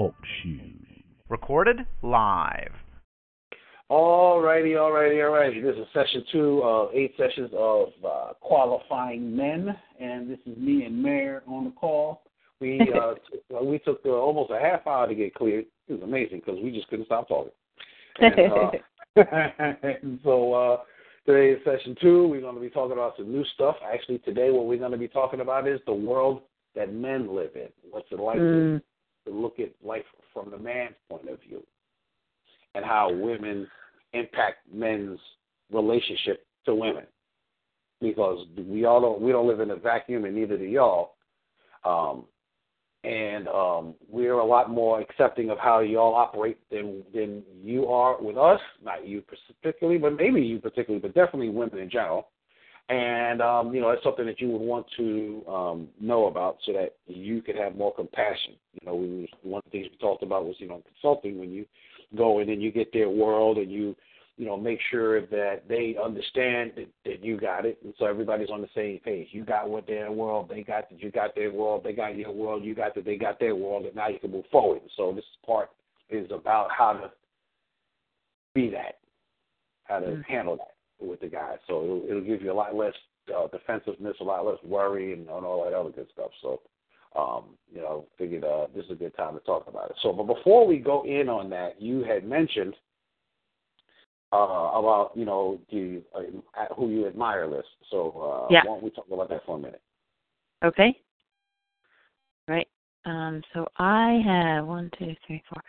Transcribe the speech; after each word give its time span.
Talk 0.00 0.14
shoes. 0.42 1.04
Recorded 1.28 1.80
live. 2.00 2.72
All 3.90 4.40
righty, 4.40 4.74
all 4.74 4.92
righty, 4.92 5.20
all 5.20 5.28
righty. 5.28 5.60
This 5.60 5.76
is 5.76 5.86
session 5.92 6.24
two 6.32 6.62
of 6.64 6.88
eight 6.94 7.12
sessions 7.18 7.50
of 7.54 7.88
uh, 8.02 8.32
qualifying 8.40 9.36
men, 9.36 9.76
and 10.00 10.30
this 10.30 10.38
is 10.46 10.56
me 10.56 10.84
and 10.84 11.02
Mare 11.02 11.42
on 11.46 11.64
the 11.64 11.70
call. 11.72 12.22
We 12.60 12.80
uh, 12.80 13.12
took, 13.30 13.60
uh, 13.60 13.62
we 13.62 13.78
took 13.80 14.00
uh, 14.06 14.08
almost 14.08 14.50
a 14.50 14.58
half 14.58 14.86
hour 14.86 15.06
to 15.06 15.14
get 15.14 15.34
cleared. 15.34 15.66
It 15.86 15.92
was 15.92 16.02
amazing 16.02 16.40
because 16.46 16.58
we 16.64 16.70
just 16.70 16.88
couldn't 16.88 17.04
stop 17.04 17.28
talking. 17.28 17.52
And, 18.20 18.52
uh, 18.52 19.22
and 19.92 20.18
so 20.24 20.54
uh, 20.54 20.76
today 21.26 21.50
is 21.50 21.62
session 21.62 21.94
two. 22.00 22.26
We're 22.26 22.40
going 22.40 22.54
to 22.54 22.60
be 22.62 22.70
talking 22.70 22.92
about 22.92 23.18
some 23.18 23.30
new 23.30 23.44
stuff. 23.52 23.76
Actually, 23.92 24.20
today 24.20 24.50
what 24.50 24.64
we're 24.64 24.78
going 24.78 24.92
to 24.92 24.96
be 24.96 25.08
talking 25.08 25.40
about 25.40 25.68
is 25.68 25.78
the 25.84 25.92
world 25.92 26.40
that 26.74 26.90
men 26.90 27.36
live 27.36 27.50
in. 27.54 27.68
What's 27.90 28.10
it 28.10 28.18
like 28.18 28.38
Mm. 28.38 28.80
To, 29.26 29.32
look 29.32 29.58
at 29.58 29.70
life 29.84 30.04
from 30.32 30.50
the 30.50 30.58
man's 30.58 30.94
point 31.08 31.28
of 31.28 31.40
view, 31.40 31.62
and 32.74 32.84
how 32.84 33.12
women 33.12 33.66
impact 34.12 34.58
men's 34.72 35.18
relationship 35.72 36.46
to 36.66 36.74
women. 36.74 37.04
Because 38.00 38.46
we 38.56 38.86
all 38.86 39.00
don't 39.00 39.20
we 39.20 39.30
don't 39.30 39.46
live 39.46 39.60
in 39.60 39.70
a 39.70 39.76
vacuum, 39.76 40.24
and 40.24 40.34
neither 40.34 40.56
do 40.56 40.64
y'all. 40.64 41.14
Um, 41.84 42.24
and 43.02 43.48
um, 43.48 43.94
we're 44.10 44.38
a 44.38 44.44
lot 44.44 44.70
more 44.70 45.00
accepting 45.00 45.50
of 45.50 45.58
how 45.58 45.80
y'all 45.80 46.14
operate 46.14 46.58
than 46.70 47.02
than 47.14 47.42
you 47.62 47.86
are 47.86 48.20
with 48.20 48.36
us. 48.36 48.60
Not 48.82 49.06
you 49.06 49.22
particularly, 49.62 49.98
but 49.98 50.16
maybe 50.16 50.40
you 50.40 50.58
particularly, 50.58 51.00
but 51.00 51.14
definitely 51.14 51.48
women 51.48 51.78
in 51.78 51.90
general. 51.90 52.28
And 52.90 53.40
um, 53.40 53.72
you 53.72 53.80
know, 53.80 53.90
it's 53.90 54.02
something 54.02 54.26
that 54.26 54.40
you 54.40 54.48
would 54.48 54.60
want 54.60 54.84
to 54.96 55.44
um, 55.48 55.88
know 56.00 56.26
about 56.26 56.58
so 56.66 56.72
that 56.72 56.96
you 57.06 57.40
could 57.40 57.54
have 57.54 57.76
more 57.76 57.94
compassion. 57.94 58.54
You 58.72 58.84
know, 58.84 58.96
we, 58.96 59.30
one 59.42 59.58
of 59.58 59.64
the 59.66 59.70
things 59.70 59.86
we 59.92 59.96
talked 59.98 60.24
about 60.24 60.44
was 60.44 60.56
you 60.58 60.66
know 60.66 60.82
consulting 60.92 61.38
when 61.38 61.52
you 61.52 61.66
go 62.16 62.40
in 62.40 62.50
and 62.50 62.60
you 62.60 62.72
get 62.72 62.92
their 62.92 63.08
world 63.08 63.58
and 63.58 63.70
you 63.70 63.94
you 64.36 64.44
know 64.44 64.56
make 64.56 64.80
sure 64.90 65.20
that 65.26 65.62
they 65.68 65.94
understand 66.04 66.72
that, 66.74 66.88
that 67.04 67.24
you 67.24 67.38
got 67.38 67.64
it, 67.64 67.78
and 67.84 67.94
so 67.96 68.06
everybody's 68.06 68.50
on 68.50 68.60
the 68.60 68.68
same 68.74 68.98
page. 69.04 69.28
You 69.30 69.44
got 69.44 69.70
what 69.70 69.86
their 69.86 70.10
world, 70.10 70.48
they 70.48 70.64
got 70.64 70.90
that 70.90 71.00
you 71.00 71.12
got 71.12 71.36
their 71.36 71.52
world, 71.52 71.82
they 71.84 71.92
got 71.92 72.16
your 72.16 72.32
world, 72.32 72.64
you 72.64 72.74
got 72.74 72.96
that 72.96 73.04
they 73.04 73.16
got 73.16 73.38
their 73.38 73.54
world, 73.54 73.86
and 73.86 73.94
now 73.94 74.08
you 74.08 74.18
can 74.18 74.32
move 74.32 74.46
forward. 74.50 74.80
So 74.96 75.12
this 75.14 75.24
part 75.46 75.70
is 76.08 76.28
about 76.32 76.70
how 76.76 76.94
to 76.94 77.12
be 78.52 78.68
that, 78.70 78.98
how 79.84 80.00
to 80.00 80.06
Mm. 80.06 80.24
handle 80.24 80.56
that 80.56 80.74
with 81.00 81.20
the 81.20 81.28
guys. 81.28 81.58
So 81.66 81.82
it'll, 81.84 82.04
it'll 82.08 82.24
give 82.24 82.42
you 82.42 82.52
a 82.52 82.54
lot 82.54 82.74
less 82.74 82.94
uh, 83.34 83.48
defensiveness, 83.48 84.16
a 84.20 84.24
lot 84.24 84.46
less 84.46 84.58
worry, 84.64 85.12
and, 85.12 85.22
and 85.22 85.44
all 85.44 85.64
that 85.64 85.74
other 85.74 85.90
good 85.90 86.08
stuff. 86.12 86.30
So, 86.42 86.60
um, 87.16 87.56
you 87.72 87.80
know, 87.80 88.06
figured 88.18 88.44
uh, 88.44 88.66
this 88.74 88.84
is 88.86 88.92
a 88.92 88.94
good 88.94 89.16
time 89.16 89.34
to 89.34 89.40
talk 89.40 89.66
about 89.66 89.90
it. 89.90 89.96
So, 90.02 90.12
but 90.12 90.24
before 90.24 90.66
we 90.66 90.78
go 90.78 91.04
in 91.04 91.28
on 91.28 91.50
that, 91.50 91.80
you 91.80 92.02
had 92.02 92.24
mentioned 92.24 92.74
uh, 94.32 94.70
about 94.74 95.10
you 95.14 95.24
know 95.24 95.60
the 95.70 96.02
uh, 96.14 96.74
who 96.76 96.90
you 96.90 97.06
admire 97.06 97.46
list. 97.46 97.68
So, 97.90 98.46
uh, 98.48 98.52
Yeah. 98.52 98.60
why 98.64 98.74
don't 98.74 98.82
we 98.82 98.90
talk 98.90 99.06
about 99.10 99.28
that 99.30 99.44
for 99.44 99.56
a 99.56 99.58
minute? 99.58 99.82
Okay. 100.62 101.00
Right. 102.46 102.68
Um, 103.06 103.42
so 103.54 103.66
I 103.78 104.20
have 104.26 104.66
one, 104.66 104.90
two, 104.98 105.14
three, 105.26 105.42
four. 105.48 105.62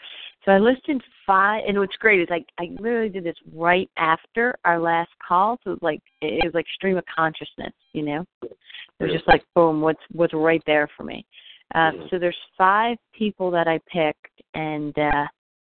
So 0.44 0.52
I 0.52 0.60
listed 0.60 1.02
five, 1.26 1.64
and 1.68 1.80
what's 1.80 1.96
great 1.98 2.20
is 2.20 2.28
I 2.30 2.44
I 2.62 2.70
literally 2.80 3.10
did 3.10 3.24
this 3.24 3.38
right 3.54 3.90
after 3.98 4.58
our 4.66 4.80
last 4.80 5.12
call, 5.26 5.58
so 5.64 5.72
it 5.72 5.74
was 5.74 5.80
like 5.82 6.02
it 6.22 6.44
was 6.44 6.54
like 6.54 6.66
stream 6.76 6.98
of 6.98 7.06
consciousness, 7.16 7.74
you 7.94 8.04
know. 8.04 8.26
It 8.44 8.58
was 9.00 9.12
just 9.12 9.28
like 9.28 9.44
boom, 9.56 9.82
what's 9.82 10.02
what's 10.12 10.34
right 10.34 10.62
there 10.66 10.90
for 10.98 11.04
me. 11.04 11.26
Uh, 11.74 11.92
Mhm. 11.92 12.10
so 12.10 12.20
there's 12.20 12.38
five 12.58 12.98
people 13.14 13.50
that 13.52 13.68
I 13.68 13.80
picked, 13.88 14.42
and 14.54 14.98
uh, 15.00 15.26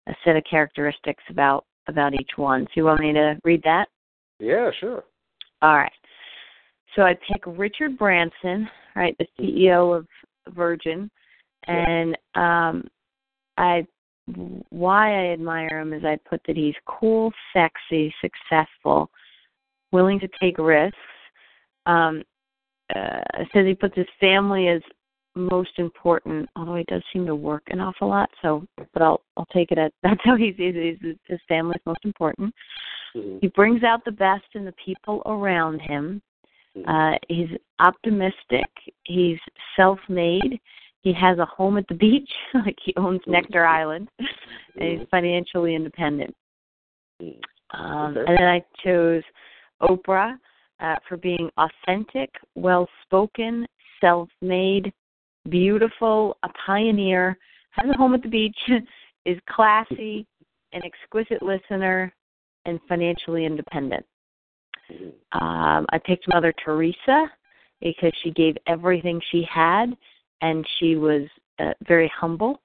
a 0.07 0.15
set 0.23 0.35
of 0.35 0.43
characteristics 0.43 1.23
about 1.29 1.65
about 1.87 2.13
each 2.13 2.37
one. 2.37 2.65
So 2.65 2.71
you 2.75 2.85
want 2.85 2.99
me 2.99 3.13
to 3.13 3.39
read 3.43 3.63
that? 3.63 3.87
Yeah, 4.39 4.69
sure. 4.79 5.03
All 5.61 5.77
right. 5.77 5.91
So 6.95 7.01
I 7.03 7.15
pick 7.15 7.43
Richard 7.45 7.97
Branson, 7.97 8.69
right, 8.95 9.17
the 9.17 9.27
CEO 9.39 9.95
of 9.95 10.07
Virgin, 10.53 11.09
and 11.67 12.17
um, 12.35 12.87
I 13.57 13.85
why 14.69 15.29
I 15.29 15.33
admire 15.33 15.79
him 15.79 15.93
is 15.93 16.03
I 16.03 16.17
put 16.29 16.41
that 16.47 16.57
he's 16.57 16.75
cool, 16.85 17.31
sexy, 17.53 18.13
successful, 18.21 19.09
willing 19.91 20.19
to 20.19 20.27
take 20.39 20.57
risks. 20.57 20.97
Um, 21.85 22.23
uh, 22.93 23.21
says 23.53 23.65
he 23.65 23.73
puts 23.73 23.95
his 23.95 24.07
family 24.19 24.67
as 24.67 24.81
most 25.35 25.71
important, 25.77 26.49
although 26.55 26.75
he 26.75 26.83
does 26.85 27.03
seem 27.13 27.25
to 27.25 27.35
work 27.35 27.63
an 27.67 27.79
awful 27.79 28.09
lot. 28.09 28.29
So, 28.41 28.65
but 28.93 29.01
I'll 29.01 29.21
I'll 29.37 29.47
take 29.53 29.71
it 29.71 29.77
at 29.77 29.93
that's 30.03 30.21
how 30.23 30.35
he 30.35 30.51
sees 30.57 30.73
it. 30.75 30.97
He's, 31.01 31.15
his 31.27 31.39
family 31.47 31.75
is 31.75 31.81
most 31.85 32.03
important. 32.03 32.53
Mhm. 33.15 33.39
He 33.41 33.47
brings 33.47 33.83
out 33.83 34.03
the 34.03 34.11
best 34.11 34.45
in 34.55 34.65
the 34.65 34.73
people 34.83 35.21
around 35.25 35.79
him. 35.79 36.21
Uh, 36.87 37.13
he's 37.27 37.49
optimistic. 37.79 38.69
He's 39.03 39.39
self-made. 39.75 40.59
He 41.07 41.13
has 41.13 41.37
a 41.37 41.45
home 41.45 41.77
at 41.77 41.87
the 41.87 41.95
beach, 41.95 42.29
like 42.53 42.75
he 42.83 42.93
owns 42.97 43.21
Necker 43.27 43.63
Island, 43.65 44.09
and 44.19 44.99
he's 44.99 45.07
financially 45.09 45.73
independent. 45.73 46.35
Mhm. 47.23 47.39
Um, 47.71 48.17
And 48.17 48.37
then 48.37 48.49
I 48.49 48.61
chose 48.83 49.23
Oprah 49.81 50.37
uh, 50.81 50.95
for 51.07 51.15
being 51.15 51.49
authentic, 51.55 52.29
well-spoken, 52.55 53.65
self-made, 54.01 54.91
beautiful, 55.47 56.35
a 56.43 56.49
pioneer, 56.65 57.37
has 57.71 57.89
a 57.89 57.95
home 57.95 58.13
at 58.13 58.21
the 58.21 58.27
beach, 58.27 58.59
is 59.25 59.39
classy, 59.49 60.27
an 60.73 60.81
exquisite 60.83 61.41
listener, 61.41 62.13
and 62.65 62.81
financially 62.89 63.45
independent. 63.45 64.05
Mhm. 64.91 65.13
Um, 65.41 65.85
I 65.89 65.99
picked 65.99 66.27
Mother 66.27 66.53
Teresa 66.65 67.31
because 67.79 68.11
she 68.23 68.31
gave 68.31 68.57
everything 68.67 69.21
she 69.31 69.43
had 69.43 69.95
and 70.41 70.65
she 70.79 70.95
was 70.95 71.23
uh, 71.59 71.73
very 71.87 72.11
humble. 72.15 72.61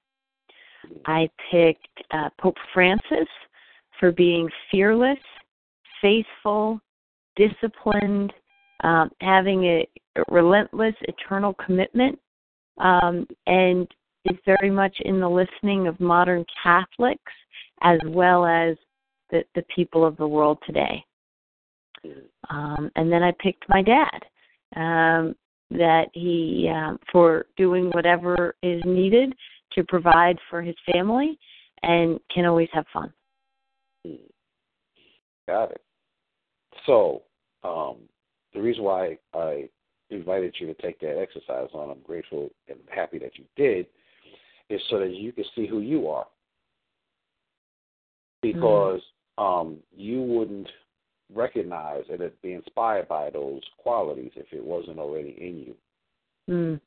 I 1.06 1.28
picked 1.50 2.02
uh, 2.10 2.28
Pope 2.40 2.56
Francis 2.74 3.28
for 3.98 4.12
being 4.12 4.48
fearless, 4.70 5.18
faithful, 6.00 6.80
disciplined, 7.36 8.32
um, 8.84 9.10
having 9.20 9.64
a 9.64 9.88
relentless, 10.28 10.94
eternal 11.02 11.54
commitment, 11.54 12.18
um, 12.78 13.26
and 13.46 13.86
is 14.24 14.38
very 14.44 14.70
much 14.70 14.96
in 15.04 15.20
the 15.20 15.28
listening 15.28 15.86
of 15.86 15.98
modern 16.00 16.44
Catholics 16.62 17.32
as 17.82 17.98
well 18.06 18.46
as 18.46 18.76
the, 19.30 19.44
the 19.54 19.64
people 19.74 20.04
of 20.04 20.16
the 20.16 20.26
world 20.26 20.58
today. 20.66 21.04
Um, 22.50 22.90
and 22.96 23.10
then 23.10 23.22
I 23.22 23.32
picked 23.40 23.64
my 23.68 23.82
dad. 23.82 24.20
Um, 24.76 25.34
that 25.72 26.06
he 26.12 26.70
um, 26.72 26.98
for 27.10 27.46
doing 27.56 27.90
whatever 27.90 28.54
is 28.62 28.82
needed 28.84 29.34
to 29.72 29.84
provide 29.84 30.38
for 30.50 30.62
his 30.62 30.76
family 30.90 31.38
and 31.82 32.20
can 32.32 32.44
always 32.44 32.68
have 32.72 32.84
fun. 32.92 33.12
Got 35.48 35.72
it. 35.72 35.80
So, 36.86 37.22
um, 37.64 37.96
the 38.54 38.60
reason 38.60 38.84
why 38.84 39.18
I 39.34 39.68
invited 40.10 40.54
you 40.58 40.66
to 40.66 40.74
take 40.74 41.00
that 41.00 41.18
exercise 41.18 41.68
on, 41.72 41.90
I'm 41.90 42.02
grateful 42.04 42.50
and 42.68 42.78
happy 42.94 43.18
that 43.18 43.38
you 43.38 43.44
did, 43.56 43.86
is 44.68 44.80
so 44.90 44.98
that 44.98 45.14
you 45.14 45.32
can 45.32 45.44
see 45.54 45.66
who 45.66 45.80
you 45.80 46.08
are. 46.08 46.26
Because 48.42 49.00
um, 49.38 49.78
you 49.94 50.20
wouldn't 50.20 50.68
recognize 51.34 52.04
and 52.10 52.30
be 52.42 52.52
inspired 52.52 53.08
by 53.08 53.30
those 53.30 53.62
qualities 53.78 54.32
if 54.36 54.46
it 54.52 54.64
wasn't 54.64 54.98
already 54.98 55.36
in 55.40 55.58
you. 55.58 55.74
Mm. 56.50 56.80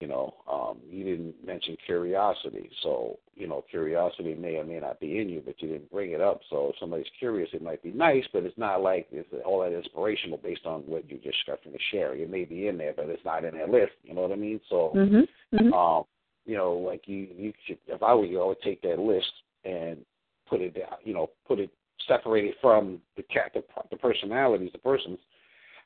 You 0.00 0.06
know, 0.06 0.34
um, 0.50 0.78
you 0.88 1.04
didn't 1.04 1.44
mention 1.44 1.76
curiosity. 1.84 2.70
So 2.82 3.18
you 3.38 3.46
know, 3.46 3.64
curiosity 3.70 4.34
may 4.34 4.56
or 4.56 4.64
may 4.64 4.80
not 4.80 5.00
be 5.00 5.18
in 5.18 5.28
you, 5.28 5.42
but 5.44 5.60
you 5.62 5.68
didn't 5.68 5.90
bring 5.90 6.10
it 6.10 6.20
up. 6.20 6.40
So 6.50 6.68
if 6.68 6.76
somebody's 6.80 7.06
curious, 7.18 7.48
it 7.52 7.62
might 7.62 7.82
be 7.82 7.92
nice, 7.92 8.24
but 8.32 8.42
it's 8.42 8.58
not 8.58 8.82
like 8.82 9.06
it's 9.12 9.28
all 9.44 9.60
that 9.60 9.76
inspirational 9.76 10.38
based 10.38 10.66
on 10.66 10.80
what 10.82 11.08
you 11.10 11.18
just 11.18 11.38
got 11.46 11.62
from 11.62 11.72
the 11.72 11.78
share. 11.92 12.14
It 12.14 12.30
may 12.30 12.44
be 12.44 12.66
in 12.66 12.76
there, 12.76 12.92
but 12.96 13.08
it's 13.08 13.24
not 13.24 13.44
in 13.44 13.56
that 13.56 13.70
list. 13.70 13.92
You 14.02 14.14
know 14.14 14.22
what 14.22 14.32
I 14.32 14.36
mean? 14.36 14.60
So, 14.68 14.92
mm-hmm. 14.94 15.56
Mm-hmm. 15.56 15.72
um, 15.72 16.04
you 16.46 16.56
know, 16.56 16.72
like 16.72 17.02
you, 17.06 17.28
you 17.36 17.52
should, 17.66 17.78
if 17.86 18.02
I 18.02 18.12
were 18.14 18.24
you, 18.24 18.42
I 18.42 18.46
would 18.46 18.62
take 18.62 18.82
that 18.82 18.98
list 18.98 19.30
and 19.64 19.98
put 20.48 20.60
it 20.60 20.74
down. 20.74 20.96
You 21.04 21.14
know, 21.14 21.30
put 21.46 21.60
it 21.60 21.70
separated 22.08 22.54
from 22.60 23.00
the 23.16 23.22
cat, 23.24 23.52
the, 23.54 23.62
the 23.90 23.96
personalities, 23.96 24.70
the 24.72 24.78
persons, 24.78 25.18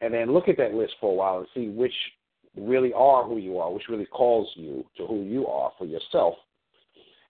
and 0.01 0.15
then 0.15 0.33
look 0.33 0.49
at 0.49 0.57
that 0.57 0.75
list 0.75 0.95
for 1.01 1.13
a 1.13 1.15
while 1.15 1.39
and 1.39 1.47
see 1.55 1.69
which 1.69 1.93
really 2.57 2.93
are 2.93 3.25
who 3.25 3.39
you 3.39 3.59
are, 3.59 3.73
which 3.73 3.89
really 3.89 4.07
calls 4.07 4.49
you 4.55 4.85
to 4.97 5.07
who 5.07 5.23
you 5.23 5.47
are 5.47 5.73
for 5.79 5.85
yourself. 5.85 6.35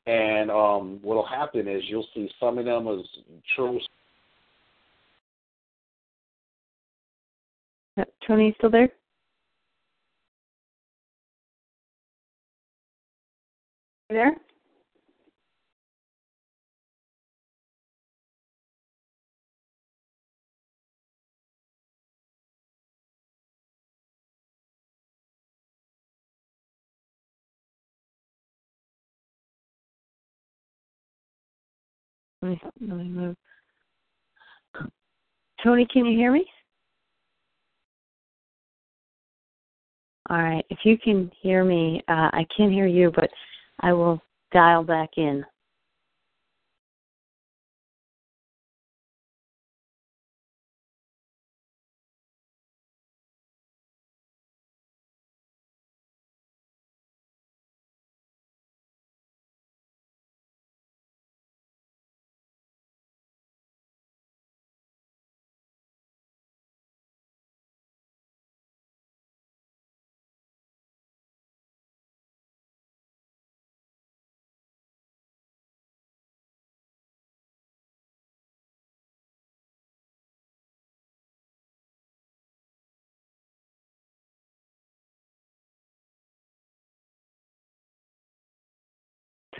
And 0.06 0.50
um, 0.50 0.98
what'll 1.02 1.26
happen 1.26 1.68
is 1.68 1.82
you'll 1.86 2.08
see 2.14 2.28
some 2.40 2.58
of 2.58 2.64
them 2.64 2.88
as 2.88 3.04
true. 3.54 3.78
Tony, 8.26 8.54
still 8.58 8.70
there? 8.70 8.88
there? 14.12 14.36
Move. 32.80 33.36
Tony, 35.62 35.86
can 35.92 36.06
you 36.06 36.16
hear 36.18 36.32
me? 36.32 36.44
All 40.30 40.42
right. 40.42 40.64
If 40.70 40.78
you 40.84 40.98
can 40.98 41.30
hear 41.40 41.64
me, 41.64 42.02
uh, 42.08 42.30
I 42.32 42.46
can't 42.56 42.72
hear 42.72 42.86
you, 42.86 43.12
but 43.14 43.28
I 43.80 43.92
will 43.92 44.20
dial 44.52 44.82
back 44.84 45.10
in. 45.16 45.44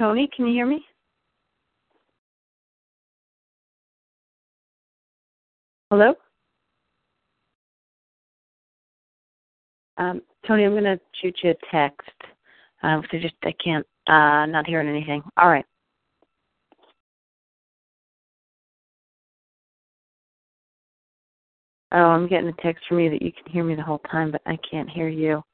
Tony, 0.02 0.28
can 0.34 0.48
you 0.48 0.52
hear 0.52 0.66
me? 0.66 0.84
Hello? 5.90 6.14
Um, 9.96 10.22
Tony, 10.44 10.64
I'm 10.64 10.72
going 10.72 10.82
to 10.82 10.98
shoot 11.20 11.38
you 11.44 11.50
a 11.50 11.54
text. 11.70 12.10
Um, 12.82 13.04
so 13.12 13.18
just 13.20 13.34
I 13.44 13.54
can't, 13.64 13.86
uh, 14.08 14.46
not 14.46 14.66
hearing 14.66 14.88
anything. 14.88 15.22
All 15.36 15.48
right. 15.48 15.64
Oh, 21.92 21.98
I'm 22.06 22.26
getting 22.26 22.48
a 22.48 22.60
text 22.60 22.82
from 22.88 22.98
you 22.98 23.10
that 23.10 23.22
you 23.22 23.30
can 23.30 23.52
hear 23.52 23.62
me 23.62 23.76
the 23.76 23.82
whole 23.82 24.02
time, 24.10 24.32
but 24.32 24.42
I 24.46 24.58
can't 24.68 24.90
hear 24.90 25.06
you. 25.06 25.44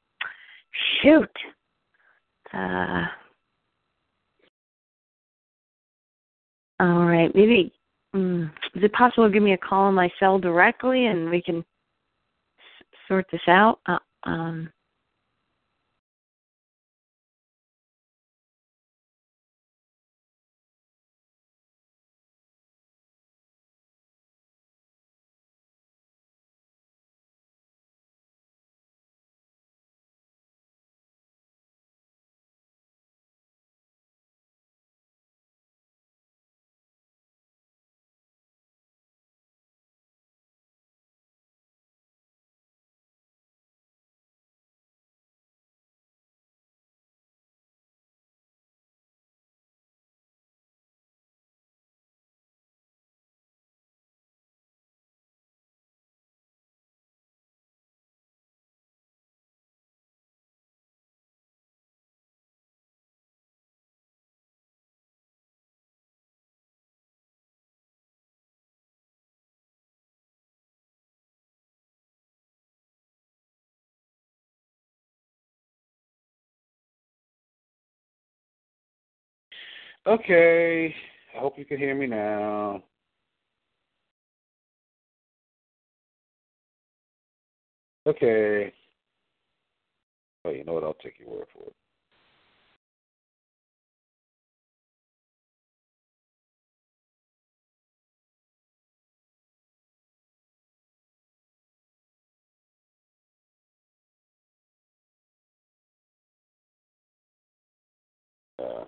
Shoot. 1.03 1.29
Uh, 2.51 3.05
All 6.79 7.05
right. 7.05 7.33
Maybe 7.35 7.73
um, 8.13 8.51
is 8.75 8.83
it 8.83 8.93
possible 8.93 9.27
to 9.27 9.33
give 9.33 9.43
me 9.43 9.53
a 9.53 9.57
call 9.57 9.83
on 9.83 9.93
my 9.93 10.09
cell 10.19 10.39
directly 10.39 11.07
and 11.07 11.29
we 11.29 11.41
can 11.41 11.57
s- 11.59 12.85
sort 13.07 13.25
this 13.31 13.41
out? 13.47 13.79
Uh, 13.85 13.99
um, 14.23 14.71
Okay, 80.07 80.93
I 81.35 81.39
hope 81.39 81.57
you 81.57 81.65
can 81.65 81.77
hear 81.77 81.95
me 81.95 82.07
now. 82.07 82.83
Okay. 88.07 88.73
Oh, 90.45 90.51
you 90.51 90.63
know 90.63 90.73
what? 90.73 90.83
I'll 90.83 90.93
take 90.95 91.19
your 91.19 91.29
word 91.29 91.47
for 91.53 91.63
it. 91.67 91.75
Uh, 108.59 108.85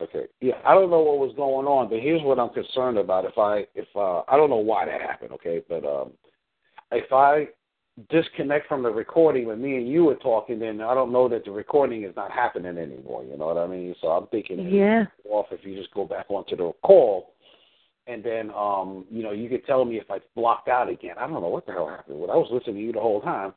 okay. 0.00 0.26
Yeah, 0.40 0.54
I 0.64 0.74
don't 0.74 0.90
know 0.90 1.00
what 1.00 1.18
was 1.18 1.34
going 1.36 1.66
on, 1.66 1.88
but 1.88 2.00
here's 2.00 2.22
what 2.22 2.38
I'm 2.38 2.50
concerned 2.50 2.98
about. 2.98 3.24
If 3.24 3.38
I, 3.38 3.66
if 3.74 3.88
uh, 3.94 4.22
I 4.28 4.36
don't 4.36 4.50
know 4.50 4.56
why 4.56 4.86
that 4.86 5.00
happened. 5.00 5.32
Okay, 5.32 5.62
but 5.68 5.84
um, 5.84 6.12
if 6.92 7.12
I 7.12 7.48
disconnect 8.10 8.68
from 8.68 8.82
the 8.82 8.90
recording 8.90 9.46
when 9.46 9.60
me 9.62 9.76
and 9.76 9.88
you 9.88 10.04
were 10.04 10.16
talking, 10.16 10.58
then 10.58 10.80
I 10.80 10.94
don't 10.94 11.12
know 11.12 11.28
that 11.28 11.44
the 11.44 11.50
recording 11.50 12.04
is 12.04 12.14
not 12.14 12.30
happening 12.30 12.76
anymore. 12.76 13.24
You 13.24 13.36
know 13.36 13.46
what 13.46 13.58
I 13.58 13.66
mean? 13.66 13.94
So 14.00 14.08
I'm 14.08 14.26
thinking 14.28 14.68
yeah. 14.68 15.04
off 15.30 15.46
if 15.50 15.64
you 15.64 15.76
just 15.76 15.94
go 15.94 16.04
back 16.04 16.26
onto 16.28 16.56
the 16.56 16.72
call, 16.82 17.32
and 18.06 18.22
then 18.22 18.50
um, 18.50 19.04
you 19.10 19.22
know 19.22 19.32
you 19.32 19.48
could 19.48 19.64
tell 19.66 19.84
me 19.84 19.96
if 19.96 20.10
I 20.10 20.18
blocked 20.34 20.68
out 20.68 20.88
again. 20.88 21.16
I 21.18 21.26
don't 21.26 21.42
know 21.42 21.48
what 21.48 21.66
the 21.66 21.72
hell 21.72 21.88
happened. 21.88 22.20
Well, 22.20 22.30
I 22.30 22.36
was 22.36 22.48
listening 22.50 22.76
to 22.76 22.82
you 22.82 22.92
the 22.92 23.00
whole 23.00 23.22
time, 23.22 23.54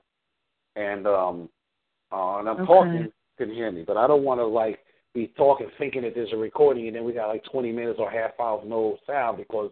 and 0.76 1.06
um, 1.06 1.50
uh, 2.12 2.40
and 2.40 2.50
I'm 2.50 2.60
Okay. 2.60 2.66
talking, 2.66 3.02
you 3.04 3.12
can 3.38 3.54
hear 3.54 3.72
me, 3.72 3.84
but 3.84 3.98
I 3.98 4.08
don't 4.08 4.24
want 4.24 4.40
to 4.40 4.46
like 4.46 4.80
be 5.14 5.32
talking 5.38 5.68
thinking 5.78 6.04
that 6.04 6.14
there's 6.16 6.34
a 6.34 6.38
recording, 6.38 6.88
and 6.88 6.96
then 6.96 7.04
we 7.04 7.14
got 7.14 7.28
like 7.28 7.44
20 7.52 7.72
minutes 7.72 8.00
or 8.00 8.10
half 8.10 8.32
hour 8.40 8.60
of 8.60 8.68
no 8.68 8.98
sound 9.08 9.38
because 9.38 9.72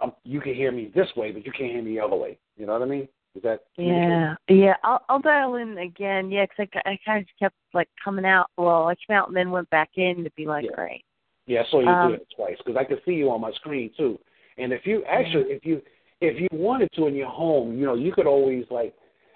um, 0.00 0.12
you 0.24 0.40
can 0.40 0.54
hear 0.54 0.72
me 0.72 0.90
this 0.94 1.08
way, 1.16 1.30
but 1.30 1.44
you 1.44 1.52
can't 1.52 1.72
hear 1.72 1.82
me 1.82 1.94
the 1.94 2.00
other 2.00 2.16
way. 2.16 2.38
You 2.56 2.66
know 2.66 2.72
what 2.72 2.82
I 2.82 2.86
mean? 2.86 3.08
Is 3.34 3.42
that 3.42 3.60
Yeah, 3.76 4.34
yeah. 4.48 4.74
I'll 4.82 5.02
I'll 5.08 5.18
dial 5.20 5.56
in 5.56 5.78
again. 5.78 6.30
Yeah, 6.30 6.46
'cause 6.46 6.66
I, 6.84 6.90
I 6.90 6.98
kind 7.04 7.22
of 7.22 7.28
kept 7.38 7.56
like 7.74 7.88
coming 8.02 8.24
out. 8.24 8.46
Well, 8.56 8.88
I 8.88 8.94
came 8.94 9.16
out 9.16 9.28
and 9.28 9.36
then 9.36 9.50
went 9.50 9.70
back 9.70 9.90
in 9.96 10.24
to 10.24 10.30
be 10.36 10.46
like, 10.46 10.64
Yeah. 10.64 10.72
great. 10.74 11.04
Yeah, 11.46 11.62
I 11.62 11.70
saw 11.70 11.80
you 11.80 11.88
Um, 11.88 12.08
do 12.08 12.14
it 12.14 12.26
twice 12.36 12.56
because 12.58 12.76
I 12.76 12.84
could 12.84 13.02
see 13.04 13.12
you 13.14 13.30
on 13.30 13.40
my 13.40 13.52
screen 13.52 13.90
too. 13.96 14.18
And 14.58 14.72
if 14.72 14.86
you 14.86 15.04
actually, 15.04 15.52
if 15.52 15.64
you 15.64 15.82
if 16.20 16.40
you 16.40 16.48
wanted 16.52 16.88
to 16.94 17.06
in 17.06 17.14
your 17.14 17.28
home, 17.28 17.76
you 17.78 17.84
know, 17.84 17.94
you 17.94 18.12
could 18.12 18.26
always 18.26 18.64
like 18.70 18.94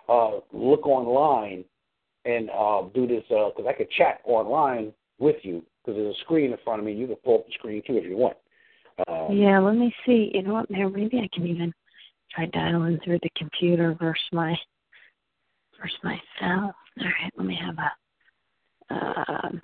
uh 0.08 0.40
look 0.52 0.86
online 0.86 1.64
and 2.24 2.50
uh 2.50 2.82
do 2.94 3.06
this 3.06 3.24
because 3.28 3.66
I 3.66 3.72
could 3.72 3.90
chat 3.90 4.20
online 4.24 4.92
with 5.18 5.36
you 5.42 5.64
because 5.84 5.98
there's 5.98 6.14
a 6.14 6.20
screen 6.20 6.52
in 6.52 6.58
front 6.64 6.80
of 6.80 6.86
me. 6.86 6.92
You 6.92 7.06
can 7.06 7.16
pull 7.16 7.36
up 7.36 7.46
the 7.46 7.52
screen 7.52 7.82
too 7.86 7.96
if 7.96 8.04
you 8.04 8.16
want. 8.16 8.36
Um, 9.08 9.36
Yeah, 9.36 9.58
let 9.58 9.76
me 9.76 9.94
see. 10.04 10.30
You 10.34 10.42
know 10.42 10.54
what? 10.54 10.68
There, 10.68 10.88
maybe 10.88 11.18
I 11.18 11.28
can 11.32 11.46
even 11.46 11.72
try 12.34 12.46
dialing 12.46 12.98
through 13.04 13.18
the 13.22 13.30
computer 13.36 13.96
versus 14.00 14.24
my 14.32 14.56
versus 15.80 15.98
my 16.02 16.20
cell. 16.40 16.74
All 17.00 17.04
right, 17.04 17.32
let 17.36 17.46
me 17.46 17.58
have 17.60 17.76
a. 17.78 17.92
Um, 18.94 19.62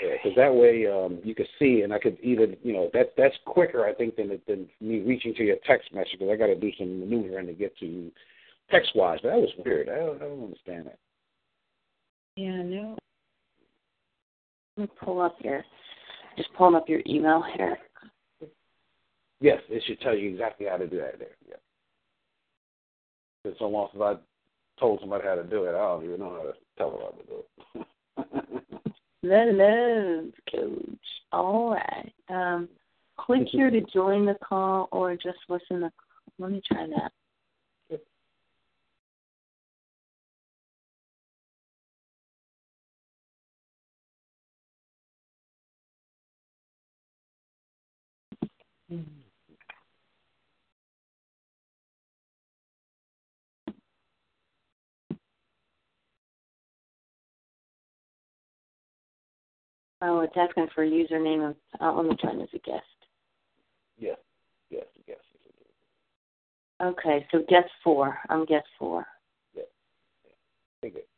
Yeah, 0.00 0.14
because 0.22 0.36
that 0.36 0.54
way 0.54 0.86
um, 0.86 1.18
you 1.22 1.34
could 1.34 1.48
see, 1.58 1.82
and 1.82 1.92
I 1.92 1.98
could 1.98 2.18
either, 2.22 2.46
you 2.62 2.72
know, 2.72 2.90
that 2.94 3.12
that's 3.16 3.36
quicker, 3.46 3.86
I 3.86 3.94
think, 3.94 4.16
than 4.16 4.40
than 4.46 4.68
me 4.80 5.00
reaching 5.00 5.34
to 5.34 5.44
your 5.44 5.56
text 5.66 5.92
message 5.92 6.12
because 6.12 6.30
I 6.32 6.36
got 6.36 6.46
to 6.46 6.56
do 6.56 6.70
some 6.78 7.00
maneuvering 7.00 7.46
to 7.46 7.52
get 7.52 7.76
to 7.78 7.86
you 7.86 8.12
text 8.70 8.90
wise. 8.94 9.18
But 9.22 9.30
that 9.30 9.40
was 9.40 9.50
weird. 9.64 9.88
I 9.88 9.96
don't, 9.96 10.16
I 10.16 10.26
don't 10.26 10.44
understand 10.44 10.86
that. 10.86 10.98
yeah, 12.36 12.62
no. 12.62 12.96
Me 14.80 14.88
pull 15.04 15.20
up 15.20 15.36
your. 15.40 15.62
Just 16.38 16.48
pulling 16.56 16.74
up 16.74 16.88
your 16.88 17.02
email 17.06 17.44
here. 17.54 17.76
Yes, 19.40 19.60
it 19.68 19.82
should 19.86 20.00
tell 20.00 20.14
you 20.14 20.30
exactly 20.30 20.66
how 20.66 20.78
to 20.78 20.86
do 20.86 20.96
that 20.96 21.18
there. 21.18 21.36
Yeah. 21.46 21.56
It's 23.44 23.58
so 23.58 23.68
long 23.68 23.88
since 23.92 24.02
I 24.02 24.14
told 24.78 25.00
somebody 25.00 25.24
how 25.26 25.34
to 25.34 25.44
do 25.44 25.64
it, 25.64 25.70
I 25.70 25.78
don't 25.78 26.04
even 26.04 26.20
know 26.20 26.30
how 26.30 26.42
to 26.42 26.54
tell 26.78 26.90
them 26.92 27.00
how 27.02 27.10
to 27.10 27.26
do 27.26 27.44
it. 27.74 28.86
Love 29.22 30.32
coach. 30.50 30.98
All 31.32 31.72
right. 31.72 32.12
Um, 32.30 32.68
click 33.18 33.48
here 33.52 33.70
to 33.70 33.82
join 33.92 34.24
the 34.24 34.36
call 34.42 34.88
or 34.92 35.14
just 35.14 35.38
listen 35.50 35.80
to. 35.80 35.92
Let 36.38 36.52
me 36.52 36.62
try 36.66 36.86
that. 36.86 37.12
Oh, 60.02 60.20
it's 60.20 60.32
asking 60.36 60.68
for 60.74 60.84
a 60.84 60.88
username. 60.88 61.50
Of, 61.50 61.56
uh, 61.80 61.92
let 61.92 62.06
me 62.06 62.16
try 62.18 62.30
as 62.30 62.48
a 62.54 62.58
guest. 62.58 62.84
yes, 63.98 64.16
yes, 64.70 64.86
yes. 65.06 65.18
Okay, 66.82 67.26
so 67.30 67.40
guest 67.48 67.68
four. 67.84 68.18
I'm 68.30 68.46
guest 68.46 68.66
four. 68.78 69.06
Take 70.82 70.96
it. 70.96 71.08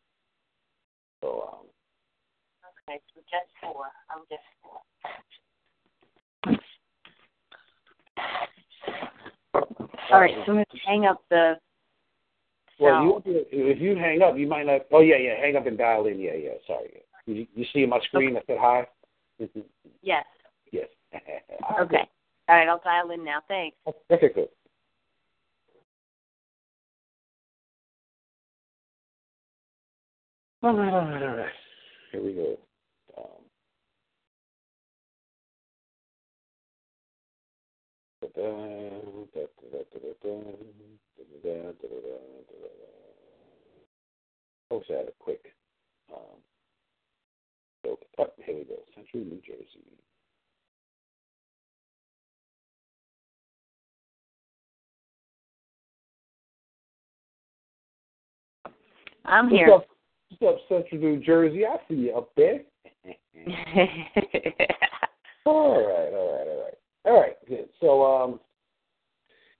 So, 1.20 1.48
um, 1.52 1.66
Okay, 2.88 3.00
so 3.14 3.20
guest 3.30 3.48
four. 3.62 3.84
I'm 4.10 4.24
guest 4.28 4.42
four. 4.60 4.80
All 10.12 10.20
right, 10.20 10.34
so 10.34 10.40
I'm 10.50 10.56
going 10.56 10.64
to 10.68 10.78
hang 10.84 11.06
up 11.06 11.22
the. 11.30 11.54
well, 12.80 13.02
you, 13.04 13.22
if 13.24 13.80
you 13.80 13.94
hang 13.94 14.20
up, 14.22 14.36
you 14.36 14.48
might 14.48 14.66
not. 14.66 14.82
Oh 14.90 15.00
yeah, 15.00 15.16
yeah. 15.16 15.40
Hang 15.40 15.54
up 15.54 15.66
and 15.66 15.78
dial 15.78 16.06
in. 16.06 16.18
Yeah, 16.18 16.34
yeah. 16.34 16.54
Sorry. 16.66 17.04
You, 17.26 17.46
you 17.54 17.64
see 17.72 17.86
my 17.86 18.00
screen 18.00 18.34
that 18.34 18.44
said 18.46 18.58
hi? 18.60 18.86
Yes. 20.02 20.24
yes. 20.72 20.88
Okay. 21.80 22.08
All 22.48 22.56
right, 22.56 22.68
I'll 22.68 22.80
dial 22.82 23.10
in 23.12 23.24
now. 23.24 23.40
Thanks. 23.46 23.76
Okay, 24.10 24.30
good. 24.34 24.48
All 30.62 30.76
right, 30.76 30.92
all 30.92 31.04
right, 31.06 31.22
all 31.22 31.36
right. 31.36 31.52
Here 32.10 32.22
we 32.22 32.32
go. 32.34 32.58
Um, 33.16 33.42
Let's 44.70 44.90
add 44.90 45.08
a 45.08 45.12
quick. 45.18 45.52
Um, 46.12 46.38
so, 47.82 47.98
oh, 48.18 48.26
here 48.44 48.56
we 48.56 48.64
go. 48.64 48.76
Central 48.94 49.24
New 49.24 49.40
Jersey. 49.46 49.84
I'm 59.24 59.46
What's 59.46 59.56
here. 59.56 59.72
up, 59.72 59.86
what's 60.38 60.60
up, 60.60 60.68
Central 60.68 61.00
New 61.00 61.20
Jersey? 61.22 61.64
I 61.66 61.76
see 61.88 61.94
you 61.94 62.16
up 62.16 62.30
there. 62.36 62.60
All 65.44 65.74
right, 65.84 66.12
all 66.14 66.38
right, 66.38 66.46
all 66.46 66.62
right, 66.62 66.74
all 67.04 67.20
right. 67.20 67.36
Good. 67.48 67.68
So, 67.80 68.04
um, 68.04 68.40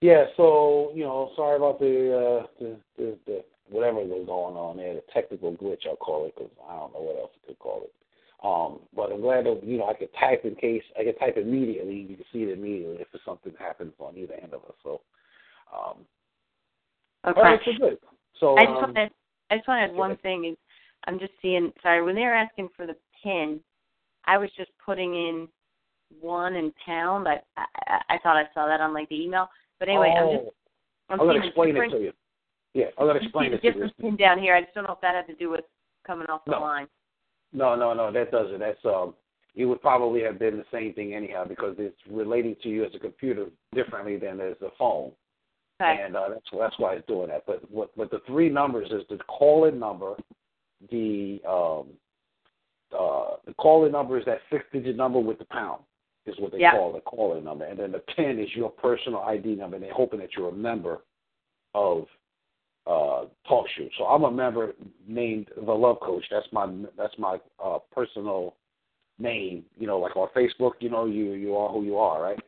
yeah. 0.01 0.27
So, 0.37 0.93
you 0.95 1.03
know, 1.03 1.33
sorry 1.35 1.57
about 1.57 1.81
the 1.81 2.45
uh, 2.45 2.47
the, 2.61 2.77
the, 2.97 3.19
the 3.27 3.45
whatever 3.69 3.97
was 3.97 4.25
going 4.27 4.57
on 4.57 4.77
there, 4.77 4.95
the 4.95 5.03
technical 5.13 5.53
glitch 5.57 5.87
I'll 5.89 5.97
call 5.97 6.27
it, 6.27 6.35
because 6.37 6.53
I 6.69 6.77
don't 6.77 6.93
know 6.93 7.01
what 7.01 7.19
else 7.19 7.33
I 7.43 7.47
could 7.49 7.59
call 7.59 7.83
it. 7.83 7.93
Um, 8.45 8.81
but 8.95 9.13
I'm 9.13 9.21
glad 9.21 9.47
that 9.47 9.61
you 9.63 9.79
know 9.79 9.87
I 9.87 9.95
could 9.95 10.09
type 10.19 10.45
in 10.45 10.57
case 10.57 10.83
I 10.99 11.05
could 11.05 11.19
type 11.19 11.37
immediately. 11.37 11.95
You 11.95 12.17
can 12.17 12.25
see 12.33 12.41
it 12.41 12.59
immediately 12.59 12.97
if 13.01 13.09
something 13.25 13.53
happens 13.59 13.93
on 14.01 14.17
either 14.17 14.35
end 14.35 14.53
of 14.53 14.65
us. 14.65 14.75
So, 14.83 15.01
um, 15.73 15.99
okay. 17.25 17.41
all 17.41 17.45
right, 17.45 17.61
so 17.65 17.73
good. 17.79 17.99
So, 18.41 18.57
I 18.57 18.65
just 18.65 18.77
um, 18.77 18.83
want 18.83 18.95
to. 18.97 19.11
I 19.51 19.57
just 19.57 19.69
want 19.69 19.87
to 19.87 19.93
add 19.93 19.97
one 19.97 20.17
thing. 20.19 20.45
Is 20.47 20.57
I'm 21.07 21.21
just 21.21 21.33
seeing. 21.41 21.73
Sorry, 21.83 22.03
when 22.03 22.17
they 22.17 22.23
were 22.23 22.35
asking 22.35 22.71
for 22.77 22.85
the 22.85 22.97
pin, 23.23 23.61
I 24.25 24.39
was 24.39 24.51
just 24.57 24.71
putting 24.85 25.15
in 25.15 25.49
one 26.21 26.57
and 26.57 26.73
pound. 26.85 27.29
I 27.29 27.41
I, 27.57 28.01
I 28.09 28.19
thought 28.25 28.37
I 28.37 28.49
saw 28.55 28.67
that 28.67 28.81
on 28.81 28.93
like 28.93 29.09
the 29.09 29.23
email. 29.23 29.49
But 29.79 29.89
anyway, 29.89 30.15
I'm 30.19 30.31
just. 30.31 30.51
I'm 31.11 31.21
I'm 31.21 31.27
gonna 31.29 31.47
explain 31.47 31.77
it 31.77 31.91
to 31.91 31.99
you. 31.99 32.13
Yeah, 32.75 32.87
I'm 32.99 33.07
gonna 33.07 33.21
explain 33.21 33.53
it 33.53 33.61
to 33.61 33.67
you. 33.67 33.73
different 33.73 33.99
pin 33.99 34.17
down 34.17 34.41
here. 34.41 34.57
I 34.57 34.63
just 34.63 34.75
don't 34.75 34.85
know 34.85 34.95
if 34.95 35.01
that 35.03 35.15
had 35.15 35.29
to 35.29 35.35
do 35.37 35.49
with 35.49 35.65
coming 36.05 36.27
off 36.29 36.45
the 36.45 36.53
No. 36.53 36.61
line. 36.61 36.89
No, 37.53 37.75
no, 37.75 37.93
no, 37.93 38.11
that 38.13 38.31
doesn't. 38.31 38.59
That's 38.59 38.85
um, 38.85 39.15
it 39.55 39.67
would 39.67 39.83
probably 39.83 40.23
have 40.23 40.39
been 40.39 40.57
the 40.57 40.65
same 40.73 40.95
thing 40.95 41.15
anyhow 41.15 41.45
because 41.47 41.77
it's 41.79 41.99
relating 42.11 42.57
to 42.63 42.69
you 42.69 42.85
as 42.85 42.95
a 42.95 42.99
computer 42.99 43.47
differently 43.75 44.17
than 44.17 44.41
as 44.41 44.57
a 44.63 44.71
phone, 44.79 45.13
Okay. 45.81 46.01
and 46.03 46.17
uh, 46.17 46.29
that's 46.31 46.47
that's 46.59 46.79
why 46.79 46.95
it's 46.95 47.07
doing 47.07 47.29
that. 47.29 47.45
But 47.47 47.71
what 47.71 47.91
but 47.97 48.11
the 48.11 48.21
three 48.27 48.49
numbers 48.49 48.91
is 48.91 49.03
the 49.11 49.19
call-in 49.25 49.79
number, 49.79 50.17
the 50.91 51.41
um, 51.47 51.89
uh, 52.99 53.37
the 53.47 53.55
call-in 53.59 53.93
number 53.93 54.19
is 54.19 54.25
that 54.25 54.39
six-digit 54.51 54.97
number 54.97 55.19
with 55.19 55.39
the 55.39 55.47
pound 55.47 55.83
is 56.27 56.39
what 56.39 56.53
they 56.53 56.61
Yeah. 56.61 56.73
call 56.73 56.93
the 56.93 57.01
call-in 57.01 57.45
number, 57.45 57.65
and 57.65 57.79
then 57.79 57.93
the 57.93 57.99
pin 58.17 58.39
is 58.39 58.55
your 58.55 58.71
personal 58.71 59.21
ID 59.21 59.57
number. 59.57 59.77
And 59.77 59.85
they're 59.85 59.93
hoping 59.93 60.21
that 60.21 60.31
you're 60.37 60.49
a 60.51 60.53
member 60.53 61.03
of 61.75 62.07
uh 62.87 63.27
talk 63.49 63.67
show. 63.77 63.89
So 63.99 64.05
I'm 64.05 64.25
a 64.25 64.31
member 64.31 64.73
named 65.07 65.49
the 65.55 65.73
Love 65.73 66.01
Coach. 66.01 66.25
That's 66.31 66.47
my 66.53 66.67
that's 66.97 67.15
my 67.19 67.39
uh 67.63 67.79
personal 67.93 68.55
name. 69.19 69.65
You 69.79 69.87
know, 69.87 69.99
like 69.99 70.17
on 70.17 70.29
Facebook, 70.37 70.73
you 70.81 70.91
know, 70.91 71.07
you 71.07 71.33
you 71.33 71.57
are 71.57 71.73
who 71.73 71.85
you 71.85 71.99
are, 71.99 72.23
right? 72.23 72.39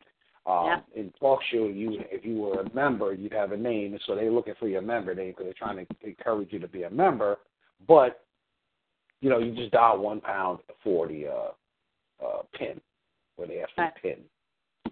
Um, 0.47 0.83
In 0.95 1.11
talk 1.19 1.39
show, 1.51 1.65
you 1.67 1.99
if 2.11 2.23
you 2.23 2.37
were 2.37 2.61
a 2.61 2.73
member, 2.73 3.13
you'd 3.13 3.33
have 3.33 3.51
a 3.51 3.57
name, 3.57 3.93
and 3.93 4.01
so 4.05 4.13
they're 4.13 4.31
looking 4.31 4.53
for 4.59 4.67
your 4.67 4.81
member 4.81 5.15
name 5.15 5.29
because 5.29 5.45
they're 5.45 5.53
trying 5.53 5.85
to 5.85 6.07
encourage 6.07 6.53
you 6.53 6.59
to 6.59 6.67
be 6.67 6.83
a 6.83 6.89
member. 6.89 7.37
But 7.87 8.25
you 9.21 9.29
know, 9.29 9.39
you 9.39 9.55
just 9.55 9.71
dial 9.71 9.97
one 9.97 10.21
pound 10.21 10.59
for 10.83 11.07
the 11.07 11.27
uh, 11.27 12.23
uh, 12.23 12.41
pin, 12.53 12.79
where 13.37 13.47
they 13.47 13.61
ask 13.61 13.73
for 13.73 13.91
the 13.95 14.09
pin. 14.09 14.19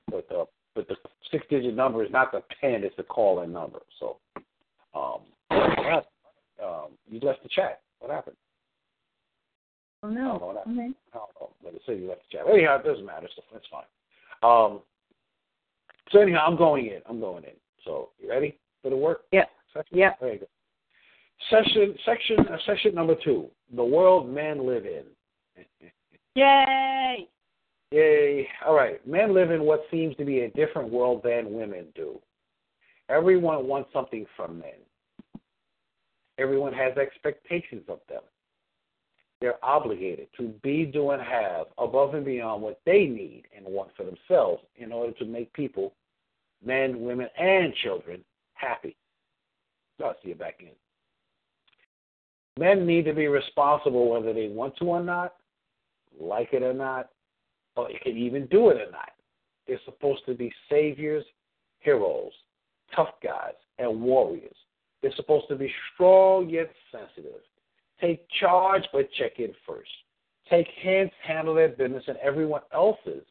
But 0.09 0.27
the 0.27 0.45
but 0.73 0.88
the 0.88 0.95
six 1.31 1.45
digit 1.51 1.75
number 1.75 2.03
is 2.03 2.12
not 2.12 2.31
the 2.31 2.41
pin; 2.59 2.83
it's 2.83 2.95
the 2.95 3.03
call 3.03 3.41
in 3.41 3.51
number. 3.51 3.79
So. 4.00 4.17
Um? 4.95 5.21
Um, 6.63 6.91
you 7.09 7.19
left 7.21 7.43
the 7.43 7.50
chat. 7.50 7.81
What 8.00 8.12
happened? 8.12 8.38
Oh 10.03 10.07
I 10.07 10.13
don't 10.13 10.15
know 10.15 10.38
no. 10.38 10.45
what 10.45 10.57
Okay. 10.57 10.59
happened. 10.59 10.95
I 11.13 11.17
don't 11.17 11.29
know. 11.39 11.50
Like 11.63 11.73
I 11.75 11.77
said, 11.85 12.00
you 12.00 12.07
left 12.07 12.21
the 12.29 12.38
chat. 12.38 12.47
Anyhow, 12.47 12.77
it 12.77 12.85
doesn't 12.85 13.05
matter. 13.05 13.27
So 13.35 13.41
that's 13.51 13.65
fine. 13.71 13.83
Um, 14.43 14.81
so 16.12 16.19
anyhow, 16.19 16.45
I'm 16.47 16.57
going 16.57 16.88
in. 16.88 17.01
I'm 17.07 17.19
going 17.19 17.43
in. 17.43 17.51
So 17.85 18.09
you 18.19 18.29
ready 18.29 18.57
for 18.81 18.89
the 18.89 18.97
work? 18.97 19.21
Yeah. 19.31 19.45
Section? 19.73 19.97
Yeah. 19.97 20.13
There 20.19 20.33
you 20.33 20.39
go. 20.39 20.45
Session, 21.50 21.95
section, 22.05 22.39
uh, 22.47 22.57
session 22.65 22.95
number 22.95 23.15
two. 23.23 23.47
The 23.75 23.83
world 23.83 24.29
men 24.29 24.65
live 24.65 24.85
in. 24.85 25.03
Yay! 26.35 27.27
Yay. 27.91 28.47
All 28.65 28.73
right. 28.73 29.05
Men 29.07 29.33
live 29.33 29.51
in 29.51 29.63
what 29.63 29.83
seems 29.91 30.15
to 30.17 30.25
be 30.25 30.41
a 30.41 30.50
different 30.51 30.89
world 30.89 31.21
than 31.23 31.53
women 31.53 31.88
do. 31.95 32.19
Everyone 33.13 33.67
wants 33.67 33.91
something 33.93 34.25
from 34.36 34.60
men. 34.60 35.41
Everyone 36.39 36.74
has 36.74 36.98
expectations 36.98 37.84
of 37.88 38.00
them. 38.10 38.22
They're 39.39 39.63
obligated 39.63 40.29
to 40.38 40.53
be, 40.63 40.86
do, 40.86 41.12
and 41.12 41.22
have 41.22 41.67
above 41.77 42.15
and 42.15 42.25
beyond 42.25 42.63
what 42.63 42.82
they 42.86 43.05
need 43.05 43.43
and 43.55 43.65
want 43.65 43.91
for 43.96 44.03
themselves 44.03 44.63
in 44.77 44.91
order 44.91 45.12
to 45.20 45.25
make 45.25 45.53
people, 45.53 45.93
men, 46.65 47.01
women, 47.01 47.27
and 47.38 47.74
children, 47.84 48.24
happy. 48.53 48.96
So 50.00 50.05
I'll 50.05 50.15
see 50.24 50.29
you 50.29 50.36
back 50.36 50.62
in. 50.62 50.72
Men 52.58 52.88
need 52.88 53.05
to 53.05 53.13
be 53.13 53.27
responsible 53.27 54.10
whether 54.10 54.34
they 54.34 54.48
want 54.48 54.75
to 54.77 54.86
or 54.86 55.03
not, 55.03 55.36
like 56.20 56.50
it 56.53 56.63
or 56.63 56.74
not, 56.74 57.10
or 57.75 57.89
can 58.01 58.17
even 58.17 58.48
do 58.48 58.70
it 58.70 58.77
or 58.77 58.91
not. 58.91 59.12
They're 59.67 59.79
supposed 59.86 60.25
to 60.25 60.34
be 60.34 60.51
saviors, 60.70 61.25
heroes, 61.79 62.32
tough 62.95 63.09
guys, 63.23 63.53
and 63.79 64.01
warriors. 64.01 64.55
They're 65.01 65.15
supposed 65.15 65.47
to 65.49 65.55
be 65.55 65.71
strong 65.93 66.49
yet 66.49 66.71
sensitive. 66.91 67.41
Take 67.99 68.25
charge, 68.39 68.83
but 68.91 69.11
check 69.17 69.39
in 69.39 69.53
first. 69.67 69.89
Take 70.49 70.67
hands, 70.81 71.11
handle 71.25 71.55
their 71.55 71.69
business 71.69 72.03
and 72.07 72.17
everyone 72.17 72.61
else's. 72.73 73.23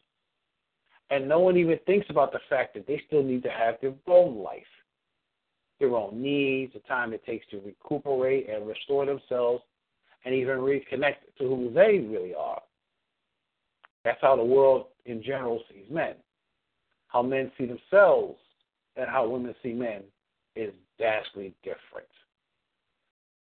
And 1.11 1.29
no 1.29 1.41
one 1.41 1.57
even 1.57 1.79
thinks 1.85 2.07
about 2.09 2.33
the 2.33 2.41
fact 2.49 2.75
that 2.75 2.87
they 2.87 3.03
still 3.07 3.23
need 3.23 3.43
to 3.43 3.51
have 3.51 3.77
their 3.81 3.93
own 4.07 4.43
life, 4.43 4.63
their 5.79 5.95
own 5.95 6.23
needs, 6.23 6.73
the 6.73 6.81
time 6.81 7.13
it 7.13 7.25
takes 7.25 7.47
to 7.51 7.61
recuperate 7.61 8.49
and 8.49 8.67
restore 8.67 9.05
themselves, 9.05 9.63
and 10.25 10.35
even 10.35 10.59
reconnect 10.59 11.17
to 11.39 11.45
who 11.45 11.71
they 11.75 11.99
really 11.99 12.35
are. 12.35 12.63
That's 14.05 14.21
how 14.21 14.37
the 14.37 14.45
world 14.45 14.87
in 15.05 15.23
general 15.23 15.63
sees 15.69 15.85
men. 15.91 16.15
How 17.09 17.23
men 17.23 17.53
see 17.59 17.67
themselves 17.67 18.39
and 18.97 19.09
how 19.09 19.29
women 19.29 19.55
see 19.63 19.73
men 19.73 20.03
is 20.57 20.73
vastly 20.99 21.55
different. 21.63 22.09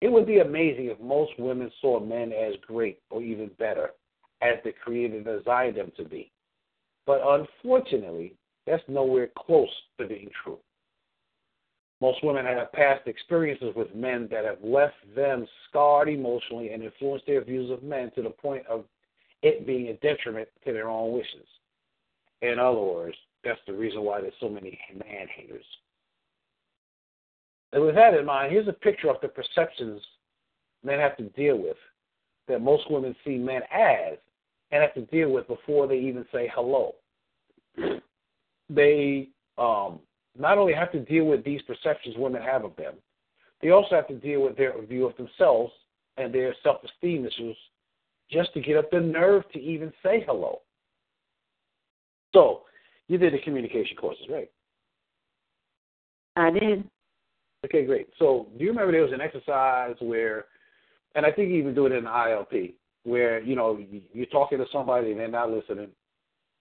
It 0.01 0.11
would 0.11 0.27
be 0.27 0.39
amazing 0.39 0.85
if 0.85 0.99
most 0.99 1.31
women 1.39 1.71
saw 1.81 1.99
men 1.99 2.31
as 2.31 2.53
great 2.65 2.99
or 3.09 3.21
even 3.21 3.49
better 3.57 3.91
as 4.41 4.55
the 4.63 4.71
Creator 4.83 5.21
designed 5.21 5.77
them 5.77 5.91
to 5.97 6.03
be. 6.03 6.31
But 7.05 7.21
unfortunately, 7.23 8.35
that's 8.65 8.83
nowhere 8.87 9.29
close 9.37 9.69
to 9.99 10.07
being 10.07 10.29
true. 10.43 10.59
Most 11.99 12.23
women 12.23 12.45
have 12.45 12.71
past 12.73 13.07
experiences 13.07 13.73
with 13.75 13.95
men 13.95 14.27
that 14.29 14.45
have 14.45 14.63
left 14.63 14.93
them 15.15 15.47
scarred 15.67 16.09
emotionally 16.09 16.69
and 16.69 16.83
influenced 16.83 17.25
their 17.25 17.43
views 17.43 17.71
of 17.71 17.81
men 17.81 18.11
to 18.13 18.21
the 18.21 18.29
point 18.29 18.67
of 18.67 18.85
it 19.41 19.65
being 19.65 19.87
a 19.87 19.93
detriment 19.95 20.47
to 20.65 20.73
their 20.73 20.89
own 20.89 21.13
wishes. 21.13 21.47
In 22.43 22.59
other 22.59 22.79
words, 22.79 23.17
that's 23.47 23.59
the 23.67 23.73
reason 23.73 24.03
why 24.03 24.21
there's 24.21 24.33
so 24.39 24.49
many 24.49 24.79
man 24.93 25.27
haters. 25.35 25.65
And 27.73 27.83
with 27.83 27.95
that 27.95 28.13
in 28.13 28.25
mind, 28.25 28.51
here's 28.51 28.67
a 28.67 28.73
picture 28.73 29.09
of 29.09 29.17
the 29.21 29.27
perceptions 29.27 30.01
men 30.83 30.99
have 30.99 31.17
to 31.17 31.23
deal 31.29 31.57
with 31.57 31.77
that 32.47 32.61
most 32.61 32.89
women 32.89 33.15
see 33.25 33.37
men 33.37 33.61
as 33.71 34.17
and 34.71 34.81
have 34.81 34.93
to 34.93 35.01
deal 35.01 35.29
with 35.31 35.47
before 35.47 35.87
they 35.87 35.97
even 35.97 36.25
say 36.31 36.51
hello. 36.53 36.95
They 38.69 39.29
um, 39.57 39.99
not 40.37 40.57
only 40.57 40.73
have 40.73 40.91
to 40.91 40.99
deal 40.99 41.23
with 41.23 41.45
these 41.45 41.61
perceptions 41.61 42.15
women 42.17 42.41
have 42.41 42.65
of 42.65 42.75
them, 42.75 42.95
they 43.61 43.69
also 43.69 43.95
have 43.95 44.09
to 44.09 44.15
deal 44.15 44.41
with 44.41 44.57
their 44.57 44.73
view 44.85 45.07
of 45.07 45.15
themselves 45.15 45.71
and 46.17 46.33
their 46.33 46.53
self 46.63 46.83
esteem 46.83 47.25
issues 47.25 47.55
just 48.29 48.53
to 48.55 48.59
get 48.59 48.75
up 48.75 48.91
the 48.91 48.99
nerve 48.99 49.43
to 49.53 49.59
even 49.59 49.93
say 50.03 50.21
hello. 50.27 50.59
So, 52.33 52.63
you 53.07 53.17
did 53.17 53.33
the 53.33 53.39
communication 53.39 53.97
courses, 53.97 54.25
right? 54.29 54.49
I 56.35 56.51
did. 56.51 56.89
Okay, 57.65 57.85
great. 57.85 58.07
So, 58.19 58.47
do 58.57 58.63
you 58.63 58.69
remember 58.69 58.91
there 58.91 59.01
was 59.01 59.13
an 59.13 59.21
exercise 59.21 59.95
where, 59.99 60.45
and 61.15 61.25
I 61.25 61.31
think 61.31 61.49
you 61.49 61.55
even 61.55 61.73
do 61.73 61.85
it 61.87 61.91
in 61.91 62.03
the 62.03 62.09
ILP, 62.09 62.75
where 63.03 63.41
you 63.41 63.55
know 63.55 63.79
you're 64.13 64.25
talking 64.27 64.57
to 64.57 64.65
somebody 64.71 65.11
and 65.11 65.19
they're 65.19 65.27
not 65.27 65.49
listening. 65.49 65.89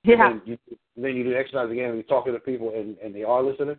Yeah. 0.04 0.30
And 0.30 0.40
then 0.40 0.42
you, 0.46 0.58
then 0.96 1.16
you 1.16 1.24
do 1.24 1.30
the 1.30 1.38
exercise 1.38 1.70
again 1.70 1.86
and 1.86 1.94
you're 1.94 2.04
talking 2.04 2.32
to 2.32 2.38
people 2.38 2.72
and, 2.74 2.96
and 2.98 3.14
they 3.14 3.24
are 3.24 3.42
listening. 3.42 3.76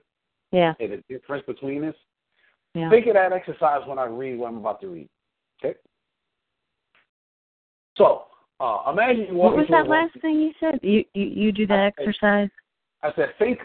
Yeah. 0.52 0.74
And 0.80 0.92
the 0.92 1.04
difference 1.10 1.46
between 1.48 1.82
this. 1.82 1.96
Yeah. 2.74 2.90
Think 2.90 3.08
of 3.08 3.14
that 3.14 3.32
exercise 3.32 3.82
when 3.88 3.98
I 3.98 4.06
read 4.06 4.38
what 4.38 4.50
I'm 4.50 4.58
about 4.58 4.82
to 4.82 4.88
read. 4.88 5.10
Okay. 5.64 5.78
So, 7.98 8.26
uh, 8.60 8.84
imagine 8.92 9.28
you 9.30 9.34
walk 9.36 9.52
What 9.52 9.58
was 9.58 9.66
into 9.68 9.74
a 9.74 9.78
that 9.84 9.90
room- 9.90 10.02
last 10.12 10.22
thing 10.22 10.40
you 10.40 10.52
said? 10.60 10.80
You 10.84 11.04
you, 11.14 11.24
you 11.26 11.52
do 11.52 11.68
that 11.68 11.80
I- 11.80 11.86
exercise? 11.88 12.50
I 13.04 13.12
said, 13.16 13.30
think 13.38 13.60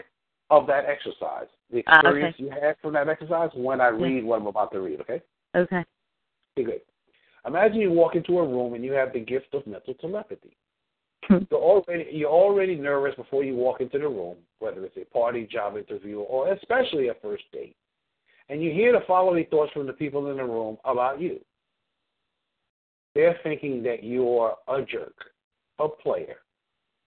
of 0.51 0.67
that 0.67 0.85
exercise, 0.85 1.47
the 1.71 1.83
Ah, 1.87 1.99
okay. 1.99 2.07
experience 2.27 2.35
you 2.39 2.49
had 2.51 2.75
from 2.81 2.93
that 2.93 3.09
exercise 3.09 3.49
when 3.55 3.81
I 3.81 3.87
read 3.87 4.23
what 4.23 4.39
I'm 4.41 4.47
about 4.47 4.71
to 4.73 4.79
read. 4.81 5.01
Okay. 5.01 5.21
Okay. 5.55 5.83
Okay, 6.57 6.63
good. 6.65 6.81
Imagine 7.47 7.79
you 7.81 7.91
walk 7.91 8.15
into 8.15 8.37
a 8.39 8.47
room 8.47 8.73
and 8.75 8.83
you 8.83 8.91
have 8.93 9.11
the 9.11 9.19
gift 9.19 9.53
of 9.53 9.65
mental 9.65 9.95
telepathy. 9.95 10.55
Hmm. 11.25 11.39
You're 11.49 11.59
already 11.59 12.07
you're 12.11 12.29
already 12.29 12.75
nervous 12.75 13.15
before 13.15 13.43
you 13.43 13.55
walk 13.55 13.81
into 13.81 13.97
the 13.97 14.07
room, 14.07 14.35
whether 14.59 14.85
it's 14.85 14.97
a 14.97 15.05
party, 15.05 15.47
job 15.51 15.77
interview, 15.77 16.19
or 16.19 16.53
especially 16.53 17.07
a 17.07 17.13
first 17.15 17.43
date. 17.51 17.75
And 18.49 18.61
you 18.61 18.71
hear 18.71 18.91
the 18.91 19.05
following 19.07 19.45
thoughts 19.49 19.71
from 19.71 19.87
the 19.87 19.93
people 19.93 20.29
in 20.29 20.37
the 20.37 20.43
room 20.43 20.77
about 20.85 21.19
you. 21.19 21.39
They're 23.15 23.37
thinking 23.43 23.83
that 23.83 24.03
you're 24.03 24.55
a 24.67 24.81
jerk, 24.81 25.15
a 25.79 25.87
player, 25.87 26.37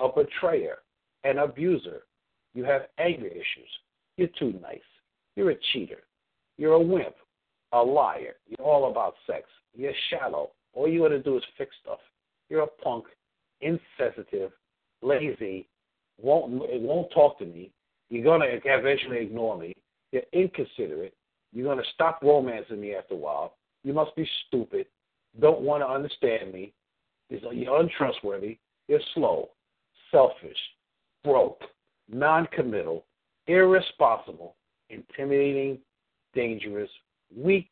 a 0.01 0.09
betrayer, 0.09 0.79
an 1.25 1.39
abuser. 1.39 2.03
You 2.55 2.65
have 2.65 2.83
anger 2.99 3.27
issues. 3.27 3.71
You're 4.17 4.29
too 4.39 4.59
nice. 4.63 4.79
You're 5.35 5.51
a 5.51 5.57
cheater. 5.73 6.03
You're 6.59 6.75
a 6.75 6.81
wimp, 6.81 7.15
a 7.73 7.83
liar. 7.83 8.37
You're 8.47 8.67
all 8.67 8.91
about 8.91 9.15
sex. 9.27 9.45
You're 9.75 9.93
shallow. 10.11 10.51
All 10.73 10.89
you 10.89 11.03
want 11.03 11.13
to 11.13 11.23
do 11.23 11.37
is 11.37 11.43
fix 11.59 11.75
stuff. 11.83 11.99
You're 12.49 12.63
a 12.63 12.67
punk, 12.67 13.05
insensitive, 13.61 14.53
lazy, 15.03 15.69
won't 16.21 16.53
won't 16.81 17.11
talk 17.13 17.39
to 17.39 17.45
me. 17.45 17.71
You're 18.09 18.25
gonna 18.25 18.47
eventually 18.49 19.19
ignore 19.19 19.59
me. 19.59 19.75
You're 20.13 20.23
inconsiderate. 20.33 21.15
You're 21.53 21.67
gonna 21.67 21.87
stop 21.95 22.21
romancing 22.23 22.81
me 22.81 22.95
after 22.95 23.15
a 23.15 23.19
while. 23.19 23.57
You 23.83 23.93
must 23.93 24.15
be 24.17 24.29
stupid. 24.47 24.87
Don't 25.41 25.61
want 25.61 25.83
to 25.83 25.89
understand 25.89 26.53
me. 26.53 26.73
You're 27.29 27.81
untrustworthy. 27.81 28.59
You're 28.89 29.01
slow, 29.15 29.51
selfish, 30.13 30.57
broke, 31.25 31.61
non-committal, 32.09 33.05
irresponsible, 33.49 34.55
intimidating, 34.91 35.79
dangerous, 36.35 36.91
weak, 37.37 37.71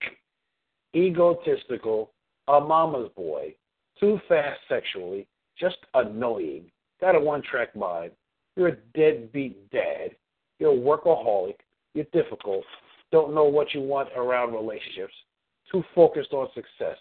egotistical, 0.96 2.10
a 2.48 2.60
mama's 2.60 3.10
boy, 3.16 3.54
too 4.00 4.20
fast 4.28 4.58
sexually, 4.68 5.26
just 5.58 5.76
annoying, 5.94 6.64
got 7.00 7.14
a 7.14 7.20
one 7.20 7.42
track 7.42 7.76
mind, 7.76 8.10
you're 8.56 8.68
a 8.68 8.76
deadbeat 8.94 9.70
dad, 9.70 10.16
you're 10.58 10.72
a 10.72 10.76
workaholic, 10.76 11.56
you're 11.94 12.06
difficult, 12.12 12.64
don't 13.12 13.34
know 13.34 13.44
what 13.44 13.72
you 13.72 13.80
want 13.80 14.08
around 14.16 14.52
relationships, 14.52 15.14
too 15.70 15.84
focused 15.94 16.32
on 16.32 16.48
success, 16.54 16.96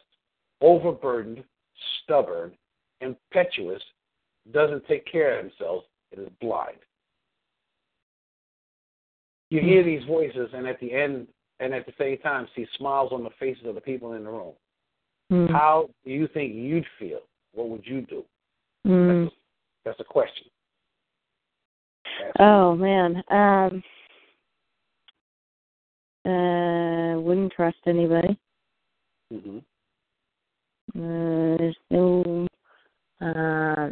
overburdened, 0.63 1.43
stubborn, 2.03 2.53
impetuous, 3.01 3.81
doesn't 4.51 4.87
take 4.87 5.05
care 5.05 5.37
of 5.37 5.45
himself, 5.45 5.83
and 6.11 6.25
is 6.25 6.33
blind. 6.41 6.77
You 9.49 9.61
hear 9.61 9.83
these 9.83 10.03
voices, 10.07 10.49
and 10.53 10.65
at 10.65 10.79
the 10.79 10.91
end, 10.91 11.27
and 11.59 11.75
at 11.75 11.85
the 11.85 11.93
same 11.99 12.17
time, 12.19 12.47
see 12.55 12.65
smiles 12.77 13.11
on 13.11 13.23
the 13.23 13.29
faces 13.39 13.67
of 13.67 13.75
the 13.75 13.81
people 13.81 14.13
in 14.13 14.23
the 14.23 14.31
room. 14.31 14.53
Mm. 15.31 15.51
How 15.51 15.89
do 16.03 16.11
you 16.11 16.27
think 16.33 16.55
you'd 16.55 16.85
feel? 16.97 17.19
What 17.53 17.69
would 17.69 17.85
you 17.85 18.01
do? 18.01 18.23
Mm. 18.87 19.25
That's, 19.25 19.33
a, 19.33 19.37
that's 19.85 19.99
a 19.99 20.03
question. 20.11 20.47
Ask 22.25 22.39
Oh 22.39 22.75
man. 22.75 23.23
Um 23.29 23.83
uh 26.25 27.19
wouldn't 27.19 27.51
trust 27.53 27.77
anybody. 27.85 28.37
me. 29.29 29.63
Mhm. 30.95 31.53
Uh, 31.53 31.57
there's 31.57 31.77
no 31.89 32.47
uh 33.21 33.89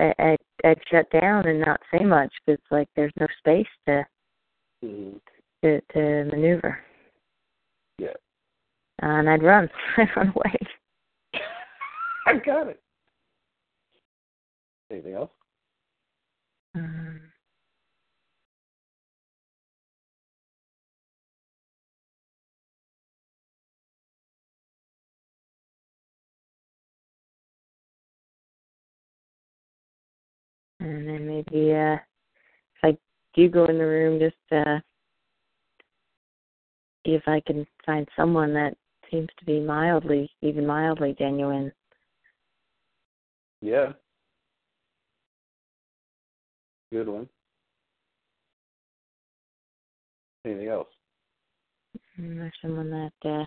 I, 0.00 0.14
I 0.18 0.36
I'd 0.64 0.80
shut 0.90 1.08
down 1.10 1.46
and 1.46 1.60
not 1.60 1.80
say 1.92 2.04
much 2.04 2.32
because 2.46 2.60
like 2.70 2.88
there's 2.96 3.12
no 3.18 3.26
space 3.38 3.66
to 3.86 4.06
Mhm. 4.84 5.20
to 5.62 5.80
to 5.92 6.24
maneuver. 6.30 6.78
Yeah. 7.98 8.14
and 9.00 9.28
I'd 9.28 9.42
run. 9.42 9.68
I'd 9.96 10.14
run 10.16 10.28
away. 10.28 10.54
I 12.26 12.34
got 12.44 12.68
it. 12.68 12.80
Anything 14.90 15.14
else? 15.14 15.30
Um, 16.74 17.25
and 30.90 31.08
then 31.08 31.26
maybe 31.26 31.74
uh 31.74 31.94
if 31.94 32.82
I 32.82 32.96
do 33.34 33.48
go 33.48 33.66
in 33.66 33.78
the 33.78 33.86
room 33.86 34.18
just 34.18 34.36
uh 34.52 34.80
if 37.04 37.22
I 37.26 37.40
can 37.46 37.66
find 37.84 38.06
someone 38.16 38.52
that 38.54 38.74
seems 39.10 39.28
to 39.38 39.44
be 39.44 39.60
mildly, 39.60 40.30
even 40.42 40.66
mildly 40.66 41.14
genuine. 41.18 41.72
Yeah. 43.62 43.92
Good 46.92 47.08
one. 47.08 47.28
Anything 50.44 50.68
else? 50.68 50.88
Or 52.18 52.52
someone 52.62 52.90
that, 52.90 53.28
uh, 53.28 53.44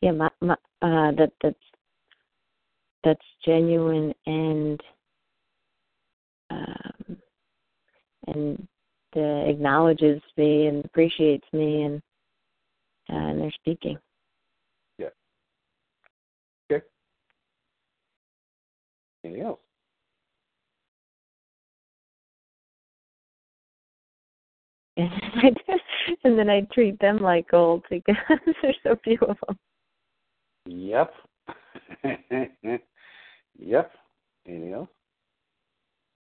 yeah, 0.00 0.12
my, 0.12 0.28
my, 0.40 0.54
uh, 0.82 1.12
that 1.12 1.32
that's 1.42 1.56
that's 3.02 3.20
genuine 3.44 4.14
and 4.26 4.80
um, 6.54 7.16
and 8.28 8.68
uh, 9.16 9.48
acknowledges 9.50 10.20
me 10.36 10.66
and 10.66 10.84
appreciates 10.84 11.46
me 11.52 11.82
and 11.82 12.02
uh, 13.10 13.16
and 13.16 13.40
they're 13.40 13.52
speaking. 13.60 13.98
Yeah. 14.98 15.08
Okay. 16.70 16.84
Anything 19.24 19.42
else? 19.42 19.60
And 24.96 25.10
I 25.36 25.50
and 26.24 26.38
then 26.38 26.48
I 26.48 26.62
treat 26.72 26.98
them 27.00 27.18
like 27.18 27.50
gold 27.50 27.84
because 27.90 28.16
there's 28.62 28.76
so 28.82 28.96
few 29.02 29.18
of 29.22 29.36
them. 29.46 29.58
Yep. 30.66 31.14
yep. 33.58 33.92
Anything 34.46 34.72
else? 34.72 34.88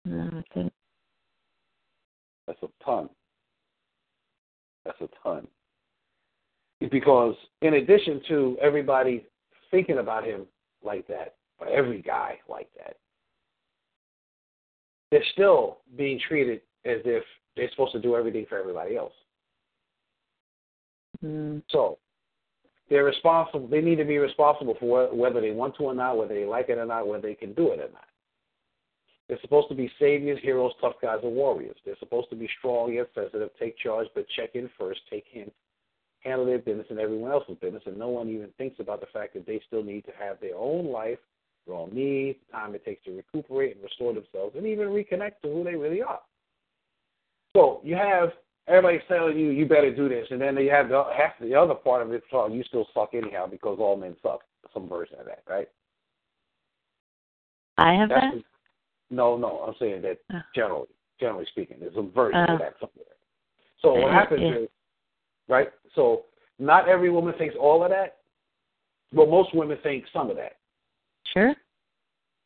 No, 0.05 0.31
that's 0.33 0.49
it. 0.55 0.73
That's 2.47 2.63
a 2.63 2.85
ton. 2.85 3.09
That's 4.85 5.01
a 5.01 5.09
ton. 5.23 5.47
Because 6.91 7.35
in 7.63 7.75
addition 7.75 8.21
to 8.29 8.59
everybody 8.61 9.25
thinking 9.71 9.99
about 9.99 10.25
him 10.25 10.43
like 10.85 11.07
that, 11.09 11.37
or 11.59 11.69
every 11.69 12.03
guy 12.03 12.39
like 12.49 12.69
that, 12.77 12.97
they're 15.11 15.25
still 15.33 15.79
being 15.97 16.21
treated 16.29 16.61
as 16.85 16.99
if 17.05 17.25
they're 17.57 17.71
supposed 17.71 17.93
to 17.93 18.01
do 18.01 18.17
everything 18.17 18.45
for 18.49 18.59
everybody 18.59 18.97
else. 18.97 19.13
Mm. 21.25 21.63
So 21.71 21.99
they're 22.91 23.05
responsible. 23.05 23.67
They 23.67 23.81
need 23.81 23.97
to 23.97 24.05
be 24.05 24.19
responsible 24.19 24.77
for 24.79 25.09
whether 25.15 25.41
they 25.41 25.53
want 25.53 25.77
to 25.77 25.85
or 25.85 25.95
not, 25.95 26.19
whether 26.19 26.35
they 26.35 26.45
like 26.45 26.69
it 26.69 26.79
or 26.79 26.85
not, 26.85 27.07
whether 27.07 27.29
they 27.29 27.35
can 27.35 27.55
do 27.55 27.71
it 27.73 27.79
or 27.79 27.89
not. 27.93 28.05
They're 29.29 29.41
supposed 29.41 29.69
to 29.69 29.75
be 29.75 29.91
saviors, 29.99 30.39
heroes, 30.43 30.73
tough 30.81 30.95
guys, 31.01 31.21
and 31.23 31.35
warriors. 31.35 31.77
They're 31.85 31.97
supposed 31.99 32.29
to 32.31 32.37
be 32.37 32.49
strong 32.59 32.93
yet 32.93 33.09
sensitive, 33.15 33.51
take 33.59 33.79
charge, 33.79 34.07
but 34.15 34.27
check 34.37 34.51
in 34.55 34.69
first, 34.79 35.01
take 35.09 35.25
hints, 35.31 35.55
handle 36.21 36.45
their 36.45 36.59
business 36.59 36.87
and 36.91 36.99
everyone 36.99 37.31
else's 37.31 37.57
business, 37.61 37.83
and 37.87 37.97
no 37.97 38.09
one 38.09 38.29
even 38.29 38.49
thinks 38.59 38.81
about 38.81 39.01
the 39.01 39.07
fact 39.13 39.35
that 39.35 39.47
they 39.47 39.61
still 39.67 39.83
need 39.83 40.05
to 40.05 40.13
have 40.19 40.39
their 40.41 40.57
own 40.57 40.91
life, 40.91 41.19
their 41.67 41.77
own 41.77 41.95
needs, 41.95 42.39
the 42.47 42.53
time 42.53 42.75
it 42.75 42.85
takes 42.85 43.03
to 43.05 43.17
recuperate 43.17 43.77
and 43.77 43.85
restore 43.85 44.13
themselves, 44.13 44.55
and 44.57 44.67
even 44.67 44.89
reconnect 44.89 45.41
to 45.43 45.49
who 45.49 45.65
they 45.65 45.75
really 45.75 46.03
are. 46.03 46.21
So 47.57 47.81
you 47.83 47.97
have 47.97 48.31
everybody 48.69 49.01
telling 49.09 49.39
you 49.39 49.51
you 49.51 49.67
better 49.67 49.95
do 49.95 50.09
this, 50.09 50.27
and 50.31 50.41
then 50.41 50.57
you 50.59 50.71
have 50.71 50.91
the 50.91 51.05
half 51.17 51.33
the 51.41 51.55
other 51.55 51.75
part 51.75 52.03
of 52.03 52.13
it 52.13 52.23
telling 52.31 52.53
you 52.53 52.65
still 52.65 52.87
suck 52.93 53.11
anyhow 53.15 53.47
because 53.47 53.79
all 53.81 53.97
men 53.97 54.17
suck. 54.23 54.41
Some 54.73 54.89
version 54.89 55.21
of 55.21 55.27
that, 55.27 55.45
right? 55.49 55.69
I 57.79 57.95
have 57.95 58.09
That's 58.09 58.35
that. 58.35 58.43
No, 59.11 59.37
no. 59.37 59.61
I'm 59.67 59.75
saying 59.79 60.03
that 60.03 60.19
Oh. 60.33 60.41
generally, 60.55 60.89
generally 61.21 61.47
speaking, 61.47 61.79
there's 61.81 61.97
a 61.97 62.03
version 62.03 62.45
Oh. 62.49 62.55
of 62.55 62.59
that 62.61 62.75
somewhere. 62.81 63.07
So 63.81 63.93
what 63.95 64.05
Uh, 64.11 64.13
happens 64.13 64.41
yeah. 64.43 64.55
is, 64.57 64.69
right? 65.49 65.71
So 65.95 66.25
not 66.59 66.89
every 66.89 67.11
woman 67.11 67.35
thinks 67.35 67.55
all 67.57 67.83
of 67.85 67.91
that, 67.91 68.19
but 69.13 69.29
most 69.29 69.55
women 69.55 69.79
think 69.79 70.07
some 70.09 70.31
of 70.31 70.37
that, 70.37 70.57
Sure. 71.27 71.55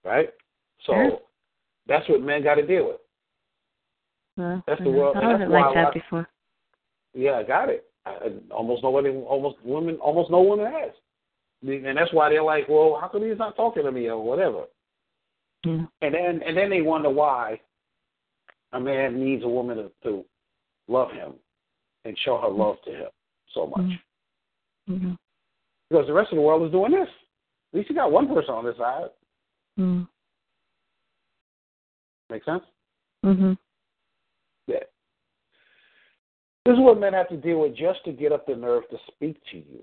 right? 0.05 0.33
So 0.81 0.93
Sure. 0.95 1.21
that's 1.87 2.09
what 2.09 2.21
men 2.21 2.43
got 2.43 2.57
to 2.57 2.67
deal 2.67 2.87
with. 2.89 3.01
Well, 4.37 4.63
That's 4.67 4.81
the 4.83 4.89
uh, 4.89 4.93
world- 4.93 5.17
I 5.17 5.21
and 5.21 5.29
that's 5.31 5.33
wasn't 5.41 5.51
why 5.53 5.61
like 5.67 5.75
that 5.75 5.95
before. 5.95 6.29
Yeah, 7.15 7.39
I 7.39 7.43
got 7.43 7.69
it. 7.69 7.85
I, 8.07 8.11
I- 8.17 8.41
almost 8.51 8.83
nobody, 8.83 9.11
almost 9.11 9.61
women, 9.63 9.97
almost 9.97 10.31
no 10.31 10.43
woman 10.43 10.71
has, 10.71 10.93
and 11.63 11.97
that's 11.99 12.13
why 12.13 12.29
they're 12.29 12.43
like, 12.43 12.69
well, 12.69 12.97
how 13.01 13.09
come 13.09 13.23
he's 13.23 13.39
not 13.39 13.57
talking 13.57 13.83
to 13.85 13.91
me 13.93 14.09
or 14.09 14.23
whatever? 14.23 14.67
Yeah. 15.65 15.85
And 16.03 16.15
then 16.15 16.41
and 16.47 16.57
then 16.57 16.71
they 16.71 16.83
wonder 16.83 17.11
why 17.11 17.61
a 18.73 18.81
man 18.81 19.23
needs 19.23 19.45
a 19.45 19.49
woman 19.49 19.77
to, 19.77 19.91
to 20.05 20.25
love 20.89 21.11
him 21.11 21.35
and 22.05 22.17
show 22.25 22.39
her 22.41 22.49
love 22.49 22.77
to 22.85 22.91
him 22.91 23.09
so 23.55 23.67
much. 23.67 23.81
Mhm. 23.81 23.99
Mm-hmm. 24.91 25.13
Because 25.91 26.07
the 26.07 26.13
rest 26.13 26.33
of 26.33 26.37
the 26.37 26.43
world 26.43 26.65
is 26.65 26.73
doing 26.73 26.93
this. 26.93 27.09
At 27.73 27.79
least 27.79 27.91
you 27.91 27.97
got 27.97 28.13
one 28.13 28.29
person 28.29 28.55
on 28.55 28.65
this 28.65 28.77
side. 28.77 29.11
Mm-hmm. 29.79 30.05
Make 32.31 32.45
sense? 32.45 32.63
Mm-hmm. 33.25 33.53
Yeah. 34.67 34.85
This 36.65 36.75
is 36.75 36.81
what 36.81 37.01
men 37.01 37.15
have 37.15 37.29
to 37.31 37.37
deal 37.37 37.61
with 37.61 37.77
just 37.77 38.05
to 38.05 38.13
get 38.13 38.33
up 38.33 38.47
the 38.47 38.55
nerve 38.55 38.83
to 38.91 38.99
speak 39.07 39.39
to 39.53 39.59
you. 39.59 39.81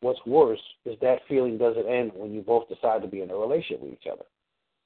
What's 0.00 0.24
worse 0.26 0.60
is 0.84 0.96
that 1.00 1.20
feeling 1.28 1.58
doesn't 1.58 1.86
end 1.86 2.10
when 2.14 2.32
you 2.32 2.40
both 2.40 2.68
decide 2.68 3.02
to 3.02 3.08
be 3.08 3.22
in 3.22 3.30
a 3.30 3.36
relationship 3.36 3.80
with 3.80 3.92
each 3.92 4.08
other. 4.12 4.24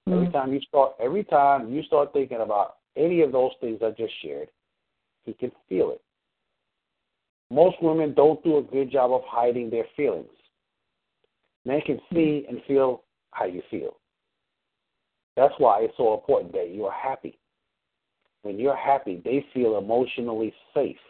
Every 0.09 0.29
time 0.29 0.53
you 0.53 0.61
start 0.61 0.93
every 1.01 1.25
time 1.25 1.73
you 1.73 1.83
start 1.83 2.13
thinking 2.13 2.41
about 2.41 2.77
any 2.97 3.23
of 3.23 3.33
those 3.33 3.51
things 3.61 3.81
I 3.83 3.91
just 3.91 4.13
shared, 4.23 4.49
he 5.25 5.33
can 5.33 5.51
feel 5.69 5.91
it. 5.91 6.01
Most 7.51 7.77
women 7.83 8.15
don't 8.15 8.43
do 8.45 8.59
a 8.59 8.63
good 8.63 8.91
job 8.91 9.13
of 9.13 9.23
hiding 9.27 9.69
their 9.69 9.87
feelings. 9.97 10.31
Men 11.65 11.81
can 11.81 12.01
see 12.13 12.47
and 12.49 12.61
feel 12.69 13.03
how 13.33 13.47
you 13.47 13.63
feel. 13.71 13.97
That's 15.37 15.55
why 15.59 15.81
it's 15.83 15.97
so 15.97 16.15
important 16.15 16.53
that 16.53 16.71
you 16.71 16.87
are 16.87 16.93
happy. 16.93 17.39
When 18.43 18.59
you're 18.59 18.77
happy, 18.77 19.21
they 19.25 19.45
feel 19.53 19.77
emotionally 19.77 20.55
safe 20.73 21.01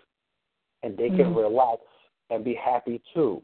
and 0.82 0.96
they 0.96 1.10
can 1.10 1.26
Mhm. 1.26 1.36
relax 1.36 1.82
and 2.30 2.42
be 2.42 2.54
happy 2.54 3.00
too. 3.12 3.42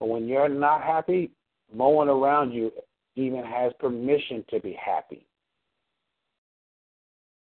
But 0.00 0.08
when 0.08 0.26
you're 0.26 0.48
not 0.48 0.82
happy, 0.82 1.30
no 1.72 1.90
one 1.90 2.08
around 2.08 2.52
you 2.52 2.72
even 3.16 3.42
has 3.44 3.72
permission 3.80 4.44
to 4.50 4.60
be 4.60 4.72
happy. 4.72 5.26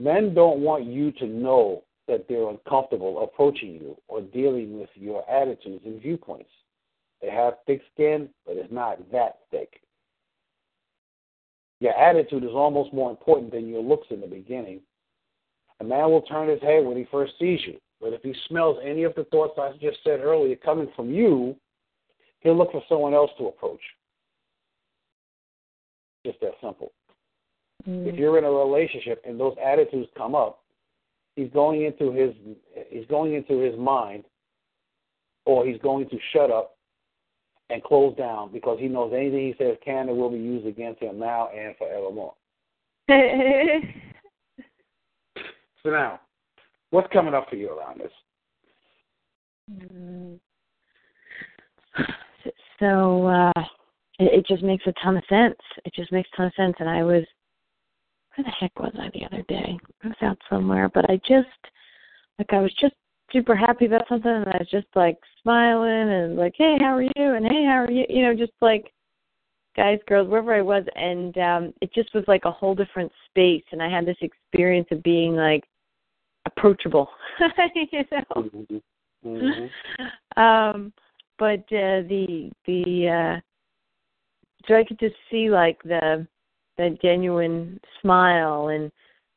Men 0.01 0.33
don't 0.33 0.61
want 0.61 0.85
you 0.85 1.11
to 1.12 1.27
know 1.27 1.83
that 2.07 2.27
they're 2.29 2.49
uncomfortable 2.49 3.23
approaching 3.23 3.75
you 3.75 3.97
or 4.07 4.23
dealing 4.23 4.79
with 4.79 4.88
your 4.94 5.29
attitudes 5.31 5.83
and 5.85 6.01
viewpoints. 6.01 6.51
They 7.21 7.31
have 7.31 7.55
thick 7.66 7.83
skin, 7.92 8.29
but 8.47 8.57
it's 8.57 8.73
not 8.73 9.11
that 9.11 9.40
thick. 9.51 9.81
Your 11.81 11.92
attitude 11.92 12.44
is 12.44 12.51
almost 12.51 12.92
more 12.92 13.11
important 13.11 13.53
than 13.53 13.68
your 13.68 13.83
looks 13.83 14.07
in 14.11 14.21
the 14.21 14.27
beginning. 14.27 14.81
A 15.81 15.85
man 15.85 16.11
will 16.11 16.23
turn 16.23 16.49
his 16.49 16.62
head 16.62 16.85
when 16.85 16.97
he 16.97 17.07
first 17.11 17.35
sees 17.38 17.61
you, 17.66 17.79
but 18.01 18.12
if 18.12 18.23
he 18.23 18.35
smells 18.49 18.79
any 18.83 19.05
of 19.05 19.14
the 19.14 19.25
thoughts 19.25 19.59
I 19.59 19.73
just 19.81 19.99
said 20.03 20.21
earlier 20.21 20.57
coming 20.57 20.88
from 20.97 21.11
you, 21.11 21.57
he'll 22.40 22.57
look 22.57 22.73
for 22.73 22.83
someone 22.88 23.14
else 23.14 23.31
to 23.38 23.47
approach. 23.47 23.81
Just 26.24 26.40
that 26.40 26.52
simple. 26.62 26.92
Mm-hmm. 27.88 28.09
If 28.09 28.16
you're 28.16 28.38
in 28.38 28.44
a 28.44 28.50
relationship 28.50 29.22
and 29.26 29.38
those 29.38 29.54
attitudes 29.64 30.09
come 30.16 30.35
up, 30.35 30.61
he's 31.37 31.50
going 31.52 31.85
into 31.85 32.12
his 32.12 32.35
he's 32.90 33.07
going 33.07 33.35
into 33.35 33.59
his 33.61 33.78
mind 33.78 34.24
or 35.46 35.64
he's 35.66 35.81
going 35.81 36.09
to 36.09 36.18
shut 36.33 36.50
up 36.50 36.76
and 37.70 37.83
close 37.83 38.16
down 38.16 38.52
because 38.52 38.78
he 38.81 38.88
knows 38.88 39.12
anything 39.14 39.46
he 39.46 39.54
says 39.59 39.76
can 39.85 40.09
and 40.09 40.18
will 40.18 40.31
be 40.31 40.38
used 40.38 40.66
against 40.66 41.00
him 41.00 41.18
now 41.18 41.48
and 41.48 41.76
forevermore. 41.76 42.35
So 45.83 45.90
now, 45.90 46.20
what's 46.90 47.12
coming 47.12 47.35
up 47.35 47.48
for 47.48 47.57
you 47.57 47.70
around 47.70 48.00
this? 48.00 48.12
Mm. 49.70 50.38
so 52.81 53.26
uh 53.26 53.64
it, 54.18 54.40
it 54.40 54.46
just 54.46 54.62
makes 54.62 54.87
a 54.87 54.92
ton 55.02 55.16
of 55.16 55.24
sense. 55.28 55.59
It 55.85 55.94
just 55.94 56.12
makes 56.12 56.28
a 56.33 56.37
ton 56.37 56.46
of 56.46 56.54
sense. 56.54 56.74
And 56.81 56.88
I 56.88 57.02
was 57.02 57.24
where 58.35 58.44
the 58.44 58.50
heck 58.50 58.78
was 58.78 58.92
I 58.98 59.11
the 59.12 59.24
other 59.26 59.42
day? 59.48 59.78
I 60.04 60.09
was 60.09 60.16
out 60.22 60.38
somewhere, 60.48 60.88
but 60.88 61.09
I 61.11 61.16
just 61.28 61.48
like 62.38 62.52
I 62.52 62.61
was 62.61 62.72
just 62.81 62.94
super 63.33 63.54
happy 63.54 63.87
about 63.87 64.09
something 64.09 64.31
and 64.31 64.46
I 64.46 64.59
was 64.59 64.68
just 64.70 64.87
like 64.94 65.18
smiling 65.42 66.11
and 66.11 66.37
like, 66.37 66.54
Hey, 66.57 66.76
how 66.81 66.96
are 66.96 67.02
you? 67.02 67.11
And 67.16 67.44
hey, 67.44 67.64
how 67.64 67.85
are 67.85 67.90
you? 67.90 68.04
You 68.09 68.22
know, 68.22 68.35
just 68.35 68.52
like 68.61 68.92
guys, 69.76 69.98
girls, 70.09 70.28
wherever 70.28 70.54
I 70.54 70.62
was 70.62 70.85
and 70.94 71.37
um 71.38 71.74
it 71.81 71.92
just 71.92 72.14
was 72.14 72.24
like 72.28 72.44
a 72.44 72.50
whole 72.50 72.74
different 72.74 73.12
space 73.28 73.64
and 73.72 73.83
I 73.83 73.90
had 73.90 74.07
this 74.07 74.16
experience 74.20 74.88
of 74.90 75.02
being 75.02 75.35
like 75.35 75.64
approachable. 76.46 77.09
you 77.74 78.04
know? 78.12 78.68
Mm-hmm. 79.26 80.40
um 80.40 80.92
but 81.38 81.61
uh 81.72 82.07
the 82.07 82.50
the 82.66 83.09
uh 83.09 83.40
so 84.66 84.75
I 84.75 84.85
could 84.85 84.99
just 84.99 85.16
see 85.31 85.51
like 85.51 85.83
the 85.83 86.27
the 86.77 86.97
genuine 87.03 87.81
smile 88.01 88.68
and 88.68 88.90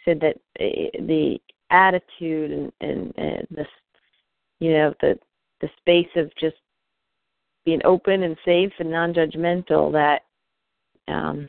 said 0.05 0.19
that 0.21 0.37
uh, 0.59 1.05
the 1.07 1.37
attitude 1.69 2.51
and 2.51 2.71
and, 2.81 3.13
and 3.17 3.47
the 3.51 3.65
you 4.59 4.73
know 4.73 4.93
the 5.01 5.17
the 5.61 5.69
space 5.79 6.09
of 6.15 6.31
just 6.39 6.55
being 7.65 7.81
open 7.85 8.23
and 8.23 8.35
safe 8.43 8.71
and 8.79 8.89
non-judgmental 8.89 9.91
that 9.91 10.21
um 11.11 11.47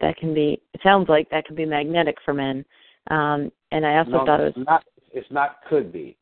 that 0.00 0.16
can 0.16 0.34
be 0.34 0.60
it 0.72 0.80
sounds 0.82 1.08
like 1.08 1.28
that 1.30 1.46
can 1.46 1.56
be 1.56 1.64
magnetic 1.64 2.16
for 2.24 2.34
men. 2.34 2.64
Um 3.10 3.50
and 3.70 3.84
i 3.86 3.98
also 3.98 4.10
no, 4.10 4.26
thought 4.26 4.40
it 4.40 4.56
was 4.56 4.66
not 4.66 4.84
it's 5.12 5.30
not 5.30 5.56
could 5.68 5.92
be. 5.92 6.16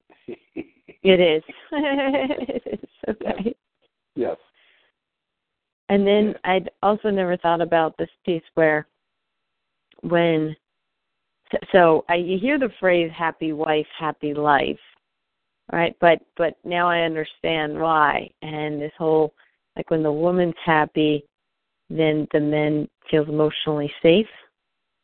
It 1.04 1.20
is. 1.20 1.42
It 1.72 2.80
is 2.80 2.88
okay 3.08 3.54
yes 4.14 4.36
and 5.92 6.06
then 6.06 6.34
i'd 6.44 6.70
also 6.82 7.10
never 7.10 7.36
thought 7.36 7.60
about 7.60 7.96
this 7.98 8.10
piece 8.24 8.42
where 8.54 8.86
when 10.02 10.54
so 11.70 12.04
I 12.08 12.14
you 12.14 12.38
hear 12.38 12.58
the 12.58 12.70
phrase 12.80 13.10
happy 13.16 13.52
wife 13.52 13.86
happy 13.98 14.34
life 14.34 14.78
right? 15.72 15.94
But 16.00 16.20
but 16.36 16.54
now 16.64 16.88
i 16.88 17.00
understand 17.00 17.78
why. 17.78 18.30
And 18.42 18.80
this 18.80 18.92
whole 18.98 19.34
like 19.76 19.90
when 19.90 20.02
the 20.02 20.12
woman's 20.12 20.54
happy 20.64 21.24
then 21.88 22.26
the 22.32 22.40
man 22.40 22.88
feels 23.10 23.28
emotionally 23.28 23.92
safe. 24.02 24.26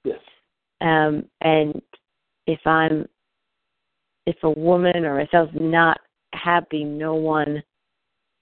Yes. 0.04 0.20
Um 0.80 1.24
and 1.40 1.80
if 2.46 2.60
i'm 2.66 3.06
if 4.26 4.36
a 4.42 4.50
woman 4.50 5.04
or 5.04 5.18
myself 5.18 5.50
not 5.54 5.98
happy 6.32 6.84
no 6.84 7.14
one 7.14 7.62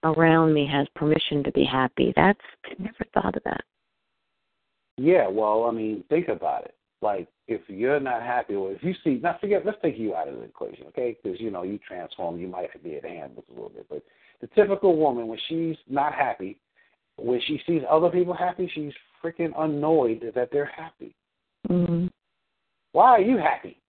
around 0.04 0.52
me 0.52 0.68
has 0.70 0.86
permission 0.94 1.42
to 1.44 1.52
be 1.52 1.64
happy. 1.64 2.12
That's 2.16 2.40
i 2.66 2.74
never 2.78 3.04
thought 3.14 3.36
of 3.36 3.42
that. 3.44 3.64
Yeah 4.96 5.28
well 5.28 5.64
i 5.64 5.72
mean 5.72 6.04
think 6.08 6.28
about 6.28 6.64
it. 6.64 6.74
Like 7.02 7.28
if 7.46 7.60
you're 7.68 8.00
not 8.00 8.22
happy 8.22 8.54
or 8.54 8.72
if 8.72 8.82
you 8.82 8.94
see 9.04 9.20
not 9.22 9.40
forget 9.40 9.64
let's 9.64 9.78
take 9.82 9.98
you 9.98 10.14
out 10.14 10.28
of 10.28 10.36
the 10.36 10.42
equation 10.42 10.86
okay? 10.88 11.16
Because 11.22 11.40
you 11.40 11.50
know 11.50 11.62
you 11.62 11.78
transform 11.86 12.38
you 12.40 12.48
might 12.48 12.82
be 12.82 12.96
at 12.96 13.04
hand 13.04 13.32
with 13.36 13.48
a 13.48 13.52
little 13.52 13.70
bit 13.70 13.86
but 13.88 14.02
the 14.40 14.48
typical 14.48 14.96
woman 14.96 15.26
when 15.26 15.38
she's 15.48 15.76
not 15.88 16.14
happy 16.14 16.58
when 17.16 17.40
she 17.46 17.60
sees 17.66 17.82
other 17.90 18.10
people 18.10 18.34
happy 18.34 18.70
she's 18.74 18.92
freaking 19.22 19.52
annoyed 19.58 20.32
that 20.34 20.50
they're 20.52 20.70
happy. 20.76 21.14
Mm-hmm. 21.68 22.06
why 22.92 23.10
are 23.10 23.20
you 23.20 23.38
happy 23.38 23.80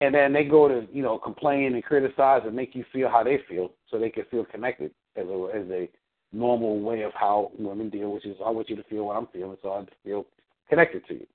and 0.00 0.14
then 0.14 0.32
they 0.32 0.44
go 0.44 0.68
to 0.68 0.86
you 0.92 1.02
know 1.02 1.18
complain 1.18 1.74
and 1.74 1.84
criticize 1.84 2.42
and 2.44 2.54
make 2.54 2.74
you 2.74 2.84
feel 2.92 3.08
how 3.08 3.22
they 3.22 3.38
feel 3.48 3.72
so 3.90 3.98
they 3.98 4.10
can 4.10 4.24
feel 4.30 4.44
connected 4.44 4.90
as 5.16 5.26
a 5.26 5.48
as 5.54 5.70
a 5.70 5.88
normal 6.32 6.80
way 6.80 7.02
of 7.02 7.12
how 7.14 7.52
women 7.58 7.88
deal 7.88 8.12
which 8.12 8.26
is 8.26 8.36
i 8.44 8.50
want 8.50 8.68
you 8.68 8.74
to 8.74 8.82
feel 8.84 9.04
what 9.04 9.16
i'm 9.16 9.28
feeling 9.28 9.56
so 9.62 9.72
i 9.72 9.84
feel 10.04 10.26
connected 10.68 11.06
to 11.06 11.14
you. 11.14 11.26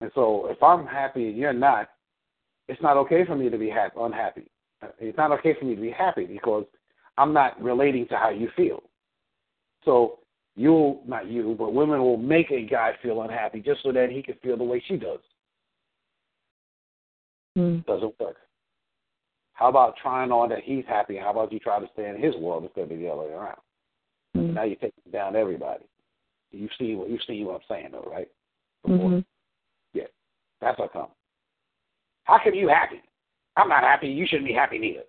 And 0.00 0.10
so 0.14 0.46
if 0.48 0.62
I'm 0.62 0.86
happy 0.86 1.28
and 1.28 1.36
you're 1.36 1.52
not, 1.52 1.90
it's 2.68 2.82
not 2.82 2.96
okay 2.98 3.24
for 3.24 3.36
me 3.36 3.48
to 3.48 3.58
be 3.58 3.68
happy, 3.68 3.96
unhappy. 3.98 4.50
Uh, 4.82 4.88
it's 4.98 5.16
not 5.16 5.32
okay 5.32 5.54
for 5.58 5.64
me 5.64 5.74
to 5.74 5.80
be 5.80 5.90
happy 5.90 6.24
because 6.24 6.64
I'm 7.16 7.32
not 7.32 7.60
relating 7.60 8.06
to 8.08 8.16
how 8.16 8.30
you 8.30 8.48
feel. 8.56 8.82
So 9.84 10.20
you, 10.54 10.98
not 11.06 11.28
you, 11.28 11.56
but 11.58 11.72
women 11.72 12.00
will 12.00 12.16
make 12.16 12.50
a 12.50 12.64
guy 12.64 12.92
feel 13.02 13.22
unhappy 13.22 13.60
just 13.60 13.82
so 13.82 13.92
that 13.92 14.10
he 14.10 14.22
can 14.22 14.34
feel 14.42 14.56
the 14.56 14.64
way 14.64 14.82
she 14.86 14.96
does. 14.96 15.20
Mm. 17.58 17.84
Doesn't 17.86 18.18
work. 18.20 18.36
How 19.54 19.68
about 19.68 19.96
trying 20.00 20.30
on 20.30 20.48
that 20.50 20.62
he's 20.62 20.84
happy? 20.86 21.16
How 21.16 21.30
about 21.30 21.52
you 21.52 21.58
try 21.58 21.80
to 21.80 21.88
stay 21.92 22.08
in 22.08 22.22
his 22.22 22.36
world 22.36 22.62
instead 22.62 22.90
of 22.92 22.98
the 22.98 23.08
other 23.08 23.22
way 23.22 23.32
around? 23.32 23.58
Mm. 24.36 24.54
Now 24.54 24.62
you're 24.62 24.76
taking 24.76 25.12
down 25.12 25.34
everybody. 25.34 25.84
You 26.52 26.68
see 26.78 26.94
what 26.94 27.10
you 27.10 27.18
see 27.26 27.42
what 27.44 27.56
I'm 27.56 27.60
saying 27.68 27.88
though, 27.92 28.08
right? 28.10 28.28
Mm-hmm. 28.86 29.18
Yeah. 29.92 30.04
That's 30.60 30.78
how 30.78 30.88
come. 30.88 31.08
How 32.24 32.38
come 32.42 32.54
you 32.54 32.68
happy? 32.68 33.02
I'm 33.56 33.68
not 33.68 33.82
happy, 33.82 34.08
you 34.08 34.26
shouldn't 34.26 34.46
be 34.46 34.54
happy 34.54 34.78
neither. 34.78 35.02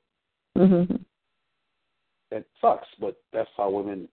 Mm-hmm. 0.57 0.95
That 2.31 2.45
sucks, 2.59 2.87
but 2.99 3.17
that's 3.31 3.49
how 3.55 3.69
women 3.69 4.07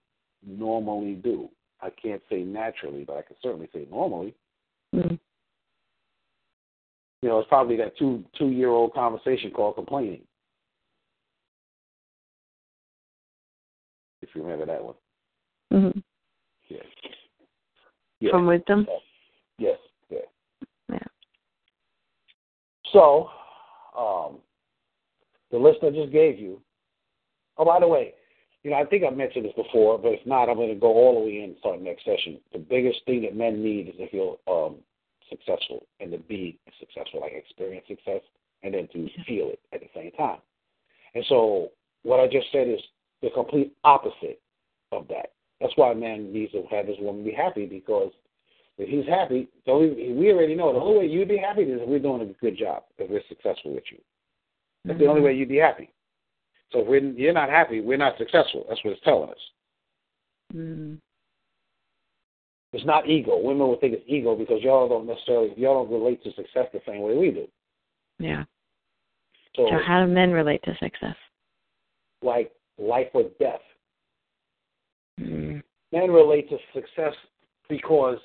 normally 0.46 1.14
do. 1.14 1.48
I 1.80 1.88
can't 1.90 2.22
say 2.30 2.42
naturally, 2.42 3.04
but 3.04 3.16
I 3.16 3.22
can 3.22 3.36
certainly 3.42 3.68
say 3.72 3.86
normally. 3.90 4.34
Mm-hmm. 4.94 5.14
You 7.26 7.32
know, 7.32 7.40
it's 7.40 7.48
probably 7.48 7.76
that 7.78 7.98
two 7.98 8.24
two 8.38 8.50
year 8.50 8.68
old 8.68 8.94
conversation 8.94 9.50
called 9.50 9.74
complaining. 9.74 10.20
If 14.22 14.28
you 14.32 14.44
remember 14.44 14.64
that 14.66 14.84
one. 14.84 14.94
Mm-hmm. 15.72 15.98
Yeah. 16.68 16.78
yeah. 18.20 18.30
From 18.30 18.46
wisdom? 18.46 18.86
Yes. 19.58 19.76
Yeah. 20.08 20.18
Yeah. 20.88 20.98
So, 22.92 23.28
um, 23.98 24.36
the 25.50 25.58
list 25.58 25.78
I 25.82 25.90
just 25.90 26.12
gave 26.12 26.38
you. 26.38 26.60
Oh, 27.58 27.64
by 27.64 27.80
the 27.80 27.88
way, 27.88 28.14
you 28.62 28.70
know, 28.70 28.76
I 28.76 28.84
think 28.84 29.02
I 29.02 29.10
mentioned 29.10 29.46
this 29.46 29.52
before, 29.56 29.98
but 29.98 30.12
if 30.12 30.24
not, 30.24 30.48
I'm 30.48 30.54
going 30.54 30.68
to 30.68 30.76
go 30.76 30.92
all 30.94 31.14
the 31.14 31.26
way 31.26 31.38
in 31.38 31.50
and 31.50 31.56
start 31.58 31.80
next 31.80 32.04
session. 32.04 32.38
The 32.52 32.60
biggest 32.60 33.04
thing 33.04 33.22
that 33.22 33.34
men 33.34 33.64
need 33.64 33.88
is 33.88 33.96
to 33.96 34.08
feel 34.10 34.38
um, 34.46 34.76
successful 35.28 35.86
and 36.00 36.10
to 36.12 36.18
be 36.18 36.58
successful, 36.78 37.20
like 37.20 37.32
experience 37.32 37.86
success, 37.88 38.20
and 38.62 38.74
then 38.74 38.88
to 38.92 39.08
feel 39.26 39.50
it 39.50 39.60
at 39.72 39.80
the 39.80 39.88
same 39.94 40.10
time. 40.12 40.38
And 41.14 41.24
so, 41.28 41.70
what 42.02 42.20
I 42.20 42.26
just 42.26 42.46
said 42.52 42.68
is 42.68 42.80
the 43.22 43.30
complete 43.30 43.72
opposite 43.84 44.40
of 44.92 45.08
that. 45.08 45.32
That's 45.60 45.72
why 45.76 45.92
a 45.92 45.94
man 45.94 46.32
needs 46.32 46.52
to 46.52 46.64
have 46.70 46.86
his 46.86 46.96
woman 47.00 47.24
be 47.24 47.32
happy 47.32 47.66
because 47.66 48.12
if 48.78 48.88
he's 48.88 49.08
happy, 49.08 49.48
the 49.64 49.72
only, 49.72 50.12
we 50.12 50.30
already 50.30 50.54
know 50.54 50.72
the 50.72 50.78
only 50.78 50.98
way 50.98 51.06
you'd 51.06 51.28
be 51.28 51.38
happy 51.38 51.62
is 51.62 51.80
if 51.80 51.88
we're 51.88 51.98
doing 51.98 52.20
a 52.20 52.44
good 52.44 52.58
job, 52.58 52.82
if 52.98 53.10
we're 53.10 53.22
successful 53.28 53.74
with 53.74 53.84
you. 53.90 53.98
That's 54.84 54.96
mm-hmm. 54.96 55.04
the 55.04 55.10
only 55.10 55.22
way 55.22 55.34
you'd 55.34 55.48
be 55.48 55.56
happy. 55.56 55.90
So 56.72 56.80
if 56.80 56.86
we're, 56.86 57.00
you're 57.00 57.32
not 57.32 57.48
happy, 57.48 57.80
we're 57.80 57.96
not 57.96 58.18
successful. 58.18 58.66
That's 58.68 58.84
what 58.84 58.92
it's 58.92 59.02
telling 59.02 59.30
us. 59.30 59.36
Mm-hmm. 60.54 60.96
It's 62.72 62.84
not 62.84 63.08
ego. 63.08 63.38
Women 63.38 63.68
will 63.68 63.78
think 63.78 63.94
it's 63.94 64.04
ego 64.06 64.34
because 64.36 64.62
y'all 64.62 64.88
don't 64.88 65.06
necessarily 65.06 65.52
y'all 65.56 65.84
don't 65.84 65.92
relate 65.92 66.22
to 66.24 66.30
success 66.30 66.66
the 66.72 66.80
same 66.86 67.00
way 67.00 67.16
we 67.16 67.30
do. 67.30 67.46
Yeah. 68.18 68.44
So, 69.54 69.66
so 69.70 69.78
how 69.86 70.04
do 70.04 70.12
men 70.12 70.32
relate 70.32 70.62
to 70.64 70.72
success? 70.82 71.16
Like 72.22 72.52
life 72.78 73.08
or 73.14 73.24
death. 73.40 73.60
Mm. 75.20 75.62
Men 75.92 76.10
relate 76.10 76.50
to 76.50 76.58
success 76.74 77.14
because, 77.68 78.18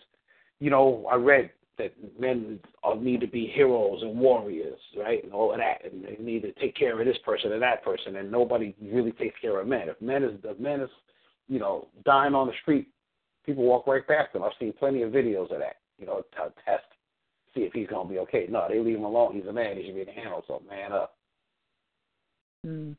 you 0.59 0.69
know, 0.69 1.07
I 1.09 1.15
read 1.15 1.51
that 1.77 1.93
men 2.19 2.59
need 2.99 3.21
to 3.21 3.27
be 3.27 3.51
heroes 3.55 4.01
and 4.01 4.19
warriors, 4.19 4.79
right, 4.97 5.23
and 5.23 5.33
all 5.33 5.51
of 5.51 5.59
that, 5.59 5.89
and 5.89 6.03
they 6.03 6.21
need 6.21 6.41
to 6.41 6.51
take 6.53 6.75
care 6.75 6.99
of 6.99 7.05
this 7.05 7.17
person 7.25 7.53
and 7.53 7.61
that 7.61 7.83
person, 7.83 8.17
and 8.17 8.31
nobody 8.31 8.75
really 8.81 9.11
takes 9.13 9.39
care 9.39 9.59
of 9.59 9.67
men. 9.67 9.89
If 9.89 10.01
men 10.01 10.23
is 10.23 10.39
if 10.43 10.59
men 10.59 10.81
is, 10.81 10.89
you 11.47 11.59
know, 11.59 11.87
dying 12.05 12.35
on 12.35 12.47
the 12.47 12.53
street, 12.61 12.87
people 13.45 13.63
walk 13.63 13.87
right 13.87 14.05
past 14.05 14.33
them. 14.33 14.43
I've 14.43 14.51
seen 14.59 14.73
plenty 14.73 15.01
of 15.01 15.11
videos 15.11 15.51
of 15.51 15.59
that. 15.59 15.77
You 15.97 16.07
know, 16.07 16.21
to 16.21 16.53
test, 16.65 16.83
see 17.53 17.61
if 17.61 17.73
he's 17.73 17.87
gonna 17.87 18.09
be 18.09 18.19
okay. 18.19 18.47
No, 18.49 18.65
they 18.69 18.79
leave 18.79 18.97
him 18.97 19.03
alone. 19.03 19.35
He's 19.35 19.45
a 19.45 19.53
man. 19.53 19.77
He 19.77 19.85
should 19.85 19.95
be 19.95 20.01
able 20.01 20.13
to 20.13 20.19
handle 20.19 20.43
so 20.47 20.61
man 20.69 20.91
up. 20.91 21.15
Mm. 22.65 22.95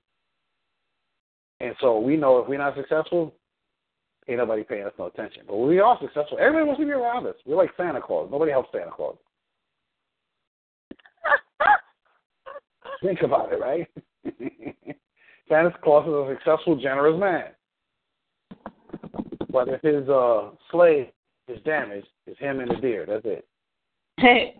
And 1.60 1.74
so 1.80 1.98
we 1.98 2.16
know 2.16 2.38
if 2.38 2.48
we're 2.48 2.58
not 2.58 2.76
successful, 2.76 3.34
ain't 4.28 4.38
nobody 4.38 4.64
paying 4.64 4.84
us 4.84 4.92
no 4.98 5.06
attention. 5.06 5.42
But 5.46 5.56
we 5.56 5.80
are 5.80 5.98
successful. 6.00 6.38
Everybody 6.40 6.66
wants 6.66 6.80
to 6.80 6.86
be 6.86 6.92
around 6.92 7.26
us. 7.26 7.34
We're 7.46 7.56
like 7.56 7.70
Santa 7.76 8.00
Claus. 8.00 8.28
Nobody 8.30 8.50
helps 8.50 8.70
Santa 8.72 8.90
Claus. 8.90 9.16
Think 13.02 13.22
about 13.22 13.52
it, 13.52 13.60
right? 13.60 13.88
Santa 15.48 15.72
Claus 15.82 16.06
is 16.06 16.12
a 16.12 16.36
successful, 16.36 16.76
generous 16.76 17.18
man. 17.18 17.46
But 19.52 19.68
if 19.68 19.82
his 19.82 20.08
uh, 20.08 20.50
slave 20.70 21.08
is 21.46 21.62
damaged, 21.64 22.08
it's 22.26 22.38
him 22.40 22.60
and 22.60 22.70
the 22.70 22.76
deer. 22.76 23.04
That's 23.06 23.26
it. 23.26 23.46
Hey. 24.16 24.56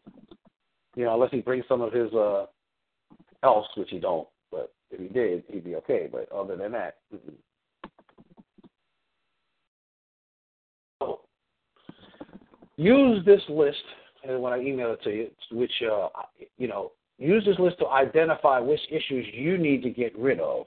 You 0.95 1.05
know, 1.05 1.15
unless 1.15 1.31
he 1.31 1.41
brings 1.41 1.65
some 1.67 1.81
of 1.81 1.93
his 1.93 2.13
uh, 2.13 2.45
else, 3.43 3.67
which 3.77 3.89
he 3.91 3.99
don't. 3.99 4.29
But 4.51 4.73
if 4.91 5.01
he 5.01 5.09
did, 5.09 5.45
he'd 5.49 5.65
be 5.65 5.77
okay. 5.77 6.09
But 6.13 6.31
other 6.31 6.57
than 6.57 6.73
that, 6.73 6.97
mm-hmm. 7.15 7.31
use 12.77 13.25
this 13.25 13.41
list, 13.49 13.83
and 14.29 14.43
when 14.43 14.53
I 14.53 14.61
email 14.61 14.93
it 14.93 15.03
to 15.05 15.11
you, 15.11 15.31
which 15.53 15.73
uh, 15.91 16.09
you 16.59 16.69
know, 16.69 16.93
use 17.19 17.45
this 17.47 17.59
list 17.59 17.79
to 17.79 17.89
identify 17.89 18.59
which 18.59 18.81
issues 18.91 19.27
you 19.33 19.57
need 19.57 19.83
to 19.83 19.91
get 19.91 20.17
rid 20.19 20.41
of, 20.41 20.67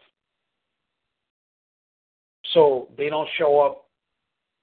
so 2.54 2.88
they 2.98 3.10
don't 3.10 3.30
show 3.38 3.60
up 3.62 3.85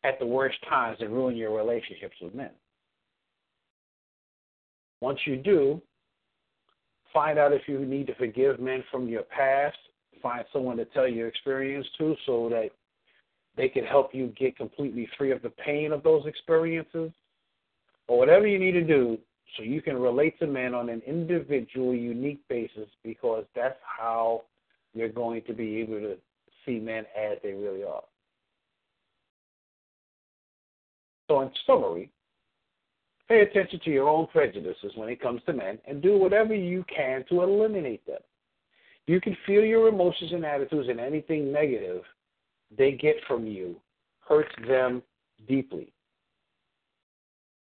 at 0.05 0.19
the 0.19 0.27
worst 0.27 0.59
times 0.69 0.99
and 1.01 1.11
ruin 1.11 1.37
your 1.37 1.57
relationships 1.57 2.17
with 2.21 2.35
men. 2.35 2.51
Once 5.01 5.19
you 5.27 5.37
do, 5.37 5.81
find 7.13 7.39
out 7.39 7.53
if 7.53 7.63
you 7.67 7.85
need 7.85 8.07
to 8.07 8.15
forgive 8.15 8.61
men 8.61 8.83
from 8.91 9.09
your 9.09 9.23
past. 9.23 9.77
Find 10.23 10.45
someone 10.53 10.77
to 10.77 10.85
tell 10.87 11.09
your 11.09 11.27
experience 11.27 11.87
to, 11.99 12.15
so 12.27 12.49
that 12.51 12.71
they 13.57 13.69
can 13.69 13.85
help 13.85 14.15
you 14.15 14.29
get 14.39 14.57
completely 14.57 15.09
free 15.19 15.33
of 15.33 15.43
the 15.43 15.51
pain 15.51 15.93
of 15.93 16.03
those 16.03 16.25
experiences 16.27 17.11
or 18.09 18.19
whatever 18.19 18.47
you 18.47 18.59
need 18.59 18.73
to 18.73 18.85
do 18.85 19.19
So 19.57 19.63
you 19.63 19.83
can 19.83 19.99
relate 19.99 20.39
to 20.39 20.47
men 20.47 20.75
on 20.75 20.89
an 20.89 21.03
individual, 21.07 21.95
unique 21.95 22.41
basis 22.49 22.89
because 23.05 23.45
that's 23.55 23.79
how 23.83 24.43
you're 24.95 25.09
going 25.09 25.43
to 25.47 25.53
be 25.53 25.77
able 25.79 26.01
to 26.01 26.17
see 26.65 26.79
men 26.79 27.05
as 27.19 27.39
they 27.43 27.53
really 27.53 27.85
are. 27.85 28.03
So, 31.33 31.41
in 31.41 31.51
summary, 31.67 32.11
pay 33.27 33.41
attention 33.41 33.81
to 33.85 33.91
your 33.91 34.07
own 34.07 34.27
prejudices 34.27 34.93
when 34.97 35.09
it 35.09 35.19
comes 35.19 35.41
to 35.47 35.55
men 35.55 35.79
and 35.89 36.03
do 36.03 36.19
whatever 36.19 36.55
you 36.55 36.85
can 36.95 37.25
to 37.31 37.41
eliminate 37.41 38.07
them. 38.07 38.21
You 39.07 39.19
can 39.19 39.35
feel 39.47 39.65
your 39.65 39.89
emotions 39.89 40.33
and 40.35 40.45
attitudes 40.45 40.91
and 40.91 41.01
anything 41.01 41.51
negative 41.51 42.03
they 42.77 42.93
get 42.93 43.17
from 43.27 43.47
you 43.47 43.77
hurts 44.21 44.53
them 44.69 45.03
deeply. 45.49 45.91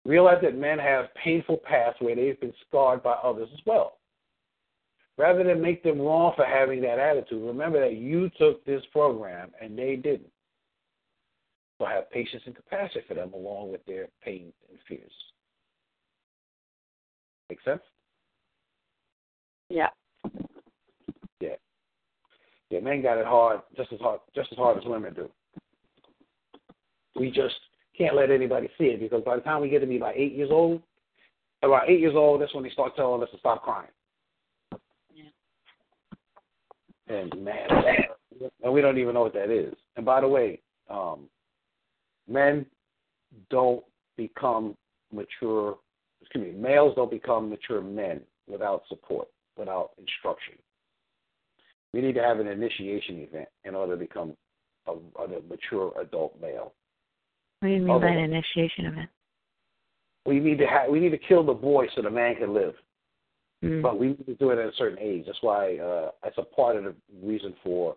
Realize 0.06 0.38
that 0.43 0.56
men 0.56 0.78
have 0.78 1.06
painful 1.15 1.58
pasts 1.58 2.00
where 2.00 2.15
they've 2.15 2.39
been 2.39 2.54
scarred 2.67 3.02
by 3.02 3.13
others 3.24 3.50
as 3.52 3.60
well. 3.65 3.98
Rather 5.17 5.43
than 5.43 5.63
make 5.63 5.82
them 5.82 6.00
wrong 6.00 6.34
for 6.36 6.46
having 6.46 6.80
that 6.82 7.00
attitude, 7.00 7.41
remember 7.41 7.80
that 7.80 7.98
you 7.98 8.30
took 8.38 8.63
this 8.65 8.84
program 8.91 9.50
and 9.60 9.76
they 9.76 9.96
didn't. 9.96 10.30
So 11.77 11.85
have 11.85 12.09
patience 12.09 12.43
and 12.45 12.55
compassion 12.55 13.01
for 13.07 13.13
them 13.13 13.33
along 13.33 13.71
with 13.71 13.85
their 13.85 14.07
pains 14.23 14.53
and 14.69 14.79
fears. 14.87 15.11
Make 17.49 17.61
sense? 17.63 17.81
Yeah. 19.69 19.89
Yeah. 21.39 21.55
Yeah, 22.69 22.79
men 22.79 23.01
got 23.01 23.17
it 23.17 23.25
hard, 23.25 23.61
just 23.75 23.93
as 23.93 23.99
hard, 23.99 24.19
just 24.35 24.51
as 24.51 24.57
hard 24.57 24.77
as 24.77 24.85
women 24.85 25.13
do. 25.13 25.29
We 27.15 27.29
just 27.29 27.55
can't 27.97 28.15
let 28.15 28.31
anybody 28.31 28.69
see 28.77 28.85
it 28.85 28.99
because 28.99 29.23
by 29.23 29.35
the 29.35 29.41
time 29.41 29.61
we 29.61 29.69
get 29.69 29.79
to 29.79 29.87
be 29.87 29.97
about 29.97 30.17
eight 30.17 30.33
years 30.33 30.49
old, 30.51 30.81
about 31.63 31.89
eight 31.89 31.99
years 31.99 32.15
old, 32.15 32.41
that's 32.41 32.53
when 32.53 32.63
they 32.63 32.69
start 32.69 32.95
telling 32.95 33.23
us 33.23 33.29
to 33.31 33.39
stop 33.39 33.63
crying. 33.63 33.89
Yeah. 35.13 37.15
And 37.15 37.43
man, 37.43 37.67
and 38.63 38.73
we 38.73 38.81
don't 38.81 38.97
even 38.97 39.13
know 39.13 39.23
what 39.23 39.33
that 39.33 39.49
is. 39.49 39.73
And 39.95 40.05
by 40.05 40.21
the 40.21 40.27
way, 40.27 40.61
um, 40.89 41.29
men 42.27 42.65
don't 43.49 43.83
become 44.15 44.75
mature. 45.11 45.77
Excuse 46.21 46.53
me, 46.53 46.59
males 46.59 46.93
don't 46.95 47.11
become 47.11 47.49
mature 47.49 47.81
men 47.81 48.21
without 48.47 48.83
support, 48.89 49.27
without 49.57 49.91
instruction. 49.97 50.55
We 51.93 52.01
need 52.01 52.15
to 52.15 52.23
have 52.23 52.39
an 52.39 52.47
initiation 52.47 53.19
event 53.19 53.47
in 53.63 53.75
order 53.75 53.93
to 53.93 53.99
become 53.99 54.35
a, 54.87 54.91
a 54.91 55.41
mature 55.49 55.93
adult 56.01 56.39
male. 56.41 56.73
What 57.59 57.69
do 57.69 57.73
you 57.73 57.81
mean 57.81 58.01
by 58.01 58.07
an 58.07 58.19
initiation 58.19 58.85
event? 58.85 59.09
We 60.25 60.39
need 60.39 60.57
to 60.59 60.67
have 60.67 60.89
we 60.91 60.99
need 60.99 61.11
to 61.11 61.17
kill 61.17 61.45
the 61.45 61.53
boy 61.53 61.87
so 61.95 62.01
the 62.01 62.09
man 62.09 62.35
can 62.35 62.53
live. 62.53 62.73
Mm. 63.63 63.81
But 63.81 63.99
we 63.99 64.09
need 64.09 64.25
to 64.25 64.35
do 64.35 64.51
it 64.51 64.59
at 64.59 64.67
a 64.67 64.75
certain 64.77 64.99
age. 64.99 65.23
That's 65.25 65.41
why 65.41 65.77
uh, 65.77 66.11
that's 66.23 66.37
a 66.37 66.43
part 66.43 66.75
of 66.75 66.83
the 66.83 66.93
reason 67.23 67.55
for 67.63 67.95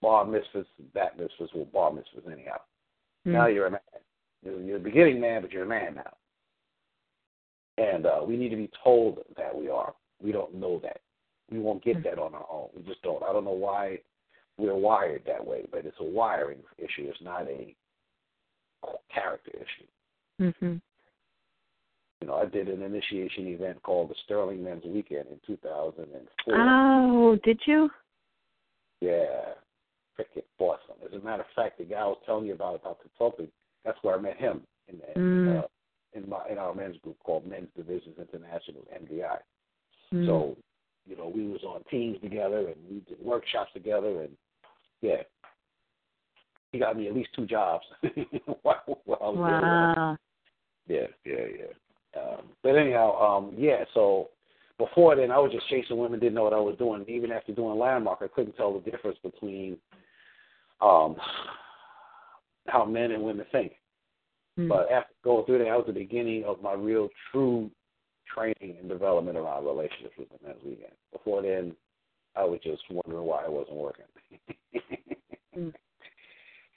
bar 0.00 0.24
mitzvahs, 0.24 0.64
bat 0.94 1.18
mitzvahs, 1.18 1.48
well, 1.54 1.66
bar 1.72 1.90
mitzvahs 1.90 2.32
anyhow. 2.32 2.58
Mm. 3.26 3.32
Now 3.32 3.46
you're 3.46 3.66
a 3.66 3.70
man. 3.70 3.80
You're, 4.42 4.76
a 4.76 4.80
beginning 4.80 5.20
man, 5.20 5.42
but 5.42 5.50
you're 5.50 5.64
a 5.64 5.66
man 5.66 5.96
now. 5.96 6.12
And 7.78 8.06
uh, 8.06 8.20
we 8.26 8.36
need 8.36 8.50
to 8.50 8.56
be 8.56 8.70
told 8.82 9.18
that 9.36 9.54
we 9.54 9.68
are. 9.68 9.92
We 10.22 10.32
don't 10.32 10.54
know 10.54 10.80
that. 10.82 11.00
We 11.50 11.58
won't 11.58 11.84
get 11.84 12.02
that 12.04 12.18
on 12.18 12.34
our 12.34 12.46
own. 12.50 12.68
We 12.74 12.82
just 12.82 13.02
don't. 13.02 13.22
I 13.22 13.32
don't 13.32 13.44
know 13.44 13.50
why 13.50 13.98
we're 14.58 14.74
wired 14.74 15.22
that 15.26 15.44
way, 15.44 15.66
but 15.70 15.84
it's 15.84 15.96
a 16.00 16.04
wiring 16.04 16.58
issue. 16.78 17.08
It's 17.08 17.20
not 17.20 17.46
a 17.48 17.74
character 19.12 19.52
issue. 19.54 20.50
Mm-hmm. 20.50 20.76
You 22.20 22.26
know, 22.26 22.34
I 22.34 22.46
did 22.46 22.68
an 22.68 22.82
initiation 22.82 23.46
event 23.48 23.82
called 23.82 24.10
the 24.10 24.14
Sterling 24.24 24.64
Men's 24.64 24.84
Weekend 24.84 25.26
in 25.30 25.38
2004. 25.46 26.54
Oh, 26.56 27.38
did 27.44 27.60
you? 27.66 27.90
Yeah, 29.00 29.54
freaking 30.18 30.42
awesome. 30.58 30.96
As 31.06 31.12
a 31.20 31.24
matter 31.24 31.42
of 31.42 31.48
fact, 31.54 31.78
the 31.78 31.84
guy 31.84 32.00
I 32.00 32.06
was 32.06 32.18
telling 32.26 32.46
you 32.46 32.54
about 32.54 32.76
about 32.76 33.00
consulting, 33.00 33.48
that's 33.84 33.98
where 34.02 34.16
I 34.16 34.20
met 34.20 34.36
him 34.36 34.62
in 34.88 35.00
in, 35.14 35.22
Mm. 35.22 35.58
uh, 35.58 35.66
in 36.14 36.28
my 36.28 36.48
in 36.48 36.58
our 36.58 36.74
men's 36.74 36.96
group 36.98 37.18
called 37.24 37.46
Men's 37.46 37.68
Divisions 37.76 38.16
International 38.18 38.86
(MDI). 38.94 39.38
Mm. 40.12 40.26
So, 40.26 40.56
you 41.06 41.16
know, 41.16 41.28
we 41.28 41.48
was 41.48 41.62
on 41.64 41.82
teams 41.90 42.20
together 42.20 42.68
and 42.68 42.76
we 42.88 43.00
did 43.00 43.22
workshops 43.24 43.72
together, 43.72 44.22
and 44.22 44.36
yeah, 45.02 45.22
he 46.72 46.78
got 46.78 46.96
me 46.96 47.08
at 47.08 47.14
least 47.14 47.30
two 47.34 47.46
jobs. 47.46 47.84
while, 48.62 48.82
while 49.04 49.18
I 49.20 49.28
was 49.28 49.50
there. 49.50 49.60
wow. 49.60 50.16
Yeah, 50.88 51.06
yeah, 51.24 51.46
yeah. 51.58 52.20
Um, 52.20 52.42
but 52.62 52.76
anyhow, 52.76 53.18
um, 53.20 53.54
yeah. 53.58 53.84
So 53.92 54.30
before 54.78 55.16
then, 55.16 55.30
I 55.30 55.38
was 55.38 55.52
just 55.52 55.68
chasing 55.68 55.98
women, 55.98 56.20
didn't 56.20 56.34
know 56.34 56.44
what 56.44 56.52
I 56.52 56.60
was 56.60 56.76
doing. 56.78 57.04
Even 57.08 57.32
after 57.32 57.52
doing 57.52 57.78
landmark, 57.78 58.20
I 58.22 58.28
couldn't 58.28 58.56
tell 58.56 58.72
the 58.72 58.90
difference 58.90 59.18
between 59.22 59.76
um, 60.80 61.16
how 62.68 62.84
men 62.84 63.12
and 63.12 63.22
women 63.22 63.46
think. 63.52 63.72
Mm. 64.58 64.68
But 64.68 64.90
after 64.90 65.14
going 65.22 65.44
through 65.46 65.58
that, 65.58 65.64
that 65.64 65.76
was 65.76 65.86
the 65.86 65.92
beginning 65.92 66.44
of 66.44 66.62
my 66.62 66.72
real, 66.72 67.08
true 67.30 67.70
training 68.32 68.76
and 68.80 68.88
development 68.88 69.36
around 69.36 69.64
relationships 69.64 70.14
with 70.18 70.28
the 70.28 70.46
men's 70.46 70.62
weekend. 70.64 70.92
Before 71.12 71.42
then, 71.42 71.74
I 72.34 72.44
was 72.44 72.60
just 72.62 72.82
wondering 72.90 73.26
why 73.26 73.44
it 73.44 73.52
wasn't 73.52 73.76
working. 73.76 74.04
Mm. 75.56 75.72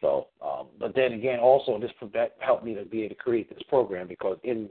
So, 0.01 0.27
um, 0.41 0.67
but 0.79 0.95
then 0.95 1.13
again, 1.13 1.39
also 1.39 1.77
this 1.77 1.91
that 2.13 2.35
helped 2.39 2.63
me 2.63 2.73
to 2.75 2.85
be 2.85 3.01
able 3.01 3.15
to 3.15 3.21
create 3.21 3.49
this 3.49 3.63
program 3.67 4.07
because 4.07 4.37
in 4.43 4.69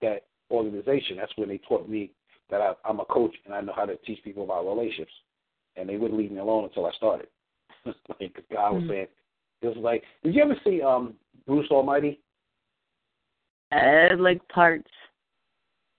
that 0.00 0.26
organization, 0.50 1.16
that's 1.16 1.32
when 1.36 1.48
they 1.48 1.58
taught 1.58 1.88
me 1.88 2.12
that 2.50 2.60
I, 2.60 2.74
I'm 2.84 3.00
a 3.00 3.04
coach 3.06 3.34
and 3.44 3.54
I 3.54 3.60
know 3.60 3.72
how 3.74 3.86
to 3.86 3.96
teach 3.98 4.22
people 4.22 4.44
about 4.44 4.66
relationships, 4.66 5.12
and 5.76 5.88
they 5.88 5.96
wouldn't 5.96 6.18
leave 6.18 6.30
me 6.30 6.38
alone 6.38 6.64
until 6.64 6.86
I 6.86 6.92
started. 6.92 7.26
like 8.20 8.44
God 8.52 8.74
was 8.74 8.82
Mhm. 8.84 8.88
saying, 8.88 9.06
it 9.62 9.66
was 9.68 9.76
like, 9.78 10.04
did 10.22 10.34
you 10.34 10.42
ever 10.42 10.56
see 10.64 10.82
um 10.82 11.14
Bruce 11.46 11.70
Almighty? 11.70 12.20
Uh, 13.72 14.16
like 14.18 14.46
parts. 14.48 14.90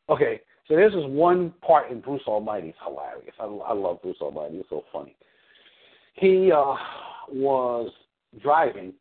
Okay, 0.09 0.39
so 0.67 0.75
this 0.75 0.93
is 0.93 1.05
one 1.05 1.51
part 1.61 1.91
in 1.91 1.99
Bruce 1.99 2.21
Almighty. 2.27 2.69
It's 2.69 2.77
hilarious. 2.83 3.35
I, 3.39 3.45
I 3.45 3.73
love 3.73 4.01
Bruce 4.01 4.21
Almighty. 4.21 4.57
It's 4.57 4.69
so 4.69 4.83
funny. 4.93 5.15
He 6.13 6.51
uh, 6.51 6.75
was 7.29 7.91
driving, 8.41 8.93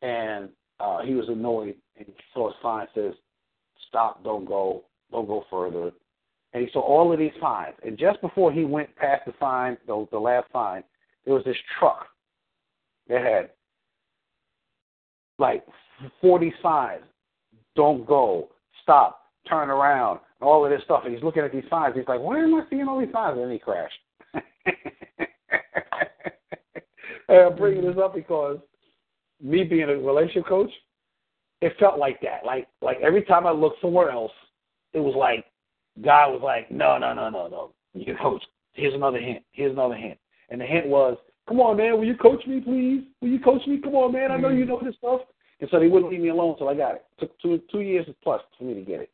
and 0.00 0.48
uh, 0.80 1.02
he 1.02 1.14
was 1.14 1.28
annoyed, 1.28 1.74
and 1.96 2.06
he 2.06 2.14
saw 2.32 2.50
a 2.50 2.54
sign 2.62 2.86
that 2.94 3.02
says, 3.02 3.14
"Stop! 3.88 4.24
Don't 4.24 4.46
go! 4.46 4.84
Don't 5.10 5.26
go 5.26 5.44
further." 5.50 5.92
And 6.54 6.64
he 6.64 6.70
saw 6.72 6.80
all 6.80 7.12
of 7.12 7.18
these 7.18 7.32
signs. 7.40 7.74
And 7.84 7.98
just 7.98 8.20
before 8.20 8.52
he 8.52 8.64
went 8.64 8.94
past 8.96 9.22
the 9.26 9.32
sign, 9.40 9.78
the, 9.86 10.06
the 10.10 10.18
last 10.18 10.52
sign, 10.52 10.84
there 11.24 11.34
was 11.34 11.44
this 11.44 11.56
truck 11.78 12.06
that 13.08 13.22
had 13.22 13.50
like 15.38 15.64
40 16.20 16.52
signs. 16.62 17.02
Don't 17.74 18.06
go. 18.06 18.50
Stop. 18.82 19.20
Turn 19.48 19.70
around. 19.70 20.20
All 20.40 20.64
of 20.64 20.70
this 20.70 20.82
stuff. 20.84 21.02
And 21.04 21.14
he's 21.14 21.22
looking 21.22 21.42
at 21.42 21.52
these 21.52 21.64
signs. 21.70 21.94
He's 21.96 22.08
like, 22.08 22.20
why 22.20 22.38
am 22.38 22.54
I 22.54 22.62
seeing 22.70 22.88
all 22.88 23.00
these 23.00 23.12
signs? 23.12 23.38
And 23.38 23.44
then 23.44 23.52
he 23.52 23.58
crashed. 23.58 23.94
I'm 27.28 27.56
bringing 27.56 27.84
this 27.84 27.96
up 28.02 28.14
because 28.14 28.58
me 29.42 29.64
being 29.64 29.88
a 29.88 29.96
relationship 29.96 30.46
coach, 30.46 30.70
it 31.60 31.72
felt 31.78 31.98
like 31.98 32.20
that. 32.22 32.44
Like 32.44 32.68
like 32.80 32.98
every 33.02 33.22
time 33.22 33.46
I 33.46 33.52
looked 33.52 33.80
somewhere 33.80 34.10
else, 34.10 34.32
it 34.92 34.98
was 34.98 35.14
like 35.16 35.46
God 36.04 36.30
was 36.30 36.40
like, 36.42 36.70
no, 36.70 36.98
no, 36.98 37.14
no, 37.14 37.28
no, 37.28 37.48
no. 37.48 37.72
You 37.94 38.16
coach. 38.20 38.42
Here's 38.72 38.94
another 38.94 39.18
hint. 39.18 39.44
Here's 39.52 39.72
another 39.72 39.94
hint. 39.94 40.18
And 40.52 40.60
the 40.60 40.66
hint 40.66 40.86
was, 40.86 41.16
come 41.48 41.60
on, 41.60 41.78
man, 41.78 41.96
will 41.96 42.04
you 42.04 42.14
coach 42.14 42.46
me, 42.46 42.60
please? 42.60 43.04
Will 43.22 43.30
you 43.30 43.40
coach 43.40 43.66
me? 43.66 43.80
Come 43.82 43.94
on, 43.94 44.12
man. 44.12 44.30
I 44.30 44.36
know 44.36 44.50
you 44.50 44.66
know 44.66 44.78
this 44.84 44.94
stuff. 44.98 45.22
And 45.60 45.70
so 45.70 45.80
they 45.80 45.88
wouldn't 45.88 46.12
leave 46.12 46.20
me 46.20 46.28
alone 46.28 46.50
until 46.52 46.68
I 46.68 46.74
got 46.74 46.96
it. 46.96 47.06
It 47.16 47.20
took 47.20 47.40
two 47.40 47.62
two 47.70 47.80
years 47.80 48.06
plus 48.22 48.42
for 48.58 48.64
me 48.64 48.74
to 48.74 48.82
get 48.82 49.00
it. 49.00 49.10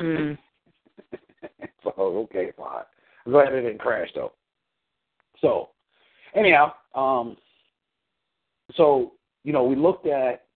Mm. 0.00 0.36
so 1.84 1.92
okay, 1.96 2.50
fine. 2.58 2.82
I'm 3.24 3.32
glad 3.32 3.54
it 3.54 3.62
didn't 3.62 3.78
crash 3.78 4.08
though. 4.14 4.32
So 5.40 5.70
anyhow, 6.34 6.72
um 6.94 7.36
so, 8.76 9.12
you 9.44 9.52
know, 9.52 9.62
we 9.62 9.76
looked 9.76 10.08
at 10.08 10.46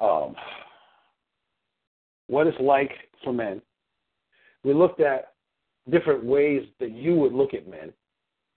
um 0.00 0.34
what 2.26 2.48
it's 2.48 2.60
like 2.60 2.90
for 3.22 3.32
men. 3.32 3.62
We 4.64 4.74
looked 4.74 5.00
at 5.00 5.32
different 5.88 6.24
ways 6.24 6.66
that 6.80 6.90
you 6.90 7.14
would 7.14 7.32
look 7.32 7.54
at 7.54 7.70
men 7.70 7.92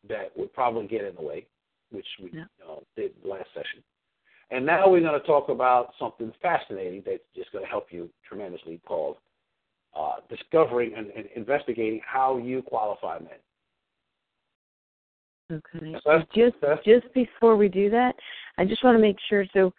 that 0.07 0.35
would 0.37 0.51
probably 0.53 0.87
get 0.87 1.03
in 1.03 1.15
the 1.15 1.21
way, 1.21 1.45
which 1.91 2.07
we 2.21 2.31
Yeah. 2.33 2.45
uh, 2.67 2.79
did 2.95 3.13
last 3.23 3.49
session. 3.53 3.83
And 4.49 4.65
now 4.65 4.89
we're 4.89 4.99
going 5.01 5.19
to 5.19 5.25
talk 5.25 5.49
about 5.49 5.93
something 5.97 6.31
fascinating 6.41 7.03
that's 7.05 7.23
just 7.35 7.51
going 7.51 7.63
to 7.63 7.69
help 7.69 7.91
you 7.91 8.09
tremendously 8.27 8.79
called 8.85 9.17
uh, 9.95 10.15
discovering 10.29 10.93
and, 10.95 11.07
and 11.11 11.25
investigating 11.35 11.99
how 12.05 12.37
you 12.37 12.61
qualify 12.61 13.19
men. 13.19 13.39
Okay. 15.51 15.93
So 16.03 16.11
that's- 16.11 16.27
Just 16.33 16.55
that's- 16.61 16.83
just 16.85 17.13
before 17.13 17.57
we 17.57 17.67
do 17.67 17.89
that, 17.89 18.15
I 18.57 18.65
just 18.65 18.83
want 18.83 18.95
to 18.95 19.01
make 19.01 19.17
sure. 19.29 19.45
So, 19.53 19.73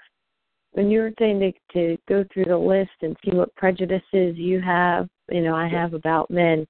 when 0.72 0.90
you 0.90 1.00
were 1.00 1.12
saying 1.18 1.38
to 1.40 1.52
to 1.72 1.98
go 2.08 2.24
through 2.32 2.46
the 2.46 2.56
list 2.56 2.90
and 3.02 3.16
see 3.24 3.30
what 3.36 3.54
prejudices 3.56 4.36
you 4.36 4.60
have, 4.60 5.08
you 5.30 5.42
know, 5.42 5.54
I 5.54 5.68
have 5.68 5.92
about 5.94 6.30
men. 6.30 6.66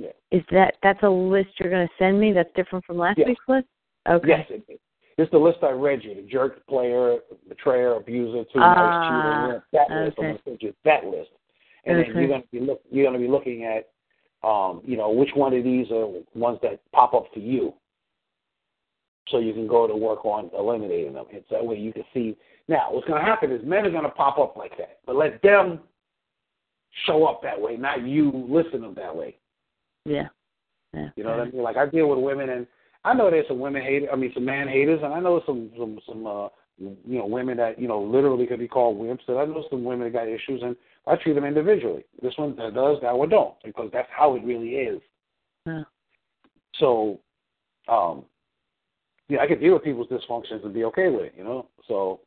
Yeah. 0.00 0.38
Is 0.38 0.42
that 0.50 0.76
that's 0.82 1.02
a 1.02 1.08
list 1.08 1.48
you're 1.58 1.70
going 1.70 1.86
to 1.86 1.92
send 1.98 2.18
me? 2.18 2.32
That's 2.32 2.48
different 2.54 2.84
from 2.84 2.98
last 2.98 3.18
Yes. 3.18 3.28
week's 3.28 3.48
list. 3.48 3.66
Okay. 4.08 4.28
Yes, 4.28 4.46
it, 4.48 4.62
it, 4.68 4.80
it's 5.18 5.30
the 5.30 5.38
list 5.38 5.58
I 5.62 5.70
read 5.70 6.02
you: 6.02 6.14
the 6.14 6.22
jerk, 6.22 6.66
player, 6.66 7.18
betrayer, 7.48 7.94
abuser, 7.94 8.44
two 8.52 8.58
nice 8.58 9.08
cheater. 9.08 9.64
That 9.72 9.90
list. 9.90 9.90
I'm 9.90 10.02
okay. 10.06 10.22
going 10.22 10.36
to 10.36 10.42
send 10.44 10.58
you 10.62 10.74
that 10.84 11.04
list, 11.04 11.30
and 11.84 11.98
then 11.98 12.06
you're 12.06 12.28
going 12.28 12.42
to 12.42 12.48
be 12.50 12.60
look. 12.60 12.80
You're 12.90 13.04
going 13.04 13.20
to 13.20 13.26
be 13.26 13.30
looking 13.30 13.64
at, 13.64 13.90
um, 14.48 14.80
you 14.84 14.96
know, 14.96 15.10
which 15.10 15.30
one 15.34 15.52
of 15.52 15.64
these 15.64 15.90
are 15.90 16.06
ones 16.34 16.58
that 16.62 16.80
pop 16.92 17.12
up 17.14 17.26
for 17.34 17.40
you. 17.40 17.74
So 19.28 19.38
you 19.38 19.52
can 19.52 19.68
go 19.68 19.86
to 19.86 19.94
work 19.94 20.24
on 20.24 20.50
eliminating 20.58 21.12
them. 21.12 21.26
It's 21.30 21.48
that 21.50 21.64
way 21.64 21.76
you 21.76 21.92
can 21.92 22.04
see. 22.12 22.36
Now, 22.66 22.88
what's 22.90 23.06
going 23.06 23.20
to 23.20 23.24
happen 23.24 23.52
is 23.52 23.60
men 23.64 23.86
are 23.86 23.90
going 23.90 24.04
to 24.04 24.10
pop 24.10 24.38
up 24.38 24.56
like 24.56 24.76
that, 24.78 24.98
but 25.06 25.14
let 25.14 25.40
them 25.42 25.80
show 27.06 27.24
up 27.26 27.42
that 27.42 27.60
way, 27.60 27.76
not 27.76 28.02
you 28.02 28.30
listen 28.48 28.72
to 28.72 28.78
them 28.78 28.94
that 28.96 29.14
way. 29.14 29.36
Yeah. 30.04 30.28
Yeah. 30.94 31.08
You 31.16 31.24
know 31.24 31.30
what 31.30 31.40
I 31.40 31.50
mean? 31.50 31.62
Like 31.62 31.76
I 31.76 31.86
deal 31.86 32.08
with 32.08 32.18
women, 32.18 32.50
and 32.50 32.66
I 33.04 33.14
know 33.14 33.30
there's 33.30 33.48
some 33.48 33.60
women 33.60 33.82
haters. 33.82 34.08
I 34.12 34.16
mean, 34.16 34.32
some 34.34 34.44
man 34.44 34.68
haters, 34.68 35.00
and 35.02 35.14
I 35.14 35.20
know 35.20 35.42
some 35.46 35.70
some 35.78 35.98
some 36.06 36.26
uh, 36.26 36.48
you 36.78 37.18
know 37.18 37.26
women 37.26 37.56
that 37.58 37.78
you 37.78 37.86
know 37.86 38.00
literally 38.02 38.46
could 38.46 38.58
be 38.58 38.68
called 38.68 38.98
wimps. 38.98 39.28
And 39.28 39.38
I 39.38 39.44
know 39.44 39.64
some 39.70 39.84
women 39.84 40.06
that 40.06 40.18
got 40.18 40.28
issues, 40.28 40.62
and 40.62 40.74
I 41.06 41.16
treat 41.16 41.34
them 41.34 41.44
individually. 41.44 42.04
This 42.22 42.34
one 42.36 42.56
that 42.56 42.74
does, 42.74 42.98
that 43.02 43.16
one 43.16 43.28
don't, 43.28 43.54
because 43.64 43.90
that's 43.92 44.08
how 44.10 44.34
it 44.36 44.44
really 44.44 44.70
is. 44.70 45.00
Yeah. 45.66 45.82
So, 46.76 47.20
um, 47.88 48.24
yeah, 49.28 49.40
I 49.40 49.46
could 49.46 49.60
deal 49.60 49.74
with 49.74 49.84
people's 49.84 50.08
dysfunctions 50.08 50.64
and 50.64 50.74
be 50.74 50.84
okay 50.84 51.08
with 51.08 51.24
it. 51.24 51.34
You 51.36 51.44
know, 51.44 51.68
so 51.86 52.20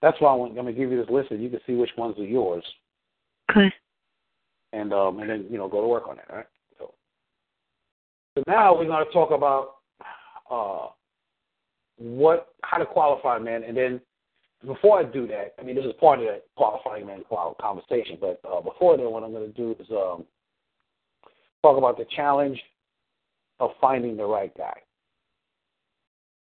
that's 0.00 0.20
why 0.20 0.32
I 0.32 0.34
want, 0.34 0.50
I'm 0.50 0.64
going 0.64 0.74
to 0.74 0.80
give 0.80 0.90
you 0.90 1.00
this 1.00 1.10
list, 1.10 1.30
and 1.30 1.42
you 1.42 1.50
can 1.50 1.60
see 1.66 1.74
which 1.74 1.90
ones 1.96 2.18
are 2.18 2.24
yours, 2.24 2.64
Okay. 3.50 3.72
and 4.72 4.92
um, 4.92 5.18
and 5.20 5.28
then 5.28 5.46
you 5.50 5.58
know 5.58 5.68
go 5.68 5.80
to 5.80 5.86
work 5.86 6.08
on 6.08 6.18
it. 6.18 6.24
All 6.30 6.36
right. 6.36 6.46
So, 8.36 8.42
now 8.46 8.76
we're 8.76 8.86
going 8.86 9.04
to 9.04 9.12
talk 9.12 9.30
about 9.30 9.76
uh, 10.50 10.88
what 11.98 12.54
how 12.62 12.78
to 12.78 12.86
qualify 12.86 13.38
men, 13.38 13.62
and 13.64 13.76
then 13.76 14.00
before 14.66 15.00
I 15.00 15.04
do 15.04 15.26
that, 15.26 15.54
I 15.58 15.62
mean 15.62 15.76
this 15.76 15.84
is 15.84 15.92
part 16.00 16.20
of 16.20 16.26
that 16.26 16.44
qualifying 16.56 17.06
men 17.06 17.24
conversation, 17.60 18.16
but 18.20 18.40
uh, 18.50 18.60
before 18.60 18.96
then, 18.96 19.10
what 19.10 19.22
I'm 19.22 19.32
going 19.32 19.52
to 19.52 19.56
do 19.56 19.76
is 19.78 19.86
um, 19.90 20.24
talk 21.62 21.76
about 21.76 21.98
the 21.98 22.06
challenge 22.16 22.60
of 23.60 23.70
finding 23.80 24.16
the 24.16 24.24
right 24.24 24.56
guy. 24.56 24.74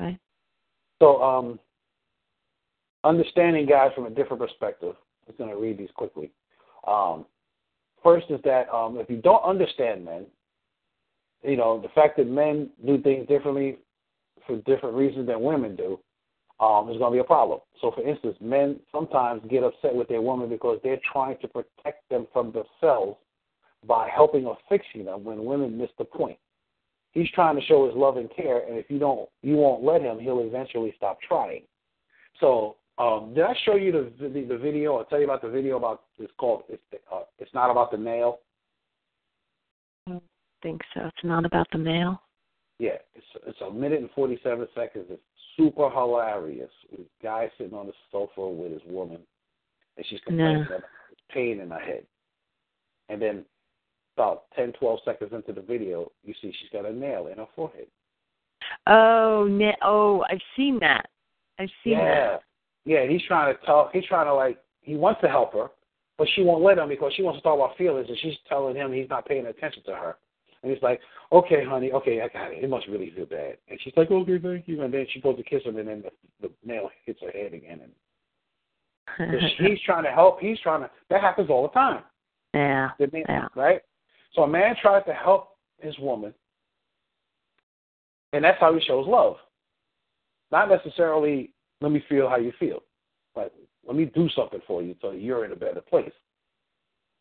Okay. 0.02 0.18
So, 1.02 1.22
um, 1.22 1.60
understanding 3.04 3.66
guys 3.66 3.92
from 3.96 4.06
a 4.06 4.10
different 4.10 4.42
perspective. 4.42 4.96
I'm 4.98 5.28
just 5.28 5.38
going 5.38 5.50
to 5.50 5.58
read 5.58 5.78
these 5.78 5.90
quickly. 5.96 6.32
Um, 6.88 7.26
first 8.04 8.28
is 8.30 8.40
that 8.44 8.70
um, 8.74 8.98
if 9.00 9.10
you 9.10 9.18
don't 9.18 9.44
understand 9.44 10.06
men, 10.06 10.26
you 11.46 11.58
know 11.58 11.80
the 11.82 11.90
fact 11.90 12.18
that 12.18 12.28
men 12.28 12.70
do 12.86 13.02
things 13.02 13.28
differently 13.28 13.78
for 14.46 14.58
different 14.58 14.96
reasons 14.96 15.28
than 15.28 15.42
women 15.42 15.76
do 15.76 16.00
um, 16.60 16.90
is 16.90 16.98
going 16.98 17.12
to 17.12 17.16
be 17.16 17.20
a 17.20 17.24
problem. 17.24 17.60
So, 17.82 17.92
for 17.92 18.08
instance, 18.08 18.38
men 18.40 18.80
sometimes 18.92 19.42
get 19.50 19.64
upset 19.64 19.94
with 19.94 20.08
their 20.08 20.22
woman 20.22 20.50
because 20.50 20.80
they're 20.84 21.00
trying 21.12 21.38
to 21.40 21.48
protect 21.48 22.08
them 22.10 22.28
from 22.32 22.54
themselves 22.54 23.18
by 23.86 24.10
helping 24.14 24.46
or 24.46 24.58
fixing 24.70 25.06
them 25.06 25.24
when 25.24 25.44
women 25.46 25.78
miss 25.78 25.90
the 25.98 26.06
point. 26.06 26.38
He's 27.12 27.30
trying 27.32 27.56
to 27.56 27.62
show 27.66 27.86
his 27.88 27.96
love 27.96 28.18
and 28.18 28.30
care, 28.36 28.68
and 28.68 28.78
if 28.78 28.90
you 28.90 29.00
don't, 29.00 29.30
you 29.42 29.56
won't 29.56 29.84
let 29.84 30.02
him. 30.02 30.20
He'll 30.20 30.42
eventually 30.42 30.94
stop 30.98 31.18
trying. 31.22 31.62
So, 32.40 32.76
um, 32.98 33.34
did 33.34 33.44
I 33.44 33.54
show 33.66 33.76
you 33.76 33.92
the 33.92 34.30
the, 34.30 34.46
the 34.46 34.58
video? 34.58 34.94
Or 34.94 35.06
tell 35.06 35.20
you 35.20 35.26
about 35.26 35.42
the 35.42 35.50
video 35.50 35.78
about 35.78 36.04
it's 36.18 36.32
called 36.38 36.64
it's 36.70 36.82
uh, 37.12 37.22
it's 37.40 37.54
not 37.54 37.70
about 37.70 37.92
the 37.92 37.98
nail. 37.98 38.40
Think 40.66 40.82
so. 40.96 41.02
It's 41.06 41.24
not 41.24 41.46
about 41.46 41.68
the 41.72 41.78
nail. 41.78 42.20
Yeah, 42.80 42.98
it's 43.14 43.26
it's 43.46 43.62
a 43.62 43.70
minute 43.70 44.00
and 44.02 44.10
forty 44.16 44.40
seven 44.42 44.68
seconds. 44.74 45.06
It's 45.12 45.22
super 45.56 45.92
hilarious. 45.92 46.72
This 46.90 47.06
guy 47.22 47.52
sitting 47.56 47.76
on 47.76 47.86
the 47.86 47.94
sofa 48.12 48.50
with 48.50 48.72
his 48.72 48.82
woman, 48.88 49.20
and 49.96 50.06
she's 50.10 50.20
complaining 50.26 50.66
No. 50.68 50.76
about 50.78 50.90
pain 51.30 51.60
in 51.60 51.70
her 51.70 51.78
head. 51.78 52.04
And 53.10 53.22
then 53.22 53.46
about 54.18 54.46
ten, 54.56 54.74
twelve 54.80 55.02
seconds 55.06 55.34
into 55.34 55.54
the 55.54 55.62
video, 55.62 56.12
you 56.24 56.34
see 56.42 56.52
she's 56.60 56.72
got 56.74 56.88
a 56.90 56.92
nail 56.92 57.28
in 57.28 57.38
her 57.38 57.46
forehead. 57.56 57.86
Oh, 58.88 59.48
ne- 59.48 59.78
oh, 59.84 60.26
I've 60.32 60.42
seen 60.58 60.80
that. 60.80 61.06
I've 61.60 61.70
seen 61.84 61.94
yeah, 61.94 62.32
that. 62.32 62.42
yeah. 62.86 63.02
And 63.02 63.12
he's 63.12 63.22
trying 63.28 63.56
to 63.56 63.66
talk. 63.68 63.92
He's 63.94 64.08
trying 64.08 64.26
to 64.26 64.34
like. 64.34 64.58
He 64.82 64.96
wants 64.96 65.22
to 65.22 65.28
help 65.28 65.54
her, 65.54 65.68
but 66.18 66.28
she 66.34 66.42
won't 66.42 66.64
let 66.64 66.80
him 66.80 66.90
because 66.90 67.14
she 67.16 67.22
wants 67.22 67.38
to 67.38 67.44
talk 67.44 67.54
about 67.56 67.78
feelings, 67.78 68.08
and 68.10 68.18
she's 68.18 68.34
telling 68.50 68.76
him 68.76 68.92
he's 68.92 69.10
not 69.12 69.28
paying 69.28 69.46
attention 69.46 69.84
to 69.86 69.92
her. 69.92 70.18
And 70.66 70.74
he's 70.74 70.82
like, 70.82 71.00
"Okay, 71.32 71.64
honey, 71.64 71.92
okay, 71.92 72.22
I 72.22 72.28
got 72.28 72.52
it. 72.52 72.64
It 72.64 72.70
must 72.70 72.88
really 72.88 73.12
feel 73.12 73.28
bad." 73.28 73.58
And 73.70 73.80
she's 73.84 73.94
like, 73.96 74.10
"Okay, 74.10 74.40
thank 74.40 74.68
you." 74.68 74.82
And 74.82 74.92
then 74.92 75.06
she 75.14 75.22
goes 75.22 75.38
to 75.38 75.44
kiss 75.44 75.62
him, 75.64 75.78
and 75.78 75.88
then 75.88 76.04
the, 76.42 76.48
the 76.48 76.54
nail 76.66 76.90
hits 77.06 77.22
her 77.22 77.30
head 77.30 77.54
again. 77.54 77.82
And 79.20 79.40
he's 79.60 79.80
trying 79.86 80.06
to 80.06 80.10
help. 80.10 80.40
He's 80.40 80.60
trying 80.62 80.82
to. 80.82 80.90
That 81.12 81.22
happens 81.22 81.52
all 81.52 81.62
the 81.62 81.70
time. 81.70 82.02
yeah. 82.56 82.90
The 82.98 83.10
man, 83.14 83.24
Yeah. 83.30 83.48
Right. 83.56 83.82
So 84.34 84.42
a 84.42 84.48
man 84.48 84.76
tries 84.82 85.06
to 85.06 85.14
help 85.14 85.50
his 85.80 85.98
woman, 86.00 86.34
and 88.34 88.44
that's 88.44 88.60
how 88.60 88.74
he 88.74 88.82
shows 88.82 89.06
love. 89.08 89.36
Not 90.52 90.68
necessarily 90.68 91.52
let 91.80 91.92
me 91.92 92.04
feel 92.10 92.28
how 92.28 92.38
you 92.38 92.54
feel, 92.60 92.80
but 93.36 93.54
let 93.88 93.96
me 93.96 94.06
do 94.06 94.28
something 94.36 94.62
for 94.66 94.82
you 94.82 94.96
so 95.00 95.12
you're 95.12 95.46
in 95.46 95.52
a 95.52 95.56
better 95.56 95.82
place. 95.82 96.12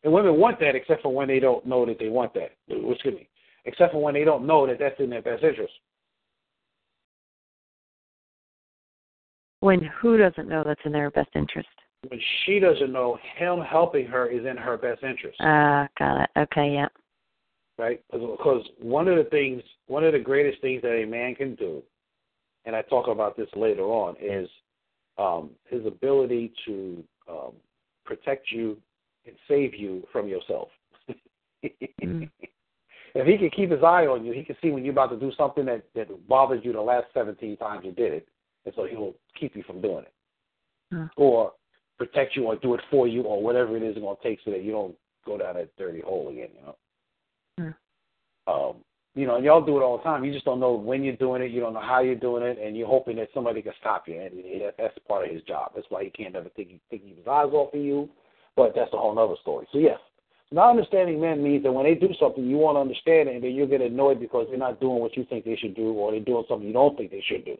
And 0.03 0.13
women 0.13 0.39
want 0.39 0.59
that, 0.59 0.75
except 0.75 1.01
for 1.01 1.13
when 1.13 1.27
they 1.27 1.39
don't 1.39 1.65
know 1.65 1.85
that 1.85 1.97
they 1.97 2.09
want 2.09 2.33
that. 2.35 2.51
Excuse 2.69 3.15
me. 3.15 3.27
Except 3.65 3.93
for 3.93 4.01
when 4.01 4.13
they 4.13 4.23
don't 4.23 4.45
know 4.45 4.67
that 4.67 4.79
that's 4.79 4.99
in 4.99 5.09
their 5.09 5.21
best 5.21 5.43
interest. 5.43 5.73
When 9.61 9.81
who 9.99 10.17
doesn't 10.17 10.47
know 10.47 10.63
that's 10.63 10.81
in 10.85 10.91
their 10.91 11.09
best 11.09 11.29
interest? 11.35 11.67
When 12.07 12.19
she 12.45 12.59
doesn't 12.59 12.91
know 12.91 13.17
him 13.37 13.61
helping 13.61 14.05
her 14.05 14.27
is 14.27 14.45
in 14.45 14.57
her 14.57 14.77
best 14.77 15.01
interest. 15.03 15.37
Ah, 15.39 15.87
got 15.97 16.23
it. 16.23 16.29
Okay, 16.37 16.73
yeah. 16.73 16.87
right? 17.79 18.01
Because 18.11 18.63
one 18.79 19.07
of 19.07 19.17
the 19.17 19.23
things, 19.25 19.63
one 19.87 20.03
of 20.03 20.13
the 20.13 20.19
greatest 20.19 20.61
things 20.61 20.83
that 20.83 21.01
a 21.01 21.05
man 21.05 21.33
can 21.33 21.55
do, 21.55 21.81
and 22.65 22.75
I 22.75 22.83
talk 22.83 23.07
about 23.07 23.35
this 23.35 23.49
later 23.55 23.83
on, 23.83 24.15
is 24.21 24.47
um, 25.17 25.51
his 25.69 25.85
ability 25.85 26.53
to 26.65 27.03
um, 27.27 27.53
protect 28.05 28.51
you 28.51 28.77
and 29.25 29.35
save 29.47 29.73
you 29.73 30.03
from 30.11 30.27
yourself. 30.27 30.69
Mm. 32.03 32.29
If 33.15 33.25
he 33.25 33.37
can 33.37 33.49
keep 33.49 33.71
his 33.71 33.81
eye 33.81 34.05
on 34.05 34.25
you, 34.25 34.33
he 34.33 34.43
can 34.43 34.57
see 34.61 34.71
when 34.71 34.83
you're 34.83 34.91
about 34.91 35.09
to 35.11 35.19
do 35.19 35.31
something 35.37 35.65
that, 35.65 35.83
that 35.95 36.27
bothers 36.27 36.61
you 36.65 36.73
the 36.73 36.81
last 36.81 37.05
17 37.13 37.55
times 37.55 37.85
you 37.85 37.93
did 37.93 38.11
it, 38.11 38.27
and 38.65 38.73
so 38.75 38.85
he'll 38.85 39.13
keep 39.39 39.55
you 39.55 39.63
from 39.63 39.81
doing 39.81 40.03
it. 40.03 40.13
Hmm. 40.91 41.05
Or 41.15 41.53
protect 41.97 42.35
you 42.35 42.43
or 42.43 42.57
do 42.57 42.73
it 42.73 42.81
for 42.91 43.07
you 43.07 43.21
or 43.21 43.41
whatever 43.41 43.77
it 43.77 43.83
is 43.83 43.91
it's 43.95 43.99
going 43.99 44.17
to 44.17 44.23
take 44.23 44.39
so 44.43 44.51
that 44.51 44.63
you 44.63 44.71
don't 44.73 44.95
go 45.25 45.37
down 45.37 45.55
that 45.55 45.69
dirty 45.77 46.01
hole 46.01 46.27
again, 46.29 46.49
you 46.53 46.61
know? 46.65 46.75
Um, 48.47 48.75
you 49.15 49.25
know, 49.25 49.37
and 49.37 49.45
y'all 49.45 49.65
do 49.65 49.77
it 49.77 49.81
all 49.81 49.97
the 49.97 50.03
time. 50.03 50.25
You 50.25 50.33
just 50.33 50.43
don't 50.43 50.59
know 50.59 50.73
when 50.73 51.01
you're 51.01 51.15
doing 51.15 51.41
it. 51.41 51.51
You 51.51 51.61
don't 51.61 51.73
know 51.73 51.79
how 51.79 52.01
you're 52.01 52.15
doing 52.15 52.43
it, 52.43 52.59
and 52.61 52.75
you're 52.75 52.87
hoping 52.87 53.15
that 53.15 53.29
somebody 53.33 53.61
can 53.61 53.71
stop 53.79 54.09
you. 54.09 54.19
And 54.19 54.61
that- 54.61 54.75
that's 54.77 54.99
part 55.07 55.25
of 55.25 55.31
his 55.31 55.41
job. 55.43 55.71
That's 55.73 55.89
why 55.89 56.03
he 56.03 56.09
can't 56.09 56.35
ever 56.35 56.49
take, 56.49 56.77
take 56.89 57.01
his 57.01 57.25
eyes 57.25 57.53
off 57.53 57.73
of 57.73 57.79
you. 57.79 58.09
But 58.57 58.75
that's 58.75 58.91
a 58.93 58.97
whole 58.97 59.17
other 59.17 59.37
story. 59.37 59.67
So 59.71 59.77
yes, 59.79 59.99
not 60.51 60.69
understanding 60.69 61.19
men 61.19 61.43
means 61.43 61.63
that 61.63 61.71
when 61.71 61.85
they 61.85 61.95
do 61.95 62.09
something, 62.19 62.45
you 62.45 62.57
won't 62.57 62.77
understand 62.77 63.29
it, 63.29 63.35
and 63.35 63.43
then 63.43 63.51
you'll 63.51 63.67
get 63.67 63.81
annoyed 63.81 64.19
because 64.19 64.47
they're 64.49 64.57
not 64.57 64.79
doing 64.79 64.99
what 64.99 65.17
you 65.17 65.25
think 65.25 65.43
they 65.43 65.55
should 65.55 65.75
do, 65.75 65.91
or 65.93 66.11
they're 66.11 66.19
doing 66.19 66.45
something 66.47 66.67
you 66.67 66.73
don't 66.73 66.95
think 66.97 67.11
they 67.11 67.23
should 67.25 67.45
do. 67.45 67.57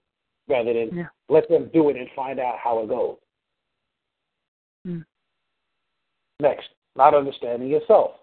Rather 0.47 0.73
than 0.73 0.95
Yeah. 0.95 1.07
let 1.27 1.49
them 1.49 1.69
do 1.73 1.89
it 1.89 1.95
and 1.95 2.09
find 2.11 2.39
out 2.39 2.59
how 2.59 2.79
it 2.79 2.88
goes. 2.88 3.17
Hmm. 4.83 5.01
Next, 6.39 6.69
not 6.95 7.15
understanding 7.15 7.69
yourself. 7.69 8.19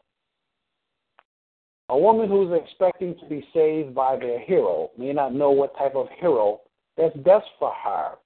A 1.89 1.99
woman 1.99 2.29
who's 2.29 2.53
expecting 2.53 3.19
to 3.19 3.27
be 3.27 3.47
saved 3.53 3.95
by 3.95 4.17
their 4.17 4.39
hero 4.39 4.93
may 4.97 5.13
not 5.13 5.35
know 5.35 5.51
what 5.51 5.77
type 5.77 5.97
of 5.97 6.09
hero 6.11 6.61
that's 6.97 7.17
best 7.19 7.47
for 7.59 7.73
her 7.73 8.17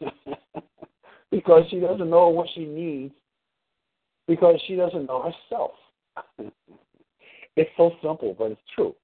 because 1.30 1.68
she 1.70 1.78
doesn't 1.78 2.10
know 2.10 2.28
what 2.28 2.48
she 2.54 2.66
needs 2.66 3.14
because 4.26 4.60
she 4.66 4.76
doesn't 4.76 5.06
know 5.06 5.22
herself. 5.22 5.72
it's 7.56 7.70
so 7.76 7.90
simple, 8.02 8.34
but 8.38 8.52
it's 8.52 8.60
true. 8.74 8.94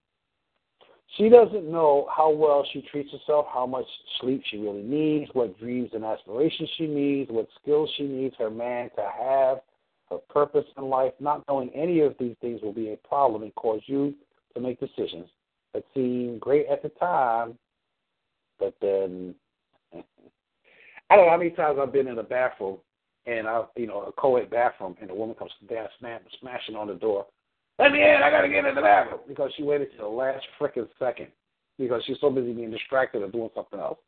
She 1.17 1.29
doesn't 1.29 1.71
know 1.71 2.09
how 2.15 2.31
well 2.31 2.65
she 2.73 2.83
treats 2.83 3.11
herself, 3.11 3.47
how 3.53 3.67
much 3.67 3.87
sleep 4.21 4.43
she 4.49 4.59
really 4.59 4.83
needs, 4.83 5.31
what 5.33 5.59
dreams 5.59 5.91
and 5.93 6.05
aspirations 6.05 6.71
she 6.79 6.87
needs, 6.87 7.31
what 7.31 7.49
skills 7.61 7.91
she 7.97 8.05
needs 8.05 8.35
her 8.39 8.51
man 8.51 8.91
to 8.97 9.03
have, 9.19 9.59
her 10.09 10.19
purpose 10.29 10.67
in 10.79 10.85
life. 10.85 11.13
Not 11.19 11.43
knowing 11.49 11.71
any 11.75 12.01
of 12.01 12.15
these 12.21 12.37
things 12.41 12.63
will 12.63 12.73
be 12.73 12.93
a 12.93 12.97
problem 13.09 13.43
and 13.43 13.55
cause 13.57 13.81
you 13.87 14.15
to 14.55 14.61
make 14.61 14.79
decisions 14.79 15.27
that 15.75 15.85
seem 15.95 16.39
great 16.39 16.67
at 16.69 16.83
the 16.83 16.91
time, 16.91 17.59
but 18.59 18.75
then 18.81 19.35
I 19.95 21.17
don't 21.17 21.27
know 21.27 21.31
how 21.31 21.39
many 21.39 21.51
times 21.51 21.79
I've 21.81 21.93
been 21.93 22.09
in 22.09 22.19
a 22.19 22.23
bathroom 22.23 22.79
and 23.27 23.47
I, 23.47 23.65
you 23.77 23.87
know, 23.87 24.03
a 24.03 24.13
co-ed 24.13 24.51
bathroom, 24.51 24.97
and 25.01 25.11
a 25.11 25.15
woman 25.15 25.37
comes 25.37 25.53
down, 25.69 25.89
smash, 25.99 26.21
smashing 26.41 26.77
on 26.77 26.89
the 26.89 26.95
door. 26.95 27.27
Let 27.79 27.93
me 27.93 28.03
in! 28.03 28.23
I 28.23 28.31
gotta 28.31 28.49
get 28.49 28.65
in 28.65 28.75
the 28.75 28.81
bathroom 28.81 29.21
because 29.29 29.51
she 29.57 29.63
waited 29.63 29.89
till 29.97 30.11
the 30.11 30.17
last 30.17 30.45
freaking 30.61 30.89
second 30.99 31.29
because 31.79 32.03
she's 32.07 32.19
so 32.21 32.31
busy 32.31 32.53
being 32.53 32.71
distracted 32.71 33.23
or 33.23 33.31
doing 33.31 33.51
something 33.55 33.81
else. 33.81 33.99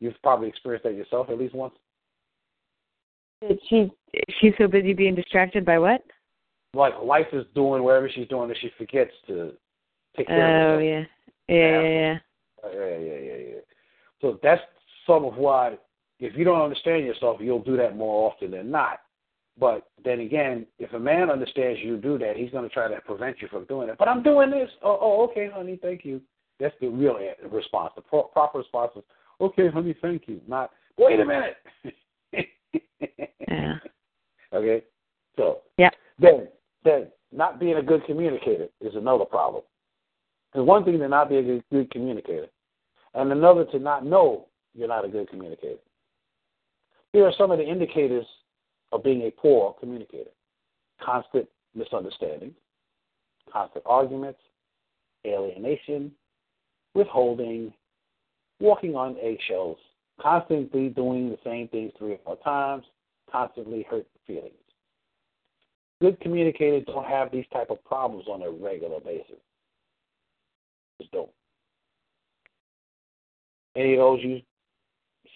You've 0.00 0.20
probably 0.22 0.48
experienced 0.48 0.84
that 0.84 0.94
yourself 0.94 1.28
at 1.30 1.38
least 1.38 1.54
once. 1.54 1.74
She's 3.68 3.88
she's 4.40 4.52
so 4.58 4.66
busy 4.66 4.94
being 4.94 5.14
distracted 5.14 5.64
by 5.64 5.78
what? 5.78 6.02
Like 6.72 6.94
life 7.02 7.26
is 7.32 7.44
doing 7.54 7.82
whatever 7.82 8.10
she's 8.12 8.28
doing 8.28 8.48
that 8.48 8.56
she 8.60 8.70
forgets 8.78 9.12
to 9.26 9.52
take 10.16 10.26
care 10.28 10.70
oh, 10.70 10.74
of 10.74 10.80
herself. 10.80 11.08
yeah. 11.48 11.54
Yeah, 11.54 11.82
yeah, 11.82 11.88
yeah. 11.88 12.18
Yeah, 12.64 12.98
yeah, 12.98 13.18
yeah, 13.18 13.36
yeah. 13.48 13.60
So 14.20 14.40
that's 14.42 14.62
some 15.06 15.24
of 15.24 15.36
why 15.36 15.76
if 16.18 16.36
you 16.36 16.44
don't 16.44 16.60
understand 16.60 17.04
yourself, 17.04 17.38
you'll 17.40 17.62
do 17.62 17.76
that 17.76 17.96
more 17.96 18.30
often 18.30 18.50
than 18.50 18.70
not. 18.70 19.00
But 19.58 19.88
then 20.04 20.20
again, 20.20 20.66
if 20.78 20.92
a 20.92 20.98
man 20.98 21.30
understands 21.30 21.80
you 21.82 21.96
do 21.96 22.18
that, 22.18 22.36
he's 22.36 22.50
going 22.50 22.68
to 22.68 22.74
try 22.74 22.88
to 22.88 23.00
prevent 23.02 23.40
you 23.40 23.48
from 23.48 23.64
doing 23.64 23.88
it. 23.88 23.96
But 23.98 24.08
I'm 24.08 24.22
doing 24.22 24.50
this. 24.50 24.70
Oh, 24.82 24.98
oh 25.00 25.24
okay, 25.30 25.50
honey, 25.52 25.78
thank 25.80 26.04
you. 26.04 26.20
That's 26.60 26.74
the 26.80 26.88
real 26.88 27.18
response. 27.50 27.92
The 27.96 28.02
pro- 28.02 28.24
proper 28.24 28.58
response 28.58 28.92
is, 28.96 29.02
okay, 29.40 29.68
honey, 29.70 29.94
thank 30.00 30.22
you. 30.26 30.40
Not, 30.46 30.70
wait 30.98 31.20
a 31.20 31.24
minute. 31.24 31.56
yeah. 33.48 33.74
Okay. 34.52 34.84
So. 35.36 35.58
Yeah. 35.78 35.90
Then, 36.18 36.48
then, 36.84 37.08
not 37.32 37.60
being 37.60 37.76
a 37.76 37.82
good 37.82 38.04
communicator 38.04 38.68
is 38.80 38.94
another 38.94 39.24
problem. 39.24 39.62
There's 40.52 40.66
one 40.66 40.84
thing 40.84 40.98
to 40.98 41.08
not 41.08 41.28
be 41.28 41.36
a 41.36 41.42
good, 41.42 41.64
good 41.70 41.90
communicator, 41.90 42.46
and 43.14 43.30
another 43.32 43.64
to 43.66 43.78
not 43.78 44.06
know 44.06 44.46
you're 44.74 44.88
not 44.88 45.04
a 45.04 45.08
good 45.08 45.28
communicator. 45.28 45.78
Here 47.16 47.24
are 47.24 47.32
some 47.38 47.50
of 47.50 47.56
the 47.56 47.66
indicators 47.66 48.26
of 48.92 49.02
being 49.02 49.22
a 49.22 49.30
poor 49.30 49.74
communicator 49.80 50.32
constant 51.02 51.48
misunderstanding, 51.74 52.52
constant 53.50 53.82
arguments, 53.86 54.38
alienation, 55.26 56.12
withholding, 56.92 57.72
walking 58.60 58.94
on 58.94 59.16
eggshells, 59.18 59.78
constantly 60.20 60.90
doing 60.90 61.30
the 61.30 61.38
same 61.42 61.68
things 61.68 61.90
three 61.96 62.12
or 62.12 62.18
four 62.22 62.36
times, 62.44 62.84
constantly 63.32 63.86
hurt 63.90 64.06
feelings. 64.26 64.52
Good 66.02 66.20
communicators 66.20 66.84
don't 66.86 67.06
have 67.06 67.32
these 67.32 67.46
type 67.50 67.70
of 67.70 67.82
problems 67.86 68.26
on 68.28 68.42
a 68.42 68.50
regular 68.50 69.00
basis. 69.00 69.40
Just 71.00 71.12
don't. 71.12 71.30
Any 73.74 73.94
of 73.94 74.00
those 74.00 74.20
you 74.22 74.42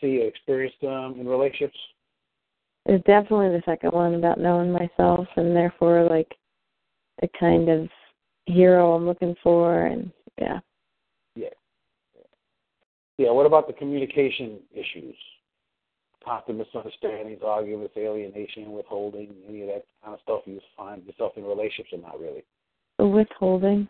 see 0.00 0.22
or 0.22 0.26
experienced 0.28 0.82
um, 0.84 1.16
in 1.18 1.26
relationships? 1.26 1.78
It's 2.86 3.04
definitely 3.04 3.48
the 3.48 3.62
second 3.64 3.92
one 3.92 4.14
about 4.14 4.40
knowing 4.40 4.72
myself 4.72 5.26
and 5.36 5.54
therefore 5.54 6.08
like 6.08 6.34
the 7.20 7.28
kind 7.38 7.68
of 7.68 7.88
hero 8.46 8.94
I'm 8.94 9.06
looking 9.06 9.36
for 9.42 9.86
and 9.86 10.10
yeah. 10.40 10.60
Yeah. 11.36 11.48
Yeah, 13.18 13.30
what 13.32 13.46
about 13.46 13.66
the 13.66 13.74
communication 13.74 14.60
issues? 14.72 15.14
Constant 16.24 16.58
misunderstandings, 16.58 17.40
arguments, 17.44 17.94
alienation, 17.96 18.72
withholding, 18.72 19.34
any 19.48 19.62
of 19.62 19.68
that 19.68 19.84
kind 20.02 20.14
of 20.14 20.20
stuff 20.22 20.42
you 20.46 20.60
find 20.76 21.04
yourself 21.04 21.32
in 21.36 21.44
relationships 21.44 21.90
or 21.92 21.98
not 21.98 22.18
really? 22.18 22.44
Withholding, 22.98 23.88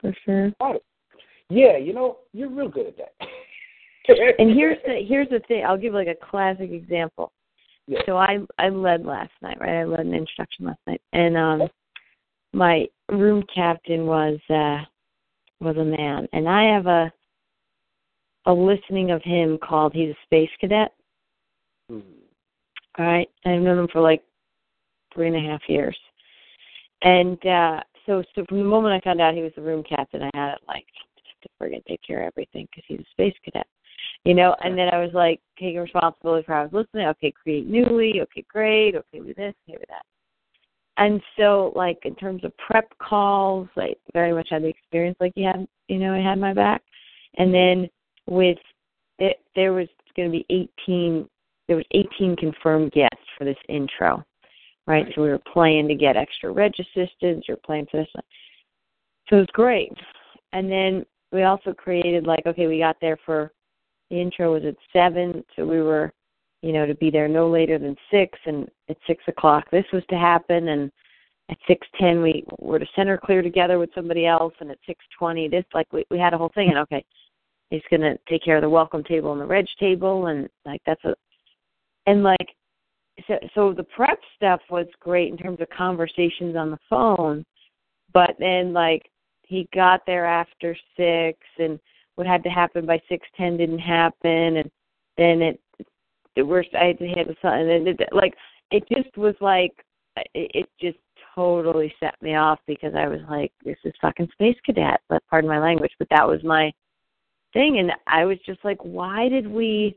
for 0.00 0.14
sure. 0.24 0.52
Yeah, 1.48 1.76
you 1.76 1.92
know, 1.92 2.18
you're 2.32 2.50
real 2.50 2.68
good 2.68 2.86
at 2.86 2.96
that. 2.96 3.14
and 4.08 4.54
here's 4.54 4.78
the 4.86 5.04
here's 5.06 5.28
the 5.28 5.40
thing. 5.48 5.64
I'll 5.66 5.78
give 5.78 5.94
like 5.94 6.08
a 6.08 6.26
classic 6.26 6.70
example. 6.70 7.32
Yeah. 7.86 8.00
So 8.06 8.16
I 8.16 8.38
I 8.58 8.68
led 8.68 9.04
last 9.04 9.32
night, 9.42 9.58
right? 9.60 9.80
I 9.80 9.84
led 9.84 10.00
an 10.00 10.14
introduction 10.14 10.66
last 10.66 10.80
night, 10.86 11.00
and 11.12 11.36
um, 11.36 11.68
my 12.52 12.86
room 13.10 13.44
captain 13.54 14.06
was 14.06 14.38
uh 14.50 14.84
was 15.60 15.76
a 15.76 15.84
man, 15.84 16.28
and 16.32 16.48
I 16.48 16.64
have 16.74 16.86
a 16.86 17.12
a 18.46 18.52
listening 18.52 19.10
of 19.12 19.22
him 19.22 19.58
called 19.62 19.92
he's 19.94 20.10
a 20.10 20.24
space 20.24 20.50
cadet. 20.60 20.92
Mm. 21.90 22.02
All 22.98 23.06
right, 23.06 23.28
I've 23.44 23.62
known 23.62 23.78
him 23.78 23.88
for 23.92 24.00
like 24.00 24.22
three 25.14 25.28
and 25.28 25.36
a 25.36 25.50
half 25.50 25.62
years, 25.68 25.96
and 27.02 27.44
uh 27.46 27.80
so 28.06 28.22
so 28.34 28.44
from 28.48 28.58
the 28.58 28.64
moment 28.64 28.94
I 28.94 29.04
found 29.04 29.20
out 29.20 29.34
he 29.34 29.42
was 29.42 29.52
the 29.54 29.62
room 29.62 29.84
captain, 29.88 30.22
I 30.22 30.30
had 30.34 30.54
it 30.54 30.60
like 30.66 30.86
to 31.42 31.48
friggin' 31.60 31.84
take 31.86 32.00
care 32.06 32.22
of 32.22 32.28
everything 32.28 32.68
because 32.70 32.84
he's 32.86 33.00
a 33.00 33.10
space 33.12 33.34
cadet 33.44 33.66
you 34.24 34.34
know 34.34 34.54
and 34.62 34.78
then 34.78 34.88
i 34.92 34.98
was 34.98 35.10
like 35.14 35.40
taking 35.58 35.80
responsibility 35.80 36.44
for 36.44 36.52
how 36.52 36.60
i 36.60 36.64
was 36.64 36.72
listening. 36.72 37.06
Okay 37.08 37.32
create 37.32 37.66
newly. 37.66 38.20
Okay 38.22 38.44
great. 38.48 38.94
Okay 38.94 39.20
with 39.20 39.36
this 39.36 39.54
okay 39.68 39.78
with 39.78 39.88
that. 39.88 40.04
And 40.98 41.22
so 41.38 41.72
like 41.74 41.98
in 42.04 42.14
terms 42.14 42.44
of 42.44 42.52
prep 42.58 42.92
calls 42.98 43.68
like 43.76 43.98
very 44.12 44.32
much 44.32 44.48
had 44.50 44.62
the 44.62 44.68
experience 44.68 45.16
like 45.20 45.32
you 45.36 45.46
had 45.46 45.66
you 45.88 45.98
know 45.98 46.14
i 46.14 46.18
had 46.18 46.38
my 46.38 46.52
back. 46.52 46.82
And 47.38 47.52
then 47.52 47.88
with 48.26 48.58
it 49.18 49.40
there 49.54 49.72
was 49.72 49.88
going 50.16 50.30
to 50.30 50.38
be 50.38 50.46
18 50.88 51.28
there 51.68 51.76
was 51.76 51.86
18 51.92 52.36
confirmed 52.36 52.92
guests 52.92 53.24
for 53.38 53.44
this 53.44 53.56
intro 53.68 54.24
right, 54.86 55.06
so 55.14 55.22
we 55.22 55.28
were 55.28 55.40
playing 55.52 55.86
to 55.88 55.94
get 55.94 56.16
extra 56.16 56.50
reg 56.50 56.72
assistants 56.78 57.46
we 57.48 57.54
were 57.54 57.60
playing 57.64 57.86
for 57.90 57.98
this 57.98 58.08
one. 58.12 58.24
so 59.28 59.36
it 59.36 59.40
was 59.40 59.48
great. 59.52 59.92
And 60.52 60.70
then 60.70 61.06
we 61.30 61.44
also 61.44 61.72
created 61.72 62.26
like 62.26 62.46
okay 62.46 62.66
we 62.66 62.78
got 62.78 62.96
there 63.00 63.18
for 63.24 63.52
the 64.12 64.20
intro 64.20 64.52
was 64.52 64.62
at 64.64 64.76
seven, 64.92 65.42
so 65.56 65.64
we 65.64 65.80
were, 65.80 66.12
you 66.60 66.72
know, 66.72 66.84
to 66.84 66.94
be 66.94 67.10
there 67.10 67.28
no 67.28 67.48
later 67.48 67.78
than 67.78 67.96
six. 68.10 68.38
And 68.44 68.68
at 68.90 68.98
six 69.06 69.24
o'clock, 69.26 69.64
this 69.72 69.86
was 69.90 70.02
to 70.10 70.16
happen. 70.16 70.68
And 70.68 70.92
at 71.50 71.56
six 71.66 71.86
ten, 71.98 72.22
we 72.22 72.44
were 72.58 72.78
to 72.78 72.86
center 72.94 73.16
clear 73.16 73.40
together 73.40 73.78
with 73.78 73.88
somebody 73.94 74.26
else. 74.26 74.52
And 74.60 74.70
at 74.70 74.78
six 74.86 75.02
twenty, 75.18 75.48
this 75.48 75.64
like 75.74 75.90
we 75.92 76.04
we 76.10 76.18
had 76.18 76.34
a 76.34 76.38
whole 76.38 76.52
thing. 76.54 76.68
And 76.68 76.78
okay, 76.80 77.02
he's 77.70 77.80
gonna 77.90 78.16
take 78.28 78.44
care 78.44 78.56
of 78.56 78.62
the 78.62 78.68
welcome 78.68 79.02
table 79.02 79.32
and 79.32 79.40
the 79.40 79.46
reg 79.46 79.66
table, 79.80 80.26
and 80.26 80.46
like 80.66 80.82
that's 80.84 81.04
a, 81.04 81.14
and 82.06 82.22
like 82.22 82.54
so 83.26 83.38
so 83.54 83.72
the 83.72 83.84
prep 83.84 84.20
stuff 84.36 84.60
was 84.70 84.86
great 85.00 85.32
in 85.32 85.38
terms 85.38 85.60
of 85.62 85.70
conversations 85.70 86.54
on 86.54 86.70
the 86.70 86.78
phone, 86.90 87.46
but 88.12 88.36
then 88.38 88.74
like 88.74 89.08
he 89.42 89.68
got 89.74 90.02
there 90.06 90.26
after 90.26 90.76
six 90.98 91.38
and 91.58 91.80
what 92.22 92.30
had 92.30 92.44
to 92.44 92.50
happen 92.50 92.86
by 92.86 93.00
six 93.08 93.26
ten 93.36 93.56
didn't 93.56 93.80
happen, 93.80 94.58
and 94.58 94.70
then 95.18 95.42
it 95.42 95.60
the 96.36 96.46
worst 96.46 96.68
I 96.72 96.86
had 96.86 96.98
to 96.98 97.06
handle 97.08 97.34
something, 97.42 97.70
and 97.70 97.88
it, 97.88 98.00
like 98.12 98.34
it 98.70 98.84
just 98.88 99.16
was 99.16 99.34
like 99.40 99.72
it, 100.16 100.50
it 100.54 100.68
just 100.80 100.98
totally 101.34 101.92
set 101.98 102.14
me 102.22 102.36
off 102.36 102.60
because 102.66 102.94
I 102.96 103.08
was 103.08 103.20
like, 103.28 103.52
this 103.64 103.76
is 103.84 103.92
fucking 104.00 104.28
space 104.32 104.56
cadet. 104.64 105.00
But 105.08 105.22
pardon 105.28 105.50
my 105.50 105.58
language, 105.58 105.90
but 105.98 106.08
that 106.10 106.26
was 106.26 106.44
my 106.44 106.72
thing, 107.52 107.80
and 107.80 107.90
I 108.06 108.24
was 108.24 108.38
just 108.46 108.64
like, 108.64 108.78
why 108.82 109.28
did 109.28 109.48
we 109.48 109.96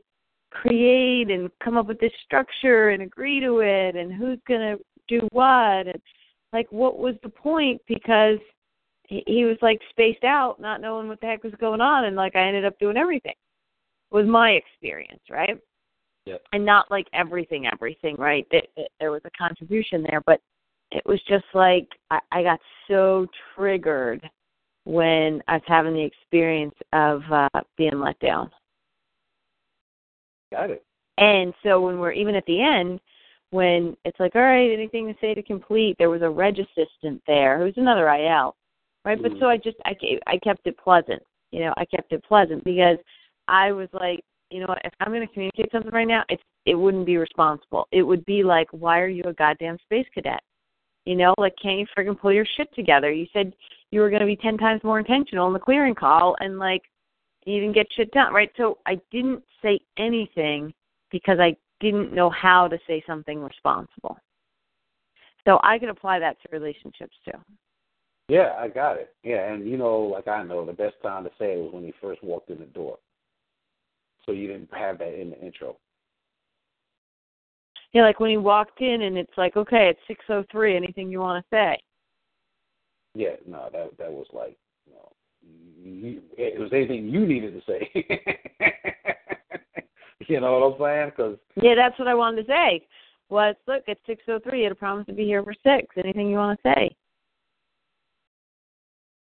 create 0.50 1.30
and 1.30 1.48
come 1.62 1.76
up 1.76 1.86
with 1.86 2.00
this 2.00 2.12
structure 2.24 2.88
and 2.88 3.02
agree 3.02 3.38
to 3.38 3.60
it, 3.60 3.94
and 3.94 4.12
who's 4.12 4.40
gonna 4.48 4.76
do 5.06 5.20
what, 5.30 5.86
and 5.86 6.02
like 6.52 6.66
what 6.72 6.98
was 6.98 7.14
the 7.22 7.28
point? 7.28 7.80
Because 7.86 8.38
he, 9.08 9.22
he 9.26 9.44
was 9.44 9.56
like 9.62 9.80
spaced 9.90 10.24
out, 10.24 10.60
not 10.60 10.80
knowing 10.80 11.08
what 11.08 11.20
the 11.20 11.26
heck 11.26 11.44
was 11.44 11.54
going 11.60 11.80
on, 11.80 12.04
and 12.04 12.16
like 12.16 12.36
I 12.36 12.46
ended 12.46 12.64
up 12.64 12.78
doing 12.78 12.96
everything. 12.96 13.34
Was 14.10 14.26
my 14.26 14.50
experience, 14.50 15.22
right? 15.30 15.58
Yeah. 16.26 16.36
And 16.52 16.64
not 16.64 16.90
like 16.90 17.06
everything, 17.12 17.66
everything, 17.66 18.16
right? 18.16 18.46
That 18.50 18.88
there 19.00 19.10
was 19.10 19.22
a 19.24 19.30
contribution 19.38 20.04
there, 20.08 20.22
but 20.26 20.40
it 20.92 21.02
was 21.06 21.20
just 21.28 21.44
like 21.54 21.88
I, 22.10 22.18
I 22.32 22.42
got 22.42 22.60
so 22.88 23.26
triggered 23.54 24.28
when 24.84 25.42
I 25.48 25.54
was 25.54 25.62
having 25.66 25.94
the 25.94 26.04
experience 26.04 26.74
of 26.92 27.22
uh 27.30 27.60
being 27.76 28.00
let 28.00 28.18
down. 28.20 28.50
Got 30.52 30.70
it. 30.70 30.84
And 31.18 31.54
so 31.62 31.80
when 31.80 31.98
we're 31.98 32.12
even 32.12 32.34
at 32.34 32.46
the 32.46 32.60
end, 32.60 33.00
when 33.50 33.96
it's 34.04 34.20
like, 34.20 34.34
all 34.34 34.42
right, 34.42 34.70
anything 34.72 35.06
to 35.06 35.14
say 35.20 35.34
to 35.34 35.42
complete, 35.42 35.96
there 35.98 36.10
was 36.10 36.22
a 36.22 36.28
reg 36.28 36.58
assistant 36.58 37.22
there 37.26 37.58
who's 37.58 37.76
another 37.76 38.08
IL 38.08 38.54
right? 39.06 39.22
But 39.22 39.32
Mm. 39.32 39.38
so 39.38 39.48
I 39.48 39.56
just 39.56 39.78
I 39.86 39.96
I 40.26 40.36
kept 40.38 40.66
it 40.66 40.76
pleasant, 40.76 41.22
you 41.52 41.60
know, 41.60 41.72
I 41.76 41.84
kept 41.86 42.12
it 42.12 42.22
pleasant 42.24 42.64
because 42.64 42.98
I 43.48 43.72
was 43.72 43.88
like, 43.92 44.22
you 44.50 44.60
know, 44.60 44.74
if 44.84 44.92
I'm 45.00 45.12
going 45.12 45.26
to 45.26 45.32
communicate 45.32 45.70
something 45.72 45.92
right 45.92 46.06
now, 46.06 46.24
it's 46.28 46.42
it 46.66 46.74
wouldn't 46.74 47.06
be 47.06 47.16
responsible. 47.16 47.86
It 47.92 48.02
would 48.02 48.24
be 48.26 48.42
like, 48.42 48.68
why 48.72 48.98
are 49.00 49.08
you 49.08 49.22
a 49.24 49.32
goddamn 49.32 49.78
space 49.78 50.06
cadet? 50.12 50.40
You 51.04 51.14
know, 51.14 51.32
like 51.38 51.54
can't 51.62 51.78
you 51.78 51.86
friggin' 51.96 52.18
pull 52.18 52.32
your 52.32 52.44
shit 52.56 52.74
together? 52.74 53.12
You 53.12 53.26
said 53.32 53.54
you 53.92 54.00
were 54.00 54.10
going 54.10 54.20
to 54.20 54.26
be 54.26 54.36
ten 54.36 54.58
times 54.58 54.82
more 54.82 54.98
intentional 54.98 55.46
in 55.46 55.52
the 55.52 55.60
clearing 55.60 55.94
call, 55.94 56.36
and 56.40 56.58
like 56.58 56.82
you 57.44 57.60
didn't 57.60 57.74
get 57.74 57.86
shit 57.92 58.10
done, 58.10 58.34
right? 58.34 58.50
So 58.56 58.78
I 58.86 59.00
didn't 59.12 59.44
say 59.62 59.78
anything 59.98 60.74
because 61.12 61.38
I 61.38 61.56
didn't 61.78 62.12
know 62.12 62.30
how 62.30 62.66
to 62.66 62.78
say 62.88 63.04
something 63.06 63.40
responsible. 63.40 64.18
So 65.44 65.60
I 65.62 65.78
can 65.78 65.90
apply 65.90 66.18
that 66.18 66.38
to 66.42 66.48
relationships 66.50 67.16
too. 67.24 67.38
Yeah, 68.28 68.54
I 68.58 68.68
got 68.68 68.96
it. 68.96 69.14
Yeah, 69.22 69.52
and 69.52 69.68
you 69.68 69.76
know, 69.76 69.98
like 69.98 70.26
I 70.26 70.42
know, 70.42 70.64
the 70.64 70.72
best 70.72 70.96
time 71.02 71.22
to 71.24 71.30
say 71.38 71.52
it 71.52 71.58
was 71.58 71.72
when 71.72 71.84
he 71.84 71.92
first 72.00 72.24
walked 72.24 72.50
in 72.50 72.58
the 72.58 72.66
door. 72.66 72.98
So 74.24 74.32
you 74.32 74.48
didn't 74.48 74.72
have 74.74 74.98
that 74.98 75.20
in 75.20 75.30
the 75.30 75.40
intro. 75.40 75.76
Yeah, 77.92 78.02
like 78.02 78.18
when 78.18 78.30
he 78.30 78.36
walked 78.36 78.80
in 78.80 79.02
and 79.02 79.16
it's 79.16 79.36
like, 79.36 79.56
okay, 79.56 79.90
it's 79.90 80.00
six 80.08 80.24
oh 80.28 80.42
three. 80.50 80.76
Anything 80.76 81.08
you 81.10 81.20
want 81.20 81.44
to 81.44 81.48
say? 81.54 81.80
Yeah, 83.14 83.36
no, 83.46 83.68
that 83.72 83.96
that 83.98 84.12
was 84.12 84.26
like, 84.32 84.58
you 84.86 84.94
know, 84.94 85.12
you, 85.80 86.20
it 86.36 86.58
was 86.58 86.72
anything 86.72 87.08
you 87.08 87.24
needed 87.26 87.54
to 87.54 87.60
say. 87.64 87.88
you 90.26 90.40
know 90.40 90.58
what 90.58 90.66
I'm 90.66 90.74
saying? 90.80 91.12
Cause, 91.16 91.38
yeah, 91.62 91.76
that's 91.76 91.96
what 91.98 92.08
I 92.08 92.14
wanted 92.14 92.42
to 92.42 92.48
say. 92.48 92.84
Was 93.28 93.54
look, 93.68 93.84
it's 93.86 94.00
six 94.04 94.24
oh 94.28 94.40
three. 94.40 94.58
You 94.58 94.64
had 94.64 94.72
a 94.72 94.74
promise 94.74 95.06
to 95.06 95.12
be 95.12 95.24
here 95.24 95.44
for 95.44 95.54
six. 95.54 95.96
Anything 95.96 96.28
you 96.28 96.36
want 96.36 96.60
to 96.60 96.74
say? 96.74 96.96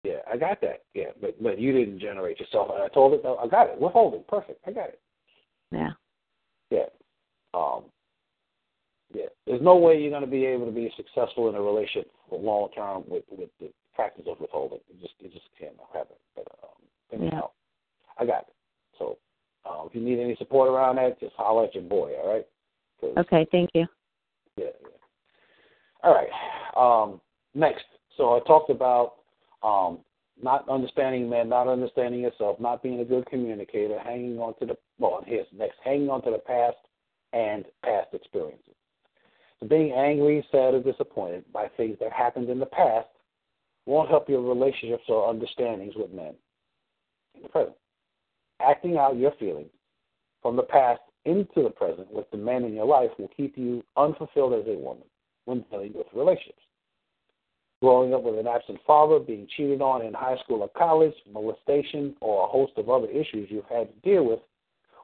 Yeah, 0.05 0.19
I 0.31 0.37
got 0.37 0.61
that. 0.63 0.83
Yeah, 0.95 1.11
but 1.21 1.41
but 1.41 1.61
you 1.61 1.73
didn't 1.73 2.01
generate 2.01 2.41
yourself. 2.41 2.71
I 2.71 2.89
told 2.89 3.15
it. 3.15 3.23
I 3.25 3.47
got 3.47 3.69
it. 3.69 3.81
We're 3.81 3.91
holding. 3.91 4.25
Perfect. 4.29 4.61
I 4.67 4.73
got 4.73 4.89
it. 4.89 5.01
Yeah. 5.71 5.91
Yeah. 6.71 6.87
Um. 7.55 7.85
Yeah. 9.15 9.27
There's 9.47 9.63
no 9.63 9.77
way 9.77 10.01
you're 10.01 10.11
going 10.11 10.25
to 10.25 10.31
be 10.31 10.45
able 10.45 10.67
to 10.67 10.73
be 10.73 10.93
successful 10.97 11.49
in 11.49 11.55
a 11.55 11.63
relationship 11.63 12.11
for 12.29 12.41
long 12.41 12.71
term 12.75 13.05
with 13.07 13.23
with 13.31 13.51
the 13.61 13.71
practice 13.95 14.25
of 14.29 14.41
withholding. 14.41 14.81
It 14.91 15.01
just 15.01 15.15
it 15.21 15.33
just 15.33 15.47
can't 15.59 15.75
happen. 15.93 16.17
But 16.35 16.47
um, 16.65 17.21
anyhow, 17.21 17.51
yeah. 18.19 18.25
I 18.25 18.27
got 18.27 18.49
it. 18.49 18.55
So 18.99 19.19
um, 19.69 19.87
if 19.89 19.95
you 19.95 20.01
need 20.01 20.19
any 20.19 20.35
support 20.37 20.69
around 20.69 20.97
that, 20.97 21.21
just 21.21 21.35
holler 21.37 21.67
at 21.67 21.75
your 21.77 21.85
boy. 21.85 22.13
All 22.21 22.35
right. 22.35 22.47
Okay. 23.19 23.47
Thank 23.53 23.71
you. 23.75 23.87
Yeah. 24.57 24.65
yeah. 24.83 24.89
All 26.03 26.13
right. 26.13 26.31
Um. 26.77 27.21
Next. 27.55 27.85
So 28.17 28.35
I 28.35 28.41
talked 28.41 28.71
about 28.71 29.22
um, 29.63 29.99
not 30.41 30.69
understanding 30.69 31.29
men, 31.29 31.49
not 31.49 31.69
understanding 31.69 32.21
yourself, 32.21 32.59
not 32.61 32.83
being 32.83 33.01
a 33.01 33.05
good 33.05 33.27
communicator, 33.27 33.99
hanging 33.99 34.39
on 34.39 34.55
to 34.59 34.67
the 34.67 34.77
well, 34.99 35.23
here's 35.27 35.47
next, 35.53 35.77
hanging 35.85 36.09
on 36.09 36.23
to 36.23 36.31
the 36.31 36.39
past 36.39 36.77
and 37.33 37.65
past 37.85 38.09
experiences. 38.13 38.75
So 39.61 39.67
being 39.67 39.93
angry, 39.93 40.47
sad, 40.51 40.75
or 40.75 40.83
disappointed 40.83 41.45
by 41.53 41.69
things 41.77 41.97
that 42.01 42.13
happened 42.13 42.51
in 42.51 42.59
the 42.59 42.67
past 42.67 43.09
won't 43.87 44.11
help 44.11 44.29
your 44.29 44.43
relationships 44.43 45.05
or 45.09 45.29
understandings 45.29 45.95
with 45.97 46.13
men 46.13 46.35
in 47.35 47.43
the 47.43 47.49
present. 47.49 47.77
Acting 48.61 48.97
out 48.97 49.17
your 49.17 49.33
feelings 49.39 49.71
from 50.41 50.57
the 50.57 50.63
past 50.63 51.01
into 51.25 51.63
the 51.63 51.71
present 51.71 52.13
with 52.13 52.29
the 52.31 52.37
men 52.37 52.65
in 52.65 52.75
your 52.75 52.87
life 52.87 53.11
will 53.19 53.31
keep 53.37 53.57
you 53.57 53.83
unfulfilled 53.97 54.55
as 54.55 54.67
a 54.67 54.77
woman 54.77 55.05
when 55.45 55.65
dealing 55.71 55.93
with 55.95 56.07
relationships 56.15 56.63
growing 57.83 58.15
up 58.15 58.23
with 58.23 58.39
an 58.39 58.47
absent 58.47 58.79
father, 58.87 59.19
being 59.19 59.47
cheated 59.57 59.83
on 59.83 60.03
in 60.03 60.15
high 60.15 60.37
school 60.45 60.63
or 60.63 60.69
college, 60.69 61.13
molestation, 61.31 62.15
or 62.21 62.45
a 62.45 62.49
host 62.49 62.73
of 62.77 62.89
other 62.89 63.09
issues 63.09 63.49
you've 63.51 63.65
had 63.65 63.89
to 63.93 64.09
deal 64.09 64.25
with 64.25 64.39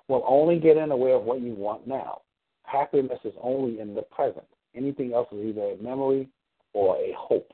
will 0.07 0.24
only 0.26 0.61
get 0.61 0.76
in 0.76 0.89
the 0.89 0.97
way 0.97 1.12
of 1.12 1.24
what 1.24 1.41
you 1.41 1.55
want 1.55 1.89
now. 1.89 2.20
Happiness 2.62 3.18
is 3.24 3.35
only 3.43 3.81
in 3.81 3.97
the 3.97 4.03
present. 4.03 4.45
Anything 4.76 5.12
else 5.12 5.26
is 5.33 5.45
either 5.45 5.72
a 5.72 5.76
memory 5.83 6.29
or 6.72 6.97
a 6.99 7.12
hope. 7.18 7.53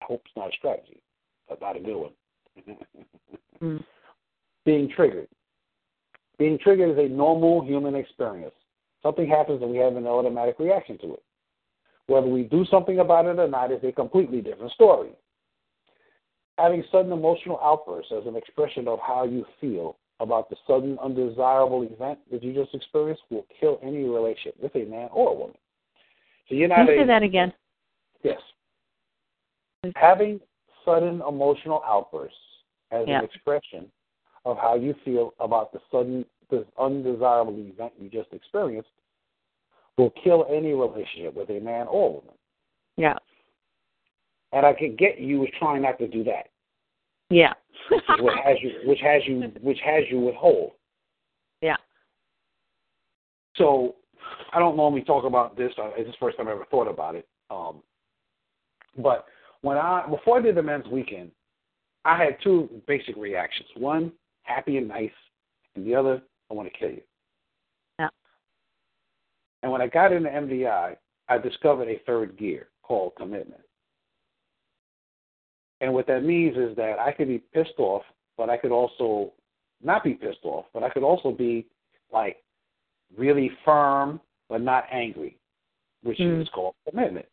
Hope's 0.00 0.30
not 0.34 0.48
a 0.48 0.56
strategy, 0.56 1.02
but 1.46 1.60
not 1.60 1.76
a 1.76 1.80
good 1.80 1.96
one. 1.96 2.76
mm. 3.62 3.84
Being 4.64 4.90
triggered. 4.94 5.28
Being 6.38 6.58
triggered 6.58 6.98
is 6.98 7.04
a 7.04 7.08
normal 7.08 7.62
human 7.62 7.94
experience. 7.94 8.54
Something 9.02 9.28
happens 9.28 9.60
and 9.60 9.70
we 9.70 9.76
have 9.76 9.96
an 9.96 10.06
automatic 10.06 10.58
reaction 10.58 10.96
to 10.98 11.14
it. 11.14 11.22
Whether 12.10 12.26
we 12.26 12.42
do 12.42 12.64
something 12.64 12.98
about 12.98 13.26
it 13.26 13.38
or 13.38 13.46
not 13.46 13.70
is 13.70 13.84
a 13.84 13.92
completely 13.92 14.40
different 14.40 14.72
story. 14.72 15.10
Having 16.58 16.82
sudden 16.90 17.12
emotional 17.12 17.60
outbursts 17.62 18.10
as 18.10 18.26
an 18.26 18.34
expression 18.34 18.88
of 18.88 18.98
how 18.98 19.22
you 19.22 19.46
feel 19.60 19.96
about 20.18 20.50
the 20.50 20.56
sudden 20.66 20.98
undesirable 20.98 21.84
event 21.84 22.18
that 22.32 22.42
you 22.42 22.52
just 22.52 22.74
experienced 22.74 23.22
will 23.30 23.46
kill 23.60 23.78
any 23.80 24.02
relationship 24.02 24.56
with 24.60 24.74
a 24.74 24.90
man 24.90 25.08
or 25.12 25.30
a 25.30 25.34
woman. 25.34 25.56
So 26.48 26.56
you're 26.56 26.66
not 26.66 26.78
Can 26.78 26.88
you 26.88 27.02
say 27.02 27.06
that 27.06 27.22
again? 27.22 27.52
Yes. 28.24 28.40
Having 29.94 30.40
sudden 30.84 31.22
emotional 31.28 31.80
outbursts 31.86 32.36
as 32.90 33.04
yeah. 33.06 33.20
an 33.20 33.24
expression 33.24 33.86
of 34.44 34.56
how 34.56 34.74
you 34.74 34.96
feel 35.04 35.32
about 35.38 35.72
the 35.72 35.78
sudden 35.92 36.24
this 36.50 36.64
undesirable 36.76 37.56
event 37.56 37.92
you 38.00 38.10
just 38.10 38.32
experienced 38.32 38.90
will 40.00 40.14
kill 40.24 40.46
any 40.50 40.72
relationship 40.72 41.34
with 41.34 41.50
a 41.50 41.60
man 41.60 41.86
or 41.88 42.14
woman. 42.14 42.34
Yeah. 42.96 43.16
And 44.52 44.66
I 44.66 44.72
can 44.72 44.96
get 44.96 45.20
you 45.20 45.40
with 45.40 45.50
trying 45.58 45.82
not 45.82 45.98
to 45.98 46.08
do 46.08 46.24
that. 46.24 46.48
Yeah. 47.28 47.52
which 47.90 48.34
has 48.44 48.56
you 48.60 48.72
which 48.84 49.00
has 49.00 49.22
you 49.26 49.40
which 49.60 49.78
has 49.84 50.04
you 50.10 50.20
withhold. 50.20 50.72
Yeah. 51.60 51.76
So 53.56 53.96
I 54.52 54.58
don't 54.58 54.76
normally 54.76 55.02
talk 55.02 55.24
about 55.24 55.56
this. 55.56 55.72
It's 55.76 56.10
the 56.10 56.16
first 56.18 56.36
time 56.36 56.48
I 56.48 56.52
ever 56.52 56.66
thought 56.70 56.88
about 56.88 57.14
it. 57.14 57.28
Um, 57.50 57.82
but 58.98 59.26
when 59.62 59.76
I 59.76 60.06
before 60.08 60.38
I 60.38 60.42
did 60.42 60.56
the 60.56 60.62
men's 60.62 60.86
weekend, 60.86 61.30
I 62.04 62.16
had 62.16 62.38
two 62.42 62.68
basic 62.88 63.16
reactions. 63.16 63.68
One, 63.76 64.12
happy 64.42 64.78
and 64.78 64.88
nice, 64.88 65.10
and 65.76 65.86
the 65.86 65.94
other, 65.94 66.22
I 66.50 66.54
want 66.54 66.72
to 66.72 66.78
kill 66.78 66.90
you. 66.90 67.02
And 69.62 69.70
when 69.70 69.82
I 69.82 69.86
got 69.86 70.12
into 70.12 70.28
MDI, 70.28 70.96
I 71.28 71.38
discovered 71.38 71.88
a 71.88 72.00
third 72.06 72.36
gear 72.38 72.68
called 72.82 73.12
commitment. 73.16 73.60
And 75.80 75.94
what 75.94 76.06
that 76.08 76.24
means 76.24 76.56
is 76.56 76.76
that 76.76 76.98
I 76.98 77.12
could 77.12 77.28
be 77.28 77.38
pissed 77.38 77.78
off, 77.78 78.02
but 78.36 78.50
I 78.50 78.56
could 78.56 78.72
also 78.72 79.32
not 79.82 80.04
be 80.04 80.14
pissed 80.14 80.44
off, 80.44 80.66
but 80.74 80.82
I 80.82 80.90
could 80.90 81.02
also 81.02 81.30
be 81.30 81.66
like 82.12 82.36
really 83.16 83.50
firm 83.64 84.20
but 84.48 84.60
not 84.60 84.84
angry, 84.90 85.38
which 86.02 86.18
mm. 86.18 86.42
is 86.42 86.48
called 86.54 86.74
commitment. 86.88 87.26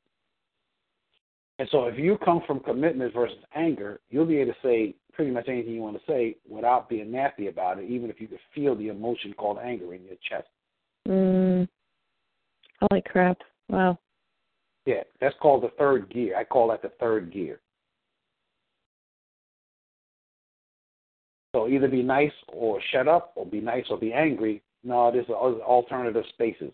And 1.59 1.67
so 1.71 1.86
if 1.86 1.97
you 1.97 2.17
come 2.23 2.43
from 2.45 2.59
commitment 2.59 3.13
versus 3.13 3.38
anger, 3.55 3.99
you'll 4.09 4.28
be 4.28 4.38
able 4.38 4.53
to 4.53 4.59
say 4.63 4.93
pretty 5.11 5.32
much 5.32 5.49
anything 5.49 5.73
you 5.73 5.82
want 5.82 5.97
to 5.97 6.03
say 6.07 6.36
without 6.47 6.88
being 6.88 7.11
nasty 7.11 7.47
about 7.47 7.80
it, 7.80 7.89
even 7.89 8.11
if 8.11 8.21
you 8.21 8.28
could 8.28 8.39
feel 8.53 8.75
the 8.75 8.89
emotion 8.89 9.34
called 9.34 9.57
anger 9.57 9.95
in 9.95 10.03
your 10.03 10.15
chest. 10.30 10.47
Mm. 11.07 11.67
Holy 12.82 13.01
crap. 13.01 13.38
Wow. 13.69 13.97
Yeah, 14.86 15.03
that's 15.19 15.36
called 15.41 15.63
the 15.63 15.71
third 15.78 16.09
gear. 16.09 16.38
I 16.38 16.43
call 16.43 16.69
that 16.69 16.82
the 16.82 16.91
third 16.99 17.32
gear. 17.34 17.59
So 21.55 21.67
either 21.67 21.88
be 21.88 22.03
nice 22.03 22.32
or 22.49 22.80
shut 22.91 23.07
up, 23.07 23.34
or 23.36 23.45
be 23.45 23.59
nice 23.59 23.86
or 23.89 23.97
be 23.97 24.13
angry. 24.13 24.61
No, 24.84 25.11
there's 25.11 25.28
alternative 25.30 26.23
spaces. 26.30 26.71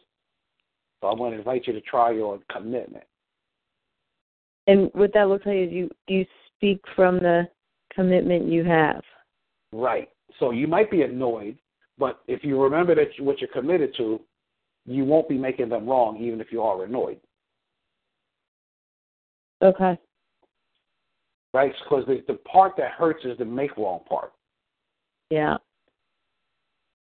So 1.02 1.08
I'm 1.08 1.18
going 1.18 1.32
to 1.32 1.40
invite 1.40 1.68
you 1.68 1.74
to 1.74 1.82
try 1.82 2.12
your 2.12 2.40
commitment. 2.52 3.06
And 4.68 4.90
what 4.94 5.14
that 5.14 5.28
looks 5.28 5.46
like 5.46 5.58
is 5.58 5.72
you 5.72 5.90
you 6.08 6.26
speak 6.56 6.82
from 6.96 7.20
the 7.20 7.48
commitment 7.94 8.48
you 8.48 8.64
have. 8.64 9.02
Right. 9.72 10.10
So 10.40 10.52
you 10.52 10.68
might 10.68 10.92
be 10.92 11.02
annoyed, 11.02 11.58
but 11.98 12.22
if 12.28 12.44
you 12.44 12.62
remember 12.62 12.96
that 12.96 13.18
you, 13.18 13.24
what 13.24 13.40
you're 13.40 13.50
committed 13.50 13.94
to, 13.98 14.20
you 14.86 15.06
won't 15.06 15.30
be 15.30 15.38
making 15.38 15.70
them 15.70 15.88
wrong, 15.88 16.18
even 16.18 16.42
if 16.42 16.52
you 16.52 16.62
are 16.62 16.84
annoyed. 16.84 17.20
Okay. 19.62 19.98
Right? 21.54 21.72
Because 21.84 22.06
the, 22.06 22.24
the 22.28 22.40
part 22.40 22.74
that 22.78 22.92
hurts 22.92 23.24
is 23.24 23.38
the 23.38 23.46
make 23.46 23.78
wrong 23.78 24.02
part. 24.08 24.34
Yeah. 25.30 25.58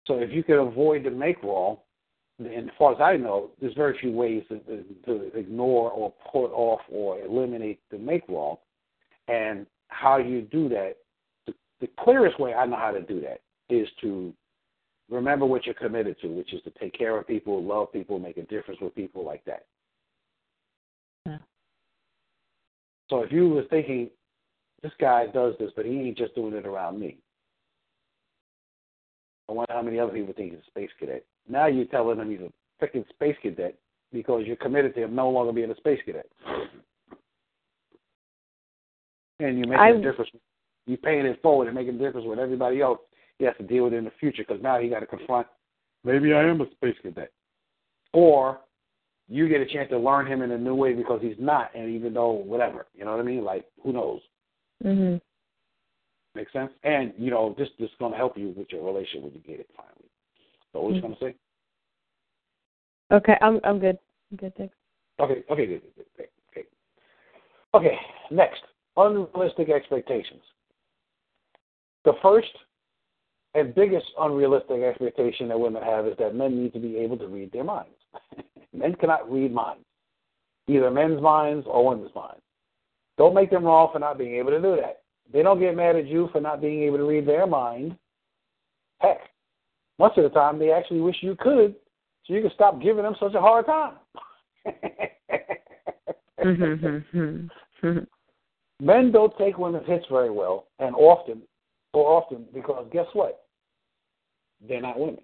So 0.07 0.15
if 0.15 0.31
you 0.33 0.43
can 0.43 0.57
avoid 0.57 1.05
the 1.05 1.11
make 1.11 1.43
wrong, 1.43 1.79
and 2.39 2.71
as 2.71 2.75
far 2.79 2.93
as 2.93 3.01
I 3.01 3.17
know, 3.17 3.51
there's 3.61 3.75
very 3.75 3.99
few 3.99 4.13
ways 4.13 4.45
to, 4.49 4.85
to 5.07 5.37
ignore 5.37 5.91
or 5.91 6.15
put 6.33 6.53
off 6.53 6.81
or 6.91 7.21
eliminate 7.21 7.81
the 7.91 7.99
make 7.99 8.23
wrong. 8.29 8.57
And 9.27 9.67
how 9.89 10.19
you 10.19 10.43
do 10.43 10.69
that, 10.69 10.95
the, 11.47 11.55
the 11.81 11.89
clearest 11.99 12.39
way 12.39 12.55
I 12.55 12.65
know 12.65 12.77
how 12.77 12.93
to 12.93 13.03
do 13.03 13.21
that 13.23 13.41
is 13.69 13.89
to 14.01 14.33
remember 15.11 15.47
what 15.47 15.67
you're 15.67 15.75
committed 15.75 16.17
to, 16.21 16.29
which 16.29 16.53
is 16.53 16.63
to 16.63 16.71
take 16.79 16.97
care 16.97 17.17
of 17.19 17.27
people, 17.27 17.63
love 17.63 17.93
people, 17.93 18.19
make 18.19 18.37
a 18.37 18.43
difference 18.43 18.81
with 18.81 18.95
people 18.95 19.25
like 19.25 19.45
that. 19.45 19.65
Yeah. 21.27 21.39
So 23.09 23.23
if 23.23 23.33
you 23.33 23.49
were 23.49 23.65
thinking, 23.65 24.11
this 24.83 24.93
guy 25.01 25.27
does 25.27 25.55
this, 25.59 25.71
but 25.75 25.87
he 25.87 25.93
ain't 25.93 26.19
just 26.19 26.35
doing 26.35 26.55
it 26.55 26.67
around 26.67 27.01
me. 27.01 27.19
I 29.49 29.53
wonder 29.53 29.73
how 29.73 29.83
many 29.83 29.99
other 29.99 30.13
people 30.13 30.35
think 30.35 30.53
he's 30.53 30.61
a 30.61 30.71
space 30.71 30.91
cadet. 30.99 31.25
Now 31.49 31.67
you're 31.67 31.87
telling 31.87 32.19
him 32.19 32.31
he's 32.31 32.41
a 32.41 32.85
freaking 32.85 33.09
space 33.09 33.37
cadet 33.43 33.77
because 34.13 34.43
you're 34.47 34.57
committed 34.57 34.95
to 34.95 35.05
him 35.05 35.15
no 35.15 35.31
longer 35.31 35.53
being 35.53 35.71
a 35.71 35.77
space 35.77 36.01
cadet. 36.05 36.27
And 39.41 39.59
you're 39.59 39.69
making 39.69 39.81
I, 39.81 39.91
a 39.91 40.03
difference. 40.03 40.31
You're 40.87 40.99
paying 40.99 41.27
it 41.27 41.41
forward 41.43 41.67
and 41.67 41.75
making 41.75 41.95
a 41.95 41.99
difference 41.99 42.27
with 42.27 42.39
everybody 42.39 42.83
else 42.83 42.99
he 43.39 43.45
has 43.45 43.57
to 43.59 43.65
deal 43.65 43.85
with 43.85 43.95
it 43.95 43.99
in 43.99 44.05
the 44.05 44.13
future 44.19 44.45
because 44.47 44.63
now 44.63 44.79
he 44.79 44.89
got 44.89 45.01
to 45.01 45.07
confront 45.07 45.47
maybe 46.05 46.33
I 46.33 46.45
am 46.45 46.61
a 46.61 46.71
space 46.73 46.97
cadet, 47.03 47.33
or 48.13 48.61
you 49.29 49.49
get 49.49 49.61
a 49.61 49.67
chance 49.67 49.91
to 49.91 49.99
learn 49.99 50.27
him 50.27 50.43
in 50.43 50.51
a 50.51 50.59
new 50.59 50.75
way 50.75 50.95
because 50.95 51.21
he's 51.23 51.37
not, 51.39 51.71
and 51.75 51.91
even 51.91 52.15
though 52.15 52.33
whatever, 52.33 52.87
you 52.95 53.05
know 53.05 53.13
what 53.13 53.21
I 53.21 53.25
mean? 53.25 53.45
Like 53.45 53.67
who 53.83 53.93
knows? 53.93 54.21
Mm-hmm. 54.85 55.17
Make 56.35 56.51
sense? 56.51 56.71
And 56.85 57.13
you 57.19 57.31
know, 57.31 57.55
this 57.59 57.69
this 57.79 57.89
is 57.89 57.97
going 57.99 58.13
to 58.13 58.19
help 58.19 58.37
you 58.37 58.55
with 58.57 58.69
your 58.71 58.85
relationship 58.85 59.23
when 59.23 59.33
you 59.33 59.41
get 59.41 59.61
it 59.61 59.71
finally. 59.77 59.95
So 60.73 60.81
what 60.81 60.89
mm-hmm. 60.89 60.97
you 60.97 61.03
going 61.03 61.15
to 61.15 61.21
say? 61.21 61.35
Okay, 63.11 63.37
I'm 63.41 63.61
I'm 63.65 63.79
good. 63.79 63.99
I'm 64.31 64.37
good, 64.37 64.55
thanks. 64.57 64.75
Okay, 65.21 65.43
okay, 65.51 65.67
good, 65.67 65.83
good, 65.97 66.05
good, 66.17 66.27
okay. 66.53 66.69
Okay, 67.75 67.99
next, 68.31 68.63
unrealistic 68.97 69.69
expectations. 69.71 70.43
The 72.05 72.13
first 72.23 72.49
and 73.55 73.75
biggest 73.75 74.07
unrealistic 74.19 74.83
expectation 74.83 75.49
that 75.49 75.59
women 75.59 75.83
have 75.83 76.07
is 76.07 76.17
that 76.19 76.35
men 76.35 76.63
need 76.63 76.73
to 76.75 76.79
be 76.79 76.97
able 76.97 77.17
to 77.19 77.27
read 77.27 77.51
their 77.53 77.65
minds. 77.65 77.95
men 78.73 78.95
cannot 78.95 79.31
read 79.31 79.53
minds, 79.53 79.85
either 80.67 80.91
men's 80.91 81.21
minds 81.21 81.67
or 81.69 81.87
women's 81.87 82.15
minds. 82.15 82.43
Don't 83.17 83.35
make 83.35 83.51
them 83.51 83.65
wrong 83.65 83.89
for 83.93 83.99
not 83.99 84.19
being 84.19 84.37
able 84.37 84.51
to 84.51 84.61
do 84.61 84.77
that. 84.77 85.03
They 85.33 85.43
don't 85.43 85.59
get 85.59 85.77
mad 85.77 85.97
at 85.97 86.07
you 86.07 86.29
for 86.33 86.41
not 86.41 86.61
being 86.61 86.83
able 86.85 86.99
to 86.99 87.05
read 87.05 87.27
their 87.27 87.47
mind. 87.47 87.97
Heck, 89.01 89.19
most 89.99 90.17
of 90.19 90.25
the 90.25 90.31
time 90.31 90.59
they 90.59 90.71
actually 90.71 91.01
wish 91.01 91.17
you 91.21 91.37
could 91.39 91.75
so 92.25 92.35
you 92.35 92.43
can 92.43 92.51
stop 92.55 92.81
giving 92.81 93.03
them 93.03 93.17
such 93.19 93.35
a 93.35 93.41
hard 93.41 93.67
time. 93.67 93.95
Mm-hmm, 96.45 96.87
mm-hmm, 96.87 97.87
mm-hmm. 97.87 97.99
Men 98.85 99.11
don't 99.11 99.37
take 99.37 99.59
women's 99.59 99.87
hits 99.87 100.07
very 100.09 100.31
well, 100.31 100.69
and 100.79 100.95
often, 100.95 101.43
or 101.93 102.23
often, 102.23 102.45
because 102.53 102.87
guess 102.93 103.07
what? 103.13 103.45
They're 104.67 104.83
not 104.83 104.99
women. 104.99 105.19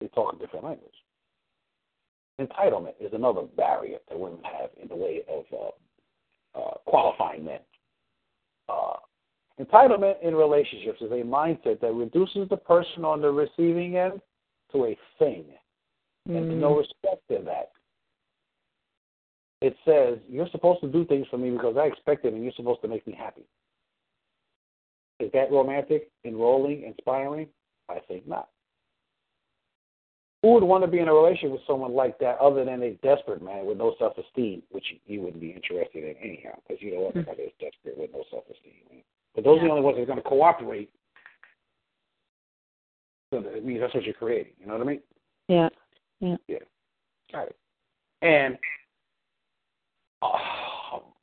They 0.00 0.08
talk 0.08 0.34
a 0.34 0.38
different 0.38 0.64
language. 0.64 0.94
Entitlement 2.40 2.94
is 3.00 3.12
another 3.12 3.42
barrier 3.56 3.98
that 4.08 4.18
women 4.18 4.40
have 4.42 4.70
in 4.80 4.88
the 4.88 4.96
way 4.96 5.22
of 5.28 5.44
uh, 5.52 6.58
uh, 6.58 6.74
qualifying 6.86 7.44
men. 7.44 7.60
Uh, 8.68 8.94
entitlement 9.60 10.14
in 10.22 10.34
relationships 10.34 11.02
is 11.02 11.10
a 11.10 11.22
mindset 11.22 11.80
that 11.80 11.92
reduces 11.92 12.48
the 12.48 12.56
person 12.56 13.04
on 13.04 13.20
the 13.20 13.30
receiving 13.30 13.96
end 13.96 14.20
to 14.72 14.86
a 14.86 14.98
thing, 15.18 15.44
mm. 16.28 16.36
and 16.36 16.60
no 16.60 16.78
respect 16.78 17.22
in 17.28 17.44
that. 17.44 17.72
It 19.60 19.76
says 19.84 20.18
you're 20.28 20.48
supposed 20.50 20.80
to 20.80 20.88
do 20.88 21.04
things 21.04 21.26
for 21.30 21.36
me 21.36 21.50
because 21.50 21.76
I 21.76 21.86
expect 21.86 22.24
it, 22.24 22.32
and 22.32 22.42
you're 22.42 22.52
supposed 22.56 22.80
to 22.82 22.88
make 22.88 23.06
me 23.06 23.14
happy. 23.18 23.44
Is 25.20 25.30
that 25.32 25.52
romantic, 25.52 26.10
enrolling, 26.24 26.84
inspiring? 26.84 27.48
I 27.88 27.98
think 28.08 28.26
not. 28.26 28.48
Who 30.42 30.54
would 30.54 30.62
want 30.62 30.82
to 30.84 30.88
be 30.88 31.00
in 31.00 31.08
a 31.08 31.12
relationship 31.12 31.50
with 31.50 31.60
someone 31.66 31.92
like 31.92 32.18
that 32.20 32.38
other 32.38 32.64
than 32.64 32.82
a 32.82 32.92
desperate 33.02 33.42
man 33.42 33.66
with 33.66 33.76
no 33.76 33.94
self 33.98 34.16
esteem, 34.16 34.62
which 34.70 34.86
you 35.06 35.20
wouldn't 35.20 35.40
be 35.40 35.50
interested 35.50 36.02
in 36.02 36.16
anyhow, 36.16 36.58
because 36.66 36.82
you 36.82 36.92
don't 36.92 37.02
want 37.02 37.14
somebody 37.14 37.44
that's 37.44 37.72
desperate 37.74 37.98
with 37.98 38.10
no 38.14 38.24
self 38.30 38.44
esteem. 38.50 39.02
But 39.34 39.44
those 39.44 39.58
yeah. 39.58 39.64
are 39.64 39.66
the 39.66 39.70
only 39.72 39.82
ones 39.82 39.96
that 39.96 40.02
are 40.02 40.06
going 40.06 40.22
to 40.22 40.28
cooperate. 40.28 40.90
So 43.32 43.42
that, 43.42 43.64
means 43.64 43.80
that's 43.80 43.94
what 43.94 44.04
you're 44.04 44.14
creating. 44.14 44.54
You 44.58 44.66
know 44.66 44.72
what 44.72 44.82
I 44.82 44.86
mean? 44.86 45.00
Yeah. 45.48 45.68
Yeah. 46.20 46.36
Yeah. 46.48 46.58
Got 47.30 47.48
it. 47.48 47.56
And 48.22 48.56
uh, 50.22 50.28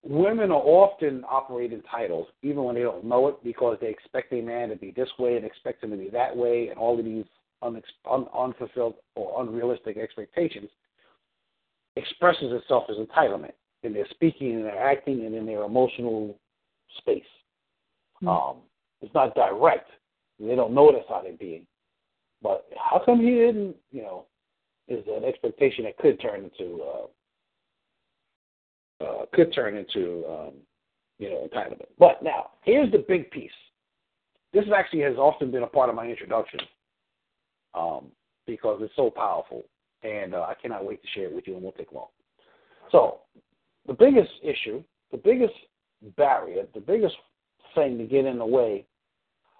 women 0.08 0.52
are 0.52 0.62
often 0.62 1.24
operate 1.30 1.74
entitled, 1.74 2.28
even 2.42 2.64
when 2.64 2.76
they 2.76 2.82
don't 2.82 3.04
know 3.04 3.28
it, 3.28 3.44
because 3.44 3.78
they 3.82 3.90
expect 3.90 4.32
a 4.34 4.42
man 4.42 4.70
to 4.70 4.76
be 4.76 4.92
this 4.92 5.10
way 5.20 5.36
and 5.36 5.46
expect 5.46 5.84
him 5.84 5.92
to 5.92 5.98
be 5.98 6.10
that 6.10 6.36
way, 6.36 6.70
and 6.70 6.80
all 6.80 6.98
of 6.98 7.06
these 7.06 7.26
un- 7.62 7.82
un- 8.10 8.28
unfulfilled 8.38 8.96
or 9.16 9.42
unrealistic 9.42 9.98
expectations 9.98 10.70
expresses 11.96 12.54
itself 12.54 12.86
as 12.90 12.98
entitlement 12.98 13.54
in 13.84 13.94
their 13.94 14.08
speaking, 14.12 14.52
in 14.54 14.64
their 14.64 14.82
acting, 14.82 15.26
and 15.26 15.36
in 15.36 15.46
their 15.46 15.64
emotional 15.64 16.38
space. 17.00 17.24
Mm-hmm. 18.24 18.28
Um, 18.30 18.58
it's 19.02 19.14
not 19.14 19.36
direct. 19.36 19.90
They 20.40 20.56
don't 20.56 20.74
know 20.74 20.92
that's 20.92 21.06
how 21.10 21.22
they're 21.22 21.34
being. 21.34 21.66
But 22.42 22.68
how 22.78 23.02
come 23.04 23.20
he 23.20 23.32
didn't, 23.32 23.76
you 23.92 24.04
know, 24.04 24.26
is 24.88 25.04
an 25.08 25.26
expectation 25.26 25.86
that 25.86 25.98
could 25.98 26.22
turn 26.22 26.44
into 26.46 26.84
uh, 26.84 27.08
uh, 29.02 29.26
could 29.34 29.54
turn 29.54 29.78
into 29.78 30.26
um, 30.30 30.54
you 31.20 31.30
know 31.30 31.48
entitlement. 31.48 31.88
But 32.00 32.24
now 32.24 32.52
here's 32.64 32.92
the 32.92 33.06
big 33.08 33.30
piece. 33.32 33.52
This 34.54 34.66
actually 34.76 35.02
has 35.02 35.18
often 35.18 35.52
been 35.52 35.64
a 35.64 35.68
part 35.68 35.90
of 35.90 35.96
my 35.96 36.08
introduction 36.08 36.60
um, 37.74 38.08
because 38.46 38.80
it's 38.82 38.96
so 38.96 39.10
powerful, 39.10 39.66
and 40.04 40.34
uh, 40.34 40.42
I 40.42 40.54
cannot 40.62 40.86
wait 40.86 41.02
to 41.02 41.08
share 41.10 41.26
it 41.26 41.36
with 41.36 41.48
you, 41.48 41.56
and 41.56 41.64
won't 41.64 41.78
take 41.78 41.92
long. 41.92 42.08
So, 42.92 43.20
the 43.86 43.94
biggest 43.94 44.32
issue, 44.42 44.84
the 45.12 45.18
biggest 45.18 45.54
barrier, 46.16 46.66
the 46.74 46.80
biggest 46.80 47.16
thing 47.76 47.98
to 47.98 48.06
get 48.06 48.26
in 48.26 48.38
the 48.38 48.46
way 48.46 48.86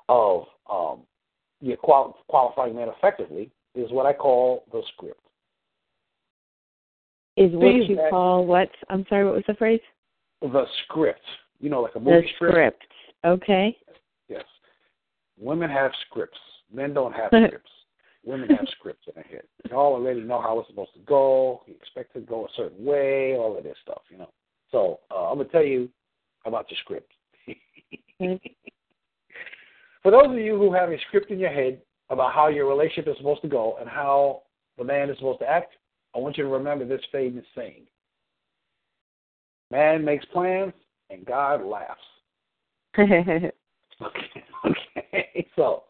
of 0.10 0.44
um, 0.72 1.02
your 1.62 1.78
qual- 1.78 2.18
qualifying 2.28 2.76
men 2.76 2.90
effectively 2.90 3.52
is 3.76 3.92
what 3.92 4.06
I 4.06 4.14
call 4.14 4.64
the 4.72 4.82
script. 4.94 5.27
Is 7.38 7.52
what 7.54 7.76
you 7.76 7.96
that, 7.96 8.10
call 8.10 8.46
what? 8.48 8.70
I'm 8.90 9.06
sorry, 9.08 9.24
what 9.24 9.36
was 9.36 9.44
the 9.48 9.54
phrase? 9.54 9.80
The 10.42 10.66
script. 10.84 11.22
You 11.60 11.70
know, 11.70 11.82
like 11.82 11.96
a 11.96 12.00
movie 12.00 12.22
the 12.22 12.28
script. 12.36 12.84
Okay. 13.24 13.78
Yes. 14.28 14.44
Women 15.40 15.70
have 15.70 15.92
scripts. 16.10 16.38
Men 16.74 16.94
don't 16.94 17.14
have 17.14 17.28
scripts. 17.48 17.70
Women 18.26 18.50
have 18.50 18.68
scripts 18.80 19.08
in 19.08 19.14
their 19.16 19.24
head. 19.24 19.44
They 19.64 19.76
all 19.76 19.94
already 19.94 20.22
know 20.22 20.42
how 20.42 20.60
it's 20.60 20.68
supposed 20.68 20.94
to 20.96 21.00
go. 21.02 21.62
You 21.68 21.76
expect 21.76 22.16
it 22.16 22.22
to 22.22 22.26
go 22.26 22.46
a 22.46 22.50
certain 22.58 22.84
way, 22.84 23.36
all 23.38 23.56
of 23.56 23.64
this 23.64 23.78
stuff, 23.84 24.02
you 24.10 24.18
know. 24.18 24.30
So 24.72 25.00
uh, 25.12 25.30
I'm 25.32 25.38
gonna 25.38 25.50
tell 25.50 25.64
you 25.64 25.90
about 26.46 26.66
your 26.70 26.78
script. 26.80 27.12
For 30.04 30.12
those 30.12 30.28
of 30.28 30.38
you 30.38 30.58
who 30.58 30.74
have 30.74 30.90
a 30.90 30.98
script 31.08 31.32
in 31.32 31.40
your 31.40 31.52
head 31.52 31.82
about 32.10 32.34
how 32.34 32.48
your 32.48 32.68
relationship 32.68 33.08
is 33.08 33.18
supposed 33.18 33.42
to 33.44 33.48
go 33.48 33.78
and 33.80 33.88
how 33.88 34.42
the 34.78 34.84
man 34.84 35.10
is 35.10 35.18
supposed 35.18 35.40
to 35.40 35.50
act, 35.50 35.74
I 36.18 36.20
want 36.20 36.38
you 36.38 36.44
to 36.44 36.50
remember 36.50 36.84
this 36.84 37.02
famous 37.12 37.46
saying. 37.56 37.84
Man 39.72 40.04
makes 40.04 40.26
plans 40.26 40.74
and 41.10 41.26
God 41.26 41.64
laughs. 41.64 42.02
okay. 43.00 43.52
Okay. 44.02 45.48
So 45.56 45.84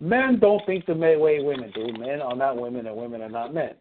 Men 0.00 0.38
don't 0.40 0.64
think 0.66 0.86
the 0.86 0.94
way 0.94 1.40
women 1.40 1.72
do. 1.74 1.92
Men 1.98 2.20
are 2.20 2.36
not 2.36 2.60
women, 2.60 2.86
and 2.86 2.96
women 2.96 3.22
are 3.22 3.28
not 3.28 3.54
men. 3.54 3.74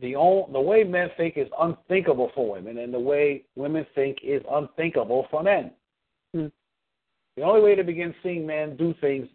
The 0.00 0.16
only, 0.16 0.52
the 0.52 0.60
way 0.60 0.84
men 0.84 1.10
think 1.16 1.36
is 1.36 1.48
unthinkable 1.60 2.30
for 2.34 2.50
women, 2.50 2.78
and 2.78 2.94
the 2.94 2.98
way 2.98 3.44
women 3.56 3.84
think 3.94 4.18
is 4.22 4.42
unthinkable 4.50 5.26
for 5.30 5.42
men. 5.42 5.72
Hmm. 6.32 6.46
The 7.36 7.42
only 7.42 7.60
way 7.60 7.74
to 7.74 7.84
begin 7.84 8.14
seeing 8.22 8.46
men 8.46 8.76
do 8.76 8.94
things 9.00 9.28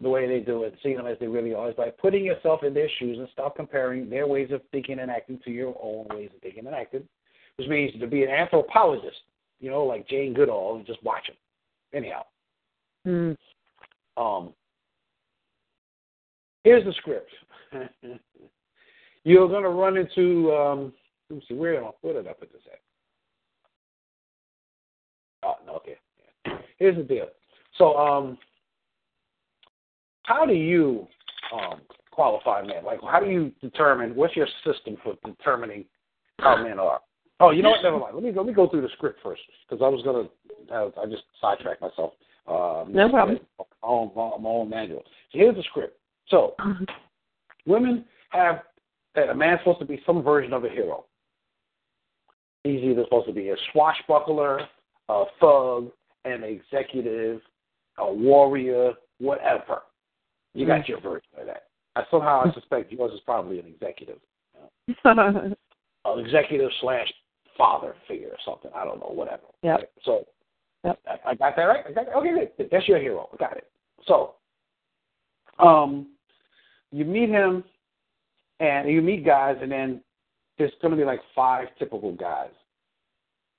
the 0.00 0.08
way 0.08 0.26
they 0.26 0.40
do 0.40 0.64
it, 0.64 0.74
seeing 0.82 0.96
them 0.96 1.06
as 1.06 1.18
they 1.20 1.26
really 1.26 1.54
are, 1.54 1.70
is 1.70 1.76
by 1.76 1.90
putting 1.90 2.24
yourself 2.24 2.62
in 2.62 2.72
their 2.72 2.88
shoes 2.98 3.18
and 3.18 3.28
stop 3.32 3.56
comparing 3.56 4.08
their 4.08 4.26
ways 4.26 4.50
of 4.50 4.62
thinking 4.72 4.98
and 4.98 5.10
acting 5.10 5.38
to 5.44 5.50
your 5.50 5.74
own 5.82 6.06
ways 6.10 6.30
of 6.34 6.40
thinking 6.40 6.66
and 6.66 6.74
acting, 6.74 7.02
which 7.56 7.68
means 7.68 7.92
to 8.00 8.06
be 8.06 8.22
an 8.22 8.30
anthropologist, 8.30 9.20
you 9.60 9.70
know, 9.70 9.84
like 9.84 10.08
Jane 10.08 10.32
Goodall, 10.32 10.76
and 10.76 10.86
just 10.86 11.02
watch 11.02 11.26
them. 11.26 11.36
Anyhow. 11.92 12.22
Hmm. 13.04 13.32
Um, 14.16 14.54
Here's 16.64 16.84
the 16.84 16.92
script. 16.94 17.30
You're 19.24 19.48
going 19.48 19.62
to 19.62 19.70
run 19.70 19.96
into, 19.96 20.52
um, 20.52 20.92
let 21.28 21.36
me 21.36 21.44
see, 21.48 21.54
where, 21.54 21.82
am 21.82 21.90
where 22.00 22.14
did 22.14 22.26
I 22.26 22.32
put 22.32 22.52
this 22.52 22.62
at? 22.70 22.80
Oh, 25.42 25.54
no, 25.66 25.74
okay. 25.76 25.96
Here's 26.78 26.96
the 26.96 27.02
deal. 27.02 27.26
So, 27.78 27.96
um, 27.96 28.38
how 30.30 30.46
do 30.46 30.54
you 30.54 31.06
um, 31.52 31.80
qualify 32.12 32.62
men? 32.62 32.84
Like, 32.84 33.00
how 33.02 33.20
do 33.20 33.26
you 33.28 33.52
determine, 33.60 34.14
what's 34.14 34.36
your 34.36 34.46
system 34.64 34.96
for 35.02 35.14
determining 35.24 35.84
how 36.38 36.62
men 36.62 36.78
are? 36.78 37.00
Oh, 37.40 37.50
you 37.50 37.62
know 37.62 37.70
what? 37.70 37.82
Never 37.82 37.98
mind. 37.98 38.14
Let 38.14 38.22
me 38.22 38.32
let 38.36 38.44
me 38.44 38.52
go 38.52 38.68
through 38.68 38.82
the 38.82 38.90
script 38.92 39.20
first 39.22 39.40
because 39.68 39.82
I 39.82 39.88
was 39.88 40.02
gonna. 40.04 40.28
I, 40.70 40.90
I 41.02 41.06
just 41.06 41.22
sidetracked 41.40 41.80
myself. 41.80 42.12
Um, 42.46 42.92
no 42.92 43.08
problem. 43.08 43.38
My 43.58 43.64
own, 43.82 44.10
my 44.14 44.48
own 44.48 44.68
manual. 44.68 45.02
So 45.32 45.38
here's 45.38 45.56
the 45.56 45.62
script. 45.62 45.98
So, 46.28 46.54
women 47.66 48.04
have 48.28 48.60
that 49.14 49.30
a 49.30 49.34
man's 49.34 49.60
supposed 49.60 49.80
to 49.80 49.86
be 49.86 50.02
some 50.04 50.22
version 50.22 50.52
of 50.52 50.64
a 50.64 50.68
hero. 50.68 51.06
He's 52.62 52.82
either 52.82 53.04
supposed 53.04 53.26
to 53.28 53.32
be 53.32 53.48
a 53.48 53.56
swashbuckler, 53.72 54.60
a 55.08 55.24
thug, 55.40 55.90
an 56.26 56.44
executive, 56.44 57.40
a 57.96 58.12
warrior, 58.12 58.92
whatever. 59.18 59.80
You 60.54 60.66
got 60.66 60.80
mm-hmm. 60.80 60.90
your 60.90 61.00
version 61.00 61.28
of 61.38 61.46
that. 61.46 61.64
I 61.96 62.02
somehow 62.10 62.42
I 62.44 62.52
suspect 62.52 62.92
yours 62.92 63.12
is 63.12 63.20
probably 63.24 63.58
an 63.58 63.66
executive. 63.66 64.18
You 64.86 64.94
know? 65.04 65.54
an 66.04 66.24
executive 66.24 66.70
slash 66.80 67.12
father 67.56 67.94
figure 68.08 68.28
or 68.28 68.38
something. 68.44 68.70
I 68.74 68.84
don't 68.84 69.00
know, 69.00 69.10
whatever. 69.12 69.42
Yeah. 69.62 69.72
Right? 69.72 69.88
So 70.04 70.24
yep. 70.84 70.98
I, 71.06 71.30
I 71.30 71.34
got 71.34 71.56
that 71.56 71.62
right. 71.62 71.84
I 71.86 71.92
got 71.92 72.06
that? 72.06 72.14
Okay, 72.16 72.48
good. 72.56 72.68
That's 72.70 72.88
your 72.88 72.98
hero. 72.98 73.28
I 73.32 73.36
got 73.36 73.56
it. 73.56 73.70
So, 74.06 74.34
um, 75.58 76.08
you 76.90 77.04
meet 77.04 77.28
him, 77.28 77.64
and 78.60 78.88
you 78.88 79.02
meet 79.02 79.24
guys, 79.24 79.56
and 79.60 79.70
then 79.70 80.00
there's 80.58 80.72
going 80.82 80.92
to 80.92 80.96
be 80.96 81.04
like 81.04 81.20
five 81.34 81.68
typical 81.78 82.12
guys. 82.12 82.50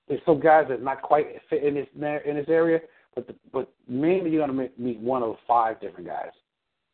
There's 0.07 0.21
some 0.25 0.39
guys 0.39 0.65
that 0.69 0.81
not 0.81 1.01
quite 1.01 1.27
fit 1.49 1.63
in 1.63 1.75
this 1.75 1.87
in 1.95 2.35
this 2.35 2.49
area, 2.49 2.79
but 3.15 3.27
the, 3.27 3.35
but 3.53 3.71
mainly 3.87 4.31
you're 4.31 4.45
going 4.45 4.57
to 4.57 4.81
meet 4.81 4.99
one 4.99 5.23
of 5.23 5.35
five 5.47 5.79
different 5.79 6.07
guys. 6.07 6.31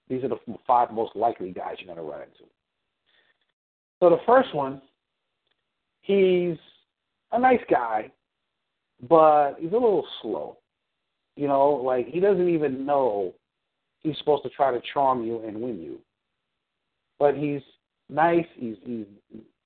These 0.09 0.23
are 0.23 0.29
the 0.29 0.39
five 0.65 0.91
most 0.91 1.15
likely 1.15 1.51
guys 1.51 1.75
you're 1.79 1.93
going 1.93 2.05
to 2.05 2.11
run 2.11 2.21
into. 2.21 2.49
So 3.99 4.09
the 4.09 4.19
first 4.25 4.53
one, 4.53 4.81
he's 6.01 6.57
a 7.31 7.39
nice 7.39 7.61
guy, 7.69 8.11
but 9.09 9.55
he's 9.59 9.71
a 9.71 9.73
little 9.73 10.07
slow. 10.21 10.57
You 11.35 11.47
know, 11.47 11.69
like 11.69 12.07
he 12.07 12.19
doesn't 12.19 12.49
even 12.49 12.85
know 12.85 13.33
he's 13.99 14.17
supposed 14.17 14.43
to 14.43 14.49
try 14.49 14.71
to 14.71 14.81
charm 14.93 15.23
you 15.23 15.43
and 15.45 15.61
win 15.61 15.79
you. 15.79 15.99
But 17.19 17.35
he's 17.35 17.61
nice. 18.09 18.45
He's 18.55 18.75
he's 18.83 19.05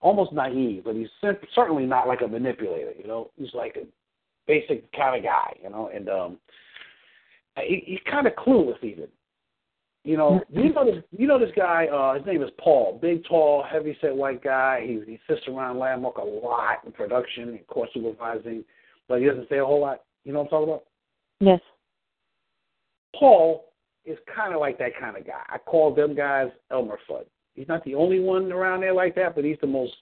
almost 0.01 0.33
naive, 0.33 0.83
but 0.85 0.95
he's 0.95 1.07
certainly 1.53 1.85
not 1.85 2.07
like 2.07 2.21
a 2.21 2.27
manipulator. 2.27 2.91
You 2.97 3.07
know, 3.07 3.31
he's 3.37 3.53
like 3.53 3.77
a 3.77 3.85
basic 4.47 4.91
kind 4.93 5.17
of 5.17 5.23
guy. 5.23 5.55
You 5.63 5.69
know, 5.69 5.89
and 5.93 6.09
um, 6.09 6.37
he, 7.57 7.83
he's 7.85 7.99
kind 8.09 8.27
of 8.27 8.33
clueless 8.33 8.83
even. 8.83 9.07
You 10.03 10.17
know, 10.17 10.41
you 10.49 10.73
know 10.73 10.85
this. 10.85 11.03
You 11.11 11.27
know 11.27 11.37
this 11.37 11.51
guy. 11.55 11.85
Uh, 11.85 12.15
his 12.15 12.25
name 12.25 12.41
is 12.41 12.49
Paul. 12.57 12.97
Big, 12.99 13.23
tall, 13.25 13.63
heavy 13.69 13.95
set 14.01 14.15
white 14.15 14.43
guy. 14.43 14.81
He 14.83 14.99
he 15.05 15.19
sits 15.27 15.47
around 15.47 15.77
Landmark 15.77 16.17
a 16.17 16.23
lot 16.23 16.79
in 16.85 16.91
production 16.91 17.49
and 17.49 17.67
course 17.67 17.89
supervising, 17.93 18.63
but 19.07 19.19
he 19.19 19.27
doesn't 19.27 19.47
say 19.49 19.59
a 19.59 19.65
whole 19.65 19.81
lot. 19.81 20.01
You 20.23 20.33
know 20.33 20.39
what 20.39 20.45
I'm 20.45 20.49
talking 20.49 20.69
about? 20.69 20.83
Yes. 21.39 21.59
Paul 23.15 23.65
is 24.05 24.17
kind 24.33 24.53
of 24.53 24.59
like 24.59 24.79
that 24.79 24.93
kind 24.99 25.17
of 25.17 25.25
guy. 25.25 25.41
I 25.47 25.59
call 25.59 25.93
them 25.93 26.15
guys 26.15 26.49
Elmer 26.71 26.97
Fudd. 27.09 27.25
He's 27.53 27.67
not 27.67 27.83
the 27.83 27.93
only 27.95 28.19
one 28.19 28.51
around 28.51 28.81
there 28.81 28.93
like 28.93 29.13
that, 29.15 29.35
but 29.35 29.43
he's 29.43 29.57
the 29.61 29.67
most 29.67 29.93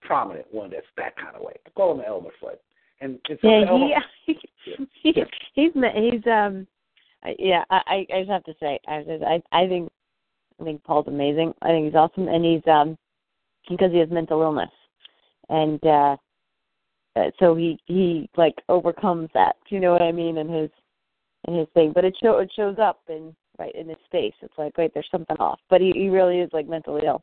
prominent 0.00 0.46
one 0.52 0.70
that's 0.70 0.86
that 0.96 1.16
kind 1.16 1.36
of 1.36 1.42
way. 1.42 1.54
I 1.64 1.70
call 1.70 1.94
him 1.94 2.04
Elmer 2.06 2.30
Fudd. 2.42 2.56
And 3.00 3.18
it's 3.28 3.42
yeah, 3.44 3.66
Elmer, 3.68 3.86
he, 4.26 4.38
he, 5.02 5.12
yeah. 5.16 5.24
he's 5.54 5.72
he's 5.74 6.26
um 6.26 6.66
yeah, 7.38 7.64
I 7.70 8.06
I 8.12 8.20
just 8.20 8.30
have 8.30 8.44
to 8.44 8.54
say 8.60 8.78
I 8.86 9.04
I 9.26 9.42
I 9.64 9.68
think 9.68 9.90
I 10.60 10.64
think 10.64 10.84
Paul's 10.84 11.08
amazing. 11.08 11.54
I 11.62 11.68
think 11.68 11.86
he's 11.86 11.94
awesome, 11.94 12.28
and 12.28 12.44
he's 12.44 12.66
um 12.66 12.96
because 13.68 13.92
he 13.92 13.98
has 13.98 14.10
mental 14.10 14.42
illness, 14.42 14.70
and 15.48 15.84
uh, 15.84 16.16
uh 17.16 17.30
so 17.38 17.54
he 17.54 17.78
he 17.86 18.28
like 18.36 18.54
overcomes 18.68 19.30
that. 19.34 19.56
Do 19.68 19.74
you 19.74 19.80
know 19.80 19.92
what 19.92 20.02
I 20.02 20.12
mean? 20.12 20.38
In 20.38 20.48
his 20.48 20.70
in 21.48 21.54
his 21.56 21.68
thing, 21.74 21.92
but 21.94 22.04
it 22.04 22.16
show 22.22 22.38
it 22.38 22.50
shows 22.54 22.76
up 22.78 23.00
in 23.08 23.34
right 23.58 23.74
in 23.74 23.88
his 23.88 23.98
face. 24.12 24.34
It's 24.42 24.58
like 24.58 24.76
wait, 24.76 24.92
there's 24.94 25.08
something 25.10 25.36
off, 25.38 25.60
but 25.70 25.80
he 25.80 25.92
he 25.94 26.08
really 26.08 26.40
is 26.40 26.50
like 26.52 26.68
mentally 26.68 27.02
ill. 27.06 27.22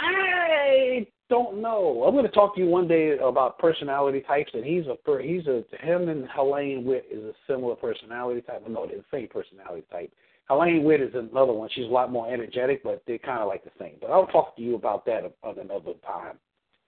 I 0.00 1.06
don't 1.30 1.60
know. 1.60 2.04
I'm 2.06 2.14
going 2.14 2.26
to 2.26 2.30
talk 2.30 2.54
to 2.54 2.60
you 2.60 2.66
one 2.66 2.88
day 2.88 3.16
about 3.18 3.58
personality 3.58 4.20
types, 4.20 4.50
and 4.54 4.64
he's 4.64 4.84
a 4.86 4.96
he's 5.22 5.46
a 5.46 5.62
to 5.62 5.76
him 5.80 6.08
and 6.08 6.28
Helene 6.34 6.84
Witt 6.84 7.06
is 7.10 7.24
a 7.24 7.32
similar 7.46 7.74
personality 7.74 8.42
type. 8.42 8.62
No, 8.68 8.86
they're 8.86 8.98
the 8.98 9.04
same 9.12 9.28
personality 9.28 9.84
type. 9.90 10.12
Helene 10.48 10.84
Witt 10.84 11.00
is 11.00 11.14
another 11.14 11.52
one. 11.52 11.70
She's 11.74 11.86
a 11.86 11.88
lot 11.88 12.12
more 12.12 12.30
energetic, 12.30 12.82
but 12.82 13.02
they're 13.06 13.18
kind 13.18 13.40
of 13.40 13.48
like 13.48 13.64
the 13.64 13.70
same. 13.80 13.94
But 14.00 14.10
I'll 14.10 14.26
talk 14.26 14.56
to 14.56 14.62
you 14.62 14.74
about 14.74 15.06
that 15.06 15.22
on 15.42 15.58
another 15.58 15.94
time 16.06 16.36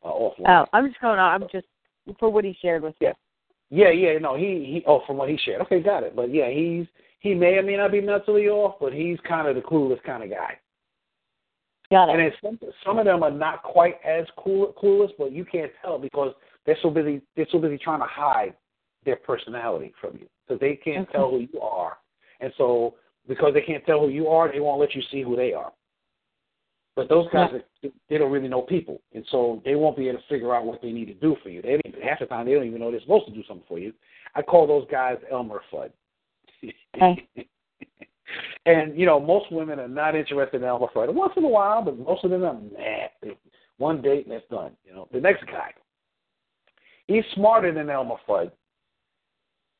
uh, 0.04 0.08
offline. 0.08 0.46
Oh, 0.46 0.66
I'm 0.72 0.88
just 0.88 1.00
going. 1.00 1.18
on. 1.18 1.42
I'm 1.42 1.48
just 1.50 1.66
for 2.18 2.30
what 2.30 2.44
he 2.44 2.56
shared 2.60 2.82
with 2.82 2.94
yeah. 3.00 3.12
Yeah, 3.70 3.90
yeah, 3.90 4.18
no, 4.18 4.36
he 4.36 4.44
he. 4.44 4.84
Oh, 4.86 5.02
from 5.06 5.16
what 5.16 5.28
he 5.28 5.38
shared. 5.44 5.60
Okay, 5.62 5.80
got 5.80 6.04
it. 6.04 6.14
But 6.14 6.32
yeah, 6.32 6.50
he's 6.50 6.86
he 7.20 7.34
may 7.34 7.54
or 7.54 7.62
may 7.62 7.76
not 7.76 7.90
be 7.90 8.00
mentally 8.00 8.48
off, 8.48 8.76
but 8.80 8.92
he's 8.92 9.18
kind 9.26 9.48
of 9.48 9.56
the 9.56 9.62
clueless 9.62 10.02
kind 10.04 10.22
of 10.22 10.30
guy. 10.30 10.58
Got 11.90 12.08
it. 12.08 12.12
And 12.14 12.22
it's 12.22 12.36
some, 12.42 12.58
some 12.84 12.98
of 12.98 13.04
them 13.04 13.22
are 13.22 13.30
not 13.30 13.62
quite 13.62 13.96
as 14.04 14.26
cool, 14.38 14.74
clueless, 14.82 15.10
but 15.18 15.32
you 15.32 15.44
can't 15.44 15.70
tell 15.82 15.98
because 15.98 16.34
they're 16.64 16.78
so 16.82 16.90
busy. 16.90 17.22
They're 17.36 17.46
so 17.50 17.58
busy 17.58 17.78
trying 17.78 18.00
to 18.00 18.06
hide 18.06 18.54
their 19.04 19.16
personality 19.16 19.94
from 20.00 20.14
you, 20.14 20.26
because 20.46 20.60
they 20.60 20.74
can't 20.74 21.08
okay. 21.08 21.12
tell 21.12 21.30
who 21.30 21.46
you 21.52 21.60
are. 21.60 21.98
And 22.40 22.52
so, 22.58 22.94
because 23.28 23.54
they 23.54 23.60
can't 23.60 23.84
tell 23.86 24.00
who 24.00 24.08
you 24.08 24.28
are, 24.28 24.50
they 24.50 24.60
won't 24.60 24.80
let 24.80 24.94
you 24.94 25.02
see 25.10 25.22
who 25.22 25.36
they 25.36 25.52
are. 25.52 25.72
But 26.96 27.08
those 27.08 27.26
guys, 27.32 27.50
yeah. 27.82 27.90
they 28.08 28.18
don't 28.18 28.32
really 28.32 28.48
know 28.48 28.62
people, 28.62 29.00
and 29.14 29.24
so 29.30 29.62
they 29.64 29.74
won't 29.74 29.96
be 29.96 30.08
able 30.08 30.18
to 30.18 30.24
figure 30.28 30.54
out 30.54 30.64
what 30.64 30.80
they 30.80 30.92
need 30.92 31.06
to 31.06 31.14
do 31.14 31.36
for 31.42 31.50
you. 31.50 31.60
They 31.60 31.72
don't 31.72 31.82
even, 31.86 32.00
half 32.00 32.20
the 32.20 32.26
time 32.26 32.46
they 32.46 32.54
don't 32.54 32.66
even 32.66 32.80
know 32.80 32.90
they're 32.90 33.00
supposed 33.00 33.26
to 33.26 33.34
do 33.34 33.42
something 33.46 33.66
for 33.68 33.78
you. 33.78 33.92
I 34.34 34.42
call 34.42 34.66
those 34.66 34.86
guys 34.90 35.18
Elmer 35.30 35.60
Fudd. 35.72 35.90
Okay. 36.96 37.28
And 38.64 38.98
you 38.98 39.06
know, 39.06 39.20
most 39.20 39.52
women 39.52 39.78
are 39.78 39.88
not 39.88 40.16
interested 40.16 40.60
in 40.60 40.64
Elmer 40.64 40.88
Fudd. 40.94 41.12
Once 41.12 41.34
in 41.36 41.44
a 41.44 41.48
while, 41.48 41.82
but 41.82 41.98
most 41.98 42.24
of 42.24 42.30
them 42.30 42.44
are 42.44 42.54
mad. 42.54 43.36
One 43.78 44.02
date 44.02 44.26
and 44.26 44.34
it's 44.34 44.48
done. 44.50 44.72
You 44.84 44.94
know, 44.94 45.08
the 45.12 45.20
next 45.20 45.46
guy, 45.46 45.72
he's 47.06 47.24
smarter 47.34 47.72
than 47.72 47.90
Elmer 47.90 48.16
Fudd, 48.28 48.50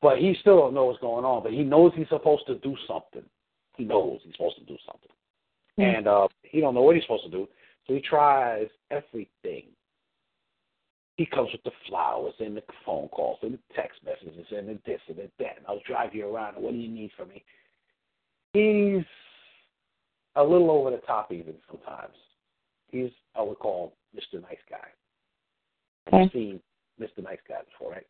but 0.01 0.19
he 0.19 0.35
still 0.39 0.57
don't 0.57 0.73
know 0.73 0.85
what's 0.85 1.01
going 1.01 1.25
on. 1.25 1.43
But 1.43 1.53
he 1.53 1.63
knows 1.63 1.91
he's 1.95 2.07
supposed 2.09 2.45
to 2.47 2.55
do 2.59 2.75
something. 2.87 3.27
He 3.75 3.83
knows 3.83 4.19
he's 4.23 4.33
supposed 4.33 4.57
to 4.57 4.65
do 4.65 4.77
something, 4.85 5.11
mm-hmm. 5.79 5.97
and 5.97 6.07
uh, 6.07 6.27
he 6.43 6.61
don't 6.61 6.73
know 6.73 6.81
what 6.81 6.95
he's 6.95 7.03
supposed 7.03 7.25
to 7.25 7.31
do. 7.31 7.47
So 7.85 7.93
he 7.93 8.01
tries 8.01 8.67
everything. 8.91 9.63
He 11.15 11.25
comes 11.25 11.49
with 11.51 11.63
the 11.63 11.71
flowers 11.89 12.33
and 12.39 12.55
the 12.55 12.61
phone 12.85 13.07
calls 13.07 13.39
and 13.41 13.53
the 13.53 13.59
text 13.75 13.99
messages 14.05 14.45
and 14.55 14.69
the 14.69 14.79
this 14.85 15.01
and 15.07 15.17
the 15.17 15.29
that. 15.39 15.57
And 15.57 15.65
I'll 15.67 15.81
drive 15.87 16.13
you 16.13 16.27
around. 16.27 16.61
What 16.61 16.73
do 16.73 16.77
you 16.77 16.89
need 16.89 17.11
from 17.17 17.29
me? 17.29 17.43
He's 18.57 19.05
a 20.35 20.43
little 20.43 20.71
over 20.71 20.91
the 20.91 20.97
top 20.97 21.31
even 21.31 21.55
sometimes. 21.69 22.13
He's 22.89 23.11
I 23.35 23.41
would 23.41 23.59
call 23.59 23.93
Mr. 24.15 24.41
Nice 24.41 24.57
Guy. 24.69 24.77
Okay. 26.07 26.23
You've 26.23 26.31
seen 26.31 26.59
Mr. 27.01 27.23
Nice 27.23 27.39
Guy 27.47 27.59
before, 27.71 27.91
right? 27.91 28.07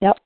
Yep. 0.00 0.16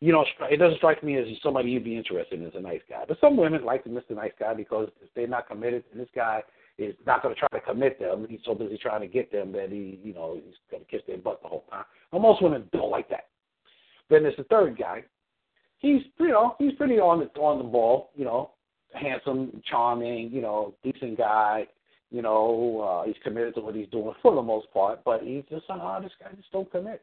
You 0.00 0.12
know, 0.12 0.24
it 0.42 0.58
doesn't 0.58 0.76
strike 0.76 1.02
me 1.02 1.16
as 1.16 1.26
somebody 1.42 1.70
you'd 1.70 1.82
be 1.82 1.96
interested 1.96 2.38
in 2.38 2.46
as 2.46 2.52
a 2.54 2.60
nice 2.60 2.82
guy. 2.88 3.02
But 3.08 3.18
some 3.20 3.36
women 3.36 3.64
like 3.64 3.82
the 3.82 3.90
Mr. 3.90 4.10
Nice 4.10 4.30
Guy 4.38 4.54
because 4.54 4.88
if 5.02 5.08
they're 5.16 5.26
not 5.26 5.48
committed, 5.48 5.82
and 5.90 6.00
this 6.00 6.08
guy 6.14 6.42
is 6.78 6.94
not 7.04 7.22
going 7.22 7.34
to 7.34 7.38
try 7.38 7.48
to 7.52 7.60
commit 7.66 7.98
them. 7.98 8.26
He's 8.30 8.38
so 8.44 8.54
busy 8.54 8.78
trying 8.78 9.00
to 9.00 9.08
get 9.08 9.32
them 9.32 9.50
that 9.52 9.70
he, 9.70 9.98
you 10.04 10.14
know, 10.14 10.34
he's 10.34 10.54
going 10.70 10.84
to 10.84 10.88
kiss 10.88 11.02
their 11.06 11.18
butt 11.18 11.42
the 11.42 11.48
whole 11.48 11.64
time. 11.68 11.84
And 12.12 12.22
most 12.22 12.42
women 12.42 12.68
don't 12.72 12.90
like 12.90 13.08
that. 13.10 13.26
Then 14.08 14.22
there's 14.22 14.36
the 14.36 14.44
third 14.44 14.78
guy. 14.78 15.02
He's, 15.78 16.02
you 16.18 16.28
know, 16.28 16.54
he's 16.58 16.72
pretty 16.74 17.00
on 17.00 17.18
the 17.18 17.40
on 17.40 17.58
the 17.58 17.64
ball. 17.64 18.10
You 18.14 18.24
know, 18.24 18.52
handsome, 18.94 19.62
charming, 19.68 20.30
you 20.30 20.40
know, 20.40 20.74
decent 20.82 21.18
guy. 21.18 21.66
You 22.10 22.22
know, 22.22 22.80
uh, 22.80 23.06
he's 23.06 23.22
committed 23.22 23.54
to 23.56 23.60
what 23.60 23.74
he's 23.74 23.88
doing 23.88 24.14
for 24.22 24.34
the 24.34 24.42
most 24.42 24.72
part, 24.72 25.04
but 25.04 25.22
he's 25.22 25.44
just 25.50 25.66
somehow 25.66 26.00
this 26.00 26.12
guy 26.18 26.30
just 26.34 26.50
don't 26.50 26.70
commit. 26.70 27.02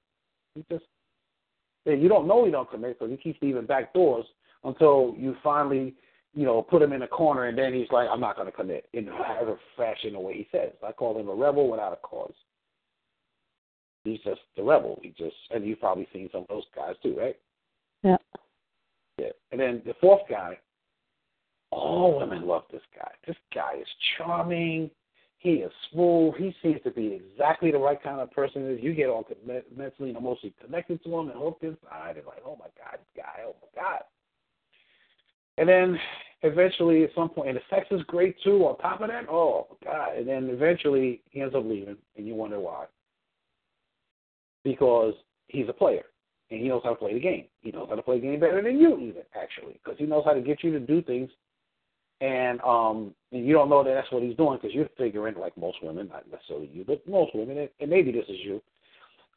He 0.55 0.65
just 0.71 0.86
you 1.86 2.09
don't 2.09 2.27
know 2.27 2.45
he 2.45 2.51
don't 2.51 2.69
commit 2.69 2.97
because 2.97 3.11
he 3.11 3.17
keeps 3.17 3.41
leaving 3.41 3.65
back 3.65 3.93
doors 3.93 4.25
until 4.63 5.13
you 5.17 5.36
finally, 5.43 5.93
you 6.33 6.43
know, 6.43 6.61
put 6.61 6.81
him 6.81 6.93
in 6.93 7.03
a 7.03 7.07
corner, 7.07 7.45
and 7.45 7.57
then 7.57 7.73
he's 7.73 7.91
like, 7.91 8.07
I'm 8.11 8.19
not 8.19 8.36
going 8.36 8.47
to 8.47 8.51
commit 8.51 8.88
in 8.93 9.05
whatever 9.05 9.59
fashion 9.77 10.13
the 10.13 10.19
way 10.19 10.33
he 10.33 10.47
says. 10.51 10.71
I 10.86 10.91
call 10.91 11.19
him 11.19 11.29
a 11.29 11.36
rebel 11.36 11.69
without 11.69 11.93
a 11.93 11.97
cause. 11.97 12.33
He's 14.03 14.19
just 14.21 14.41
the 14.55 14.63
rebel. 14.63 14.99
He 15.01 15.09
just, 15.09 15.36
and 15.51 15.65
you've 15.65 15.79
probably 15.79 16.07
seen 16.11 16.29
some 16.31 16.41
of 16.41 16.47
those 16.47 16.63
guys 16.75 16.95
too, 17.01 17.15
right? 17.17 17.38
Yeah. 18.03 18.17
Yeah. 19.17 19.29
And 19.51 19.61
then 19.61 19.81
the 19.86 19.95
fourth 20.01 20.21
guy 20.29 20.57
all 21.76 22.17
women 22.17 22.47
love 22.47 22.63
this 22.71 22.82
guy. 22.95 23.11
This 23.28 23.36
guy 23.53 23.73
is 23.80 23.88
charming. 24.17 24.89
He 25.38 25.55
is 25.55 25.71
smooth. 25.91 26.34
He 26.38 26.55
seems 26.63 26.82
to 26.84 26.91
be 26.91 27.19
exactly 27.21 27.71
the 27.71 27.78
right 27.78 28.01
kind 28.01 28.19
of 28.19 28.32
person. 28.32 28.71
As 28.71 28.82
you 28.82 28.93
get 28.93 29.09
all 29.09 29.28
mentally 29.76 30.09
and 30.09 30.17
emotionally 30.17 30.55
connected 30.63 31.03
to 31.03 31.19
him 31.19 31.30
and 31.30 31.39
hooked 31.39 31.63
inside, 31.63 32.17
and 32.17 32.26
like, 32.26 32.41
oh 32.45 32.57
my 32.57 32.67
god, 32.78 32.97
this 32.99 33.23
guy, 33.23 33.43
oh 33.45 33.55
my 33.61 33.82
god. 33.82 34.01
And 35.57 35.69
then 35.69 35.99
eventually, 36.41 37.03
at 37.03 37.11
some 37.13 37.30
point, 37.30 37.49
and 37.49 37.57
the 37.57 37.61
sex 37.69 37.86
is 37.91 38.01
great 38.07 38.36
too. 38.43 38.65
On 38.65 38.78
top 38.78 39.01
of 39.01 39.09
that, 39.09 39.30
oh 39.30 39.67
god. 39.84 40.17
And 40.17 40.28
then 40.28 40.49
eventually, 40.49 41.21
he 41.30 41.41
ends 41.41 41.55
up 41.55 41.65
leaving, 41.65 41.97
and 42.17 42.26
you 42.26 42.34
wonder 42.36 42.59
why. 42.59 42.86
Because 44.63 45.13
he's 45.47 45.69
a 45.69 45.73
player 45.73 46.05
and 46.51 46.61
he 46.61 46.67
knows 46.67 46.82
how 46.84 46.91
to 46.91 46.95
play 46.95 47.13
the 47.13 47.19
game. 47.19 47.45
He 47.61 47.71
knows 47.71 47.88
how 47.89 47.95
to 47.95 48.01
play 48.01 48.19
the 48.19 48.28
game 48.28 48.39
better 48.39 48.61
than 48.61 48.80
you, 48.80 48.97
even 48.97 49.23
actually, 49.39 49.80
because 49.84 49.97
he 49.97 50.05
knows 50.05 50.23
how 50.26 50.34
to 50.34 50.41
get 50.41 50.63
you 50.63 50.71
to 50.71 50.80
do 50.80 51.01
things 51.01 51.30
and 52.22 52.61
um 52.61 53.13
and 53.32 53.45
you 53.45 53.53
don't 53.53 53.70
know 53.70 53.84
that 53.84 53.93
that's 53.93 54.11
what 54.11 54.24
he's 54.24 54.38
doing 54.38 54.57
because 54.61 54.74
you're 54.74 54.89
figuring 54.97 55.36
like 55.36 55.57
most 55.57 55.78
women, 55.84 56.07
not 56.07 56.24
necessarily 56.32 56.70
you, 56.74 56.84
but 56.86 57.05
most 57.07 57.36
women, 57.36 57.57
and, 57.57 57.70
and 57.80 57.89
maybe 57.89 58.11
this 58.11 58.26
is 58.30 58.38
you. 58.43 58.61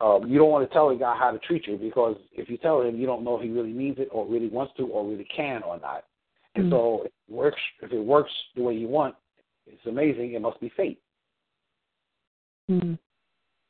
Um, 0.00 0.28
you 0.28 0.38
don't 0.38 0.50
want 0.50 0.68
to 0.68 0.72
tell 0.72 0.90
a 0.90 0.96
guy 0.96 1.16
how 1.18 1.32
to 1.32 1.38
treat 1.40 1.66
you 1.66 1.76
because 1.76 2.16
if 2.32 2.48
you 2.48 2.56
tell 2.56 2.82
him, 2.82 2.96
you 2.96 3.06
don't 3.06 3.24
know 3.24 3.36
if 3.36 3.42
he 3.42 3.48
really 3.48 3.72
means 3.72 3.98
it 3.98 4.08
or 4.12 4.28
really 4.28 4.48
wants 4.48 4.72
to 4.76 4.86
or 4.86 5.04
really 5.04 5.26
can 5.34 5.62
or 5.64 5.80
not. 5.80 6.04
And 6.54 6.66
mm-hmm. 6.66 6.72
so 6.72 7.02
it 7.04 7.12
works 7.28 7.58
if 7.82 7.92
it 7.92 7.98
works 7.98 8.30
the 8.54 8.62
way 8.62 8.74
you 8.74 8.86
want, 8.86 9.16
it's 9.66 9.86
amazing. 9.86 10.34
It 10.34 10.40
must 10.40 10.60
be 10.60 10.72
fate. 10.76 11.00
Mm-hmm. 12.70 12.94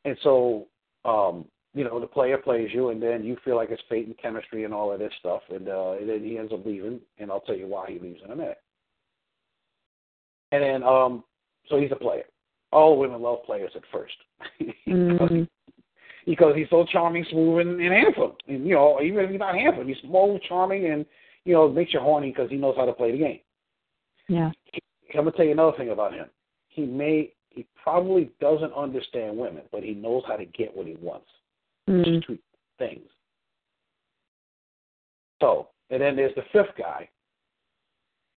And 0.04 0.16
so, 0.22 0.66
um, 1.04 1.46
you 1.74 1.84
know, 1.84 2.00
the 2.00 2.06
player 2.06 2.38
plays 2.38 2.70
you, 2.72 2.90
and 2.90 3.02
then 3.02 3.24
you 3.24 3.36
feel 3.44 3.56
like 3.56 3.70
it's 3.70 3.82
fate 3.88 4.06
and 4.06 4.18
chemistry 4.18 4.64
and 4.64 4.74
all 4.74 4.92
of 4.92 4.98
this 4.98 5.12
stuff, 5.20 5.42
and, 5.50 5.68
uh, 5.68 5.92
and 5.92 6.08
then 6.08 6.24
he 6.24 6.38
ends 6.38 6.52
up 6.52 6.64
leaving, 6.64 7.00
and 7.18 7.30
I'll 7.30 7.40
tell 7.40 7.56
you 7.56 7.66
why 7.66 7.86
he 7.88 7.98
leaves 7.98 8.20
in 8.24 8.30
a 8.30 8.36
minute. 8.36 8.58
And 10.52 10.62
then, 10.62 10.82
um, 10.82 11.24
so 11.68 11.78
he's 11.78 11.92
a 11.92 11.96
player. 11.96 12.24
All 12.72 12.98
women 12.98 13.22
love 13.22 13.44
players 13.44 13.72
at 13.74 13.82
first. 13.92 14.14
mm-hmm. 14.88 15.42
because 16.26 16.54
he's 16.56 16.70
so 16.70 16.84
charming, 16.90 17.24
smooth, 17.30 17.66
and, 17.66 17.80
and 17.80 17.92
handsome. 17.92 18.32
And, 18.46 18.66
you 18.66 18.74
know, 18.74 19.00
even 19.02 19.24
if 19.24 19.30
he's 19.30 19.38
not 19.38 19.54
handsome, 19.54 19.88
he's 19.88 19.96
smooth, 20.02 20.40
charming, 20.48 20.90
and, 20.90 21.06
you 21.44 21.54
know, 21.54 21.68
makes 21.68 21.92
you 21.92 22.00
horny 22.00 22.30
because 22.30 22.50
he 22.50 22.56
knows 22.56 22.74
how 22.76 22.84
to 22.84 22.92
play 22.92 23.12
the 23.12 23.18
game. 23.18 23.40
Yeah. 24.28 24.50
I'm 25.14 25.24
going 25.24 25.32
to 25.32 25.36
tell 25.36 25.46
you 25.46 25.52
another 25.52 25.76
thing 25.76 25.90
about 25.90 26.12
him. 26.12 26.26
He 26.68 26.84
may 26.84 27.32
he 27.58 27.66
probably 27.82 28.30
doesn't 28.40 28.72
understand 28.72 29.36
women, 29.36 29.62
but 29.72 29.82
he 29.82 29.92
knows 29.92 30.22
how 30.28 30.36
to 30.36 30.44
get 30.44 30.76
what 30.76 30.86
he 30.86 30.96
wants. 31.00 31.26
Mm. 31.90 32.24
Two 32.24 32.38
things. 32.78 33.08
So, 35.40 35.68
and 35.90 36.00
then 36.00 36.14
there's 36.14 36.34
the 36.36 36.44
fifth 36.52 36.76
guy. 36.78 37.08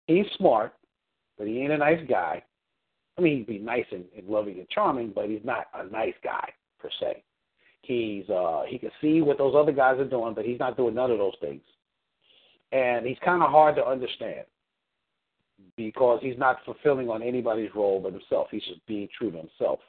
He's 0.07 0.25
smart, 0.39 0.73
but 1.41 1.49
he 1.49 1.59
ain't 1.61 1.73
a 1.73 1.79
nice 1.79 2.07
guy. 2.07 2.43
I 3.17 3.23
mean, 3.23 3.39
he'd 3.39 3.47
be 3.47 3.59
nice 3.59 3.87
and, 3.93 4.05
and 4.15 4.29
loving 4.29 4.59
and 4.59 4.69
charming, 4.69 5.11
but 5.15 5.27
he's 5.27 5.41
not 5.43 5.69
a 5.75 5.87
nice 5.87 6.13
guy 6.23 6.51
per 6.79 6.91
se. 7.01 7.25
He's 7.81 8.29
uh 8.29 8.65
he 8.69 8.79
can 8.79 8.91
see 9.01 9.23
what 9.23 9.39
those 9.39 9.55
other 9.57 9.73
guys 9.73 9.99
are 9.99 10.05
doing, 10.05 10.35
but 10.35 10.45
he's 10.45 10.59
not 10.59 10.77
doing 10.77 10.95
none 10.95 11.11
of 11.11 11.17
those 11.17 11.33
things. 11.41 11.63
And 12.73 13.07
he's 13.07 13.17
kind 13.25 13.43
of 13.43 13.51
hard 13.51 13.75
to 13.77 13.87
understand 13.87 14.45
because 15.79 16.21
he's 16.23 16.37
not 16.37 16.59
fulfilling 16.67 17.09
on 17.09 17.23
anybody's 17.23 17.75
role 17.75 18.01
but 18.01 18.13
himself. 18.13 18.49
He's 18.51 18.65
just 18.65 18.87
being 18.87 19.09
true 19.17 19.31
to 19.31 19.39
himself. 19.39 19.81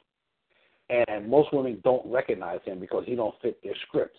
And 0.87 1.29
most 1.29 1.53
women 1.53 1.81
don't 1.83 2.09
recognize 2.09 2.59
him 2.63 2.79
because 2.79 3.03
he 3.05 3.15
don't 3.15 3.35
fit 3.41 3.61
their 3.61 3.75
script. 3.87 4.15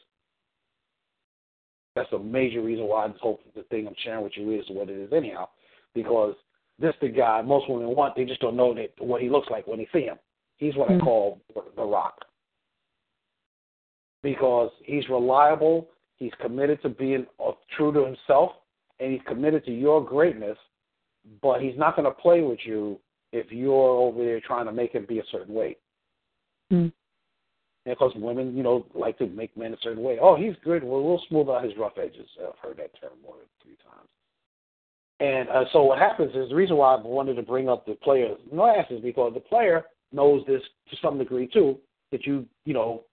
That's 1.97 2.13
a 2.13 2.19
major 2.19 2.61
reason 2.61 2.85
why 2.85 3.09
this 3.09 3.17
whole 3.23 3.41
the 3.57 3.63
thing 3.65 3.87
I'm 3.87 3.95
sharing 4.05 4.23
with 4.23 4.33
you 4.37 4.51
is 4.53 4.67
what 4.69 4.91
it 4.91 4.99
is 4.99 5.15
anyhow, 5.15 5.49
because 5.95 6.35
this 6.79 6.95
the 7.01 7.09
guy 7.09 7.43
most 7.43 7.69
women 7.69 7.95
want. 7.95 8.17
They 8.17 8.25
just 8.25 8.41
don't 8.41 8.57
know 8.57 8.75
that 8.75 8.93
what 8.99 9.23
he 9.23 9.29
looks 9.29 9.49
like 9.51 9.67
when 9.67 9.79
they 9.79 9.89
see 9.93 10.03
him. 10.03 10.19
He's 10.57 10.77
what 10.77 10.89
Mm. 10.89 11.01
I 11.01 11.05
call 11.05 11.41
the 11.77 11.85
rock 11.85 12.25
because 14.23 14.71
he's 14.85 15.09
reliable. 15.09 15.89
He's 16.17 16.33
committed 16.41 16.81
to 16.83 16.89
being 16.89 17.27
uh, 17.45 17.53
true 17.77 17.93
to 17.93 18.05
himself, 18.05 18.53
and 19.01 19.13
he's 19.13 19.23
committed 19.27 19.65
to 19.65 19.73
your 19.73 20.05
greatness. 20.05 20.59
But 21.41 21.61
he's 21.61 21.77
not 21.77 21.95
going 21.95 22.07
to 22.07 22.21
play 22.21 22.41
with 22.41 22.59
you 22.65 22.99
if 23.33 23.53
you're 23.53 23.73
over 23.73 24.25
there 24.25 24.41
trying 24.41 24.67
to 24.67 24.73
make 24.73 24.93
him 24.93 25.07
be 25.09 25.21
a 25.21 25.27
certain 25.31 25.55
way. 25.55 25.77
Mm. 26.73 26.93
Because 27.85 28.13
women, 28.17 28.57
you 28.57 28.63
know, 28.63 28.87
like 28.95 29.19
to 29.19 29.27
make 29.27 29.57
men 29.57 29.73
a 29.73 29.77
certain 29.83 30.03
way. 30.03 30.19
Oh, 30.21 30.37
he's 30.37 30.55
good. 30.65 30.85
Well, 30.85 31.03
we'll 31.03 31.23
smooth 31.29 31.49
out 31.49 31.65
his 31.65 31.77
rough 31.77 31.99
edges. 31.99 32.29
I've 32.41 32.59
heard 32.59 32.77
that 32.79 33.01
term 33.01 33.13
more 33.25 33.37
than 33.37 33.47
three 33.63 33.77
times. 33.85 34.09
And 35.23 35.49
uh, 35.51 35.65
so 35.73 35.85
what 35.85 36.01
happens 36.01 36.35
is 36.35 36.49
the 36.49 36.55
reason 36.57 36.77
why 36.77 36.97
I 36.97 37.01
wanted 37.01 37.35
to 37.35 37.43
bring 37.43 37.69
up 37.69 37.87
the 37.87 37.95
player's 37.95 38.37
glass 38.51 38.87
is 38.91 39.01
because 39.01 39.33
the 39.35 39.41
player 39.41 39.85
knows 40.11 40.45
this 40.49 40.63
to 40.91 40.97
some 41.01 41.17
degree 41.17 41.47
too, 41.47 41.79
that 42.11 42.27
you, 42.27 42.45
you 42.65 42.75
know, 42.75 43.05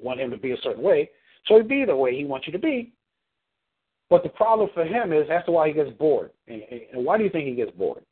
want 0.00 0.20
him 0.20 0.30
to 0.30 0.36
be 0.36 0.52
a 0.52 0.56
certain 0.62 0.84
way. 0.84 1.10
So 1.46 1.56
he'd 1.56 1.66
be 1.66 1.84
the 1.84 1.96
way 1.96 2.16
he 2.16 2.24
wants 2.24 2.46
you 2.46 2.52
to 2.52 2.60
be. 2.60 2.92
But 4.08 4.22
the 4.22 4.28
problem 4.28 4.70
for 4.72 4.84
him 4.84 5.12
is 5.12 5.26
that's 5.28 5.48
why 5.48 5.66
he 5.66 5.74
gets 5.74 5.90
bored. 5.98 6.30
And, 6.46 6.62
and 6.92 7.04
why 7.04 7.18
do 7.18 7.24
you 7.24 7.30
think 7.30 7.48
he 7.48 7.56
gets 7.56 7.72
bored? 7.72 8.04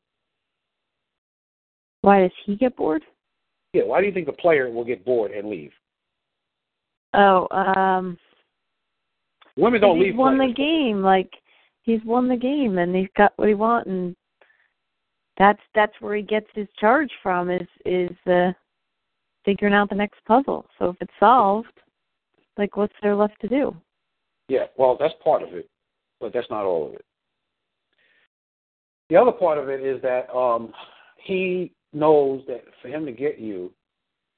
Why 2.01 2.22
does 2.22 2.32
he 2.47 2.57
get 2.57 2.76
bored? 2.76 3.05
Yeah, 3.72 3.84
why 3.84 4.01
do 4.01 4.09
you 4.09 4.12
think 4.12 4.26
the 4.26 4.32
player 4.32 4.68
will 4.70 4.84
get 4.84 5.05
bored 5.05 5.30
and 5.30 5.49
leave? 5.49 5.72
Oh, 7.14 7.47
um 7.53 8.18
Women 9.57 9.80
don't 9.80 10.01
leave. 10.01 10.16
won 10.16 10.36
players. 10.36 10.51
the 10.51 10.55
game. 10.57 11.03
Like 11.03 11.30
he's 11.87 12.05
won 12.05 12.28
the 12.28 12.37
game 12.37 12.76
and 12.76 12.95
he's 12.95 13.09
got 13.16 13.32
what 13.37 13.49
he 13.49 13.55
wants 13.55 13.89
and 13.89 14.14
that's 15.39 15.61
that's 15.74 15.93
where 16.01 16.16
he 16.16 16.22
gets 16.22 16.47
his 16.55 16.68
charge 16.78 17.11
from 17.22 17.51
is 17.51 17.68
is 17.84 18.11
uh 18.26 18.53
figuring 19.47 19.72
out 19.72 19.89
the 19.89 19.95
next 19.95 20.18
puzzle. 20.26 20.66
So 20.78 20.91
if 20.91 20.97
it's 21.01 21.12
solved, 21.18 21.68
like 22.59 22.76
what's 22.76 22.93
there 23.01 23.14
left 23.14 23.41
to 23.41 23.49
do? 23.49 23.74
Yeah, 24.49 24.64
well, 24.76 24.97
that's 24.99 25.14
part 25.24 25.43
of 25.43 25.55
it, 25.55 25.70
but 26.20 26.32
that's 26.34 26.51
not 26.51 26.64
all 26.64 26.89
of 26.89 26.95
it. 26.95 27.05
The 29.09 29.16
other 29.16 29.32
part 29.32 29.57
of 29.57 29.68
it 29.68 29.80
is 29.80 30.03
that 30.03 30.28
um, 30.37 30.72
he 31.22 31.72
knows 31.93 32.43
that 32.49 32.64
for 32.82 32.89
him 32.89 33.07
to 33.07 33.12
get 33.12 33.39
you, 33.39 33.72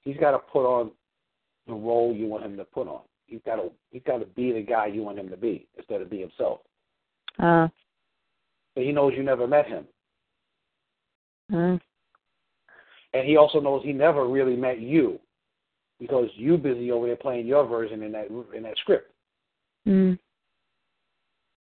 he's 0.03 0.17
got 0.19 0.33
to 0.33 0.39
put 0.39 0.67
on 0.67 0.91
the 1.67 1.73
role 1.73 2.15
you 2.15 2.27
want 2.27 2.45
him 2.45 2.57
to 2.59 2.65
put 2.65 2.87
on. 2.87 3.01
He's 3.27 3.41
got 3.45 3.57
to 3.57 3.71
he's 3.91 4.03
got 4.07 4.19
to 4.19 4.27
be 4.27 4.53
the 4.53 4.63
guy 4.63 4.87
you 4.87 5.03
want 5.03 5.19
him 5.19 5.29
to 5.31 5.37
be 5.37 5.67
instead 5.77 6.03
of 6.03 6.11
be 6.11 6.21
himself. 6.21 6.61
Uh, 7.39 7.69
But 8.75 8.85
he 8.85 8.93
knows 8.93 9.15
you 9.17 9.23
never 9.23 9.47
met 9.47 9.67
him, 9.67 9.87
uh 11.53 11.79
and 13.15 13.27
he 13.27 13.37
also 13.37 13.61
knows 13.61 13.83
he 13.85 13.93
never 13.93 14.27
really 14.29 14.57
met 14.57 14.81
you 14.81 15.19
because 15.99 16.29
you 16.35 16.57
busy 16.57 16.91
over 16.93 17.07
there 17.07 17.17
playing 17.17 17.47
your 17.47 17.67
version 17.67 18.03
in 18.03 18.13
that 18.13 18.29
in 18.55 18.63
that 18.63 18.77
script. 18.79 19.13
mm, 19.87 20.19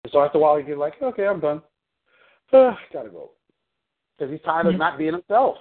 And 0.03 0.11
so 0.11 0.21
after 0.21 0.37
a 0.37 0.41
while, 0.41 0.61
get 0.61 0.77
like, 0.77 1.01
okay, 1.01 1.27
I'm 1.27 1.39
done. 1.39 1.61
Uh, 2.51 2.73
gotta 2.93 3.09
go. 3.09 3.31
Because 4.17 4.31
he's 4.31 4.41
tired 4.41 4.65
Yeah. 4.65 4.73
of 4.73 4.79
not 4.79 4.97
being 4.97 5.13
himself. 5.13 5.57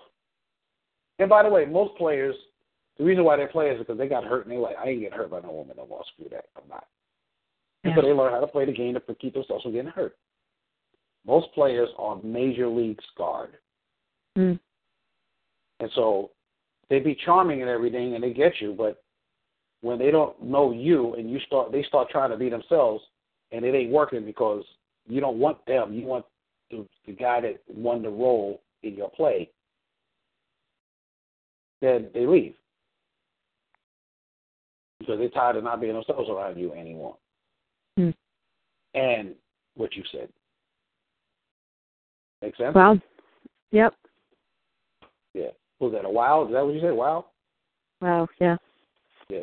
And 1.19 1.29
by 1.29 1.43
the 1.43 1.49
way, 1.51 1.65
most 1.65 1.97
players, 1.97 2.35
the 2.97 3.05
reason 3.05 3.25
why 3.25 3.37
they're 3.37 3.49
players 3.49 3.77
is 3.77 3.87
because 3.87 3.99
they 3.99 4.09
got 4.09 4.25
hurt 4.25 4.45
and 4.47 4.53
they're 4.53 4.61
like, 4.61 4.77
I 4.79 4.89
ain't 4.89 5.01
getting 5.01 5.17
hurt 5.19 5.31
by 5.31 5.41
no 5.41 5.51
woman 5.53 5.77
no 5.77 5.87
more. 5.87 6.05
Screw 6.15 6.29
that. 6.31 6.47
I'm 6.57 6.69
not. 6.69 6.87
So 7.95 8.03
Yeah. 8.03 8.09
they 8.09 8.13
learn 8.13 8.33
how 8.33 8.41
to 8.41 8.47
play 8.47 8.65
the 8.65 8.73
game 8.73 8.95
to 8.95 9.15
keep 9.15 9.35
themselves 9.35 9.63
from 9.63 9.73
getting 9.73 9.91
hurt. 9.91 10.17
Most 11.25 11.53
players 11.53 11.89
are 11.99 12.21
major 12.23 12.69
league 12.69 13.01
scarred. 13.13 13.59
mm, 14.37 14.59
And 15.81 15.91
so 15.93 16.31
they 16.89 17.01
be 17.01 17.15
charming 17.15 17.61
and 17.63 17.71
everything 17.71 18.15
and 18.15 18.23
they 18.23 18.33
get 18.33 18.61
you, 18.61 18.73
but 18.73 19.03
when 19.81 19.99
they 19.99 20.11
don't 20.11 20.41
know 20.43 20.73
you 20.73 21.15
and 21.15 21.31
you 21.31 21.39
start 21.41 21.73
they 21.73 21.83
start 21.85 22.09
trying 22.11 22.31
to 22.31 22.37
be 22.37 22.49
themselves 22.49 23.05
and 23.53 23.65
it 23.65 23.75
ain't 23.75 23.91
working 23.91 24.25
because 24.25 24.65
you 25.07 25.21
don't 25.21 25.39
want 25.39 25.65
them. 25.67 25.93
You 25.95 26.07
want 26.07 26.25
the, 26.71 26.87
the 27.07 27.13
guy 27.13 27.41
that 27.41 27.61
won 27.69 28.03
the 28.03 28.11
role 28.11 28.63
in 28.83 28.95
your 28.95 29.11
play, 29.11 29.51
then 31.81 32.11
they 32.15 32.27
leave. 32.27 32.55
Because 34.99 35.19
they're 35.19 35.29
tired 35.29 35.57
of 35.57 35.65
not 35.65 35.81
being 35.81 35.95
themselves 35.95 36.29
around 36.29 36.59
you 36.59 36.73
anymore. 36.73 37.17
And 38.97 39.35
what 39.77 39.95
you 39.95 40.03
said. 40.11 40.29
Make 42.43 42.57
sense? 42.57 42.75
well, 42.75 42.99
yep. 43.71 43.95
yeah. 45.33 45.49
Was 45.79 45.93
that 45.93 46.05
a 46.05 46.11
wow? 46.11 46.47
Is 46.47 46.53
that 46.53 46.65
what 46.65 46.75
you 46.75 46.81
said? 46.81 46.93
Wow? 46.93 47.27
Wow, 48.01 48.29
yeah. 48.41 48.57
Yeah. 49.29 49.43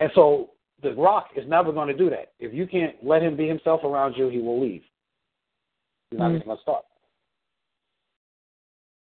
And 0.00 0.10
so 0.14 0.50
the 0.82 0.92
Rock 0.94 1.28
is 1.36 1.48
never 1.48 1.72
going 1.72 1.88
to 1.88 1.96
do 1.96 2.10
that. 2.10 2.32
If 2.38 2.52
you 2.52 2.66
can't 2.66 2.94
let 3.02 3.22
him 3.22 3.36
be 3.36 3.48
himself 3.48 3.84
around 3.84 4.14
you, 4.16 4.28
he 4.28 4.38
will 4.38 4.60
leave. 4.60 4.82
He's 6.10 6.20
not 6.20 6.30
mm. 6.30 6.44
going 6.44 6.56
to 6.56 6.62
start. 6.62 6.84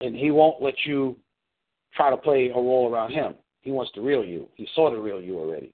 And 0.02 0.16
he 0.16 0.32
won't 0.32 0.62
let 0.62 0.76
you 0.86 1.16
try 1.94 2.10
to 2.10 2.18
play 2.18 2.50
a 2.50 2.56
role 2.56 2.92
around 2.92 3.12
him. 3.12 3.36
He 3.62 3.72
wants 3.72 3.92
the 3.96 4.02
real 4.02 4.24
you. 4.24 4.48
He 4.56 4.68
saw 4.76 4.92
the 4.92 4.98
real 4.98 5.22
you 5.22 5.38
already. 5.38 5.72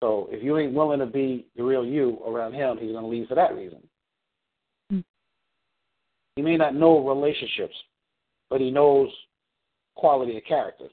So 0.00 0.28
if 0.30 0.42
you 0.42 0.58
ain't 0.58 0.74
willing 0.74 1.00
to 1.00 1.06
be 1.06 1.46
the 1.56 1.62
real 1.62 1.84
you 1.84 2.20
around 2.26 2.52
him, 2.54 2.78
he's 2.78 2.92
going 2.92 3.02
to 3.02 3.08
leave 3.08 3.28
for 3.28 3.34
that 3.34 3.54
reason. 3.54 3.80
Mm. 4.92 5.04
He 6.36 6.42
may 6.42 6.56
not 6.56 6.74
know 6.74 7.06
relationships, 7.06 7.74
but 8.48 8.60
he 8.60 8.70
knows 8.70 9.08
quality 9.96 10.36
of 10.36 10.44
character. 10.44 10.88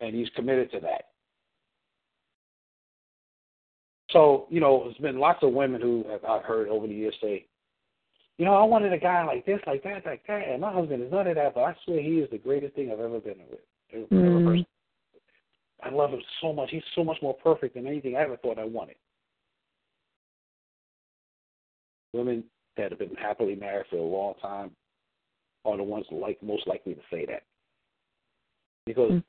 And 0.00 0.14
he's 0.14 0.28
committed 0.36 0.70
to 0.72 0.80
that. 0.80 1.06
So, 4.10 4.46
you 4.50 4.60
know, 4.60 4.84
there's 4.84 4.96
been 4.98 5.18
lots 5.18 5.42
of 5.42 5.52
women 5.52 5.80
who 5.80 6.04
have, 6.10 6.24
I've 6.24 6.44
heard 6.44 6.68
over 6.68 6.86
the 6.86 6.94
years 6.94 7.14
say, 7.22 7.46
you 8.38 8.44
know, 8.44 8.54
I 8.54 8.64
wanted 8.64 8.92
a 8.92 8.98
guy 8.98 9.24
like 9.24 9.46
this, 9.46 9.60
like 9.66 9.82
that, 9.84 10.04
like 10.04 10.22
that, 10.26 10.48
and 10.48 10.60
my 10.60 10.72
husband 10.72 11.02
is 11.02 11.10
none 11.10 11.26
of 11.26 11.36
that, 11.36 11.54
but 11.54 11.62
I 11.62 11.76
swear 11.84 12.00
he 12.00 12.18
is 12.18 12.30
the 12.30 12.38
greatest 12.38 12.74
thing 12.74 12.90
I've 12.92 13.00
ever 13.00 13.20
been 13.20 13.38
with. 13.50 13.60
Ever 13.92 14.06
Mm. 14.10 14.44
person. 14.44 14.66
I 15.84 15.90
love 15.90 16.10
him 16.10 16.22
so 16.40 16.52
much. 16.52 16.70
He's 16.70 16.82
so 16.94 17.04
much 17.04 17.18
more 17.20 17.34
perfect 17.34 17.74
than 17.74 17.86
anything 17.86 18.16
I 18.16 18.22
ever 18.22 18.38
thought 18.38 18.58
I 18.58 18.64
wanted. 18.64 18.96
Women 22.14 22.44
that 22.76 22.90
have 22.90 22.98
been 22.98 23.14
happily 23.16 23.54
married 23.54 23.86
for 23.90 23.96
a 23.96 24.02
long 24.02 24.34
time 24.40 24.70
are 25.64 25.76
the 25.76 25.82
ones 25.82 26.06
like 26.10 26.42
most 26.42 26.66
likely 26.66 26.94
to 26.94 27.00
say 27.10 27.26
that. 27.26 27.42
Because 28.86 29.12
Mm. 29.12 29.24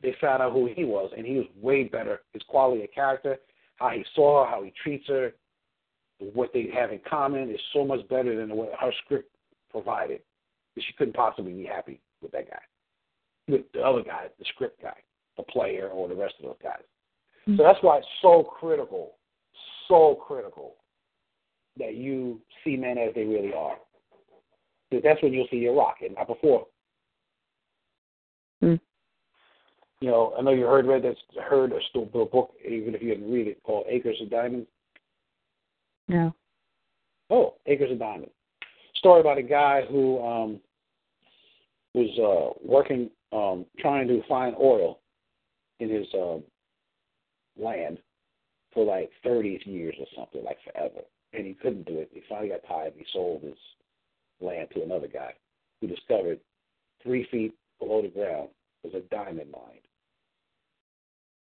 they 0.00 0.12
found 0.14 0.42
out 0.42 0.52
who 0.52 0.66
he 0.66 0.84
was 0.84 1.12
and 1.16 1.26
he 1.26 1.38
was 1.38 1.46
way 1.56 1.84
better. 1.84 2.22
His 2.32 2.42
quality 2.44 2.84
of 2.84 2.90
character, 2.92 3.40
how 3.76 3.90
he 3.90 4.04
saw 4.14 4.44
her, 4.44 4.50
how 4.50 4.62
he 4.62 4.70
treats 4.72 5.06
her, 5.08 5.34
what 6.18 6.52
they 6.52 6.66
have 6.66 6.92
in 6.92 7.00
common 7.00 7.50
is 7.50 7.60
so 7.72 7.84
much 7.84 8.06
better 8.08 8.36
than 8.36 8.56
what 8.56 8.74
her 8.74 8.92
script 9.04 9.34
provided. 9.70 10.22
She 10.78 10.92
couldn't 10.92 11.14
possibly 11.14 11.52
be 11.52 11.64
happy 11.64 12.00
with 12.20 12.32
that 12.32 12.50
guy. 12.50 12.62
With 13.48 13.70
the 13.72 13.84
other 13.84 14.02
guy, 14.02 14.28
the 14.38 14.44
script 14.44 14.80
guy, 14.82 15.02
the 15.38 15.44
player, 15.44 15.88
or 15.88 16.08
the 16.08 16.14
rest 16.14 16.34
of 16.38 16.46
those 16.46 16.56
guys. 16.62 16.82
Mm. 17.48 17.56
So 17.56 17.62
that's 17.62 17.78
why 17.80 17.98
it's 17.98 18.06
so 18.20 18.42
critical, 18.42 19.12
so 19.88 20.16
critical 20.26 20.74
that 21.78 21.94
you 21.94 22.40
see 22.62 22.76
men 22.76 22.98
as 22.98 23.14
they 23.14 23.24
really 23.24 23.54
are. 23.54 23.76
Because 24.90 25.04
that's 25.04 25.22
when 25.22 25.32
you'll 25.32 25.48
see 25.50 25.56
your 25.56 25.74
rock, 25.74 25.96
and 26.02 26.14
not 26.14 26.26
before. 26.26 26.66
Mm. 28.62 28.80
You 30.00 30.08
know, 30.08 30.34
I 30.38 30.42
know 30.42 30.50
you 30.50 30.66
heard 30.66 30.86
read 30.86 31.02
that 31.02 31.16
heard 31.42 31.72
a 31.72 31.78
still 31.88 32.02
a 32.02 32.24
book, 32.24 32.52
even 32.64 32.94
if 32.94 33.02
you 33.02 33.14
didn't 33.14 33.32
read 33.32 33.48
it, 33.48 33.62
called 33.62 33.86
Acres 33.88 34.18
of 34.20 34.30
Diamonds. 34.30 34.68
No. 36.08 36.34
Oh, 37.30 37.54
Acres 37.66 37.92
of 37.92 37.98
Diamonds. 37.98 38.32
Story 38.96 39.20
about 39.20 39.38
a 39.38 39.42
guy 39.42 39.82
who 39.88 40.24
um, 40.24 40.60
was 41.94 42.08
uh, 42.18 42.58
working, 42.64 43.10
um, 43.32 43.66
trying 43.78 44.08
to 44.08 44.22
find 44.28 44.56
oil 44.60 45.00
in 45.80 45.90
his 45.90 46.06
um, 46.14 46.42
land 47.60 47.98
for 48.72 48.84
like 48.84 49.10
30 49.24 49.62
years 49.64 49.94
or 49.98 50.06
something, 50.16 50.44
like 50.44 50.58
forever. 50.64 51.00
And 51.32 51.46
he 51.46 51.54
couldn't 51.54 51.86
do 51.86 51.98
it. 51.98 52.10
He 52.12 52.22
finally 52.28 52.48
got 52.48 52.66
tired. 52.66 52.94
He 52.96 53.04
sold 53.12 53.42
his 53.42 53.56
land 54.40 54.68
to 54.74 54.82
another 54.82 55.08
guy 55.08 55.34
who 55.80 55.86
discovered 55.86 56.40
three 57.02 57.26
feet 57.30 57.54
below 57.78 58.02
the 58.02 58.08
ground 58.08 58.48
was 58.82 58.94
a 58.94 59.00
diamond 59.14 59.50
mine. 59.50 59.80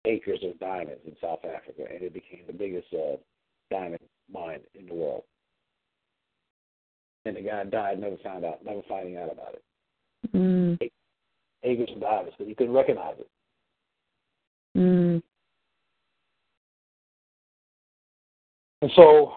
Acres 0.05 0.39
of 0.45 0.59
diamonds 0.61 1.01
in 1.05 1.17
South 1.21 1.41
Africa, 1.45 1.83
and 1.93 2.03
it 2.03 2.15
became 2.15 2.45
the 2.47 2.53
biggest 2.53 2.87
uh, 2.93 3.17
diamond 3.71 4.01
mine 4.33 4.61
in 4.79 4.87
the 4.87 4.95
world. 4.95 5.25
And 7.25 7.37
the 7.37 7.41
guy 7.41 7.65
died, 7.65 7.99
never 7.99 8.17
found 8.23 8.45
out, 8.45 8.65
never 8.65 8.83
finding 8.89 9.17
out 9.17 9.33
about 9.33 9.55
it. 9.55 9.63
Mm. 10.33 10.79
Acres 11.65 11.91
of 11.93 12.01
diamonds, 12.01 12.35
because 12.39 12.49
he 12.49 12.55
couldn't 12.55 12.75
recognize 12.75 13.17
it. 13.19 13.29
Mm. 14.79 15.23
And 18.87 18.93
so 18.95 19.33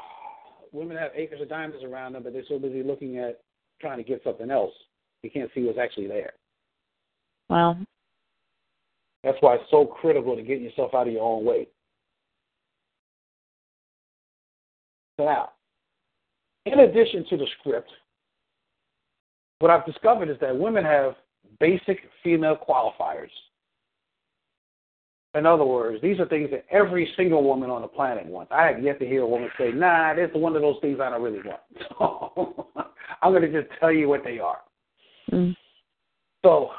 women 0.72 0.96
have 0.96 1.10
acres 1.16 1.42
of 1.42 1.50
diamonds 1.50 1.84
around 1.84 2.14
them, 2.14 2.22
but 2.22 2.34
they're 2.34 2.44
so 2.48 2.60
busy 2.60 2.84
looking 2.84 3.18
at 3.18 3.40
trying 3.82 3.98
to 3.98 4.04
get 4.04 4.22
something 4.24 4.52
else, 4.52 4.72
they 5.24 5.30
can't 5.30 5.50
see 5.56 5.64
what's 5.64 5.80
actually 5.80 6.06
there. 6.06 6.34
Well, 7.50 7.76
That's 9.24 9.40
why 9.40 9.56
it's 9.56 9.64
so 9.72 9.88
critical 9.88 10.36
to 10.36 10.44
get 10.44 10.62
yourself 10.62 10.94
out 10.94 11.08
of 11.08 11.14
your 11.14 11.24
own 11.24 11.46
way. 11.46 11.68
So 15.18 15.26
now, 15.26 15.50
in 16.68 16.82
addition 16.82 17.26
to 17.32 17.38
the 17.38 17.48
script, 17.60 17.90
what 19.58 19.72
I've 19.72 19.86
discovered 19.88 20.30
is 20.30 20.38
that 20.42 20.56
women 20.56 20.86
have 20.86 21.16
basic 21.60 22.02
female 22.24 22.56
qualifiers. 22.56 23.32
In 25.36 25.46
other 25.46 25.66
words, 25.66 26.02
these 26.02 26.20
are 26.20 26.28
things 26.28 26.50
that 26.52 26.66
every 26.72 27.12
single 27.16 27.44
woman 27.44 27.70
on 27.70 27.84
the 27.84 27.88
planet 27.88 28.26
wants. 28.26 28.52
I 28.52 28.66
have 28.68 28.84
yet 28.84 29.00
to 29.00 29.06
hear 29.06 29.22
a 29.22 29.28
woman 29.28 29.50
say, 29.60 29.72
nah, 29.72 30.16
this 30.16 30.30
is 30.30 30.36
one 30.36 30.56
of 30.56 30.62
those 30.62 30.78
things 30.82 31.00
I 31.00 31.10
don't 31.10 31.22
really 31.22 31.42
want. 31.44 31.62
So 32.00 32.68
I'm 33.22 33.34
going 33.34 33.52
to 33.52 33.62
just 33.62 33.72
tell 33.80 33.92
you 33.92 34.08
what 34.08 34.24
they 34.24 34.40
are. 34.40 34.62
mm. 35.32 35.56
So 36.44 36.70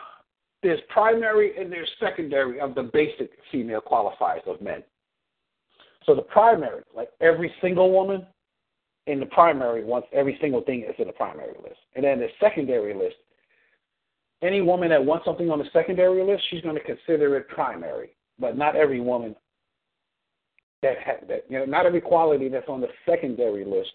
there's 0.62 0.80
primary 0.88 1.57
and 1.61 1.70
there's 1.70 1.88
secondary 2.01 2.61
of 2.61 2.74
the 2.74 2.82
basic 2.82 3.30
female 3.53 3.80
qualifiers 3.80 4.46
of 4.46 4.61
men. 4.61 4.82
So 6.07 6.14
the 6.14 6.22
primary, 6.22 6.82
like 6.96 7.11
every 7.20 7.53
single 7.61 7.92
woman 7.92 8.26
in 9.07 9.20
the 9.20 9.26
primary 9.26 9.84
wants 9.84 10.09
every 10.12 10.38
single 10.40 10.62
thing 10.62 10.84
that's 10.86 10.98
in 10.98 11.07
the 11.07 11.12
primary 11.12 11.55
list. 11.62 11.78
And 11.94 12.05
then 12.05 12.20
the 12.20 12.28
secondary 12.40 12.94
list, 12.94 13.16
any 14.42 14.62
woman 14.62 14.88
that 14.90 15.05
wants 15.05 15.24
something 15.24 15.51
on 15.51 15.59
the 15.59 15.66
secondary 15.72 16.24
list, 16.24 16.42
she's 16.51 16.62
going 16.62 16.76
to 16.76 16.82
consider 16.82 17.36
it 17.36 17.48
primary. 17.48 18.11
But 18.41 18.57
not 18.57 18.74
every 18.74 19.01
woman 19.01 19.36
that, 20.82 20.97
ha- 21.05 21.24
that 21.28 21.45
you 21.49 21.59
know, 21.59 21.64
not 21.64 21.86
every 21.86 22.01
quality 22.01 22.49
that's 22.49 22.68
on 22.68 22.80
the 22.80 22.88
secondary 23.07 23.64
list 23.64 23.93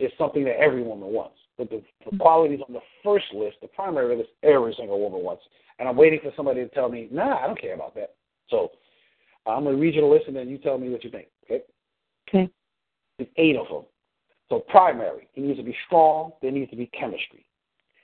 is 0.00 0.10
something 0.18 0.44
that 0.44 0.58
every 0.58 0.82
woman 0.82 1.08
wants. 1.08 1.36
But 1.56 1.70
the, 1.70 1.82
the 2.00 2.10
mm-hmm. 2.10 2.18
qualities 2.18 2.60
on 2.66 2.74
the 2.74 2.80
first 3.02 3.26
list, 3.32 3.56
the 3.62 3.68
primary 3.68 4.16
list, 4.16 4.30
every 4.42 4.74
single 4.76 5.00
woman 5.00 5.22
wants. 5.22 5.42
And 5.78 5.88
I'm 5.88 5.96
waiting 5.96 6.20
for 6.22 6.32
somebody 6.36 6.62
to 6.62 6.68
tell 6.70 6.88
me, 6.88 7.08
nah, 7.10 7.38
I 7.42 7.46
don't 7.46 7.60
care 7.60 7.74
about 7.74 7.94
that. 7.94 8.14
So 8.50 8.72
I'm 9.46 9.64
to 9.64 9.70
read 9.70 9.94
you 9.94 10.00
the 10.00 10.06
list 10.06 10.26
and 10.26 10.36
then 10.36 10.48
you 10.48 10.58
tell 10.58 10.78
me 10.78 10.90
what 10.90 11.04
you 11.04 11.10
think. 11.10 11.28
Okay? 11.44 11.62
Okay. 12.28 12.50
There's 13.18 13.30
eight 13.36 13.56
of 13.56 13.68
them. 13.68 13.84
So 14.48 14.60
primary, 14.60 15.28
he 15.32 15.42
needs 15.42 15.58
to 15.58 15.64
be 15.64 15.76
strong. 15.86 16.32
There 16.42 16.50
needs 16.50 16.70
to 16.70 16.76
be 16.76 16.86
chemistry. 16.86 17.46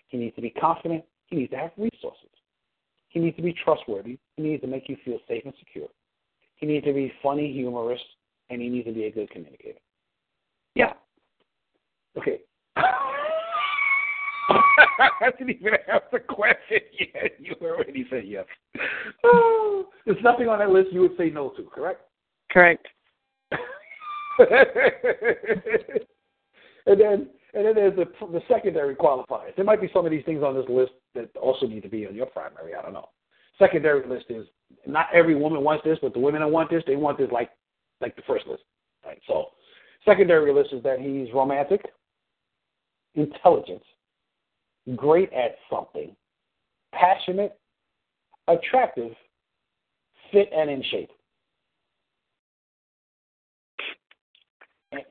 He 0.09 0.18
needs 0.18 0.35
to 0.37 0.43
be 0.43 0.51
confident. 0.51 1.05
He 1.26 1.37
needs 1.37 1.51
to 1.51 1.57
have 1.57 1.70
resources. 1.76 2.28
He 3.12 3.20
needs 3.20 3.36
to 3.36 3.42
be 3.42 3.52
trustworthy. 3.52 4.18
He 4.36 4.42
needs 4.42 4.62
to 4.62 4.66
make 4.66 4.88
you 4.88 4.96
feel 5.04 5.18
safe 5.28 5.42
and 5.44 5.52
secure. 5.58 5.88
He 6.56 6.64
needs 6.66 6.86
to 6.86 6.94
be 6.94 7.12
funny, 7.22 7.52
humorous, 7.52 8.00
and 8.48 8.62
he 8.62 8.70
needs 8.70 8.86
to 8.86 8.92
be 8.92 9.04
a 9.04 9.10
good 9.10 9.30
communicator. 9.30 9.78
Yeah. 10.74 10.94
Okay. 12.16 12.40
I 12.76 12.88
didn't 15.38 15.56
even 15.60 15.74
ask 15.92 16.04
the 16.10 16.20
question 16.20 16.78
yet. 16.98 17.32
You 17.38 17.54
already 17.62 18.06
said 18.08 18.24
yes. 18.26 18.46
Oh, 19.24 19.88
there's 20.06 20.22
nothing 20.22 20.48
on 20.48 20.60
that 20.60 20.70
list 20.70 20.88
you 20.92 21.00
would 21.00 21.18
say 21.18 21.28
no 21.28 21.50
to, 21.50 21.64
correct? 21.64 22.00
Correct. 22.50 22.88
and 26.86 27.00
then 27.00 27.28
and 27.55 27.66
then 27.66 27.74
there's 27.74 27.96
the 27.96 28.07
the 28.26 28.40
secondary 28.48 28.94
qualifiers. 28.94 29.55
There 29.57 29.64
might 29.64 29.80
be 29.80 29.90
some 29.92 30.05
of 30.07 30.11
these 30.11 30.24
things 30.24 30.42
on 30.42 30.55
this 30.55 30.64
list 30.68 30.92
that 31.14 31.34
also 31.36 31.66
need 31.66 31.82
to 31.82 31.88
be 31.88 32.07
on 32.07 32.14
your 32.14 32.26
primary. 32.26 32.74
I 32.74 32.82
don't 32.82 32.94
know. 32.94 33.09
Secondary 33.59 34.07
list 34.09 34.26
is 34.30 34.46
not 34.86 35.07
every 35.12 35.34
woman 35.34 35.62
wants 35.62 35.84
this, 35.84 35.98
but 36.00 36.14
the 36.14 36.20
women 36.20 36.40
that 36.40 36.48
want 36.48 36.70
this, 36.70 36.82
they 36.86 36.96
want 36.96 37.18
this 37.18 37.30
like 37.30 37.50
like 38.00 38.16
the 38.16 38.22
first 38.26 38.46
list. 38.46 38.62
Right. 39.05 39.20
So 39.26 39.46
secondary 40.05 40.53
list 40.53 40.72
is 40.72 40.82
that 40.82 41.00
he's 41.00 41.32
romantic, 41.34 41.82
intelligent, 43.14 43.82
great 44.96 45.32
at 45.32 45.57
something, 45.70 46.16
passionate, 46.94 47.59
attractive, 48.48 49.12
fit 50.30 50.48
and 50.57 50.70
in 50.70 50.82
shape. 50.90 51.11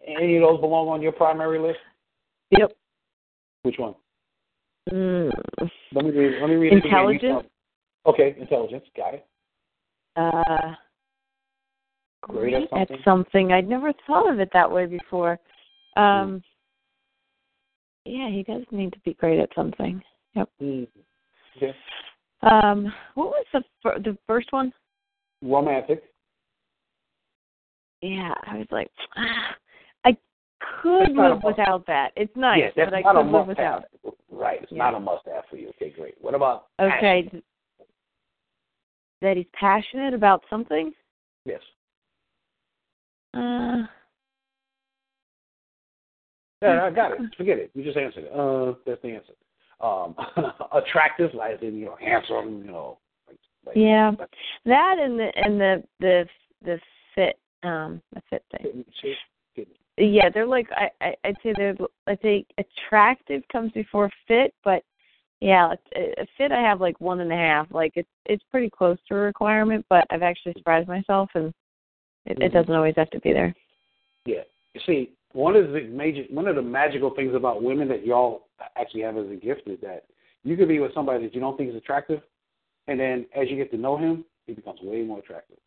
Any 0.07 0.37
of 0.37 0.43
those 0.43 0.59
belong 0.59 0.89
on 0.89 1.01
your 1.01 1.11
primary 1.11 1.59
list? 1.59 1.79
Yep. 2.51 2.71
Which 3.63 3.75
one? 3.77 3.95
Mm. 4.91 5.31
Let 5.93 6.05
me 6.05 6.11
read. 6.11 6.41
Let 6.41 6.49
me 6.49 6.55
read 6.55 6.73
it 6.73 6.77
again. 6.77 6.81
You 6.83 6.89
Intelligent? 6.89 7.21
tell- 7.23 7.45
Okay, 8.13 8.35
intelligence. 8.39 8.85
Got 8.97 9.13
it. 9.13 9.27
Uh, 10.15 10.73
Great 12.23 12.53
at 12.55 12.63
at 12.63 12.69
something. 12.87 12.97
something. 13.05 13.51
I'd 13.51 13.69
never 13.69 13.93
thought 14.07 14.31
of 14.31 14.39
it 14.39 14.49
that 14.53 14.69
way 14.71 14.87
before. 14.87 15.39
Um, 15.97 16.41
yeah, 18.05 18.29
he 18.29 18.41
does 18.43 18.63
need 18.71 18.91
to 18.93 18.99
be 19.01 19.13
great 19.13 19.39
at 19.39 19.49
something. 19.55 20.01
Mm. 20.35 20.87
Okay. 21.57 21.75
Um, 22.41 22.91
what 23.13 23.27
was 23.27 23.45
the 23.53 23.63
fir- 23.83 23.99
the 23.99 24.17
first 24.25 24.51
one? 24.51 24.73
Romantic. 25.43 26.03
Yeah, 28.01 28.33
I 28.47 28.57
was 28.57 28.67
like, 28.71 28.89
ah, 29.15 29.55
could 30.81 31.11
live 31.15 31.43
without 31.43 31.85
that. 31.87 32.11
It's 32.15 32.35
nice, 32.35 32.59
yes, 32.59 32.73
that's 32.75 32.91
but 32.91 32.97
I 32.97 33.01
could 33.03 33.17
live 33.31 33.47
must-have. 33.47 33.83
without. 34.03 34.15
Right. 34.29 34.61
It's 34.63 34.71
Yeah. 34.71 34.77
not 34.79 34.95
a 34.95 34.99
must-have 34.99 35.43
for 35.49 35.57
you. 35.57 35.69
Okay, 35.69 35.89
great. 35.91 36.15
What 36.21 36.33
about 36.35 36.67
Okay, 36.79 37.23
passion? 37.23 37.43
that 39.21 39.37
he's 39.37 39.45
passionate 39.53 40.13
about 40.13 40.43
something. 40.49 40.93
Yes. 41.45 41.61
Uh, 43.33 43.83
Yeah, 46.61 46.83
I 46.85 46.89
got 46.91 47.11
it. 47.11 47.19
Forget 47.37 47.57
it. 47.57 47.71
You 47.73 47.83
just 47.83 47.97
answered 47.97 48.25
it. 48.25 48.31
Uh, 48.31 48.73
that's 48.85 49.01
the 49.01 49.09
answer. 49.15 49.33
Um, 49.79 50.15
attractive, 50.73 51.33
like 51.33 51.61
in, 51.63 51.75
you 51.75 51.85
know, 51.85 51.95
handsome, 51.99 52.63
you 52.63 52.71
know. 52.71 52.99
Like, 53.27 53.37
like, 53.65 53.75
Yeah. 53.75 54.11
like- 54.19 54.29
that 54.65 54.97
and 54.99 55.19
the 55.19 55.31
and 55.37 55.59
the 55.59 55.83
the 55.99 56.27
the 56.63 56.79
fit 57.15 57.39
um 57.63 58.01
the 58.13 58.21
fit 58.29 58.43
thing. 58.51 58.85
Yeah, 60.05 60.29
they're 60.29 60.47
like 60.47 60.67
I, 60.71 60.89
I 61.01 61.15
I'd 61.23 61.37
say 61.43 61.53
they're 61.55 61.75
I 62.07 62.15
think 62.15 62.47
attractive 62.57 63.43
comes 63.51 63.71
before 63.71 64.09
fit, 64.27 64.53
but 64.63 64.83
yeah, 65.41 65.73
a 65.95 66.27
fit 66.37 66.51
I 66.51 66.61
have 66.61 66.81
like 66.81 66.99
one 67.01 67.19
and 67.19 67.31
a 67.31 67.35
half. 67.35 67.67
Like 67.71 67.93
it's 67.95 68.09
it's 68.25 68.43
pretty 68.51 68.69
close 68.69 68.97
to 69.07 69.15
a 69.15 69.19
requirement, 69.19 69.85
but 69.89 70.05
I've 70.09 70.23
actually 70.23 70.53
surprised 70.53 70.87
myself, 70.87 71.29
and 71.35 71.53
it, 72.25 72.39
Mhm. 72.39 72.45
it 72.45 72.49
doesn't 72.49 72.73
always 72.73 72.95
have 72.95 73.09
to 73.11 73.19
be 73.19 73.33
there. 73.33 73.53
Yeah. 74.25 74.43
You 74.73 74.81
see, 74.85 75.11
one 75.33 75.55
of 75.55 75.71
the 75.71 75.81
major, 75.81 76.23
one 76.29 76.47
of 76.47 76.55
the 76.55 76.61
magical 76.61 77.11
things 77.11 77.35
about 77.35 77.63
women 77.63 77.87
that 77.89 78.05
y'all 78.05 78.47
actually 78.75 79.01
have 79.01 79.17
as 79.17 79.29
a 79.29 79.35
gift 79.35 79.67
is 79.67 79.79
that 79.81 80.05
you 80.43 80.55
could 80.57 80.67
be 80.67 80.79
with 80.79 80.93
somebody 80.93 81.23
that 81.23 81.35
you 81.35 81.41
don't 81.41 81.57
think 81.57 81.69
is 81.69 81.75
attractive, 81.75 82.21
and 82.87 82.99
then 82.99 83.25
as 83.35 83.49
you 83.49 83.57
get 83.57 83.71
to 83.71 83.77
know 83.77 83.97
him, 83.97 84.25
he 84.47 84.53
becomes 84.53 84.79
way 84.81 85.01
more 85.01 85.19
attractive. 85.19 85.57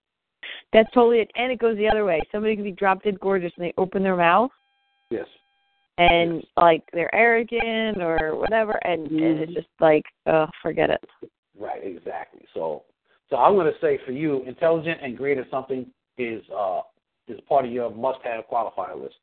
That's 0.74 0.90
totally 0.92 1.20
it, 1.20 1.30
and 1.36 1.52
it 1.52 1.60
goes 1.60 1.76
the 1.76 1.88
other 1.88 2.05
way. 2.05 2.20
Somebody 2.32 2.56
can 2.56 2.64
be 2.64 2.72
drop 2.72 3.02
dead 3.05 3.18
gorgeous, 3.20 3.52
and 3.56 3.64
they 3.64 3.72
open 3.78 4.02
their 4.02 4.16
mouth, 4.16 4.51
Yes. 5.09 5.26
and 5.98 6.38
Yes. 6.38 6.44
like 6.56 6.82
they're 6.92 7.14
arrogant 7.14 8.02
or 8.02 8.34
whatever, 8.34 8.72
and, 8.84 9.06
and 9.09 9.38
it's 9.40 9.55
just 9.55 9.68
like, 9.80 10.02
oh, 10.26 10.46
forget 10.60 10.90
it. 10.90 11.02
Right. 11.56 11.80
Exactly. 11.84 12.44
So, 12.52 12.82
so 13.30 13.36
I'm 13.36 13.55
going 13.55 13.72
to 13.72 13.78
say 13.80 14.01
for 14.05 14.10
you, 14.10 14.42
intelligent 14.42 15.01
and 15.01 15.16
great 15.16 15.38
at 15.38 15.48
something 15.51 15.86
is 16.18 16.42
uh 16.51 16.80
is 17.26 17.40
part 17.48 17.64
of 17.64 17.70
your 17.72 17.90
must-have 17.90 18.44
qualifier 18.52 19.01
list. 19.01 19.14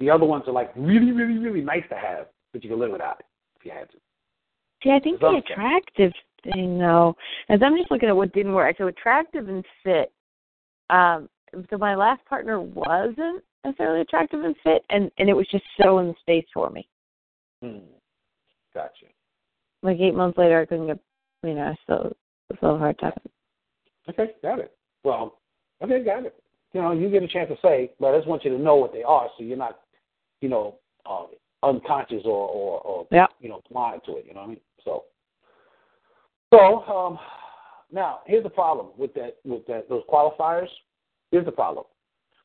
The 0.00 0.10
other 0.10 0.26
ones 0.26 0.44
are 0.46 0.52
like 0.52 0.70
really, 0.76 1.12
really, 1.12 1.38
really 1.38 1.60
nice 1.62 1.84
to 1.88 1.96
have, 1.96 2.26
but 2.52 2.62
you 2.62 2.70
can 2.70 2.78
live 2.78 2.90
without 2.90 3.20
it 3.20 3.26
if 3.58 3.64
you 3.64 3.70
had 3.70 3.88
to. 3.90 3.96
See, 4.82 4.90
I 4.90 4.98
think 5.00 5.20
the 5.20 5.40
attractive 5.44 6.12
thing 6.42 6.78
though, 6.78 7.16
as 7.48 7.60
I'm 7.64 7.76
just 7.76 7.90
looking 7.90 8.08
at 8.08 8.16
what 8.16 8.32
didn't 8.32 8.52
work. 8.52 8.76
So 8.78 8.88
attractive 8.88 9.48
and 9.48 9.64
fit. 9.84 10.12
Um, 10.90 11.28
so 11.70 11.78
my 11.78 11.94
last 11.94 12.24
partner 12.26 12.60
wasn't 12.60 13.42
necessarily 13.64 14.00
attractive 14.02 14.44
and 14.44 14.54
fit, 14.62 14.84
and 14.90 15.10
and 15.18 15.28
it 15.28 15.34
was 15.34 15.46
just 15.50 15.64
so 15.80 15.98
in 15.98 16.08
the 16.08 16.14
space 16.20 16.46
for 16.52 16.70
me. 16.70 16.88
Hmm. 17.62 17.78
Gotcha. 18.74 19.06
like 19.82 19.98
eight 19.98 20.14
months 20.14 20.38
later, 20.38 20.60
I 20.60 20.66
couldn't 20.66 20.86
get, 20.86 20.98
you 21.42 21.54
know, 21.54 21.62
I 21.62 21.74
still 21.82 22.12
still 22.56 22.68
have 22.70 22.76
a 22.76 22.78
hard 22.78 22.98
time. 22.98 23.12
Okay, 24.08 24.32
got 24.42 24.58
it. 24.60 24.76
Well, 25.04 25.38
okay, 25.82 26.04
got 26.04 26.24
it. 26.26 26.34
You 26.72 26.82
know, 26.82 26.92
you 26.92 27.10
get 27.10 27.22
a 27.22 27.28
chance 27.28 27.48
to 27.48 27.56
say, 27.62 27.90
but 27.98 28.08
I 28.14 28.18
just 28.18 28.28
want 28.28 28.44
you 28.44 28.50
to 28.50 28.62
know 28.62 28.76
what 28.76 28.92
they 28.92 29.02
are, 29.02 29.28
so 29.36 29.42
you're 29.44 29.56
not, 29.56 29.80
you 30.40 30.48
know, 30.48 30.76
uh, 31.06 31.24
unconscious 31.62 32.22
or 32.24 32.48
or, 32.48 32.80
or 32.80 33.06
Yeah. 33.10 33.26
you 33.40 33.48
know 33.48 33.62
blind 33.70 34.02
to 34.06 34.16
it. 34.18 34.26
You 34.26 34.34
know 34.34 34.40
what 34.40 34.46
I 34.46 34.50
mean? 34.50 34.60
So, 34.84 35.04
so 36.52 36.82
um, 36.84 37.18
now 37.92 38.20
here's 38.26 38.42
the 38.42 38.50
problem 38.50 38.88
with 38.96 39.14
that 39.14 39.36
with 39.44 39.66
that 39.66 39.88
those 39.88 40.02
qualifiers. 40.12 40.68
Here's 41.30 41.44
the 41.44 41.52
problem. 41.52 41.84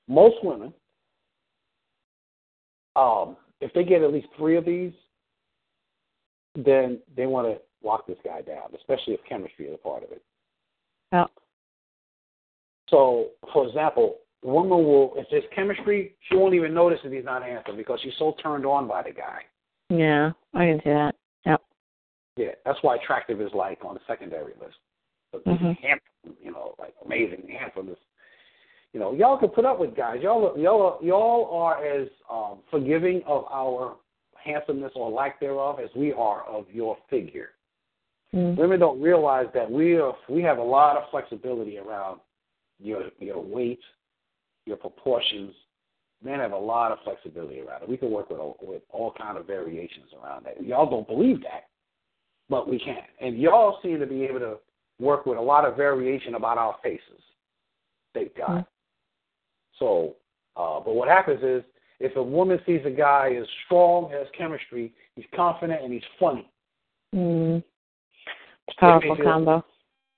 Most 0.07 0.35
women, 0.43 0.73
um, 2.95 3.37
if 3.61 3.73
they 3.73 3.83
get 3.83 4.01
at 4.01 4.11
least 4.11 4.27
three 4.37 4.57
of 4.57 4.65
these, 4.65 4.91
then 6.55 6.99
they 7.15 7.25
want 7.25 7.47
to 7.47 7.87
lock 7.87 8.05
this 8.07 8.17
guy 8.23 8.41
down, 8.41 8.69
especially 8.75 9.13
if 9.13 9.21
chemistry 9.27 9.67
is 9.67 9.75
a 9.75 9.77
part 9.77 10.03
of 10.03 10.11
it. 10.11 10.21
Yeah. 11.11 11.25
So, 12.89 13.29
for 13.53 13.67
example, 13.67 14.17
a 14.43 14.47
woman 14.47 14.83
will, 14.83 15.13
if 15.15 15.25
there's 15.31 15.43
chemistry, 15.55 16.15
she 16.29 16.35
won't 16.35 16.53
even 16.53 16.73
notice 16.73 16.99
that 17.03 17.13
he's 17.13 17.23
not 17.23 17.43
handsome 17.43 17.77
because 17.77 17.99
she's 18.03 18.13
so 18.19 18.35
turned 18.43 18.65
on 18.65 18.87
by 18.87 19.03
the 19.03 19.11
guy. 19.11 19.41
Yeah, 19.89 20.31
I 20.53 20.65
can 20.65 20.79
see 20.83 20.89
that. 20.89 21.15
Yep. 21.45 21.61
Yeah, 22.37 22.51
that's 22.65 22.79
why 22.81 22.97
attractive 22.97 23.41
is 23.41 23.51
like 23.53 23.79
on 23.85 23.93
the 23.93 24.01
secondary 24.07 24.53
list. 24.59 24.75
But 25.33 25.43
Mhm. 25.45 25.77
handsome, 25.79 26.37
you 26.41 26.51
know, 26.51 26.75
like 26.77 26.93
amazing 27.03 27.47
handsomeness. 27.49 27.99
You 28.93 28.99
know, 28.99 29.13
y'all 29.13 29.37
can 29.37 29.49
put 29.49 29.65
up 29.65 29.79
with 29.79 29.95
guys. 29.95 30.21
Y'all, 30.21 30.57
y'all, 30.57 31.03
y'all 31.03 31.51
are 31.51 31.83
as 31.83 32.07
um, 32.29 32.59
forgiving 32.69 33.23
of 33.23 33.45
our 33.51 33.97
handsomeness 34.35 34.91
or 34.95 35.09
lack 35.09 35.39
thereof 35.39 35.79
as 35.79 35.89
we 35.95 36.13
are 36.13 36.43
of 36.43 36.69
your 36.71 36.97
figure. 37.09 37.49
Mm. 38.33 38.55
Women 38.57 38.79
don't 38.79 39.01
realize 39.01 39.47
that 39.53 39.69
we 39.69 39.97
are 39.97 40.15
we 40.29 40.41
have 40.43 40.59
a 40.59 40.63
lot 40.63 40.97
of 40.97 41.09
flexibility 41.09 41.79
around 41.79 42.19
your 42.79 43.09
your 43.19 43.39
weight, 43.39 43.81
your 44.65 44.77
proportions. 44.77 45.55
Men 46.23 46.39
have 46.39 46.53
a 46.53 46.57
lot 46.57 46.91
of 46.91 46.99
flexibility 47.03 47.61
around 47.61 47.83
it. 47.83 47.89
We 47.89 47.97
can 47.97 48.09
work 48.09 48.29
with 48.29 48.39
all, 48.39 48.57
with 48.61 48.81
all 48.89 49.11
kind 49.11 49.37
of 49.37 49.45
variations 49.45 50.05
around 50.13 50.45
that. 50.45 50.63
Y'all 50.63 50.89
don't 50.89 51.07
believe 51.07 51.41
that, 51.41 51.67
but 52.49 52.69
we 52.69 52.79
can. 52.79 53.03
And 53.19 53.37
y'all 53.37 53.79
seem 53.83 53.99
to 53.99 54.05
be 54.05 54.23
able 54.23 54.39
to 54.39 54.57
work 54.99 55.25
with 55.25 55.37
a 55.37 55.41
lot 55.41 55.65
of 55.65 55.75
variation 55.75 56.35
about 56.35 56.57
our 56.57 56.75
faces. 56.83 57.21
Thank 58.13 58.35
God. 58.37 58.59
Mm. 58.59 58.65
So, 59.79 60.15
uh, 60.55 60.79
but 60.79 60.93
what 60.93 61.07
happens 61.07 61.43
is 61.43 61.63
if 61.99 62.15
a 62.15 62.23
woman 62.23 62.59
sees 62.65 62.81
a 62.85 62.89
guy 62.89 63.31
is 63.35 63.47
strong, 63.65 64.09
has 64.11 64.27
chemistry, 64.37 64.93
he's 65.15 65.25
confident, 65.35 65.81
and 65.83 65.93
he's 65.93 66.03
funny. 66.19 66.49
Mm. 67.13 67.63
Powerful 68.79 69.13
it- 69.13 69.23
combo. 69.23 69.63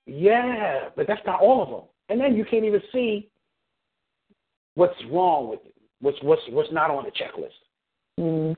Yeah, 0.06 0.90
but 0.94 1.06
that's 1.08 1.24
not 1.26 1.40
all 1.40 1.62
of 1.62 1.68
them. 1.68 1.82
And 2.08 2.20
then 2.20 2.36
you 2.36 2.44
can't 2.44 2.64
even 2.64 2.82
see 2.92 3.28
what's 4.76 4.94
wrong 5.10 5.48
with 5.48 5.60
it, 5.66 5.74
what's 6.00 6.22
what's 6.22 6.42
what's 6.50 6.70
not 6.70 6.90
on 6.90 7.04
the 7.04 7.10
checklist. 7.10 7.50
Mm. 8.20 8.56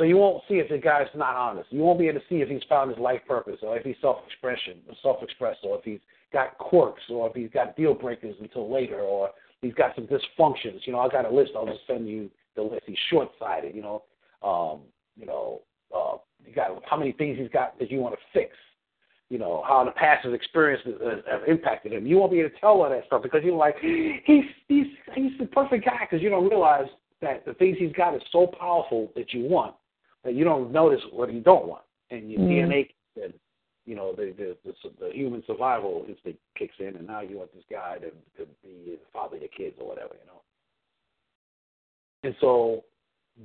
So 0.00 0.04
you 0.04 0.16
won't 0.16 0.42
see 0.48 0.54
if 0.54 0.70
the 0.70 0.78
guy's 0.78 1.08
not 1.14 1.36
honest. 1.36 1.70
You 1.70 1.82
won't 1.82 1.98
be 1.98 2.08
able 2.08 2.20
to 2.20 2.26
see 2.26 2.36
if 2.36 2.48
he's 2.48 2.62
found 2.70 2.88
his 2.88 2.98
life 2.98 3.20
purpose, 3.28 3.58
or 3.60 3.76
if 3.76 3.84
he's 3.84 3.96
self-expression, 4.00 4.78
or 4.88 4.94
self-expressed, 5.02 5.58
or 5.62 5.76
if 5.76 5.84
he's 5.84 6.00
got 6.32 6.56
quirks, 6.56 7.02
or 7.10 7.28
if 7.28 7.34
he's 7.34 7.50
got 7.50 7.76
deal 7.76 7.92
breakers 7.92 8.34
until 8.40 8.72
later, 8.72 9.00
or 9.00 9.28
he's 9.60 9.74
got 9.74 9.94
some 9.94 10.06
dysfunctions. 10.06 10.86
You 10.86 10.94
know, 10.94 11.00
I 11.00 11.08
got 11.08 11.26
a 11.26 11.30
list. 11.30 11.50
I'll 11.54 11.66
just 11.66 11.86
send 11.86 12.08
you 12.08 12.30
the 12.56 12.62
list. 12.62 12.84
He's 12.86 12.96
short-sighted. 13.10 13.74
You 13.74 13.82
know, 13.82 14.02
um, 14.42 14.80
you 15.16 15.26
know, 15.26 15.60
uh, 15.94 16.16
you 16.46 16.54
got 16.54 16.82
how 16.88 16.96
many 16.96 17.12
things 17.12 17.36
he's 17.38 17.50
got 17.50 17.78
that 17.78 17.90
you 17.90 17.98
want 17.98 18.14
to 18.14 18.20
fix. 18.32 18.52
You 19.28 19.38
know 19.38 19.62
how 19.68 19.84
the 19.84 19.90
past 19.90 20.26
experiences 20.26 20.94
have 21.30 21.42
impacted 21.46 21.92
him. 21.92 22.06
You 22.06 22.16
won't 22.16 22.32
be 22.32 22.40
able 22.40 22.48
to 22.48 22.58
tell 22.58 22.80
all 22.80 22.88
that 22.88 23.04
stuff 23.06 23.22
because 23.22 23.42
you're 23.44 23.54
like, 23.54 23.76
he's 23.82 24.44
he's 24.66 24.86
he's 25.14 25.32
the 25.38 25.44
perfect 25.44 25.84
guy 25.84 26.08
because 26.08 26.22
you 26.22 26.30
don't 26.30 26.48
realize 26.48 26.86
that 27.20 27.44
the 27.44 27.52
things 27.52 27.76
he's 27.78 27.92
got 27.92 28.14
is 28.14 28.22
so 28.32 28.46
powerful 28.46 29.12
that 29.14 29.34
you 29.34 29.44
want 29.44 29.74
that 30.24 30.34
you 30.34 30.44
don't 30.44 30.70
notice 30.70 31.00
what 31.12 31.32
you 31.32 31.40
don't 31.40 31.66
want, 31.66 31.84
and 32.10 32.30
your 32.30 32.40
Mm. 32.40 32.48
DNA, 32.48 32.94
and 33.22 33.34
you 33.86 33.94
know 33.94 34.12
the, 34.12 34.32
the 34.32 34.56
the 34.64 34.90
the 35.00 35.12
human 35.12 35.42
survival 35.46 36.04
instinct 36.08 36.40
kicks 36.56 36.74
in, 36.78 36.96
and 36.96 37.06
now 37.06 37.20
you 37.20 37.38
want 37.38 37.52
this 37.54 37.64
guy 37.70 37.98
to 37.98 38.10
to 38.36 38.46
be 38.62 38.96
the 38.96 38.98
father 39.12 39.36
of 39.36 39.42
your 39.42 39.50
kids 39.50 39.76
or 39.80 39.88
whatever, 39.88 40.14
you 40.14 40.26
know. 40.26 40.42
And 42.22 42.36
so, 42.40 42.84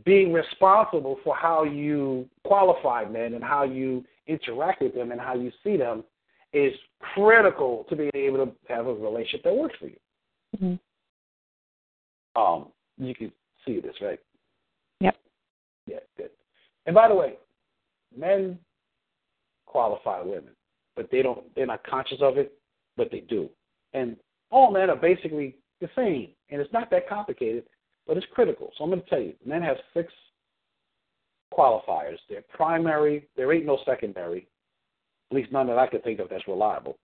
being 0.04 0.34
responsible 0.34 1.20
for 1.24 1.36
how 1.36 1.64
you 1.64 2.30
qualify 2.44 3.06
men 3.06 3.34
and 3.36 3.44
how 3.44 3.64
you 3.64 4.04
interact 4.28 4.82
with 4.82 4.94
them 4.94 5.12
and 5.12 5.22
how 5.22 5.34
you 5.36 5.52
see 5.64 5.78
them 5.78 6.04
is 6.52 6.74
critical 7.00 7.86
to 7.90 7.96
being 7.96 8.12
able 8.14 8.46
to 8.46 8.52
have 8.68 8.88
a 8.88 8.94
relationship 8.94 9.44
that 9.44 9.56
works 9.56 9.76
for 9.78 9.88
you. 9.88 10.00
Mhm. 10.58 10.80
Um, 12.36 12.72
you 12.98 13.16
can 13.16 13.32
see 13.66 13.80
this, 13.80 14.00
right? 14.02 14.20
Yep. 15.00 15.18
Yeah, 15.88 16.00
good. 16.18 16.32
And 16.86 16.94
by 16.94 17.08
the 17.08 17.16
way, 17.16 17.34
men 18.16 18.60
qualify 19.66 20.22
women, 20.22 20.52
but 20.96 21.10
they 21.12 21.22
don't 21.22 21.44
they're 21.56 21.66
not 21.66 21.86
conscious 21.86 22.20
of 22.22 22.38
it, 22.38 22.54
but 22.98 23.12
they 23.12 23.22
do. 23.22 23.50
And 23.94 24.16
all 24.52 24.72
men 24.72 24.90
are 24.90 24.96
basically 24.96 25.56
the 25.82 25.90
same. 25.96 26.30
And 26.50 26.62
it's 26.62 26.72
not 26.72 26.90
that 26.92 27.10
complicated, 27.10 27.64
but 28.08 28.18
it's 28.18 28.26
critical. 28.34 28.72
So 28.78 28.84
I'm 28.84 28.90
gonna 28.90 29.02
tell 29.10 29.22
you, 29.22 29.34
men 29.46 29.62
have 29.62 29.78
six 29.94 30.14
qualifiers. 31.54 32.18
They're 32.30 32.44
primary, 32.54 33.28
there 33.36 33.52
ain't 33.54 33.66
no 33.66 33.80
secondary, 33.86 34.48
at 35.32 35.36
least 35.36 35.52
none 35.52 35.68
that 35.68 35.80
I 35.80 35.88
can 35.88 36.02
think 36.02 36.20
of 36.20 36.30
that's 36.30 36.48
reliable. 36.48 36.98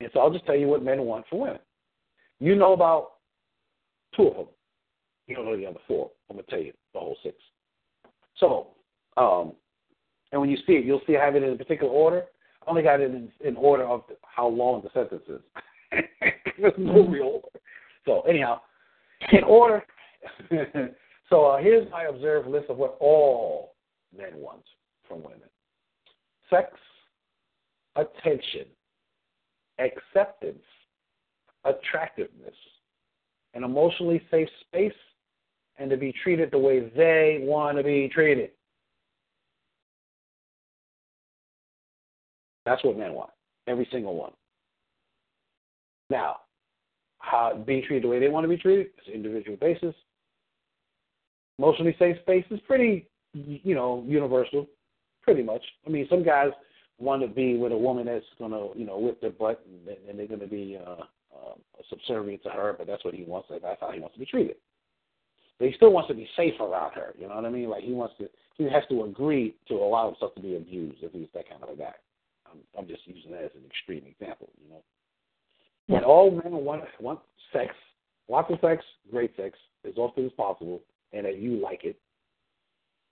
And 0.00 0.10
so 0.12 0.20
I'll 0.20 0.32
just 0.32 0.46
tell 0.46 0.56
you 0.56 0.68
what 0.68 0.84
men 0.84 1.02
want 1.02 1.24
for 1.28 1.40
women. 1.40 1.60
You 2.38 2.54
know 2.54 2.74
about 2.74 3.12
two 4.14 4.28
of 4.28 4.36
them. 4.36 4.46
You 5.26 5.36
don't 5.36 5.46
know 5.46 5.56
the 5.56 5.66
other 5.66 5.80
four. 5.88 6.10
I'm 6.28 6.36
gonna 6.36 6.46
tell 6.48 6.60
you 6.60 6.72
the 6.92 7.00
whole 7.00 7.16
six. 7.22 7.34
So, 8.38 8.68
um, 9.16 9.52
and 10.32 10.40
when 10.40 10.50
you 10.50 10.56
see 10.66 10.74
it, 10.74 10.84
you'll 10.84 11.00
see 11.06 11.16
I 11.16 11.24
have 11.24 11.36
it 11.36 11.42
in 11.42 11.52
a 11.52 11.56
particular 11.56 11.92
order. 11.92 12.24
I 12.66 12.70
only 12.70 12.82
got 12.82 13.00
it 13.00 13.10
in, 13.10 13.30
in 13.44 13.56
order 13.56 13.84
of 13.84 14.02
how 14.22 14.48
long 14.48 14.82
the 14.82 14.90
sentence 14.92 15.22
is. 15.28 15.40
There's 16.58 16.72
no 16.78 17.06
real 17.06 17.40
order. 17.44 17.60
So 18.04 18.22
anyhow, 18.22 18.60
in 19.32 19.44
order. 19.44 19.84
so 21.30 21.44
uh, 21.44 21.58
here's 21.58 21.90
my 21.90 22.04
observed 22.04 22.48
list 22.48 22.66
of 22.68 22.78
what 22.78 22.96
all 23.00 23.74
men 24.16 24.30
want 24.34 24.62
from 25.06 25.22
women: 25.22 25.48
sex, 26.50 26.68
attention, 27.94 28.66
acceptance, 29.78 30.62
attractiveness, 31.64 32.54
an 33.54 33.62
emotionally 33.64 34.22
safe 34.30 34.48
space, 34.60 34.92
and 35.78 35.90
to 35.90 35.96
be 35.96 36.12
treated 36.22 36.50
the 36.50 36.58
way 36.58 36.90
they 36.96 37.40
want 37.42 37.76
to 37.76 37.82
be 37.82 38.08
treated. 38.12 38.50
That's 42.64 42.82
what 42.82 42.98
men 42.98 43.12
want. 43.12 43.30
Every 43.68 43.88
single 43.92 44.16
one. 44.16 44.32
Now, 46.10 46.36
how 47.18 47.62
being 47.66 47.82
treated 47.82 48.04
the 48.04 48.08
way 48.08 48.20
they 48.20 48.28
want 48.28 48.44
to 48.44 48.48
be 48.48 48.56
treated 48.56 48.86
is 48.86 49.12
individual 49.12 49.56
basis. 49.56 49.94
Emotionally 51.58 51.96
safe 51.98 52.16
space 52.20 52.44
is 52.50 52.60
pretty, 52.66 53.08
you 53.32 53.74
know, 53.74 54.04
universal, 54.06 54.66
pretty 55.22 55.42
much. 55.42 55.62
I 55.86 55.90
mean, 55.90 56.06
some 56.10 56.24
guys 56.24 56.50
want 56.98 57.22
to 57.22 57.28
be 57.28 57.56
with 57.56 57.72
a 57.72 57.76
woman 57.76 58.06
that's 58.06 58.24
to, 58.52 58.78
you 58.78 58.86
know, 58.86 58.98
whip 58.98 59.20
their 59.20 59.30
butt 59.30 59.64
and, 59.66 59.96
and 60.08 60.18
they're 60.18 60.26
to 60.38 60.46
be 60.46 60.78
uh, 60.84 61.02
uh, 61.34 61.54
subservient 61.88 62.42
to 62.44 62.50
her, 62.50 62.74
but 62.76 62.86
that's 62.86 63.04
what 63.04 63.14
he 63.14 63.24
wants. 63.24 63.48
That's 63.50 63.80
how 63.80 63.90
he 63.92 64.00
wants 64.00 64.14
to 64.14 64.20
be 64.20 64.26
treated. 64.26 64.56
But 65.58 65.68
he 65.68 65.74
still 65.74 65.92
wants 65.92 66.08
to 66.08 66.14
be 66.14 66.28
safe 66.36 66.60
around 66.60 66.92
her. 66.92 67.14
You 67.18 67.28
know 67.28 67.36
what 67.36 67.46
I 67.46 67.50
mean? 67.50 67.70
Like 67.70 67.82
he 67.82 67.92
wants 67.92 68.14
to, 68.18 68.28
he 68.58 68.64
has 68.64 68.82
to 68.90 69.04
agree 69.04 69.54
to 69.68 69.74
allow 69.74 70.06
himself 70.06 70.34
to 70.34 70.42
be 70.42 70.56
abused 70.56 70.98
if 71.02 71.12
he's 71.12 71.28
that 71.34 71.48
kind 71.48 71.62
of 71.62 71.70
a 71.70 71.76
guy. 71.76 71.94
I'm, 72.50 72.58
I'm 72.78 72.86
just 72.86 73.06
using 73.06 73.30
that 73.32 73.44
as 73.44 73.50
an 73.54 73.64
extreme 73.66 74.04
example. 74.06 74.48
You 74.62 74.70
know. 74.70 74.82
But 75.88 76.04
all 76.04 76.30
men 76.30 76.52
want 76.52 76.82
want 77.00 77.20
sex, 77.52 77.74
lots 78.28 78.50
of 78.50 78.58
sex, 78.60 78.84
great 79.10 79.34
sex, 79.36 79.58
as 79.86 79.94
often 79.96 80.26
as 80.26 80.32
possible, 80.32 80.82
and 81.12 81.24
that 81.24 81.38
you 81.38 81.56
like 81.56 81.84
it. 81.84 81.96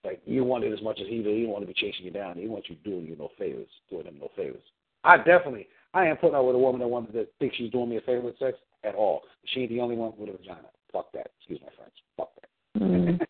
Like 0.04 0.20
you 0.26 0.44
want 0.44 0.64
it 0.64 0.72
as 0.72 0.82
much 0.82 1.00
as 1.00 1.06
he 1.08 1.22
do. 1.22 1.30
He 1.30 1.42
don't 1.42 1.52
want 1.52 1.62
to 1.62 1.72
be 1.72 1.74
chasing 1.74 2.04
you 2.04 2.10
down. 2.10 2.36
He 2.36 2.46
wants 2.46 2.68
you 2.68 2.76
doing 2.84 3.06
you 3.06 3.16
no 3.16 3.30
favors, 3.38 3.68
doing 3.88 4.06
him 4.06 4.18
no 4.20 4.28
favors. 4.36 4.62
I 5.02 5.18
definitely, 5.18 5.68
I 5.92 6.06
ain't 6.06 6.20
putting 6.20 6.34
up 6.34 6.44
with 6.44 6.56
a 6.56 6.58
woman 6.58 6.80
that 6.80 6.88
wants 6.88 7.12
to 7.12 7.26
think 7.38 7.54
she's 7.56 7.70
doing 7.70 7.88
me 7.88 7.96
a 7.96 8.00
favor 8.02 8.22
with 8.22 8.38
sex 8.38 8.58
at 8.82 8.94
all. 8.94 9.22
She 9.46 9.60
ain't 9.60 9.70
the 9.70 9.80
only 9.80 9.96
one 9.96 10.12
with 10.18 10.28
a 10.28 10.32
vagina. 10.32 10.68
Fuck 10.92 11.12
that. 11.12 11.30
Excuse 11.38 11.60
my 11.62 11.72
French. 11.76 11.92
Fuck 12.16 12.33
that. 12.33 12.33
Mm. 12.78 13.20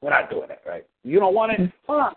We're 0.00 0.10
not 0.10 0.30
doing 0.30 0.48
that, 0.48 0.62
right? 0.66 0.84
You 1.04 1.18
don't 1.20 1.34
want 1.34 1.52
it? 1.52 1.70
Fine. 1.86 2.14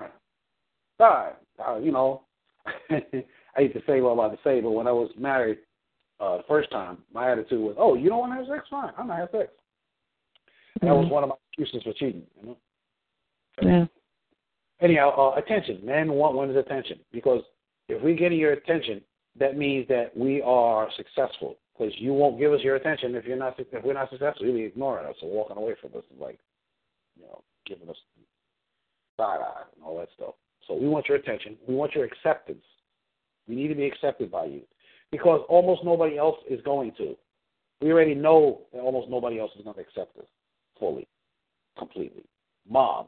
Fine. 0.97 1.33
Uh, 1.65 1.77
you 1.77 1.91
know, 1.91 2.23
I 2.89 3.61
used 3.61 3.75
to 3.75 3.81
say 3.87 4.01
what 4.01 4.11
I'm 4.11 4.19
about 4.19 4.31
to 4.31 4.39
say, 4.43 4.59
but 4.61 4.71
when 4.71 4.87
I 4.87 4.91
was 4.91 5.11
married 5.17 5.59
uh, 6.19 6.37
the 6.37 6.43
first 6.47 6.71
time, 6.71 6.97
my 7.13 7.31
attitude 7.31 7.59
was, 7.59 7.75
oh, 7.77 7.93
you 7.95 8.09
don't 8.09 8.19
want 8.19 8.31
to 8.33 8.37
have 8.37 8.47
sex? 8.47 8.67
Fine. 8.69 8.93
I'm 8.97 9.07
not 9.07 9.19
have 9.19 9.29
sex. 9.31 9.49
That 10.81 10.93
was 10.95 11.05
Mm. 11.05 11.11
one 11.11 11.23
of 11.23 11.29
my 11.29 11.35
excuses 11.51 11.83
for 11.83 11.93
cheating, 11.93 12.23
you 12.41 12.47
know? 12.47 12.57
Yeah. 13.61 13.85
anyhow, 14.81 15.11
uh, 15.15 15.39
attention. 15.39 15.79
Men 15.85 16.11
want 16.11 16.35
women's 16.35 16.57
attention 16.57 16.99
because 17.13 17.41
if 17.87 18.01
we 18.01 18.15
get 18.15 18.33
your 18.33 18.51
attention, 18.51 19.01
that 19.37 19.57
means 19.57 19.87
that 19.87 20.15
we 20.17 20.41
are 20.41 20.89
successful. 20.97 21.55
Because 21.77 21.93
you 21.97 22.13
won't 22.13 22.39
give 22.39 22.53
us 22.53 22.61
your 22.61 22.75
attention 22.75 23.15
if 23.15 23.25
you're 23.25 23.37
not 23.37 23.59
if 23.59 23.83
we're 23.83 23.93
not 23.93 24.09
successful. 24.09 24.45
You'll 24.45 24.55
be 24.55 24.63
ignoring 24.63 25.05
us 25.05 25.15
or 25.21 25.29
walking 25.29 25.57
away 25.57 25.75
from 25.81 25.91
us, 25.97 26.03
like 26.19 26.39
you 27.19 27.25
know, 27.25 27.43
giving 27.65 27.89
us 27.89 27.97
side 29.17 29.39
eye 29.41 29.63
and 29.75 29.83
all 29.83 29.97
that 29.97 30.09
stuff. 30.15 30.35
So 30.67 30.75
we 30.75 30.87
want 30.87 31.07
your 31.07 31.17
attention. 31.17 31.57
We 31.67 31.75
want 31.75 31.93
your 31.93 32.05
acceptance. 32.05 32.63
We 33.47 33.55
need 33.55 33.67
to 33.67 33.75
be 33.75 33.85
accepted 33.85 34.31
by 34.31 34.45
you 34.45 34.61
because 35.11 35.45
almost 35.49 35.83
nobody 35.83 36.17
else 36.17 36.37
is 36.49 36.59
going 36.61 36.93
to. 36.97 37.15
We 37.81 37.91
already 37.91 38.15
know 38.15 38.61
that 38.73 38.79
almost 38.79 39.09
nobody 39.09 39.39
else 39.39 39.51
is 39.57 39.63
going 39.63 39.75
to 39.75 39.81
accept 39.81 40.17
us 40.17 40.25
fully, 40.79 41.07
completely. 41.77 42.23
Mom, 42.67 43.07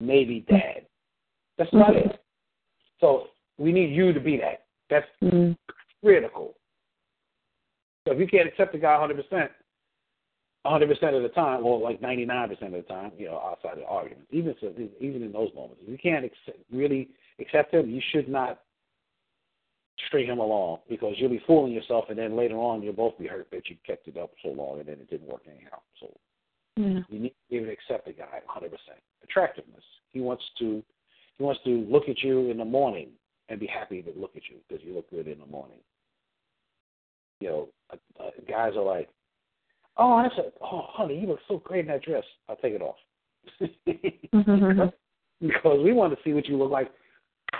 maybe 0.00 0.44
dad. 0.48 0.86
That's 1.58 1.72
not 1.72 1.96
it. 1.96 2.20
So 3.00 3.28
we 3.58 3.72
need 3.72 3.94
you 3.94 4.12
to 4.12 4.20
be 4.20 4.36
that. 4.38 4.66
That's 4.90 5.06
mm-hmm. 5.22 5.52
critical. 6.02 6.54
So 8.06 8.12
if 8.12 8.20
you 8.20 8.26
can't 8.26 8.48
accept 8.48 8.72
the 8.72 8.78
guy 8.78 8.96
100%, 8.96 9.48
100% 10.66 11.16
of 11.16 11.22
the 11.22 11.28
time, 11.34 11.64
or 11.64 11.78
like 11.78 12.00
99% 12.00 12.50
of 12.62 12.72
the 12.72 12.82
time, 12.82 13.12
you 13.18 13.26
know, 13.26 13.38
outside 13.38 13.78
of 13.78 13.84
arguments, 13.88 14.28
even 14.30 14.54
so, 14.60 14.72
even 15.00 15.22
in 15.22 15.32
those 15.32 15.50
moments, 15.54 15.82
if 15.82 15.90
you 15.90 15.98
can't 15.98 16.24
accept, 16.24 16.58
really 16.72 17.08
accept 17.38 17.74
him, 17.74 17.90
you 17.90 18.00
should 18.12 18.28
not 18.28 18.60
string 20.06 20.26
him 20.26 20.38
along 20.38 20.78
because 20.88 21.14
you'll 21.18 21.30
be 21.30 21.42
fooling 21.46 21.72
yourself, 21.72 22.06
and 22.08 22.18
then 22.18 22.36
later 22.36 22.56
on 22.56 22.82
you'll 22.82 22.92
both 22.92 23.18
be 23.18 23.26
hurt 23.26 23.48
that 23.50 23.68
you 23.68 23.76
kept 23.86 24.08
it 24.08 24.16
up 24.16 24.30
so 24.42 24.48
long 24.48 24.78
and 24.78 24.88
then 24.88 24.94
it 24.94 25.10
didn't 25.10 25.28
work 25.28 25.42
anyhow. 25.46 25.78
So 26.00 26.10
yeah. 26.76 27.00
you 27.08 27.18
need 27.18 27.34
to 27.50 27.56
even 27.56 27.68
accept 27.68 28.06
the 28.06 28.12
guy 28.12 28.40
100%. 28.48 28.70
Attractiveness. 29.22 29.84
He 30.12 30.20
wants 30.20 30.44
to 30.58 30.82
he 31.36 31.42
wants 31.42 31.60
to 31.64 31.86
look 31.90 32.08
at 32.08 32.22
you 32.22 32.50
in 32.50 32.58
the 32.58 32.64
morning 32.64 33.08
and 33.48 33.58
be 33.58 33.66
happy 33.66 34.02
to 34.02 34.12
look 34.16 34.36
at 34.36 34.42
you 34.48 34.56
because 34.68 34.84
you 34.84 34.94
look 34.94 35.10
good 35.10 35.26
in 35.26 35.38
the 35.40 35.46
morning. 35.46 35.78
You 37.40 37.48
know, 37.48 37.68
uh, 37.92 37.96
uh, 38.22 38.30
guys 38.48 38.74
are 38.76 38.84
like, 38.84 39.08
"Oh, 39.96 40.22
that's 40.22 40.36
a 40.38 40.52
oh, 40.62 40.86
honey, 40.88 41.18
you 41.20 41.26
look 41.26 41.40
so 41.48 41.58
great 41.58 41.80
in 41.80 41.86
that 41.86 42.02
dress. 42.02 42.24
I'll 42.48 42.56
take 42.56 42.74
it 42.74 42.82
off." 42.82 42.96
because 45.40 45.78
we 45.84 45.92
want 45.92 46.14
to 46.14 46.18
see 46.24 46.32
what 46.32 46.48
you 46.48 46.56
look 46.56 46.70
like 46.70 46.90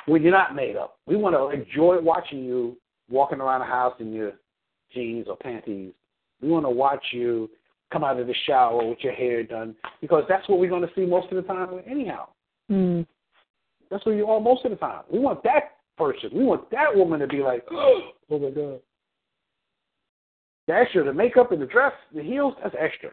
when 0.07 0.23
you're 0.23 0.33
not 0.33 0.55
made 0.55 0.77
up. 0.77 0.99
We 1.07 1.17
want 1.17 1.35
to 1.35 1.51
enjoy 1.51 2.01
watching 2.01 2.45
you 2.45 2.77
walking 3.11 3.41
around 3.41 3.61
the 3.61 3.67
house 3.67 3.95
in 4.01 4.13
your 4.13 4.33
jeans 4.93 5.27
or 5.29 5.37
panties. 5.37 5.93
We 6.41 6.49
want 6.49 6.65
to 6.65 6.71
watch 6.71 7.05
you 7.13 7.51
come 7.93 8.05
out 8.05 8.19
of 8.19 8.27
the 8.27 8.35
shower 8.47 8.85
with 8.85 8.99
your 9.01 9.13
hair 9.13 9.43
done 9.43 9.75
because 10.01 10.25
that's 10.29 10.49
what 10.49 10.59
we're 10.59 10.71
going 10.71 10.83
to 10.83 10.95
see 10.95 11.07
most 11.07 11.31
of 11.31 11.37
the 11.37 11.43
time 11.43 11.81
anyhow. 11.87 12.29
Mm. 12.71 13.07
That's 13.91 14.05
what 14.07 14.13
you 14.13 14.27
are 14.27 14.41
most 14.41 14.65
of 14.65 14.71
the 14.71 14.77
time. 14.77 15.03
We 15.13 15.19
want 15.19 15.43
that 15.45 15.77
person. 15.97 16.31
We 16.33 16.45
want 16.45 16.71
that 16.71 16.95
woman 16.95 17.21
to 17.21 17.27
be 17.27 17.39
like, 17.39 17.65
oh 17.71 18.13
my 18.31 18.51
god. 18.51 18.81
The 20.67 20.75
extra, 20.75 21.05
the 21.05 21.13
makeup 21.13 21.53
and 21.53 21.61
the 21.61 21.67
dress, 21.67 21.93
the 22.15 22.23
heels, 22.23 22.55
that's 22.63 22.75
extra. 22.79 23.11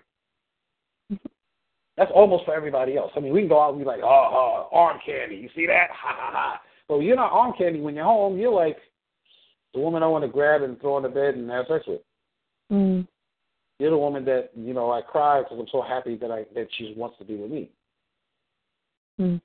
That's 1.98 2.11
almost 2.15 2.45
for 2.45 2.56
everybody 2.56 2.98
else. 2.98 3.11
I 3.15 3.19
mean, 3.19 3.34
we 3.34 3.41
can 3.41 3.49
go 3.49 3.61
out 3.61 3.72
and 3.72 3.80
be 3.80 3.86
like, 3.86 3.99
oh, 4.02 4.68
oh 4.69 4.69
arm 4.72 4.99
candy. 5.06 5.36
You 5.36 5.49
see 5.56 5.68
that? 5.68 5.90
Ha 5.91 6.15
ha 6.18 6.32
ha. 6.32 6.61
But 6.88 6.99
you're 6.99 7.15
not 7.15 7.32
arm 7.32 7.53
candy 7.57 7.82
when 7.82 7.95
you're 7.95 8.06
home. 8.06 8.38
You're 8.38 8.53
like 8.53 8.78
the 9.73 9.80
woman 9.80 10.03
I 10.03 10.07
want 10.07 10.23
to 10.23 10.30
grab 10.30 10.61
and 10.61 10.80
throw 10.80 10.98
in 10.98 11.03
the 11.03 11.10
bed 11.10 11.36
and 11.36 11.49
have 11.49 11.65
sex 11.68 11.86
with. 11.88 12.02
Mm. 12.72 13.07
You're 13.80 13.91
the 13.91 13.98
woman 13.98 14.23
that 14.26 14.52
you 14.56 14.73
know 14.73 14.91
I 14.91 15.02
cry 15.02 15.41
because 15.41 15.57
I'm 15.60 15.68
so 15.72 15.82
happy 15.82 16.15
that 16.15 16.32
I 16.32 16.45
that 16.56 16.68
she 16.78 16.94
wants 16.95 17.18
to 17.19 17.26
be 17.26 17.36
with 17.36 17.52
me. 17.52 17.69
Mm. 19.19 19.41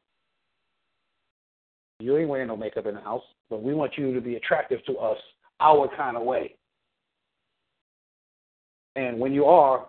You 1.98 2.16
ain't 2.18 2.28
wearing 2.28 2.48
no 2.48 2.56
makeup 2.56 2.86
in 2.86 2.94
the 2.94 3.00
house, 3.00 3.22
but 3.48 3.62
we 3.62 3.74
want 3.74 3.96
you 3.96 4.14
to 4.14 4.20
be 4.20 4.36
attractive 4.36 4.84
to 4.86 4.98
us 4.98 5.18
our 5.60 5.88
kind 5.96 6.16
of 6.16 6.22
way. 6.22 6.54
And 8.96 9.20
when 9.20 9.32
you 9.32 9.44
are, 9.44 9.86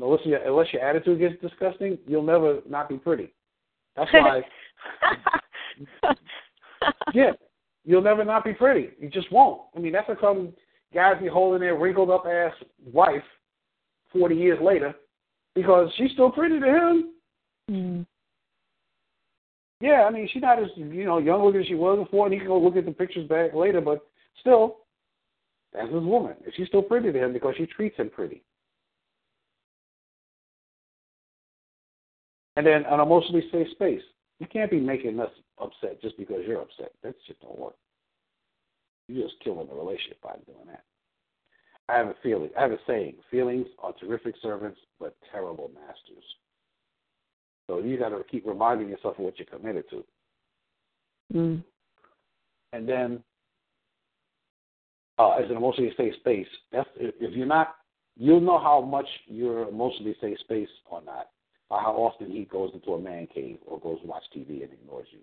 unless 0.00 0.20
your, 0.24 0.38
unless 0.38 0.72
your 0.72 0.82
attitude 0.82 1.20
gets 1.20 1.40
disgusting, 1.40 1.96
you'll 2.06 2.22
never 2.22 2.60
not 2.68 2.88
be 2.88 2.98
pretty. 2.98 3.32
That's 3.96 4.12
why. 4.12 4.42
yeah, 7.14 7.32
you'll 7.84 8.02
never 8.02 8.24
not 8.24 8.44
be 8.44 8.52
pretty. 8.52 8.90
You 9.00 9.08
just 9.08 9.30
won't. 9.32 9.62
I 9.74 9.78
mean, 9.78 9.92
that's 9.92 10.08
how 10.08 10.16
come 10.16 10.52
guys 10.92 11.20
be 11.20 11.28
holding 11.28 11.60
their 11.60 11.76
wrinkled 11.76 12.10
up 12.10 12.26
ass 12.26 12.52
wife 12.92 13.22
forty 14.12 14.34
years 14.34 14.58
later 14.60 14.94
because 15.54 15.88
she's 15.96 16.10
still 16.12 16.30
pretty 16.30 16.60
to 16.60 16.66
him. 16.66 17.12
Mm. 17.70 18.06
Yeah, 19.80 20.04
I 20.08 20.10
mean, 20.10 20.28
she's 20.32 20.42
not 20.42 20.62
as 20.62 20.68
you 20.76 21.04
know 21.04 21.18
young 21.18 21.44
looking 21.44 21.60
as 21.60 21.66
she 21.66 21.74
was 21.74 21.98
before, 21.98 22.26
and 22.26 22.32
he 22.32 22.38
can 22.38 22.48
go 22.48 22.58
look 22.58 22.76
at 22.76 22.86
the 22.86 22.92
pictures 22.92 23.28
back 23.28 23.54
later. 23.54 23.80
But 23.80 24.06
still, 24.40 24.78
that's 25.76 25.92
his 25.92 26.02
woman. 26.02 26.34
And 26.44 26.52
she's 26.56 26.68
still 26.68 26.82
pretty 26.82 27.12
to 27.12 27.18
him 27.18 27.32
because 27.32 27.54
she 27.56 27.66
treats 27.66 27.96
him 27.96 28.10
pretty. 28.10 28.42
And 32.56 32.66
then 32.66 32.84
an 32.90 33.00
emotionally 33.00 33.44
safe 33.52 33.68
space. 33.72 34.02
You 34.40 34.46
can't 34.46 34.70
be 34.70 34.80
making 34.80 35.20
us 35.20 35.30
upset 35.60 36.00
just 36.00 36.16
because 36.16 36.40
you're 36.46 36.62
upset. 36.62 36.92
That 37.02 37.14
just 37.26 37.40
don't 37.40 37.58
work. 37.58 37.74
You're 39.08 39.28
just 39.28 39.40
killing 39.44 39.68
the 39.68 39.74
relationship 39.74 40.20
by 40.22 40.36
doing 40.46 40.66
that. 40.66 40.84
I 41.88 41.98
have 41.98 42.08
a 42.08 42.14
feeling. 42.22 42.50
I 42.58 42.62
have 42.62 42.72
a 42.72 42.78
saying: 42.86 43.14
feelings 43.30 43.66
are 43.78 43.92
terrific 43.92 44.34
servants, 44.42 44.80
but 44.98 45.16
terrible 45.30 45.70
masters. 45.74 46.24
So 47.68 47.78
you 47.78 47.98
got 47.98 48.10
to 48.10 48.22
keep 48.30 48.46
reminding 48.46 48.88
yourself 48.88 49.18
of 49.18 49.24
what 49.24 49.38
you're 49.38 49.46
committed 49.46 49.84
to. 49.90 50.04
Mm. 51.34 51.64
And 52.72 52.88
then, 52.88 53.22
uh, 55.18 55.30
as 55.32 55.50
an 55.50 55.56
emotionally 55.56 55.92
safe 55.96 56.14
space, 56.20 56.46
that's 56.72 56.88
if 56.96 57.34
you're 57.34 57.46
not, 57.46 57.76
you'll 58.16 58.40
know 58.40 58.58
how 58.58 58.80
much 58.80 59.06
you're 59.26 59.68
emotionally 59.68 60.16
safe 60.20 60.38
space 60.40 60.68
or 60.90 61.02
not 61.02 61.28
by 61.68 61.80
how 61.80 61.92
often 61.92 62.30
he 62.30 62.44
goes 62.44 62.70
into 62.74 62.92
a 62.92 63.00
man 63.00 63.26
cave 63.32 63.58
or 63.66 63.80
goes 63.80 64.00
to 64.00 64.06
watch 64.06 64.22
TV 64.34 64.62
and 64.62 64.72
ignores 64.72 65.08
you. 65.10 65.20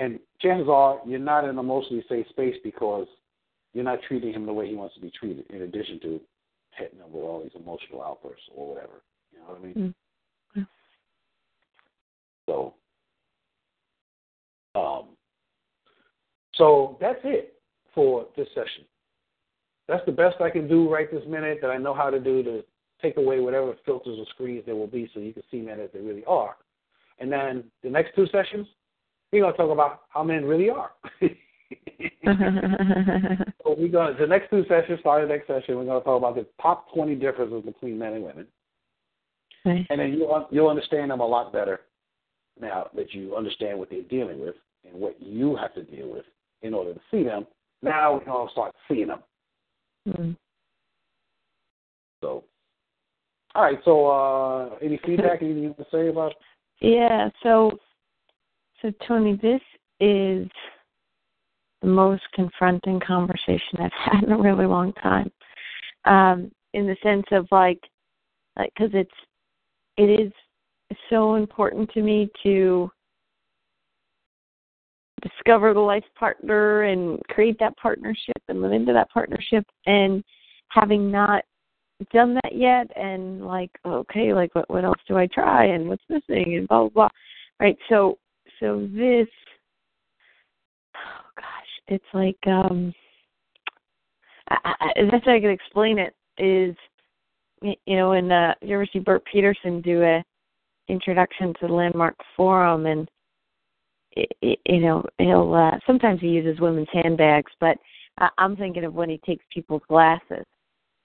And 0.00 0.18
chances 0.40 0.68
are 0.68 0.98
you're 1.06 1.18
not 1.18 1.44
in 1.44 1.50
an 1.50 1.58
emotionally 1.58 2.04
safe 2.08 2.26
space 2.30 2.56
because 2.64 3.06
you're 3.74 3.84
not 3.84 3.98
treating 4.08 4.32
him 4.32 4.46
the 4.46 4.52
way 4.52 4.68
he 4.68 4.74
wants 4.74 4.94
to 4.94 5.00
be 5.00 5.10
treated, 5.10 5.44
in 5.50 5.62
addition 5.62 6.00
to 6.00 6.20
hitting 6.70 6.98
him 6.98 7.12
with 7.12 7.22
all 7.22 7.42
these 7.42 7.52
emotional 7.54 8.02
outbursts 8.02 8.46
or 8.54 8.74
whatever. 8.74 9.02
You 9.32 9.38
know 9.38 9.44
what 9.46 9.58
I 9.58 9.62
mean? 9.62 9.74
Mm-hmm. 10.56 10.62
So, 12.46 12.74
um, 14.74 15.04
so 16.60 16.98
that's 17.00 17.18
it 17.24 17.54
for 17.94 18.26
this 18.36 18.46
session. 18.54 18.84
That's 19.88 20.04
the 20.04 20.12
best 20.12 20.40
I 20.40 20.50
can 20.50 20.68
do 20.68 20.92
right 20.92 21.10
this 21.10 21.24
minute 21.26 21.58
that 21.62 21.70
I 21.70 21.78
know 21.78 21.94
how 21.94 22.10
to 22.10 22.20
do 22.20 22.42
to 22.42 22.62
take 23.00 23.16
away 23.16 23.40
whatever 23.40 23.74
filters 23.86 24.18
or 24.18 24.26
screens 24.34 24.64
there 24.66 24.76
will 24.76 24.86
be 24.86 25.10
so 25.12 25.20
you 25.20 25.32
can 25.32 25.42
see 25.50 25.62
men 25.62 25.80
as 25.80 25.88
they 25.94 26.00
really 26.00 26.24
are. 26.26 26.56
And 27.18 27.32
then 27.32 27.64
the 27.82 27.88
next 27.88 28.14
two 28.14 28.26
sessions, 28.26 28.66
we're 29.32 29.40
going 29.40 29.52
to 29.52 29.56
talk 29.56 29.70
about 29.70 30.02
how 30.10 30.22
men 30.22 30.44
really 30.44 30.68
are. 30.68 30.90
so 31.22 31.28
we're 33.64 33.88
going 33.88 34.14
to, 34.14 34.20
the 34.20 34.26
next 34.28 34.50
two 34.50 34.64
sessions, 34.68 35.00
starting 35.00 35.28
the 35.28 35.34
next 35.34 35.46
session, 35.46 35.76
we're 35.76 35.86
going 35.86 36.00
to 36.00 36.04
talk 36.04 36.18
about 36.18 36.34
the 36.34 36.46
top 36.60 36.92
20 36.94 37.14
differences 37.14 37.64
between 37.64 37.98
men 37.98 38.12
and 38.12 38.22
women. 38.22 38.46
Okay. 39.66 39.86
And 39.88 39.98
then 39.98 40.12
you'll, 40.12 40.46
you'll 40.50 40.68
understand 40.68 41.10
them 41.10 41.20
a 41.20 41.26
lot 41.26 41.54
better 41.54 41.80
now 42.60 42.90
that 42.94 43.14
you 43.14 43.34
understand 43.34 43.78
what 43.78 43.88
they're 43.90 44.02
dealing 44.02 44.40
with 44.40 44.56
and 44.84 45.00
what 45.00 45.16
you 45.20 45.56
have 45.56 45.74
to 45.74 45.84
deal 45.84 46.10
with 46.10 46.24
in 46.62 46.74
order 46.74 46.94
to 46.94 47.00
see 47.10 47.22
them. 47.22 47.46
Now 47.82 48.14
we 48.14 48.20
can 48.20 48.30
all 48.30 48.48
start 48.50 48.74
seeing 48.88 49.08
them. 49.08 49.20
Mm-hmm. 50.08 50.30
So, 52.22 52.44
all 53.54 53.62
right. 53.62 53.78
So, 53.84 54.06
uh, 54.06 54.76
any 54.82 55.00
feedback? 55.04 55.42
anything 55.42 55.62
you 55.62 55.68
want 55.68 55.78
to 55.78 55.86
say 55.90 56.08
about? 56.08 56.34
Yeah. 56.80 57.30
So, 57.42 57.78
so 58.82 58.92
Tony, 59.06 59.38
this 59.40 59.60
is 60.00 60.48
the 61.82 61.88
most 61.88 62.22
confronting 62.34 63.00
conversation 63.00 63.78
I've 63.78 63.92
had 64.04 64.24
in 64.24 64.32
a 64.32 64.38
really 64.38 64.66
long 64.66 64.92
time. 64.94 65.30
Um, 66.04 66.50
in 66.72 66.86
the 66.86 66.96
sense 67.02 67.26
of 67.32 67.46
like, 67.50 67.80
because 68.56 68.90
it's 68.92 69.10
it 69.96 70.20
is 70.20 70.32
so 71.08 71.34
important 71.34 71.90
to 71.92 72.02
me 72.02 72.30
to 72.42 72.90
discover 75.20 75.74
the 75.74 75.80
life 75.80 76.04
partner 76.18 76.82
and 76.82 77.20
create 77.28 77.58
that 77.58 77.76
partnership 77.76 78.36
and 78.48 78.62
live 78.62 78.72
into 78.72 78.92
that 78.92 79.10
partnership. 79.10 79.64
And 79.86 80.22
having 80.68 81.10
not 81.10 81.44
done 82.12 82.34
that 82.34 82.54
yet 82.54 82.90
and 82.96 83.44
like 83.44 83.70
okay 83.84 84.32
like 84.32 84.54
what 84.54 84.70
what 84.70 84.84
else 84.84 85.00
do 85.06 85.16
i 85.16 85.26
try? 85.26 85.66
And 85.66 85.88
what's 85.88 86.02
missing? 86.08 86.56
And 86.56 86.68
blah 86.68 86.80
blah 86.80 86.88
blah. 86.88 87.08
Right? 87.60 87.76
So 87.88 88.18
so 88.58 88.88
this 88.92 89.28
oh 90.96 91.30
gosh 91.36 91.44
it's 91.88 92.04
like 92.14 92.38
um 92.46 92.94
I, 94.48 94.74
I, 94.80 94.92
the 94.96 95.20
way 95.26 95.36
i 95.36 95.40
can 95.40 95.50
explain 95.50 95.98
it 95.98 96.14
is 96.38 96.74
you 97.62 97.76
know, 97.96 98.12
in 98.12 98.32
uh, 98.32 98.54
you 98.62 98.74
ever 98.74 98.86
see 98.92 98.98
Bert 98.98 99.22
Peterson 99.30 99.80
do 99.80 100.02
a 100.02 100.22
introduction 100.88 101.54
to 101.60 101.66
the 101.66 101.72
Landmark 101.72 102.16
Forum, 102.36 102.86
and 102.86 103.08
you 104.16 104.80
know, 104.80 105.04
he'll 105.18 105.54
uh, 105.54 105.78
sometimes 105.86 106.20
he 106.20 106.28
uses 106.28 106.60
women's 106.60 106.88
handbags, 106.92 107.52
but 107.60 107.76
I'm 108.38 108.56
thinking 108.56 108.84
of 108.84 108.94
when 108.94 109.08
he 109.08 109.18
takes 109.18 109.44
people's 109.52 109.82
glasses, 109.88 110.44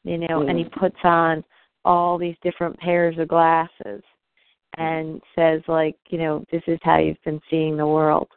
you 0.03 0.18
know, 0.18 0.40
mm-hmm. 0.40 0.49
and 0.49 0.57
he 0.57 0.65
mm-hmm. 0.65 0.80
puts 0.80 0.98
on 1.03 1.44
all 1.84 2.18
these 2.18 2.36
different 2.41 2.77
pairs 2.80 3.18
of 3.19 3.27
glasses 3.27 4.02
and 4.77 5.22
says 5.36 5.61
like, 5.68 5.95
you 6.10 6.18
know, 6.18 6.44
this 6.52 6.64
is 6.68 6.80
how 6.82 6.98
you've 6.98 7.22
been 7.23 7.40
seeing 7.49 7.77
the 7.77 7.88
world. 7.88 8.27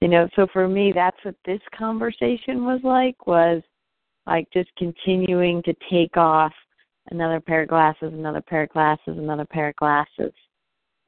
You 0.00 0.08
know, 0.08 0.28
so 0.36 0.46
for 0.52 0.68
me 0.68 0.92
that's 0.94 1.16
what 1.24 1.34
this 1.44 1.60
conversation 1.76 2.64
was 2.64 2.80
like 2.84 3.26
was 3.26 3.62
like 4.26 4.46
just 4.52 4.70
continuing 4.78 5.62
to 5.64 5.74
take 5.90 6.16
off 6.16 6.52
another 7.10 7.40
pair 7.40 7.62
of 7.62 7.68
glasses, 7.68 8.12
another 8.12 8.40
pair 8.40 8.62
of 8.62 8.68
glasses, 8.70 9.18
another 9.18 9.44
pair 9.44 9.68
of 9.68 9.76
glasses. 9.76 10.32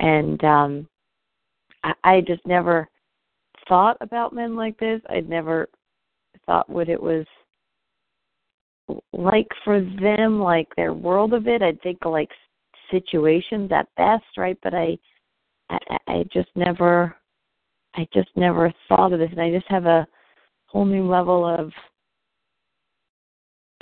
And 0.01 0.43
um 0.45 0.89
I, 1.85 1.93
I 2.05 2.21
just 2.21 2.47
never 2.47 2.89
thought 3.69 3.97
about 4.01 4.35
men 4.35 4.57
like 4.57 4.79
this. 4.79 5.01
I'd 5.09 5.29
never 5.29 5.69
thought 6.47 6.69
what 6.69 6.89
it 6.89 7.03
was 7.03 7.27
like 9.13 9.49
for 9.65 9.81
them, 9.81 10.41
like 10.41 10.69
their 10.77 10.93
world 10.93 11.33
of 11.33 11.47
it. 11.47 11.63
I'd 11.63 11.81
think 11.83 12.05
like 12.05 12.31
situations 12.91 13.71
at 13.73 13.89
best, 13.97 14.25
right? 14.37 14.59
But 14.63 14.75
I, 14.75 14.99
I, 15.71 15.79
I 16.09 16.25
just 16.33 16.49
never, 16.57 17.15
I 17.95 18.07
just 18.13 18.31
never 18.37 18.73
thought 18.89 19.13
of 19.13 19.21
this, 19.21 19.31
and 19.31 19.41
I 19.41 19.51
just 19.51 19.69
have 19.69 19.87
a 19.87 20.07
whole 20.67 20.85
new 20.85 21.09
level 21.09 21.47
of 21.47 21.73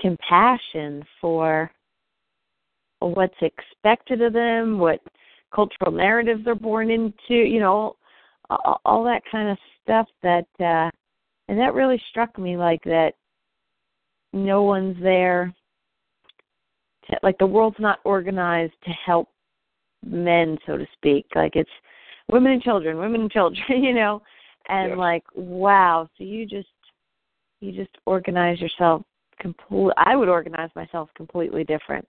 compassion 0.01 1.05
for 1.20 1.70
what's 3.01 3.35
expected 3.41 4.23
of 4.23 4.33
them, 4.33 4.79
what 4.79 5.01
cultural 5.55 5.93
narratives 5.93 6.43
they're 6.45 6.55
born 6.55 6.91
into, 6.91 7.35
you 7.35 7.61
know, 7.61 7.97
all, 8.51 8.81
all 8.85 9.05
that 9.05 9.23
kind 9.31 9.49
of 9.49 9.59
stuff 9.83 10.07
that 10.23 10.47
uh 10.61 10.91
and 11.49 11.59
that 11.59 11.75
really 11.75 12.01
struck 12.11 12.39
me 12.39 12.57
like 12.57 12.83
that 12.85 13.12
no 14.33 14.62
one's 14.62 14.97
there 15.03 15.55
to, 17.07 17.19
like 17.23 17.39
the 17.39 17.47
world's 17.47 17.79
not 17.79 17.99
organized 18.05 18.75
to 18.85 18.91
help 18.91 19.29
men 20.07 20.59
so 20.66 20.77
to 20.77 20.87
speak 20.95 21.27
like 21.35 21.57
it's 21.57 21.70
women 22.31 22.53
and 22.53 22.62
children 22.62 22.99
women 22.99 23.23
and 23.23 23.31
children 23.31 23.62
you 23.83 23.95
know 23.95 24.23
and 24.69 24.91
yeah. 24.91 24.97
like 24.97 25.25
wow 25.35 26.09
so 26.16 26.25
you 26.25 26.47
just 26.47 26.69
you 27.61 27.73
just 27.73 27.91
organize 28.07 28.61
yourself 28.61 29.03
complete 29.41 29.93
i 29.97 30.15
would 30.15 30.29
organize 30.29 30.70
myself 30.77 31.09
completely 31.16 31.65
different 31.65 32.07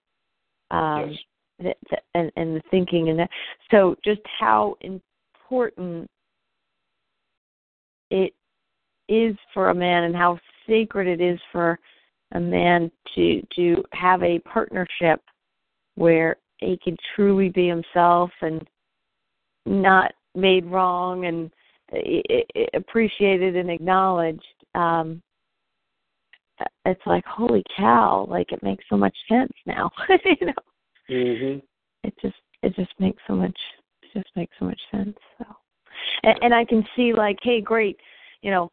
um 0.71 1.09
yes. 1.09 1.19
And 1.59 2.31
and 2.35 2.55
the 2.55 2.61
thinking 2.71 3.09
and 3.09 3.19
that. 3.19 3.29
So 3.71 3.95
just 4.03 4.21
how 4.39 4.75
important 4.81 6.09
it 8.09 8.33
is 9.07 9.35
for 9.53 9.69
a 9.69 9.75
man 9.75 10.03
and 10.03 10.15
how 10.15 10.39
sacred 10.67 11.07
it 11.07 11.21
is 11.21 11.39
for 11.51 11.79
a 12.33 12.39
man 12.39 12.91
to 13.15 13.41
to 13.55 13.83
have 13.93 14.21
a 14.23 14.39
partnership 14.39 15.21
where 15.95 16.37
he 16.57 16.77
can 16.83 16.95
truly 17.15 17.49
be 17.49 17.67
himself 17.67 18.31
and 18.41 18.67
not 19.65 20.11
made 20.35 20.65
wrong 20.65 21.25
and 21.25 21.51
eh, 21.93 22.21
eh, 22.29 22.41
eh, 22.55 22.65
appreciated 22.73 23.55
and 23.55 23.69
acknowledged. 23.69 24.43
Um 24.75 25.21
it's 26.85 27.01
like 27.05 27.23
holy 27.25 27.63
cow 27.75 28.27
like 28.29 28.51
it 28.51 28.61
makes 28.61 28.83
so 28.89 28.97
much 28.97 29.15
sense 29.29 29.53
now 29.65 29.89
you 30.25 30.47
know 30.47 30.53
mhm 31.09 31.61
it 32.03 32.13
just 32.21 32.35
it 32.63 32.75
just 32.75 32.91
makes 32.99 33.21
so 33.27 33.35
much 33.35 33.57
it 34.03 34.09
just 34.13 34.29
makes 34.35 34.55
so 34.59 34.65
much 34.65 34.79
sense 34.91 35.17
so 35.37 35.45
and, 36.23 36.37
and 36.41 36.53
i 36.53 36.63
can 36.63 36.85
see 36.95 37.13
like 37.13 37.37
hey 37.41 37.59
great 37.61 37.97
you 38.41 38.51
know 38.51 38.71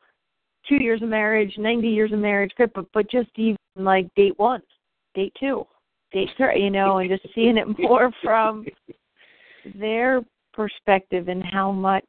two 0.68 0.82
years 0.82 1.02
of 1.02 1.08
marriage, 1.08 1.54
90 1.58 1.88
years 1.88 2.12
of 2.12 2.18
marriage, 2.18 2.52
great, 2.56 2.72
but 2.74 2.86
but 2.92 3.10
just 3.10 3.30
even 3.36 3.56
like 3.76 4.12
date 4.14 4.38
one, 4.38 4.62
date 5.14 5.32
two, 5.38 5.66
date 6.12 6.28
three, 6.36 6.62
you 6.62 6.70
know, 6.70 6.98
and 6.98 7.10
just 7.10 7.34
seeing 7.34 7.56
it 7.56 7.66
more 7.78 8.10
from 8.22 8.66
their 9.74 10.22
perspective 10.52 11.28
and 11.28 11.42
how 11.44 11.70
much. 11.70 12.04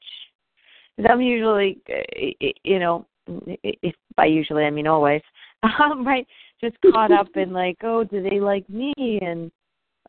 I'm 1.08 1.22
usually, 1.22 1.80
eh, 1.90 2.52
you 2.64 2.80
know, 2.80 3.06
if 3.28 3.94
by 4.16 4.26
usually 4.26 4.64
I 4.64 4.72
mean 4.72 4.88
always, 4.88 5.22
um, 5.80 6.06
right? 6.06 6.26
Just 6.60 6.76
caught 6.92 7.12
up 7.12 7.28
in 7.36 7.54
like, 7.54 7.78
oh, 7.84 8.04
do 8.04 8.24
they 8.24 8.40
like 8.40 8.68
me? 8.68 8.94
And 8.98 9.52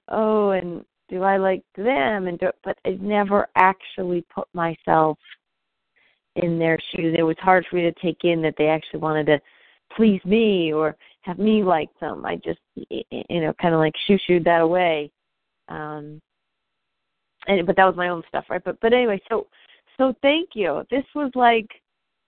oh, 0.09 0.51
and 0.51 0.85
do 1.09 1.23
I 1.23 1.37
like 1.37 1.63
them? 1.77 2.27
And 2.27 2.39
do, 2.39 2.51
but 2.65 2.79
I 2.85 2.99
never 3.01 3.49
actually 3.57 4.25
put 4.35 4.49
myself 4.53 5.19
in 6.37 6.59
their 6.59 6.79
shoes. 6.91 7.15
It 7.19 7.23
was 7.23 7.37
hard 7.41 7.67
for 7.69 7.77
me 7.77 7.83
to 7.83 7.93
take 7.93 8.25
in 8.25 8.43
that 8.43 8.55
they 8.59 8.69
actually 8.69 9.01
wanted 9.01 9.27
to 9.27 9.41
please 9.97 10.21
me 10.25 10.73
or 10.73 10.97
have 11.23 11.39
me 11.39 11.63
like 11.63 11.89
them. 12.01 12.25
I 12.25 12.37
just, 12.37 12.61
you 12.75 13.41
know, 13.41 13.53
kind 13.61 13.75
of 13.75 13.81
like 13.81 13.95
shoo 14.07 14.19
shooed 14.27 14.45
that 14.45 14.61
away. 14.61 15.11
Um, 15.69 16.21
and 17.47 17.67
but 17.67 17.77
that 17.77 17.87
was 17.87 17.97
my 17.97 18.09
own 18.09 18.23
stuff, 18.29 18.45
right? 18.51 18.63
But 18.65 18.81
but 18.81 18.93
anyway, 18.93 19.21
so 19.29 19.47
so 19.97 20.15
thank 20.23 20.51
you. 20.55 20.85
This 20.91 21.05
was 21.15 21.31
like, 21.35 21.69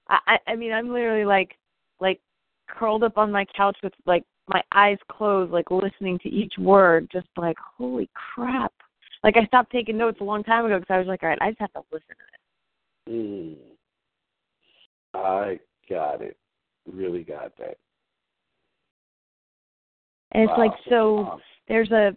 I 0.08 0.38
I 0.46 0.56
mean, 0.56 0.72
I'm 0.72 0.92
literally 0.92 1.24
like 1.24 1.56
like 2.00 2.20
curled 2.68 3.04
up 3.04 3.18
on 3.18 3.30
my 3.30 3.44
couch 3.56 3.76
with 3.82 3.92
like 4.06 4.24
my 4.50 4.62
eyes 4.72 4.98
closed, 5.10 5.52
like 5.52 5.70
listening 5.70 6.18
to 6.22 6.28
each 6.28 6.54
word, 6.58 7.08
just 7.12 7.28
like 7.36 7.56
holy 7.58 8.10
crap. 8.34 8.72
Like 9.22 9.36
I 9.36 9.46
stopped 9.46 9.70
taking 9.72 9.96
notes 9.96 10.18
a 10.20 10.24
long 10.24 10.42
time 10.42 10.64
ago 10.64 10.78
because 10.78 10.94
I 10.94 10.98
was 10.98 11.06
like, 11.06 11.22
all 11.22 11.28
right, 11.28 11.38
I 11.40 11.50
just 11.50 11.60
have 11.60 11.72
to 11.74 11.82
listen 11.92 12.08
to 12.08 12.16
this. 13.06 13.14
Mm. 13.14 13.56
I 15.14 15.58
got 15.88 16.22
it. 16.22 16.36
Really 16.90 17.22
got 17.22 17.56
that. 17.58 17.76
And 20.32 20.44
it's 20.44 20.50
wow. 20.50 20.58
like 20.58 20.72
so. 20.88 21.40
There's 21.68 21.90
a 21.90 22.16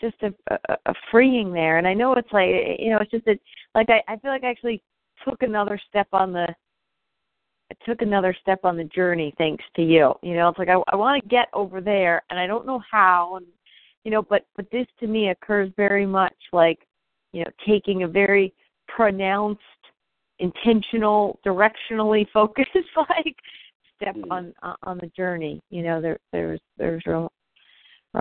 just 0.00 0.16
a, 0.22 0.34
a, 0.68 0.76
a 0.86 0.94
freeing 1.10 1.52
there, 1.52 1.78
and 1.78 1.86
I 1.86 1.94
know 1.94 2.14
it's 2.14 2.32
like 2.32 2.48
you 2.78 2.90
know 2.90 2.98
it's 3.00 3.10
just 3.10 3.24
that 3.26 3.38
like 3.74 3.88
I 3.88 4.02
I 4.12 4.16
feel 4.18 4.30
like 4.30 4.44
I 4.44 4.50
actually 4.50 4.82
took 5.26 5.42
another 5.42 5.78
step 5.88 6.08
on 6.12 6.32
the 6.32 6.46
took 7.84 8.02
another 8.02 8.34
step 8.40 8.60
on 8.64 8.76
the 8.76 8.84
journey 8.84 9.34
thanks 9.38 9.64
to 9.76 9.82
you. 9.82 10.14
You 10.22 10.34
know, 10.34 10.48
it's 10.48 10.58
like 10.58 10.68
I 10.68 10.80
I 10.88 10.96
want 10.96 11.22
to 11.22 11.28
get 11.28 11.48
over 11.52 11.80
there 11.80 12.22
and 12.30 12.38
I 12.38 12.46
don't 12.46 12.66
know 12.66 12.80
how 12.90 13.36
and 13.36 13.46
you 14.04 14.10
know, 14.10 14.22
but 14.22 14.46
but 14.54 14.70
this 14.70 14.86
to 15.00 15.06
me 15.06 15.30
occurs 15.30 15.70
very 15.76 16.06
much 16.06 16.36
like, 16.52 16.78
you 17.32 17.42
know, 17.42 17.50
taking 17.66 18.04
a 18.04 18.08
very 18.08 18.54
pronounced 18.88 19.60
intentional, 20.38 21.40
directionally 21.44 22.26
focused 22.32 22.70
like 22.96 23.36
step 23.96 24.14
mm. 24.14 24.30
on 24.30 24.54
on 24.84 24.98
the 24.98 25.10
journey. 25.16 25.60
You 25.70 25.82
know, 25.82 26.00
there 26.00 26.18
there's 26.32 26.60
there's 26.78 27.02
real, 27.06 27.32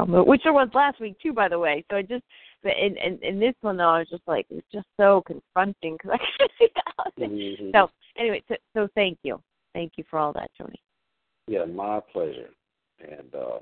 which 0.03 0.41
there 0.43 0.53
was 0.53 0.69
last 0.73 0.99
week 0.99 1.17
too, 1.21 1.33
by 1.33 1.47
the 1.47 1.59
way. 1.59 1.85
So 1.89 1.97
I 1.97 2.01
just 2.01 2.23
in 2.63 2.95
in, 2.97 3.19
in 3.21 3.39
this 3.39 3.55
one 3.61 3.77
though, 3.77 3.89
I 3.89 3.99
was 3.99 4.09
just 4.09 4.23
like 4.27 4.45
it's 4.49 4.67
just 4.71 4.87
so 4.97 5.23
confronting 5.25 5.97
because 5.97 6.11
I 6.13 6.17
can 6.17 6.47
see 6.59 6.67
that. 6.75 7.29
Mm-hmm. 7.29 7.69
So 7.73 7.89
anyway, 8.17 8.43
so, 8.47 8.55
so 8.75 8.87
thank 8.95 9.17
you, 9.23 9.41
thank 9.73 9.93
you 9.97 10.03
for 10.09 10.19
all 10.19 10.33
that, 10.33 10.51
Tony. 10.57 10.79
Yeah, 11.47 11.65
my 11.65 11.99
pleasure, 12.11 12.49
and 12.99 13.33
um, 13.35 13.59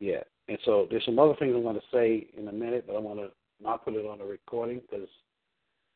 yeah, 0.00 0.22
and 0.48 0.58
so 0.64 0.86
there's 0.90 1.04
some 1.04 1.18
other 1.18 1.36
things 1.38 1.54
I'm 1.54 1.62
going 1.62 1.76
to 1.76 1.82
say 1.92 2.26
in 2.36 2.48
a 2.48 2.52
minute, 2.52 2.84
but 2.86 2.96
I 2.96 2.98
want 2.98 3.20
to 3.20 3.30
not 3.62 3.84
put 3.84 3.94
it 3.94 4.06
on 4.06 4.18
the 4.18 4.24
recording 4.24 4.80
because 4.90 5.08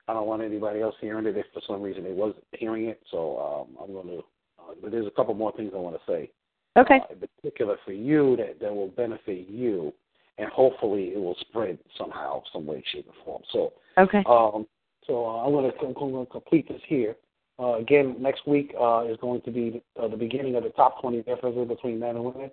I 0.07 0.13
don't 0.13 0.27
want 0.27 0.43
anybody 0.43 0.81
else 0.81 0.95
hearing 1.01 1.27
it 1.27 1.37
if 1.37 1.47
for 1.53 1.63
some 1.67 1.83
reason 1.83 2.05
they 2.05 2.13
wasn't 2.13 2.45
hearing 2.53 2.87
it. 2.87 3.03
So 3.11 3.39
um, 3.39 3.77
I'm 3.83 3.93
going 3.93 4.09
to. 4.09 4.19
Uh, 4.59 4.75
but 4.81 4.93
there's 4.93 5.07
a 5.07 5.11
couple 5.11 5.35
more 5.35 5.53
things 5.57 5.73
I 5.75 5.79
want 5.79 5.97
to 5.97 6.13
say. 6.13 6.31
Okay. 6.77 7.01
Uh, 7.03 7.15
in 7.15 7.29
particular 7.41 7.77
for 7.85 7.93
you 7.93 8.37
that 8.37 8.61
that 8.61 8.75
will 8.75 8.89
benefit 8.89 9.49
you, 9.49 9.93
and 10.39 10.49
hopefully 10.51 11.13
it 11.15 11.19
will 11.19 11.37
spread 11.41 11.79
somehow, 11.97 12.43
some 12.53 12.67
way, 12.67 12.83
shape, 12.93 13.07
or 13.09 13.25
form. 13.25 13.43
So. 13.53 13.73
Okay. 13.99 14.25
Um. 14.29 14.67
So 15.07 15.27
uh, 15.27 15.45
I'm 15.45 15.53
going 15.53 15.71
to 15.71 15.79
I'm 15.79 15.93
going 15.93 16.27
to 16.27 16.33
complete 16.33 16.69
this 16.69 16.81
here. 16.87 17.17
Uh, 17.59 17.75
again, 17.75 18.17
next 18.19 18.47
week 18.49 18.75
uh, 18.81 19.05
is 19.09 19.17
going 19.21 19.41
to 19.43 19.51
be 19.51 19.83
uh, 20.03 20.09
the 20.09 20.17
beginning 20.17 20.57
of 20.57 20.65
the 20.65 20.71
top 20.71 21.01
20 21.01 21.23
differences 21.23 21.69
between 21.69 22.01
men 22.01 22.17
and 22.17 22.25
women. 22.25 22.51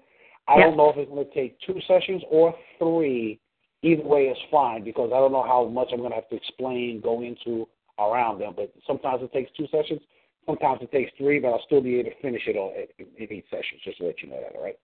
I 0.47 0.59
don't 0.59 0.77
know 0.77 0.89
if 0.89 0.97
it's 0.97 1.09
going 1.09 1.25
to 1.25 1.33
take 1.33 1.57
two 1.61 1.79
sessions 1.87 2.21
or 2.29 2.53
three 2.77 3.39
either 3.83 4.03
way 4.03 4.25
is 4.25 4.37
fine 4.49 4.83
because 4.83 5.11
I 5.13 5.17
don't 5.17 5.31
know 5.31 5.43
how 5.43 5.67
much 5.67 5.89
I'm 5.91 5.99
going 5.99 6.11
to 6.11 6.15
have 6.15 6.29
to 6.29 6.35
explain, 6.35 7.01
go 7.01 7.21
into 7.21 7.67
around 7.99 8.39
them. 8.39 8.53
But 8.55 8.73
sometimes 8.85 9.23
it 9.23 9.33
takes 9.33 9.51
two 9.57 9.67
sessions, 9.71 10.01
sometimes 10.45 10.81
it 10.81 10.91
takes 10.91 11.11
three, 11.17 11.39
but 11.39 11.49
I'll 11.49 11.63
still 11.65 11.81
be 11.81 11.99
able 11.99 12.11
to 12.11 12.21
finish 12.21 12.43
it 12.47 12.57
all 12.57 12.73
in 12.99 13.31
each 13.31 13.45
session. 13.49 13.77
Just 13.83 13.97
to 13.99 14.05
let 14.05 14.21
you 14.21 14.29
know 14.29 14.39
that, 14.41 14.55
all 14.55 14.63
right? 14.63 14.77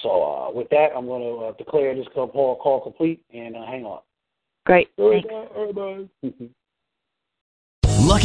So 0.00 0.22
uh, 0.22 0.52
with 0.52 0.68
that, 0.70 0.88
I'm 0.94 1.06
going 1.06 1.22
to 1.22 1.46
uh, 1.46 1.52
declare 1.52 1.94
this 1.94 2.06
call, 2.14 2.28
call 2.28 2.80
complete 2.82 3.22
and 3.32 3.56
uh, 3.56 3.64
hang 3.66 3.84
on. 3.84 4.00
Great. 4.64 4.88
Thanks. 4.98 5.28
Bye. 5.74 6.04
Bye. 6.22 6.48